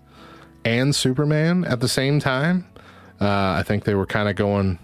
and 0.65 0.95
Superman 0.95 1.65
at 1.65 1.81
the 1.81 1.89
same 1.89 2.21
time. 2.21 2.67
Uh, 3.21 3.57
I 3.59 3.63
think 3.65 3.85
they 3.85 3.95
were 3.95 4.07
kind 4.07 4.29
of 4.29 4.37
going 4.37 4.79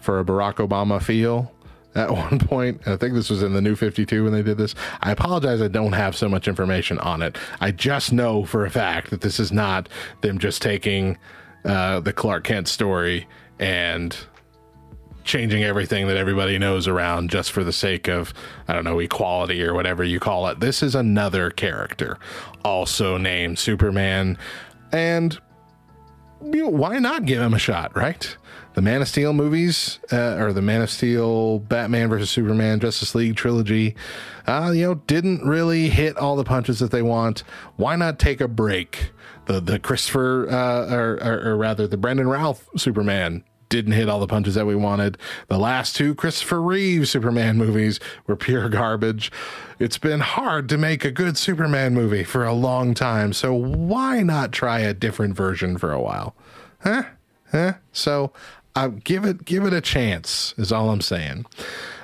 for 0.00 0.18
a 0.18 0.24
Barack 0.24 0.56
Obama 0.56 1.00
feel 1.02 1.52
at 1.94 2.10
one 2.10 2.38
point. 2.38 2.86
I 2.86 2.96
think 2.96 3.14
this 3.14 3.30
was 3.30 3.42
in 3.42 3.52
the 3.52 3.60
new 3.60 3.76
52 3.76 4.24
when 4.24 4.32
they 4.32 4.42
did 4.42 4.58
this. 4.58 4.74
I 5.00 5.12
apologize, 5.12 5.60
I 5.60 5.68
don't 5.68 5.92
have 5.92 6.16
so 6.16 6.28
much 6.28 6.48
information 6.48 6.98
on 6.98 7.22
it. 7.22 7.36
I 7.60 7.70
just 7.70 8.12
know 8.12 8.44
for 8.44 8.64
a 8.64 8.70
fact 8.70 9.10
that 9.10 9.20
this 9.20 9.40
is 9.40 9.52
not 9.52 9.88
them 10.20 10.38
just 10.38 10.62
taking 10.62 11.18
uh, 11.64 12.00
the 12.00 12.12
Clark 12.12 12.44
Kent 12.44 12.68
story 12.68 13.26
and 13.58 14.16
changing 15.24 15.62
everything 15.62 16.06
that 16.08 16.16
everybody 16.16 16.58
knows 16.58 16.88
around 16.88 17.30
just 17.30 17.52
for 17.52 17.62
the 17.62 17.72
sake 17.72 18.08
of, 18.08 18.32
I 18.66 18.72
don't 18.72 18.84
know, 18.84 18.98
equality 18.98 19.62
or 19.62 19.74
whatever 19.74 20.02
you 20.02 20.18
call 20.18 20.48
it. 20.48 20.60
This 20.60 20.82
is 20.82 20.94
another 20.94 21.50
character, 21.50 22.18
also 22.64 23.18
named 23.18 23.58
Superman. 23.58 24.38
And 24.92 25.38
why 26.40 26.98
not 26.98 27.26
give 27.26 27.40
him 27.40 27.54
a 27.54 27.58
shot, 27.58 27.94
right? 27.94 28.36
The 28.80 28.84
Man 28.84 29.02
of 29.02 29.08
Steel 29.08 29.34
movies, 29.34 29.98
uh, 30.10 30.36
or 30.38 30.54
the 30.54 30.62
Man 30.62 30.80
of 30.80 30.88
Steel, 30.88 31.58
Batman 31.58 32.08
versus 32.08 32.30
Superman, 32.30 32.80
Justice 32.80 33.14
League 33.14 33.36
trilogy, 33.36 33.94
uh, 34.46 34.72
you 34.74 34.86
know, 34.86 34.94
didn't 34.94 35.44
really 35.44 35.90
hit 35.90 36.16
all 36.16 36.34
the 36.34 36.44
punches 36.44 36.78
that 36.78 36.90
they 36.90 37.02
want. 37.02 37.40
Why 37.76 37.94
not 37.96 38.18
take 38.18 38.40
a 38.40 38.48
break? 38.48 39.10
The 39.44 39.60
the 39.60 39.78
Christopher, 39.78 40.48
uh, 40.48 40.94
or, 40.94 41.22
or, 41.22 41.50
or 41.50 41.56
rather, 41.58 41.86
the 41.86 41.98
Brandon 41.98 42.26
Routh 42.26 42.70
Superman 42.78 43.44
didn't 43.68 43.92
hit 43.92 44.08
all 44.08 44.18
the 44.18 44.26
punches 44.26 44.54
that 44.54 44.64
we 44.64 44.76
wanted. 44.76 45.18
The 45.48 45.58
last 45.58 45.94
two 45.94 46.14
Christopher 46.14 46.62
Reeve 46.62 47.06
Superman 47.06 47.58
movies 47.58 48.00
were 48.26 48.34
pure 48.34 48.70
garbage. 48.70 49.30
It's 49.78 49.98
been 49.98 50.20
hard 50.20 50.70
to 50.70 50.78
make 50.78 51.04
a 51.04 51.10
good 51.10 51.36
Superman 51.36 51.92
movie 51.92 52.24
for 52.24 52.46
a 52.46 52.54
long 52.54 52.94
time, 52.94 53.34
so 53.34 53.52
why 53.52 54.22
not 54.22 54.52
try 54.52 54.78
a 54.78 54.94
different 54.94 55.36
version 55.36 55.76
for 55.76 55.92
a 55.92 56.00
while? 56.00 56.34
Huh? 56.82 57.02
Huh? 57.52 57.74
So 57.92 58.32
uh, 58.74 58.88
give 58.88 59.24
it 59.24 59.44
give 59.44 59.64
it 59.64 59.72
a 59.72 59.80
chance 59.80 60.54
is 60.56 60.72
all 60.72 60.90
I'm 60.90 61.00
saying. 61.00 61.46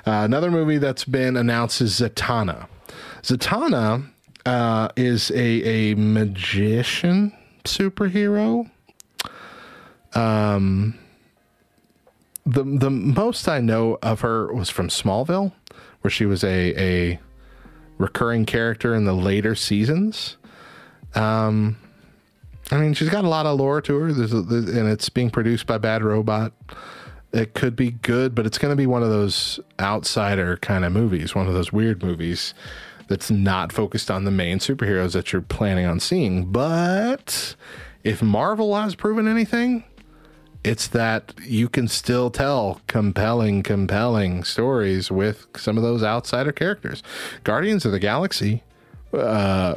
Uh, 0.05 0.23
another 0.23 0.51
movie 0.51 0.77
that's 0.77 1.05
been 1.05 1.37
announced 1.37 1.81
is 1.81 1.99
Zatanna. 1.99 2.67
Zatanna 3.23 4.09
uh, 4.45 4.89
is 4.95 5.31
a 5.31 5.91
a 5.91 5.95
magician 5.95 7.33
superhero. 7.63 8.69
Um, 10.13 10.97
the 12.45 12.63
the 12.63 12.89
most 12.89 13.47
I 13.47 13.59
know 13.59 13.97
of 14.01 14.21
her 14.21 14.53
was 14.53 14.69
from 14.69 14.89
Smallville, 14.89 15.51
where 16.01 16.11
she 16.11 16.25
was 16.25 16.43
a 16.43 16.73
a 16.77 17.19
recurring 17.97 18.45
character 18.45 18.93
in 18.93 19.05
the 19.05 19.13
later 19.13 19.55
seasons. 19.55 20.37
Um, 21.15 21.77
I 22.71 22.77
mean, 22.77 22.93
she's 22.93 23.09
got 23.09 23.23
a 23.23 23.29
lot 23.29 23.45
of 23.45 23.57
lore 23.57 23.81
to 23.81 23.97
her, 23.97 24.11
there's 24.11 24.33
a, 24.33 24.37
and 24.37 24.89
it's 24.89 25.09
being 25.09 25.29
produced 25.29 25.67
by 25.67 25.77
Bad 25.77 26.03
Robot. 26.03 26.53
It 27.31 27.53
could 27.53 27.75
be 27.75 27.91
good, 27.91 28.35
but 28.35 28.45
it's 28.45 28.57
going 28.57 28.71
to 28.71 28.75
be 28.75 28.87
one 28.87 29.03
of 29.03 29.09
those 29.09 29.59
outsider 29.79 30.57
kind 30.57 30.83
of 30.85 30.91
movies, 30.91 31.35
one 31.35 31.47
of 31.47 31.53
those 31.53 31.71
weird 31.71 32.03
movies 32.03 32.53
that's 33.07 33.31
not 33.31 33.71
focused 33.71 34.11
on 34.11 34.25
the 34.25 34.31
main 34.31 34.59
superheroes 34.59 35.13
that 35.13 35.31
you're 35.31 35.41
planning 35.41 35.85
on 35.85 35.99
seeing. 35.99 36.45
But 36.45 37.55
if 38.03 38.21
Marvel 38.21 38.75
has 38.75 38.95
proven 38.95 39.27
anything, 39.27 39.83
it's 40.63 40.87
that 40.89 41.33
you 41.43 41.69
can 41.69 41.87
still 41.87 42.29
tell 42.29 42.81
compelling, 42.87 43.63
compelling 43.63 44.43
stories 44.43 45.09
with 45.09 45.47
some 45.55 45.77
of 45.77 45.83
those 45.83 46.03
outsider 46.03 46.51
characters. 46.51 47.03
Guardians 47.43 47.85
of 47.85 47.93
the 47.93 47.99
Galaxy, 47.99 48.63
uh, 49.13 49.75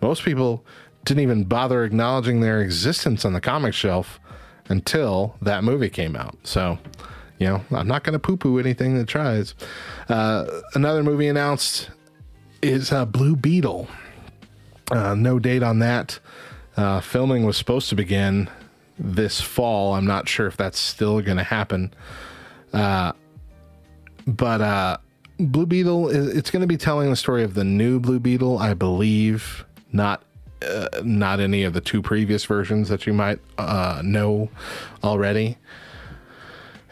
most 0.00 0.24
people 0.24 0.64
didn't 1.04 1.22
even 1.22 1.44
bother 1.44 1.84
acknowledging 1.84 2.40
their 2.40 2.60
existence 2.60 3.24
on 3.24 3.32
the 3.32 3.40
comic 3.40 3.74
shelf 3.74 4.20
until 4.68 5.36
that 5.42 5.64
movie 5.64 5.90
came 5.90 6.14
out. 6.14 6.36
So, 6.44 6.78
you 7.38 7.48
know, 7.48 7.64
I'm 7.70 7.88
not 7.88 8.04
going 8.04 8.12
to 8.12 8.18
poo 8.18 8.36
poo 8.36 8.58
anything 8.58 8.96
that 8.98 9.08
tries. 9.08 9.54
Uh, 10.08 10.46
another 10.74 11.02
movie 11.02 11.28
announced 11.28 11.90
is 12.62 12.92
uh, 12.92 13.06
Blue 13.06 13.36
Beetle. 13.36 13.88
Uh, 14.90 15.14
no 15.14 15.38
date 15.38 15.62
on 15.62 15.78
that. 15.80 16.18
Uh, 16.76 17.00
filming 17.00 17.44
was 17.44 17.56
supposed 17.56 17.88
to 17.88 17.94
begin 17.94 18.48
this 18.98 19.40
fall. 19.40 19.94
I'm 19.94 20.06
not 20.06 20.28
sure 20.28 20.46
if 20.46 20.56
that's 20.56 20.78
still 20.78 21.20
going 21.20 21.38
to 21.38 21.44
happen. 21.44 21.92
Uh, 22.72 23.12
but 24.26 24.60
uh, 24.60 24.98
Blue 25.38 25.66
Beetle, 25.66 26.10
it's 26.10 26.50
going 26.50 26.60
to 26.60 26.66
be 26.66 26.76
telling 26.76 27.10
the 27.10 27.16
story 27.16 27.42
of 27.42 27.54
the 27.54 27.64
new 27.64 27.98
Blue 27.98 28.20
Beetle, 28.20 28.58
I 28.58 28.74
believe, 28.74 29.64
not 29.92 30.22
uh, 30.62 31.02
not 31.02 31.40
any 31.40 31.62
of 31.62 31.72
the 31.72 31.80
two 31.80 32.02
previous 32.02 32.44
versions 32.44 32.88
that 32.88 33.06
you 33.06 33.12
might 33.12 33.38
uh, 33.58 34.02
know 34.04 34.50
already. 35.02 35.56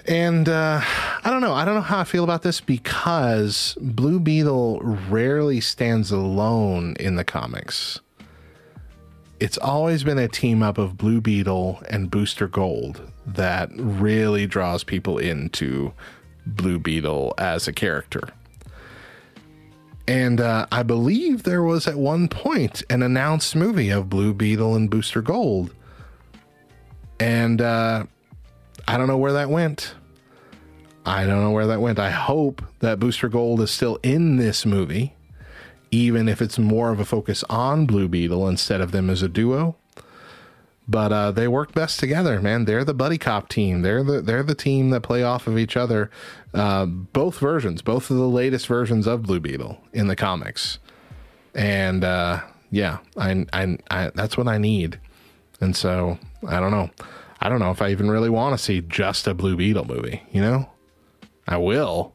And 0.06 0.48
uh, 0.48 0.80
I 0.82 1.30
don't 1.30 1.42
know. 1.42 1.52
I 1.52 1.66
don't 1.66 1.74
know 1.74 1.82
how 1.82 2.00
I 2.00 2.04
feel 2.04 2.24
about 2.24 2.42
this 2.42 2.62
because 2.62 3.76
Blue 3.78 4.18
Beetle 4.18 4.80
rarely 4.80 5.60
stands 5.60 6.10
alone 6.10 6.96
in 6.98 7.16
the 7.16 7.24
comics. 7.24 8.00
It's 9.38 9.58
always 9.58 10.04
been 10.04 10.18
a 10.18 10.26
team 10.26 10.62
up 10.62 10.78
of 10.78 10.96
Blue 10.96 11.20
Beetle 11.20 11.82
and 11.90 12.10
Booster 12.10 12.48
Gold 12.48 13.12
that 13.26 13.68
really 13.74 14.46
draws 14.46 14.82
people 14.82 15.18
into 15.18 15.92
Blue 16.46 16.78
Beetle 16.78 17.34
as 17.36 17.68
a 17.68 17.72
character. 17.72 18.30
And 20.08 20.40
uh, 20.40 20.66
I 20.72 20.84
believe 20.84 21.42
there 21.42 21.62
was 21.62 21.86
at 21.86 21.96
one 21.96 22.28
point 22.28 22.82
an 22.88 23.02
announced 23.02 23.54
movie 23.54 23.90
of 23.90 24.08
Blue 24.08 24.32
Beetle 24.32 24.74
and 24.74 24.88
Booster 24.88 25.20
Gold. 25.20 25.74
And 27.20 27.60
uh, 27.60 28.06
I 28.88 28.96
don't 28.96 29.06
know 29.06 29.18
where 29.18 29.34
that 29.34 29.50
went. 29.50 29.94
I 31.04 31.26
don't 31.26 31.42
know 31.42 31.50
where 31.50 31.66
that 31.66 31.82
went. 31.82 31.98
I 31.98 32.08
hope 32.10 32.62
that 32.78 32.98
Booster 32.98 33.28
Gold 33.28 33.60
is 33.60 33.70
still 33.70 33.98
in 34.02 34.36
this 34.36 34.64
movie, 34.64 35.12
even 35.90 36.26
if 36.26 36.40
it's 36.40 36.58
more 36.58 36.90
of 36.90 37.00
a 37.00 37.04
focus 37.04 37.44
on 37.50 37.84
Blue 37.84 38.08
Beetle 38.08 38.48
instead 38.48 38.80
of 38.80 38.92
them 38.92 39.10
as 39.10 39.22
a 39.22 39.28
duo. 39.28 39.76
But 40.88 41.12
uh, 41.12 41.30
they 41.30 41.46
work 41.46 41.74
best 41.74 42.00
together, 42.00 42.40
man. 42.40 42.64
They're 42.64 42.84
the 42.84 42.94
buddy 42.94 43.18
cop 43.18 43.48
team. 43.48 43.82
They're 43.82 44.02
the 44.02 44.22
they're 44.22 44.42
the 44.42 44.54
team 44.54 44.90
that 44.90 45.02
play 45.02 45.22
off 45.22 45.46
of 45.46 45.58
each 45.58 45.76
other. 45.76 46.10
Uh, 46.54 46.86
both 46.86 47.38
versions, 47.38 47.82
both 47.82 48.10
of 48.10 48.16
the 48.16 48.28
latest 48.28 48.66
versions 48.66 49.06
of 49.06 49.22
Blue 49.22 49.38
Beetle 49.38 49.78
in 49.92 50.08
the 50.08 50.16
comics, 50.16 50.78
and 51.54 52.02
uh, 52.04 52.40
yeah, 52.70 52.98
I, 53.16 53.44
I, 53.52 53.78
I 53.90 54.10
that's 54.14 54.38
what 54.38 54.48
I 54.48 54.56
need. 54.56 54.98
And 55.60 55.76
so 55.76 56.18
I 56.46 56.58
don't 56.58 56.70
know. 56.70 56.90
I 57.40 57.48
don't 57.48 57.60
know 57.60 57.70
if 57.70 57.82
I 57.82 57.90
even 57.90 58.10
really 58.10 58.30
want 58.30 58.56
to 58.56 58.62
see 58.62 58.80
just 58.80 59.26
a 59.28 59.34
Blue 59.34 59.56
Beetle 59.56 59.84
movie. 59.84 60.22
You 60.32 60.40
know, 60.40 60.70
I 61.46 61.58
will, 61.58 62.14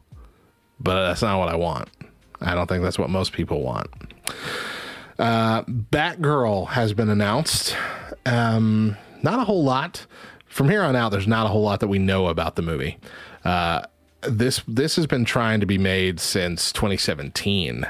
but 0.80 1.08
that's 1.08 1.22
not 1.22 1.38
what 1.38 1.50
I 1.50 1.56
want. 1.56 1.90
I 2.42 2.56
don't 2.56 2.68
think 2.68 2.84
that's 2.84 3.00
what 3.00 3.10
most 3.10 3.34
people 3.34 3.62
want. 3.62 3.88
Uh, 5.20 5.64
Batgirl 5.64 6.70
has 6.70 6.94
been 6.94 7.10
announced. 7.10 7.78
Um, 8.26 8.98
not 9.22 9.40
a 9.40 9.44
whole 9.44 9.64
lot. 9.64 10.06
From 10.48 10.70
here 10.70 10.84
on 10.84 10.96
out, 10.96 11.12
there's 11.12 11.28
not 11.28 11.46
a 11.46 11.50
whole 11.50 11.64
lot 11.64 11.80
that 11.80 11.88
we 11.88 12.00
know 12.00 12.28
about 12.28 12.56
the 12.56 12.62
movie. 12.62 12.98
Uh, 13.44 13.82
this 14.22 14.62
this 14.68 14.96
has 14.96 15.08
been 15.08 15.26
trying 15.26 15.60
to 15.60 15.66
be 15.66 15.78
made 15.78 16.20
since 16.20 16.72
2017. 16.72 17.86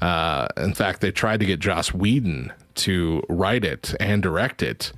Uh, 0.00 0.46
in 0.56 0.74
fact, 0.74 1.00
they 1.00 1.10
tried 1.10 1.40
to 1.40 1.46
get 1.46 1.58
Joss 1.58 1.92
Whedon 1.92 2.52
to 2.76 3.22
write 3.28 3.64
it 3.64 3.94
and 3.98 4.22
direct 4.22 4.62
it 4.62 4.92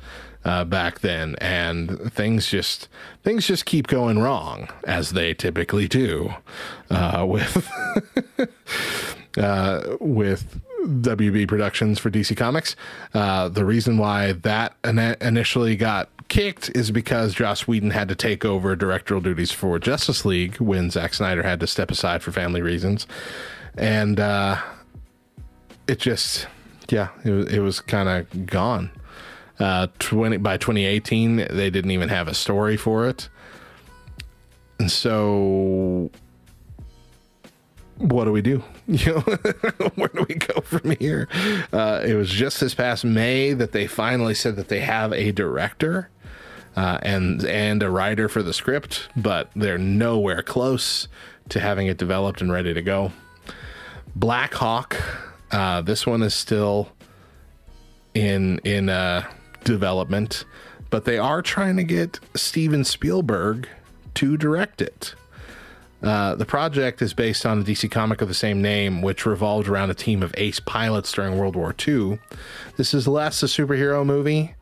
uh, 0.45 0.65
back 0.65 1.01
then, 1.01 1.37
and 1.41 2.13
things 2.13 2.47
just 2.47 2.89
things 3.23 3.47
just 3.47 3.65
keep 3.65 3.87
going 3.87 4.19
wrong 4.19 4.69
as 4.85 5.11
they 5.11 5.35
typically 5.35 5.89
do 5.89 6.35
uh, 6.91 7.25
with 7.29 7.69
uh, 9.39 9.97
with 10.01 10.61
WB 10.87 11.49
Productions 11.49 11.99
for 11.99 12.11
DC 12.11 12.37
Comics. 12.37 12.77
Uh, 13.15 13.49
the 13.49 13.65
reason 13.65 13.99
why 13.99 14.33
that 14.33 14.75
in- 14.85 14.99
initially 14.99 15.77
got 15.77 16.09
kicked 16.29 16.71
is 16.75 16.91
because 16.91 17.35
Joss 17.35 17.67
Whedon 17.67 17.91
had 17.91 18.09
to 18.09 18.15
take 18.15 18.45
over 18.45 18.75
directorial 18.77 19.21
duties 19.21 19.51
for 19.51 19.79
Justice 19.79 20.25
League 20.25 20.57
when 20.57 20.91
Zack 20.91 21.15
Snyder 21.15 21.43
had 21.43 21.61
to 21.61 21.67
step 21.67 21.91
aside 21.91 22.23
for 22.23 22.33
family 22.33 22.63
reasons, 22.63 23.07
and 23.77 24.19
uh, 24.19 24.57
it 25.87 25.99
just 25.99 26.47
yeah 26.89 27.09
it 27.25 27.31
was, 27.31 27.47
it 27.53 27.59
was 27.61 27.81
kind 27.81 28.09
of 28.09 28.47
gone. 28.47 28.91
Uh, 29.59 29.89
20 29.99 30.39
by 30.39 30.57
2018 30.57 31.37
they 31.51 31.69
didn't 31.69 31.91
even 31.91 32.09
have 32.09 32.29
a 32.29 32.33
story 32.33 32.79
for 32.79 33.07
it 33.07 33.29
and 34.79 34.91
so 34.91 36.11
what 37.99 38.25
do 38.25 38.33
we 38.33 38.41
do 38.41 38.65
you 39.07 39.13
know 39.13 39.21
where 39.95 40.09
do 40.09 40.27
we 40.29 40.35
go 40.35 40.61
from 40.61 40.91
here 40.97 41.29
uh, 41.73 42.03
it 42.05 42.15
was 42.15 42.29
just 42.29 42.61
this 42.61 42.75
past 42.75 43.05
may 43.05 43.53
that 43.53 43.73
they 43.73 43.87
finally 43.87 44.35
said 44.35 44.57
that 44.57 44.69
they 44.69 44.81
have 44.81 45.13
a 45.13 45.33
director 45.33 46.11
uh, 46.77 46.99
and 47.03 47.45
and 47.45 47.83
a 47.83 47.91
writer 47.91 48.29
for 48.29 48.43
the 48.43 48.53
script 48.53 49.09
but 49.17 49.51
they're 49.55 49.79
nowhere 49.79 50.43
close 50.43 51.09
to 51.49 51.61
having 51.61 51.87
it 51.87 51.99
developed 51.99 52.41
and 52.41 52.53
ready 52.53 52.75
to 52.75 52.83
go 52.83 53.13
black 54.17 54.55
hawk 54.55 54.97
uh, 55.53 55.83
this 55.83 56.07
one 56.07 56.23
is 56.23 56.35
still 56.35 56.89
in 58.15 58.59
in 58.65 58.89
uh, 58.89 59.25
development, 59.65 60.45
but 60.91 61.05
they 61.05 61.19
are 61.19 61.43
trying 61.43 61.77
to 61.77 61.85
get 61.85 62.19
Steven 62.35 62.85
Spielberg 62.85 63.69
to 64.15 64.37
direct 64.37 64.83
it. 64.83 65.15
Uh, 66.03 66.35
the 66.35 66.47
project 66.47 67.03
is 67.03 67.13
based 67.13 67.45
on 67.45 67.61
a 67.61 67.65
DC 67.65 67.91
comic 67.91 68.23
of 68.23 68.29
the 68.29 68.35
same 68.35 68.63
name, 68.63 69.03
which 69.03 69.27
revolved 69.27 69.69
around 69.69 69.91
a 69.91 69.95
team 69.95 70.23
of 70.23 70.35
ace 70.39 70.61
pilots 70.61 71.13
during 71.13 71.37
World 71.37 71.57
War 71.57 71.75
II. 71.87 72.19
This 72.77 72.95
is 72.95 73.07
less 73.07 73.43
a 73.43 73.47
superhero 73.47 74.05
movie 74.05 74.55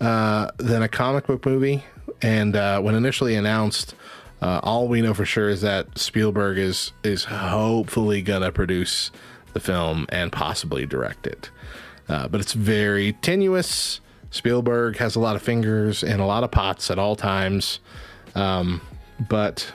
uh, 0.00 0.50
than 0.56 0.82
a 0.82 0.88
comic 0.88 1.26
book 1.26 1.46
movie. 1.46 1.84
And 2.22 2.56
uh, 2.56 2.80
when 2.80 2.94
initially 2.94 3.36
announced, 3.36 3.94
uh, 4.42 4.60
all 4.62 4.88
we 4.88 5.00
know 5.00 5.14
for 5.14 5.24
sure 5.24 5.48
is 5.48 5.60
that 5.60 5.96
Spielberg 5.98 6.58
is 6.58 6.92
is 7.02 7.24
hopefully 7.24 8.20
gonna 8.20 8.50
produce 8.50 9.10
the 9.52 9.60
film 9.60 10.06
and 10.08 10.32
possibly 10.32 10.86
direct 10.86 11.26
it. 11.26 11.50
Uh, 12.08 12.28
but 12.28 12.40
it's 12.40 12.52
very 12.52 13.12
tenuous. 13.14 14.00
Spielberg 14.30 14.96
has 14.96 15.14
a 15.14 15.20
lot 15.20 15.36
of 15.36 15.42
fingers 15.42 16.02
and 16.02 16.20
a 16.20 16.26
lot 16.26 16.42
of 16.42 16.50
pots 16.50 16.90
at 16.90 16.98
all 16.98 17.14
times. 17.14 17.78
Um, 18.34 18.80
but 19.28 19.72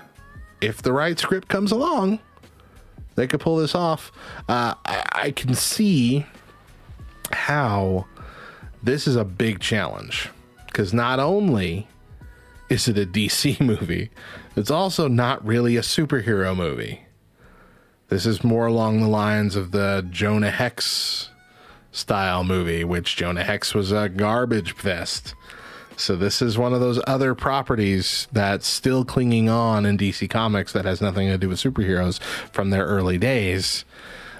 if 0.61 0.81
the 0.81 0.93
right 0.93 1.17
script 1.17 1.47
comes 1.47 1.71
along, 1.71 2.19
they 3.15 3.27
could 3.27 3.39
pull 3.39 3.57
this 3.57 3.75
off. 3.75 4.11
Uh, 4.47 4.75
I, 4.85 5.03
I 5.13 5.31
can 5.31 5.53
see 5.53 6.25
how 7.31 8.05
this 8.81 9.07
is 9.07 9.15
a 9.15 9.25
big 9.25 9.59
challenge 9.59 10.29
because 10.67 10.93
not 10.93 11.19
only 11.19 11.87
is 12.69 12.87
it 12.87 12.97
a 12.97 13.05
DC 13.05 13.59
movie, 13.65 14.09
it's 14.55 14.71
also 14.71 15.07
not 15.07 15.45
really 15.45 15.75
a 15.77 15.81
superhero 15.81 16.55
movie. 16.55 17.01
This 18.09 18.25
is 18.25 18.43
more 18.43 18.65
along 18.65 19.01
the 19.01 19.07
lines 19.07 19.55
of 19.55 19.71
the 19.71 20.07
Jonah 20.09 20.49
Hex 20.49 21.29
style 21.91 22.43
movie, 22.43 22.83
which 22.83 23.15
Jonah 23.15 23.43
Hex 23.43 23.75
was 23.75 23.91
a 23.91 24.09
garbage 24.09 24.73
fest. 24.73 25.35
So 25.99 26.15
this 26.15 26.41
is 26.41 26.57
one 26.57 26.73
of 26.73 26.79
those 26.79 27.01
other 27.07 27.35
properties 27.35 28.29
that's 28.31 28.65
still 28.65 29.03
clinging 29.03 29.49
on 29.49 29.85
in 29.85 29.97
DC 29.97 30.29
Comics 30.29 30.71
that 30.71 30.85
has 30.85 31.01
nothing 31.01 31.27
to 31.27 31.37
do 31.37 31.49
with 31.49 31.59
superheroes 31.59 32.21
from 32.53 32.69
their 32.69 32.85
early 32.85 33.17
days. 33.17 33.83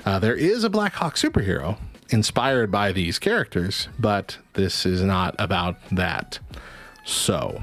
Uh, 0.06 0.20
there 0.20 0.36
is 0.36 0.64
a 0.64 0.70
Black 0.70 0.94
Hawk 0.94 1.16
superhero 1.16 1.78
inspired 2.12 2.72
by 2.72 2.94
these 2.94 3.20
characters, 3.20 3.90
but 4.00 4.38
this 4.54 4.86
is 4.86 5.02
not 5.02 5.36
about 5.38 5.76
that. 5.92 6.40
So 7.06 7.62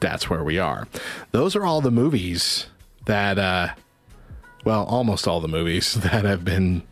that's 0.00 0.28
where 0.28 0.42
we 0.42 0.58
are. 0.58 0.88
Those 1.30 1.54
are 1.54 1.64
all 1.64 1.80
the 1.80 1.92
movies 1.92 2.66
that, 3.06 3.38
uh, 3.38 3.74
well, 4.64 4.84
almost 4.84 5.28
all 5.28 5.40
the 5.40 5.46
movies 5.46 5.94
that 6.00 6.24
have 6.24 6.44
been 6.44 6.82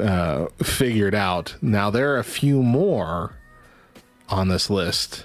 uh, 0.00 0.46
figured 0.62 1.14
out. 1.14 1.56
Now, 1.60 1.90
there 1.90 2.14
are 2.14 2.18
a 2.18 2.24
few 2.24 2.62
more 2.62 3.34
on 4.28 4.48
this 4.48 4.70
list 4.70 5.24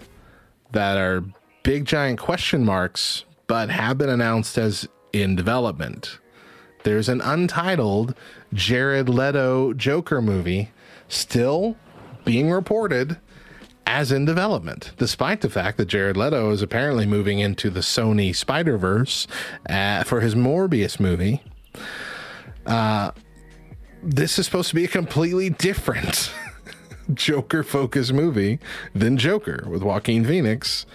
that 0.71 0.97
are 0.97 1.23
big 1.63 1.85
giant 1.85 2.19
question 2.19 2.63
marks, 2.63 3.25
but 3.47 3.69
have 3.69 3.97
been 3.97 4.09
announced 4.09 4.57
as 4.57 4.87
in 5.13 5.35
development. 5.35 6.19
There's 6.83 7.09
an 7.09 7.21
untitled 7.21 8.15
Jared 8.53 9.09
Leto 9.09 9.73
Joker 9.73 10.21
movie 10.21 10.71
still 11.07 11.75
being 12.23 12.49
reported 12.49 13.17
as 13.85 14.11
in 14.11 14.23
development, 14.23 14.91
despite 14.97 15.41
the 15.41 15.49
fact 15.49 15.77
that 15.77 15.87
Jared 15.87 16.15
Leto 16.15 16.51
is 16.51 16.61
apparently 16.61 17.07
moving 17.07 17.39
into 17.39 17.69
the 17.69 17.79
Sony 17.79 18.35
Spider 18.35 18.77
Verse 18.77 19.27
uh, 19.67 20.03
for 20.03 20.21
his 20.21 20.35
Morbius 20.35 20.99
movie. 20.99 21.41
Uh, 22.67 23.11
this 24.03 24.37
is 24.37 24.45
supposed 24.45 24.69
to 24.69 24.75
be 24.75 24.85
a 24.85 24.87
completely 24.87 25.49
different 25.49 26.31
Joker 27.13 27.63
focused 27.63 28.13
movie 28.13 28.59
than 28.93 29.17
Joker 29.17 29.65
with 29.67 29.83
Joaquin 29.83 30.25
Phoenix. 30.25 30.85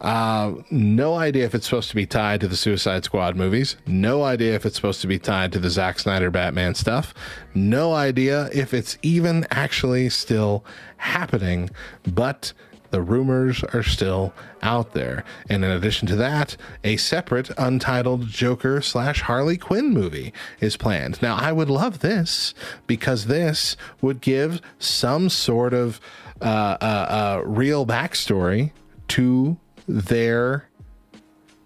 Uh, 0.00 0.54
no 0.68 1.14
idea 1.14 1.44
if 1.44 1.54
it's 1.54 1.64
supposed 1.64 1.88
to 1.90 1.94
be 1.94 2.06
tied 2.06 2.40
to 2.40 2.48
the 2.48 2.56
Suicide 2.56 3.04
Squad 3.04 3.36
movies. 3.36 3.76
No 3.86 4.24
idea 4.24 4.54
if 4.54 4.66
it's 4.66 4.74
supposed 4.74 5.00
to 5.02 5.06
be 5.06 5.18
tied 5.18 5.52
to 5.52 5.60
the 5.60 5.70
Zack 5.70 6.00
Snyder 6.00 6.28
Batman 6.28 6.74
stuff. 6.74 7.14
No 7.54 7.92
idea 7.92 8.50
if 8.52 8.74
it's 8.74 8.98
even 9.02 9.46
actually 9.52 10.08
still 10.08 10.64
happening. 10.96 11.70
But 12.02 12.52
the 12.92 13.02
rumors 13.02 13.64
are 13.64 13.82
still 13.82 14.32
out 14.62 14.92
there. 14.92 15.24
And 15.48 15.64
in 15.64 15.70
addition 15.70 16.06
to 16.08 16.16
that, 16.16 16.56
a 16.84 16.96
separate 16.96 17.50
untitled 17.58 18.28
Joker 18.28 18.80
slash 18.80 19.22
Harley 19.22 19.56
Quinn 19.56 19.90
movie 19.90 20.32
is 20.60 20.76
planned. 20.76 21.20
Now, 21.20 21.36
I 21.36 21.50
would 21.50 21.70
love 21.70 21.98
this 21.98 22.54
because 22.86 23.26
this 23.26 23.76
would 24.00 24.20
give 24.20 24.60
some 24.78 25.28
sort 25.28 25.74
of 25.74 26.00
uh, 26.40 26.76
uh, 26.80 26.84
uh, 26.84 27.42
real 27.44 27.84
backstory 27.86 28.72
to 29.08 29.56
their 29.88 30.68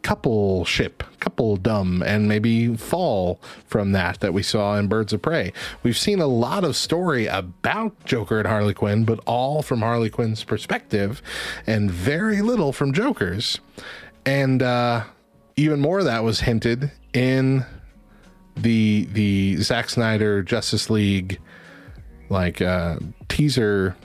couple 0.07 0.65
ship, 0.65 1.03
couple 1.19 1.57
dumb, 1.57 2.01
and 2.07 2.29
maybe 2.29 2.77
fall 2.77 3.41
from 3.67 3.91
that 3.91 4.21
that 4.21 4.33
we 4.33 4.41
saw 4.41 4.77
in 4.77 4.87
Birds 4.87 5.13
of 5.13 5.21
Prey. 5.21 5.53
We've 5.83 5.99
seen 5.99 6.21
a 6.21 6.29
lot 6.29 6.63
of 6.63 6.77
story 6.77 7.27
about 7.27 8.05
Joker 8.05 8.39
and 8.39 8.47
Harley 8.47 8.73
Quinn, 8.73 9.05
but 9.05 9.19
all 9.27 9.63
from 9.63 9.81
Harley 9.81 10.09
Quinn's 10.09 10.45
perspective, 10.45 11.21
and 11.67 11.91
very 11.91 12.41
little 12.41 12.73
from 12.73 12.93
Joker's. 12.93 13.59
And 14.25 14.63
uh, 14.63 15.03
even 15.57 15.81
more 15.81 15.99
of 15.99 16.05
that 16.05 16.23
was 16.23 16.39
hinted 16.39 16.93
in 17.13 17.67
the 18.57 19.09
the 19.11 19.57
Zack 19.57 19.91
Snyder 19.91 20.41
Justice 20.41 20.89
League 20.89 21.41
like 22.29 22.63
uh, 22.63 23.01
teaser 23.29 23.97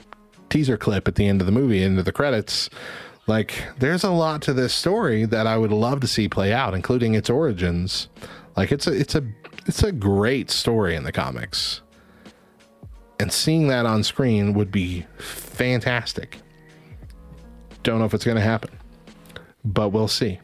teaser 0.50 0.76
clip 0.76 1.06
at 1.06 1.14
the 1.14 1.28
end 1.28 1.40
of 1.40 1.46
the 1.46 1.52
movie, 1.52 1.84
into 1.84 2.02
the 2.02 2.10
credits 2.10 2.68
like, 3.32 3.64
there's 3.78 4.04
a 4.04 4.10
lot 4.10 4.42
to 4.42 4.52
this 4.52 4.74
story 4.74 5.24
that 5.24 5.46
I 5.46 5.56
would 5.56 5.72
love 5.72 6.00
to 6.00 6.06
see 6.06 6.28
play 6.28 6.52
out, 6.52 6.74
including 6.74 7.14
its 7.14 7.30
origins. 7.30 8.08
Like, 8.58 8.70
it's 8.70 8.86
a 8.86 8.92
it's 8.92 9.14
a 9.14 9.26
it's 9.66 9.82
a 9.82 9.90
great 9.90 10.50
story 10.50 10.94
in 10.94 11.04
the 11.04 11.12
comics, 11.12 11.80
and 13.18 13.32
seeing 13.32 13.68
that 13.68 13.86
on 13.86 14.02
screen 14.02 14.52
would 14.52 14.70
be 14.70 15.06
fantastic. 15.16 16.40
Don't 17.82 18.00
know 18.00 18.04
if 18.04 18.12
it's 18.12 18.26
going 18.26 18.36
to 18.36 18.42
happen, 18.42 18.70
but 19.64 19.88
we'll 19.88 20.08
see. 20.08 20.38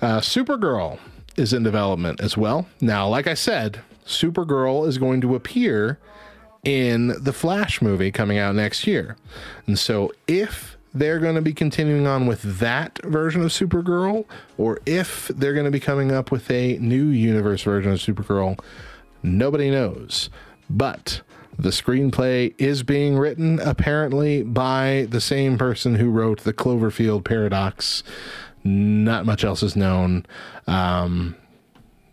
Uh, 0.00 0.18
Supergirl 0.18 0.98
is 1.36 1.52
in 1.52 1.62
development 1.62 2.20
as 2.20 2.36
well. 2.36 2.66
Now, 2.80 3.06
like 3.06 3.28
I 3.28 3.34
said, 3.34 3.80
Supergirl 4.04 4.88
is 4.88 4.98
going 4.98 5.20
to 5.20 5.36
appear 5.36 6.00
in 6.64 7.14
the 7.22 7.32
Flash 7.32 7.80
movie 7.80 8.10
coming 8.10 8.38
out 8.38 8.56
next 8.56 8.88
year. 8.88 9.16
And 9.68 9.78
so 9.78 10.12
if 10.26 10.71
they're 10.94 11.18
going 11.18 11.36
to 11.36 11.42
be 11.42 11.54
continuing 11.54 12.06
on 12.06 12.26
with 12.26 12.58
that 12.58 12.98
version 13.04 13.42
of 13.42 13.48
Supergirl, 13.48 14.26
or 14.58 14.80
if 14.86 15.28
they're 15.28 15.54
going 15.54 15.64
to 15.64 15.70
be 15.70 15.80
coming 15.80 16.12
up 16.12 16.30
with 16.30 16.50
a 16.50 16.76
new 16.78 17.06
universe 17.06 17.62
version 17.62 17.92
of 17.92 17.98
Supergirl, 17.98 18.58
nobody 19.22 19.70
knows. 19.70 20.28
But 20.68 21.22
the 21.58 21.70
screenplay 21.70 22.54
is 22.58 22.82
being 22.82 23.16
written 23.16 23.60
apparently 23.60 24.42
by 24.42 25.06
the 25.10 25.20
same 25.20 25.58
person 25.58 25.94
who 25.94 26.10
wrote 26.10 26.40
the 26.40 26.52
Cloverfield 26.52 27.24
Paradox. 27.24 28.02
Not 28.64 29.26
much 29.26 29.44
else 29.44 29.62
is 29.62 29.76
known. 29.76 30.24
Um, 30.66 31.36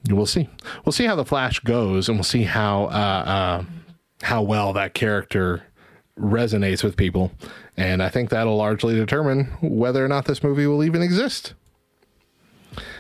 we'll 0.10 0.26
see. 0.26 0.50
We'll 0.86 0.94
see 0.94 1.06
how 1.06 1.16
the 1.16 1.26
Flash 1.26 1.60
goes, 1.60 2.10
and 2.10 2.18
we'll 2.18 2.24
see 2.24 2.44
how 2.44 2.86
uh, 2.86 2.88
uh, 2.88 3.64
how 4.24 4.42
well 4.42 4.74
that 4.74 4.94
character 4.94 5.64
resonates 6.20 6.84
with 6.84 6.98
people. 6.98 7.32
And 7.80 8.04
I 8.04 8.10
think 8.10 8.30
that'll 8.30 8.58
largely 8.58 8.94
determine 8.94 9.46
whether 9.62 10.04
or 10.04 10.10
not 10.10 10.26
this 10.26 10.44
movie 10.44 10.68
will 10.68 10.84
even 10.84 11.02
exist. 11.02 11.54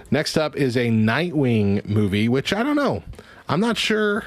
Next 0.09 0.37
up 0.37 0.55
is 0.55 0.77
a 0.77 0.87
Nightwing 0.87 1.85
movie, 1.85 2.29
which 2.29 2.53
I 2.53 2.63
don't 2.63 2.77
know. 2.77 3.03
I'm 3.49 3.59
not 3.59 3.77
sure. 3.77 4.23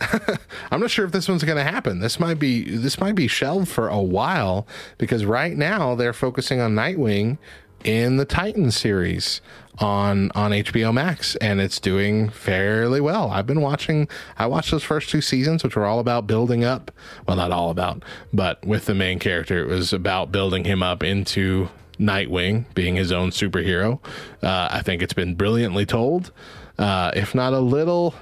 I'm 0.70 0.80
not 0.80 0.90
sure 0.90 1.04
if 1.04 1.12
this 1.12 1.28
one's 1.28 1.44
going 1.44 1.58
to 1.58 1.70
happen. 1.70 2.00
This 2.00 2.18
might 2.18 2.38
be 2.38 2.74
this 2.74 2.98
might 2.98 3.14
be 3.14 3.28
shelved 3.28 3.68
for 3.68 3.88
a 3.88 4.00
while 4.00 4.66
because 4.96 5.26
right 5.26 5.54
now 5.54 5.94
they're 5.94 6.14
focusing 6.14 6.58
on 6.58 6.74
Nightwing 6.74 7.36
in 7.84 8.16
the 8.16 8.24
Titan 8.24 8.70
series 8.70 9.40
on 9.78 10.30
on 10.34 10.50
HBO 10.50 10.92
Max 10.92 11.34
and 11.36 11.60
it's 11.60 11.80
doing 11.80 12.28
fairly 12.28 13.00
well. 13.00 13.30
I've 13.30 13.46
been 13.46 13.60
watching 13.60 14.08
I 14.38 14.46
watched 14.46 14.70
those 14.70 14.82
first 14.82 15.08
two 15.10 15.20
seasons 15.20 15.64
which 15.64 15.76
were 15.76 15.86
all 15.86 15.98
about 15.98 16.26
building 16.26 16.64
up, 16.64 16.90
well 17.26 17.36
not 17.36 17.50
all 17.50 17.70
about, 17.70 18.04
but 18.32 18.64
with 18.66 18.86
the 18.86 18.94
main 18.94 19.18
character 19.18 19.58
it 19.62 19.68
was 19.68 19.92
about 19.92 20.30
building 20.30 20.64
him 20.64 20.82
up 20.82 21.02
into 21.02 21.68
Nightwing 21.98 22.64
being 22.74 22.96
his 22.96 23.12
own 23.12 23.30
superhero. 23.30 23.98
Uh, 24.42 24.68
I 24.70 24.82
think 24.82 25.02
it's 25.02 25.14
been 25.14 25.34
brilliantly 25.34 25.86
told. 25.86 26.32
Uh, 26.78 27.12
if 27.14 27.34
not 27.34 27.52
a 27.52 27.60
little 27.60 28.14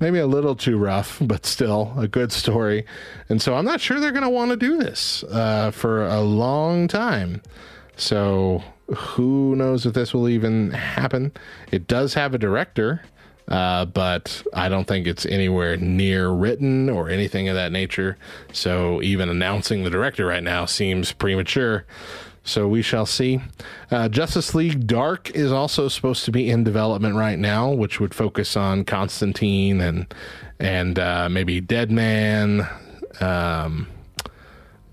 maybe 0.00 0.18
a 0.18 0.26
little 0.26 0.54
too 0.54 0.76
rough, 0.76 1.18
but 1.20 1.46
still 1.46 1.94
a 1.96 2.06
good 2.08 2.32
story. 2.32 2.84
And 3.28 3.40
so 3.40 3.54
I'm 3.54 3.64
not 3.64 3.80
sure 3.80 3.98
they're 3.98 4.12
going 4.12 4.22
to 4.22 4.30
want 4.30 4.50
to 4.50 4.56
do 4.56 4.78
this 4.78 5.24
uh, 5.24 5.70
for 5.70 6.06
a 6.06 6.20
long 6.20 6.88
time. 6.88 7.42
So 7.96 8.62
who 8.94 9.56
knows 9.56 9.86
if 9.86 9.94
this 9.94 10.14
will 10.14 10.28
even 10.28 10.70
happen? 10.70 11.32
It 11.72 11.86
does 11.86 12.14
have 12.14 12.34
a 12.34 12.38
director, 12.38 13.02
uh, 13.48 13.84
but 13.86 14.42
I 14.52 14.68
don't 14.68 14.86
think 14.86 15.06
it's 15.06 15.26
anywhere 15.26 15.76
near 15.76 16.30
written 16.30 16.88
or 16.88 17.08
anything 17.08 17.48
of 17.48 17.54
that 17.56 17.72
nature. 17.72 18.16
So 18.52 19.02
even 19.02 19.28
announcing 19.28 19.84
the 19.84 19.90
director 19.90 20.26
right 20.26 20.42
now 20.42 20.66
seems 20.66 21.12
premature. 21.12 21.84
So 22.44 22.68
we 22.68 22.80
shall 22.80 23.06
see. 23.06 23.40
Uh, 23.90 24.08
Justice 24.08 24.54
League 24.54 24.86
Dark 24.86 25.30
is 25.30 25.50
also 25.50 25.88
supposed 25.88 26.24
to 26.26 26.30
be 26.30 26.48
in 26.48 26.62
development 26.62 27.16
right 27.16 27.38
now, 27.38 27.72
which 27.72 27.98
would 27.98 28.14
focus 28.14 28.56
on 28.56 28.84
Constantine 28.84 29.80
and 29.80 30.06
and 30.58 30.98
uh, 30.98 31.28
maybe 31.28 31.60
Deadman, 31.60 32.66
um, 33.20 33.88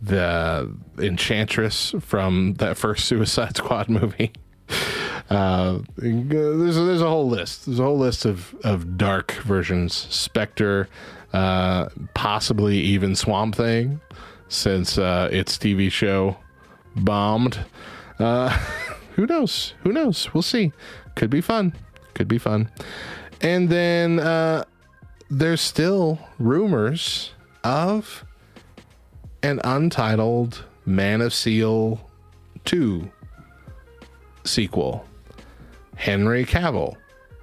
the 0.03 0.75
Enchantress 0.97 1.95
from 2.01 2.55
that 2.55 2.77
first 2.77 3.05
Suicide 3.05 3.57
Squad 3.57 3.89
movie. 3.89 4.31
Uh, 5.29 5.79
there's 5.97 6.77
a, 6.77 6.81
there's 6.81 7.01
a 7.01 7.09
whole 7.09 7.27
list. 7.27 7.65
There's 7.65 7.79
a 7.79 7.83
whole 7.83 7.97
list 7.97 8.25
of 8.25 8.53
of 8.63 8.97
dark 8.97 9.31
versions. 9.43 9.93
Spectre, 9.95 10.89
uh, 11.31 11.87
possibly 12.13 12.77
even 12.77 13.15
Swamp 13.15 13.55
Thing, 13.55 14.01
since 14.49 14.97
uh, 14.97 15.29
its 15.31 15.57
TV 15.57 15.91
show 15.91 16.37
bombed. 16.95 17.59
Uh, 18.19 18.49
who 19.15 19.25
knows? 19.25 19.73
Who 19.83 19.91
knows? 19.91 20.33
We'll 20.33 20.43
see. 20.43 20.71
Could 21.15 21.29
be 21.29 21.41
fun. 21.41 21.73
Could 22.13 22.27
be 22.27 22.37
fun. 22.37 22.69
And 23.41 23.69
then 23.69 24.19
uh, 24.19 24.65
there's 25.29 25.61
still 25.61 26.19
rumors 26.39 27.31
of 27.63 28.25
an 29.43 29.59
untitled 29.63 30.63
Man 30.85 31.21
of 31.21 31.33
Steel 31.33 32.09
2 32.65 33.11
sequel. 34.45 35.05
Henry 35.95 36.45
Cavill, 36.45 36.95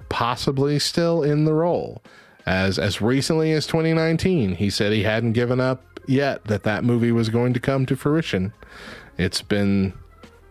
possibly 0.09 0.77
still 0.79 1.23
in 1.23 1.45
the 1.45 1.53
role. 1.53 2.01
As 2.45 2.79
as 2.79 3.01
recently 3.01 3.51
as 3.53 3.67
2019, 3.67 4.55
he 4.55 4.69
said 4.69 4.91
he 4.91 5.03
hadn't 5.03 5.33
given 5.33 5.61
up 5.61 5.99
yet 6.07 6.43
that 6.45 6.63
that 6.63 6.83
movie 6.83 7.11
was 7.11 7.29
going 7.29 7.53
to 7.53 7.59
come 7.59 7.85
to 7.85 7.95
fruition. 7.95 8.51
It's 9.17 9.41
been 9.41 9.93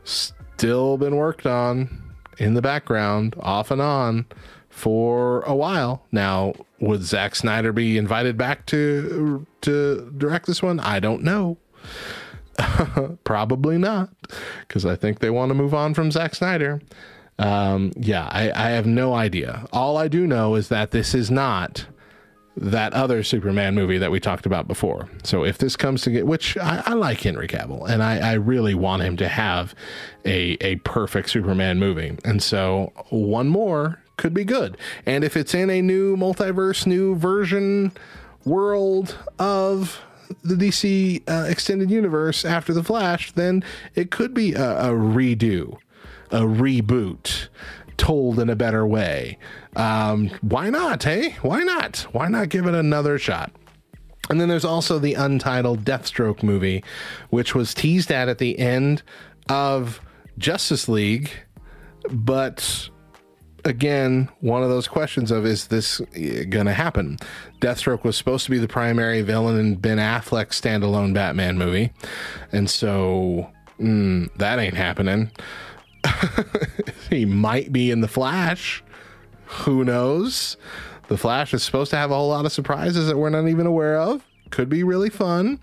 still 0.04 0.96
been 0.96 1.16
worked 1.16 1.46
on 1.46 2.14
in 2.38 2.54
the 2.54 2.62
background, 2.62 3.34
off 3.40 3.70
and 3.70 3.82
on, 3.82 4.24
for 4.80 5.42
a 5.42 5.54
while. 5.54 6.02
Now, 6.10 6.54
would 6.80 7.02
Zack 7.02 7.36
Snyder 7.36 7.72
be 7.72 7.98
invited 7.98 8.36
back 8.36 8.66
to 8.66 9.46
to 9.60 10.12
direct 10.16 10.46
this 10.46 10.62
one? 10.62 10.80
I 10.80 10.98
don't 10.98 11.22
know. 11.22 11.58
Probably 13.24 13.78
not, 13.78 14.10
because 14.66 14.86
I 14.86 14.96
think 14.96 15.18
they 15.18 15.30
want 15.30 15.50
to 15.50 15.54
move 15.54 15.74
on 15.74 15.94
from 15.94 16.10
Zack 16.10 16.34
Snyder. 16.34 16.80
Um, 17.38 17.92
yeah, 17.96 18.28
I, 18.30 18.50
I 18.50 18.70
have 18.70 18.86
no 18.86 19.14
idea. 19.14 19.66
All 19.72 19.96
I 19.96 20.08
do 20.08 20.26
know 20.26 20.54
is 20.54 20.68
that 20.68 20.90
this 20.90 21.14
is 21.14 21.30
not 21.30 21.86
that 22.56 22.92
other 22.92 23.22
Superman 23.22 23.74
movie 23.74 23.98
that 23.98 24.10
we 24.10 24.20
talked 24.20 24.44
about 24.44 24.66
before. 24.66 25.08
So 25.22 25.44
if 25.44 25.58
this 25.58 25.76
comes 25.76 26.02
to 26.02 26.10
get, 26.10 26.26
which 26.26 26.58
I, 26.58 26.82
I 26.84 26.92
like 26.94 27.20
Henry 27.20 27.48
Cavill, 27.48 27.88
and 27.88 28.02
I, 28.02 28.18
I, 28.18 28.32
really 28.34 28.74
want 28.74 29.02
him 29.02 29.16
to 29.18 29.28
have 29.28 29.74
a 30.24 30.58
a 30.60 30.76
perfect 30.76 31.30
Superman 31.30 31.78
movie, 31.78 32.18
and 32.24 32.42
so 32.42 32.92
one 33.08 33.48
more 33.48 33.99
could 34.20 34.34
be 34.34 34.44
good. 34.44 34.76
And 35.06 35.24
if 35.24 35.36
it's 35.36 35.54
in 35.54 35.70
a 35.70 35.82
new 35.82 36.16
multiverse, 36.16 36.86
new 36.86 37.16
version 37.16 37.90
world 38.44 39.18
of 39.38 40.00
the 40.44 40.54
DC 40.54 41.28
uh, 41.28 41.48
extended 41.48 41.90
universe 41.90 42.44
after 42.44 42.72
the 42.72 42.84
Flash, 42.84 43.32
then 43.32 43.64
it 43.94 44.10
could 44.10 44.32
be 44.32 44.52
a, 44.52 44.90
a 44.90 44.90
redo, 44.90 45.78
a 46.30 46.42
reboot 46.42 47.48
told 47.96 48.38
in 48.38 48.48
a 48.48 48.54
better 48.54 48.86
way. 48.86 49.38
Um, 49.74 50.30
why 50.42 50.70
not, 50.70 51.02
hey? 51.02 51.36
Why 51.42 51.62
not? 51.62 52.06
Why 52.12 52.28
not 52.28 52.50
give 52.50 52.66
it 52.66 52.74
another 52.74 53.18
shot? 53.18 53.50
And 54.28 54.40
then 54.40 54.48
there's 54.48 54.64
also 54.66 54.98
the 54.98 55.14
untitled 55.14 55.84
Deathstroke 55.84 56.42
movie, 56.42 56.84
which 57.30 57.54
was 57.54 57.74
teased 57.74 58.12
at 58.12 58.28
at 58.28 58.38
the 58.38 58.58
end 58.58 59.02
of 59.48 60.00
Justice 60.38 60.88
League, 60.88 61.30
but 62.10 62.90
again, 63.64 64.28
one 64.40 64.62
of 64.62 64.68
those 64.68 64.88
questions 64.88 65.30
of 65.30 65.46
is 65.46 65.68
this 65.68 66.00
to 66.66 66.72
happen? 66.72 67.18
Deathstroke 67.60 68.04
was 68.04 68.16
supposed 68.16 68.44
to 68.44 68.50
be 68.50 68.58
the 68.58 68.68
primary 68.68 69.22
villain 69.22 69.58
in 69.58 69.74
Ben 69.76 69.98
Affleck's 69.98 70.60
standalone 70.60 71.14
Batman 71.14 71.58
movie, 71.58 71.92
and 72.52 72.68
so 72.68 73.50
mm, 73.78 74.28
that 74.36 74.58
ain't 74.58 74.74
happening. 74.74 75.30
he 77.10 77.24
might 77.24 77.72
be 77.72 77.90
in 77.90 78.00
the 78.00 78.08
Flash. 78.08 78.82
Who 79.46 79.84
knows? 79.84 80.56
The 81.08 81.18
Flash 81.18 81.52
is 81.52 81.62
supposed 81.62 81.90
to 81.90 81.96
have 81.96 82.10
a 82.10 82.14
whole 82.14 82.28
lot 82.28 82.46
of 82.46 82.52
surprises 82.52 83.08
that 83.08 83.16
we're 83.16 83.30
not 83.30 83.48
even 83.48 83.66
aware 83.66 83.98
of. 83.98 84.24
Could 84.50 84.68
be 84.68 84.82
really 84.84 85.10
fun. 85.10 85.60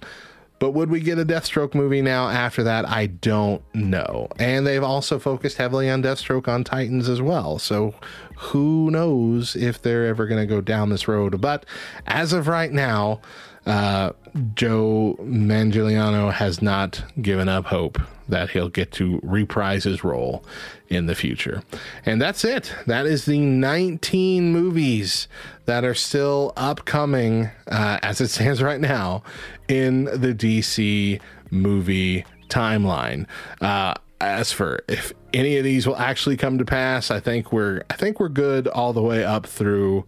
But 0.60 0.72
would 0.72 0.90
we 0.90 1.02
get 1.02 1.20
a 1.20 1.26
Deathstroke 1.26 1.76
movie 1.76 2.02
now 2.02 2.30
after 2.30 2.64
that? 2.64 2.88
I 2.88 3.08
don't 3.08 3.62
know. 3.76 4.28
And 4.40 4.66
they've 4.66 4.84
also 4.84 5.20
focused 5.20 5.58
heavily 5.58 5.90
on 5.90 6.02
Deathstroke 6.02 6.48
on 6.48 6.64
Titans 6.64 7.08
as 7.08 7.22
well. 7.22 7.60
So 7.60 7.94
who 8.38 8.90
knows 8.92 9.56
if 9.56 9.82
they're 9.82 10.08
ever 10.08 10.26
going 10.26 10.42
to 10.42 10.48
go 10.48 10.62
down 10.62 10.90
this 10.90 11.08
road. 11.08 11.40
But 11.42 11.66
as 12.08 12.34
of 12.34 12.48
right 12.48 12.72
now, 12.72 13.22
uh, 13.68 14.14
Joe 14.56 15.18
Manganiello 15.20 16.32
has 16.32 16.62
not 16.62 17.04
given 17.22 17.50
up 17.50 17.66
hope 17.66 18.00
that 18.30 18.50
he'll 18.50 18.70
get 18.70 18.92
to 18.94 19.20
reprise 19.24 19.84
his 19.84 20.04
role 20.04 20.44
in 20.90 21.06
the 21.06 21.16
future. 21.16 21.64
And 22.06 22.22
that's 22.22 22.44
it. 22.44 22.74
That 22.88 23.06
is 23.06 23.26
the 23.26 23.40
19 23.40 24.52
movies 24.52 25.28
that 25.66 25.84
are 25.84 25.94
still 25.94 26.54
upcoming 26.56 27.50
uh, 27.68 28.00
as 28.02 28.22
it 28.22 28.30
stands 28.30 28.64
right 28.64 28.80
now 28.80 29.24
in 29.68 30.06
the 30.06 30.34
DC 30.34 31.22
movie 31.52 32.26
timeline. 32.50 33.28
Uh, 33.62 33.94
as 34.20 34.52
for 34.52 34.80
if 34.88 35.14
any 35.34 35.58
of 35.58 35.64
these 35.64 35.86
will 35.86 35.98
actually 35.98 36.38
come 36.38 36.58
to 36.58 36.66
pass, 36.66 37.12
I 37.12 37.20
think 37.20 37.52
we're 37.52 37.84
I 37.90 37.96
think 37.96 38.20
we're 38.20 38.30
good 38.30 38.68
all 38.68 38.94
the 38.94 39.02
way 39.02 39.24
up 39.24 39.46
through 39.46 40.06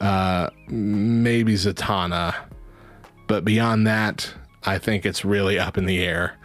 uh, 0.00 0.50
maybe 0.68 1.54
Zatanna, 1.54 2.34
but 3.28 3.44
beyond 3.44 3.86
that, 3.86 4.34
I 4.64 4.78
think 4.78 5.06
it's 5.06 5.24
really 5.24 5.58
up 5.58 5.78
in 5.78 5.86
the 5.86 6.02
air 6.02 6.36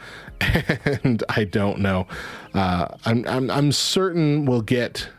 and 1.03 1.23
I 1.29 1.43
don't 1.45 1.79
know. 1.79 2.07
Uh, 2.53 2.87
I'm, 3.05 3.27
I'm 3.27 3.49
I'm 3.49 3.71
certain 3.71 4.45
we'll 4.45 4.61
get. 4.61 5.09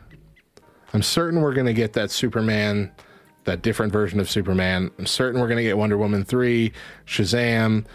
I'm 0.93 1.01
certain 1.01 1.41
we're 1.41 1.53
going 1.53 1.65
to 1.65 1.73
get 1.73 1.93
that 1.93 2.09
Superman, 2.09 2.91
that 3.43 3.61
different 3.61 3.91
version 3.91 4.19
of 4.19 4.29
Superman. 4.29 4.91
I'm 4.97 5.05
certain 5.05 5.41
we're 5.41 5.47
going 5.47 5.57
to 5.57 5.63
get 5.63 5.77
Wonder 5.77 5.97
Woman 5.97 6.23
three, 6.23 6.71
Shazam, 7.05 7.85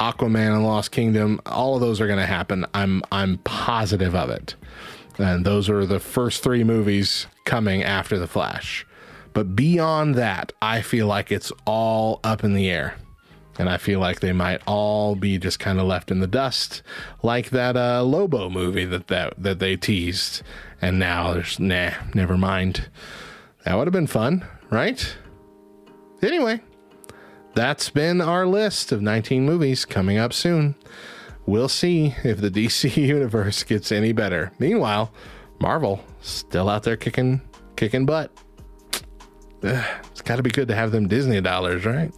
Aquaman 0.00 0.54
and 0.54 0.64
Lost 0.64 0.90
Kingdom. 0.90 1.40
All 1.46 1.74
of 1.74 1.80
those 1.80 2.00
are 2.00 2.06
going 2.06 2.18
to 2.18 2.26
happen. 2.26 2.66
I'm 2.74 3.02
I'm 3.12 3.38
positive 3.38 4.14
of 4.14 4.30
it. 4.30 4.54
And 5.18 5.44
those 5.44 5.68
are 5.68 5.84
the 5.84 6.00
first 6.00 6.42
three 6.42 6.62
movies 6.62 7.26
coming 7.44 7.82
after 7.82 8.18
the 8.18 8.28
Flash. 8.28 8.86
But 9.34 9.56
beyond 9.56 10.14
that, 10.14 10.52
I 10.62 10.80
feel 10.80 11.06
like 11.06 11.30
it's 11.32 11.52
all 11.64 12.20
up 12.24 12.44
in 12.44 12.54
the 12.54 12.70
air. 12.70 12.94
And 13.58 13.68
I 13.68 13.76
feel 13.76 13.98
like 13.98 14.20
they 14.20 14.32
might 14.32 14.62
all 14.66 15.16
be 15.16 15.36
just 15.36 15.58
kind 15.58 15.80
of 15.80 15.86
left 15.86 16.10
in 16.10 16.20
the 16.20 16.28
dust, 16.28 16.82
like 17.22 17.50
that 17.50 17.76
uh, 17.76 18.04
Lobo 18.04 18.48
movie 18.48 18.84
that, 18.84 19.08
that 19.08 19.34
that 19.36 19.58
they 19.58 19.76
teased. 19.76 20.42
And 20.80 20.98
now 20.98 21.34
there's 21.34 21.58
nah, 21.58 21.90
never 22.14 22.38
mind. 22.38 22.88
That 23.64 23.76
would 23.76 23.88
have 23.88 23.92
been 23.92 24.06
fun, 24.06 24.46
right? 24.70 25.16
Anyway, 26.22 26.60
that's 27.54 27.90
been 27.90 28.20
our 28.20 28.46
list 28.46 28.92
of 28.92 29.02
19 29.02 29.44
movies 29.44 29.84
coming 29.84 30.18
up 30.18 30.32
soon. 30.32 30.76
We'll 31.44 31.68
see 31.68 32.14
if 32.24 32.40
the 32.40 32.50
DC 32.52 32.96
universe 32.96 33.64
gets 33.64 33.90
any 33.90 34.12
better. 34.12 34.52
Meanwhile, 34.58 35.12
Marvel 35.60 36.04
still 36.20 36.68
out 36.68 36.84
there 36.84 36.96
kicking 36.96 37.40
kicking 37.76 38.06
butt. 38.06 38.30
Ugh, 39.64 39.84
it's 40.10 40.22
got 40.22 40.36
to 40.36 40.42
be 40.42 40.50
good 40.50 40.68
to 40.68 40.74
have 40.74 40.92
them 40.92 41.08
Disney 41.08 41.40
dollars, 41.40 41.84
right? 41.84 42.12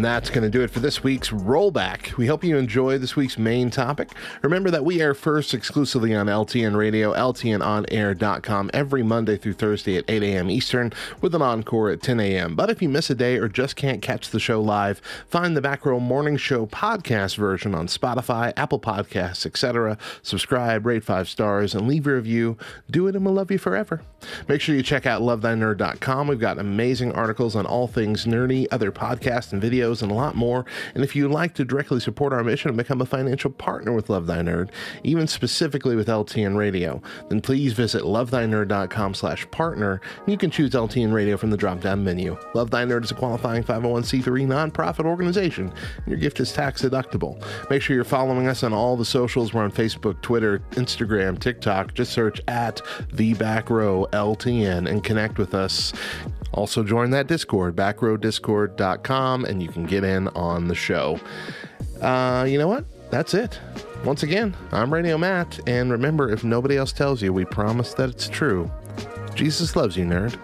And 0.00 0.04
that's 0.06 0.30
going 0.30 0.44
to 0.44 0.48
do 0.48 0.62
it 0.62 0.70
for 0.70 0.80
this 0.80 1.04
week's 1.04 1.28
rollback. 1.28 2.16
We 2.16 2.26
hope 2.26 2.42
you 2.42 2.56
enjoy 2.56 2.96
this 2.96 3.16
week's 3.16 3.36
main 3.36 3.68
topic. 3.68 4.08
Remember 4.40 4.70
that 4.70 4.82
we 4.82 5.02
air 5.02 5.12
first 5.12 5.52
exclusively 5.52 6.14
on 6.14 6.24
LTN 6.24 6.74
Radio, 6.74 7.12
LTNOnAir.com 7.12 8.70
every 8.72 9.02
Monday 9.02 9.36
through 9.36 9.52
Thursday 9.52 9.98
at 9.98 10.06
8 10.08 10.22
a.m. 10.22 10.50
Eastern 10.50 10.94
with 11.20 11.34
an 11.34 11.42
encore 11.42 11.90
at 11.90 12.00
10 12.00 12.18
a.m. 12.18 12.56
But 12.56 12.70
if 12.70 12.80
you 12.80 12.88
miss 12.88 13.10
a 13.10 13.14
day 13.14 13.36
or 13.36 13.46
just 13.46 13.76
can't 13.76 14.00
catch 14.00 14.30
the 14.30 14.40
show 14.40 14.62
live, 14.62 15.02
find 15.28 15.54
the 15.54 15.60
Back 15.60 15.84
Row 15.84 16.00
Morning 16.00 16.38
Show 16.38 16.64
podcast 16.64 17.36
version 17.36 17.74
on 17.74 17.86
Spotify, 17.86 18.54
Apple 18.56 18.80
Podcasts, 18.80 19.44
etc. 19.44 19.98
Subscribe, 20.22 20.86
rate 20.86 21.04
five 21.04 21.28
stars, 21.28 21.74
and 21.74 21.86
leave 21.86 22.06
a 22.06 22.14
review. 22.14 22.56
Do 22.90 23.06
it 23.06 23.16
and 23.16 23.26
we'll 23.26 23.34
love 23.34 23.50
you 23.50 23.58
forever. 23.58 24.00
Make 24.48 24.60
sure 24.60 24.74
you 24.74 24.82
check 24.82 25.04
out 25.04 25.20
lovethynerd.com. 25.22 26.28
We've 26.28 26.40
got 26.40 26.58
amazing 26.58 27.12
articles 27.12 27.54
on 27.54 27.66
all 27.66 27.86
things 27.86 28.24
nerdy, 28.24 28.66
other 28.70 28.90
podcasts 28.92 29.52
and 29.52 29.62
videos, 29.62 29.89
and 30.02 30.10
a 30.10 30.14
lot 30.14 30.36
more. 30.36 30.64
And 30.94 31.02
if 31.02 31.16
you'd 31.16 31.30
like 31.30 31.54
to 31.54 31.64
directly 31.64 32.00
support 32.00 32.32
our 32.32 32.44
mission 32.44 32.68
and 32.68 32.78
become 32.78 33.00
a 33.00 33.06
financial 33.06 33.50
partner 33.50 33.92
with 33.92 34.08
Love 34.08 34.26
Thy 34.26 34.38
Nerd, 34.38 34.70
even 35.02 35.26
specifically 35.26 35.96
with 35.96 36.08
LTN 36.08 36.56
Radio, 36.56 37.02
then 37.28 37.40
please 37.40 37.72
visit 37.72 38.02
lovethynerd.com 38.02 39.14
slash 39.14 39.50
partner, 39.50 40.00
and 40.18 40.28
you 40.28 40.38
can 40.38 40.50
choose 40.50 40.70
LTN 40.70 41.12
Radio 41.12 41.36
from 41.36 41.50
the 41.50 41.56
drop-down 41.56 42.04
menu. 42.04 42.38
Love 42.54 42.70
Thy 42.70 42.84
Nerd 42.84 43.04
is 43.04 43.10
a 43.10 43.14
qualifying 43.14 43.62
501c3 43.64 44.46
nonprofit 44.46 45.04
organization, 45.04 45.72
and 45.96 46.06
your 46.06 46.18
gift 46.18 46.40
is 46.40 46.52
tax 46.52 46.82
deductible. 46.82 47.42
Make 47.68 47.82
sure 47.82 47.96
you're 47.96 48.04
following 48.04 48.46
us 48.46 48.62
on 48.62 48.72
all 48.72 48.96
the 48.96 49.04
socials. 49.04 49.52
We're 49.52 49.64
on 49.64 49.72
Facebook, 49.72 50.20
Twitter, 50.22 50.60
Instagram, 50.72 51.38
TikTok. 51.38 51.94
Just 51.94 52.12
search 52.12 52.40
at 52.48 52.80
The 53.12 53.34
Back 53.34 53.70
Row 53.70 54.06
LTN 54.12 54.88
and 54.88 55.02
connect 55.02 55.38
with 55.38 55.54
us. 55.54 55.92
Also, 56.52 56.82
join 56.82 57.10
that 57.10 57.26
Discord, 57.26 57.76
backrowdiscord.com, 57.76 59.44
and 59.44 59.62
you 59.62 59.68
can 59.68 59.86
get 59.86 60.04
in 60.04 60.28
on 60.28 60.68
the 60.68 60.74
show. 60.74 61.18
Uh, 62.00 62.46
you 62.48 62.58
know 62.58 62.68
what? 62.68 62.84
That's 63.10 63.34
it. 63.34 63.58
Once 64.04 64.22
again, 64.22 64.56
I'm 64.72 64.92
Radio 64.92 65.18
Matt, 65.18 65.60
and 65.66 65.90
remember, 65.90 66.30
if 66.30 66.42
nobody 66.42 66.76
else 66.76 66.92
tells 66.92 67.22
you, 67.22 67.32
we 67.32 67.44
promise 67.44 67.94
that 67.94 68.08
it's 68.08 68.28
true. 68.28 68.70
Jesus 69.34 69.76
loves 69.76 69.96
you, 69.96 70.04
nerd. 70.04 70.38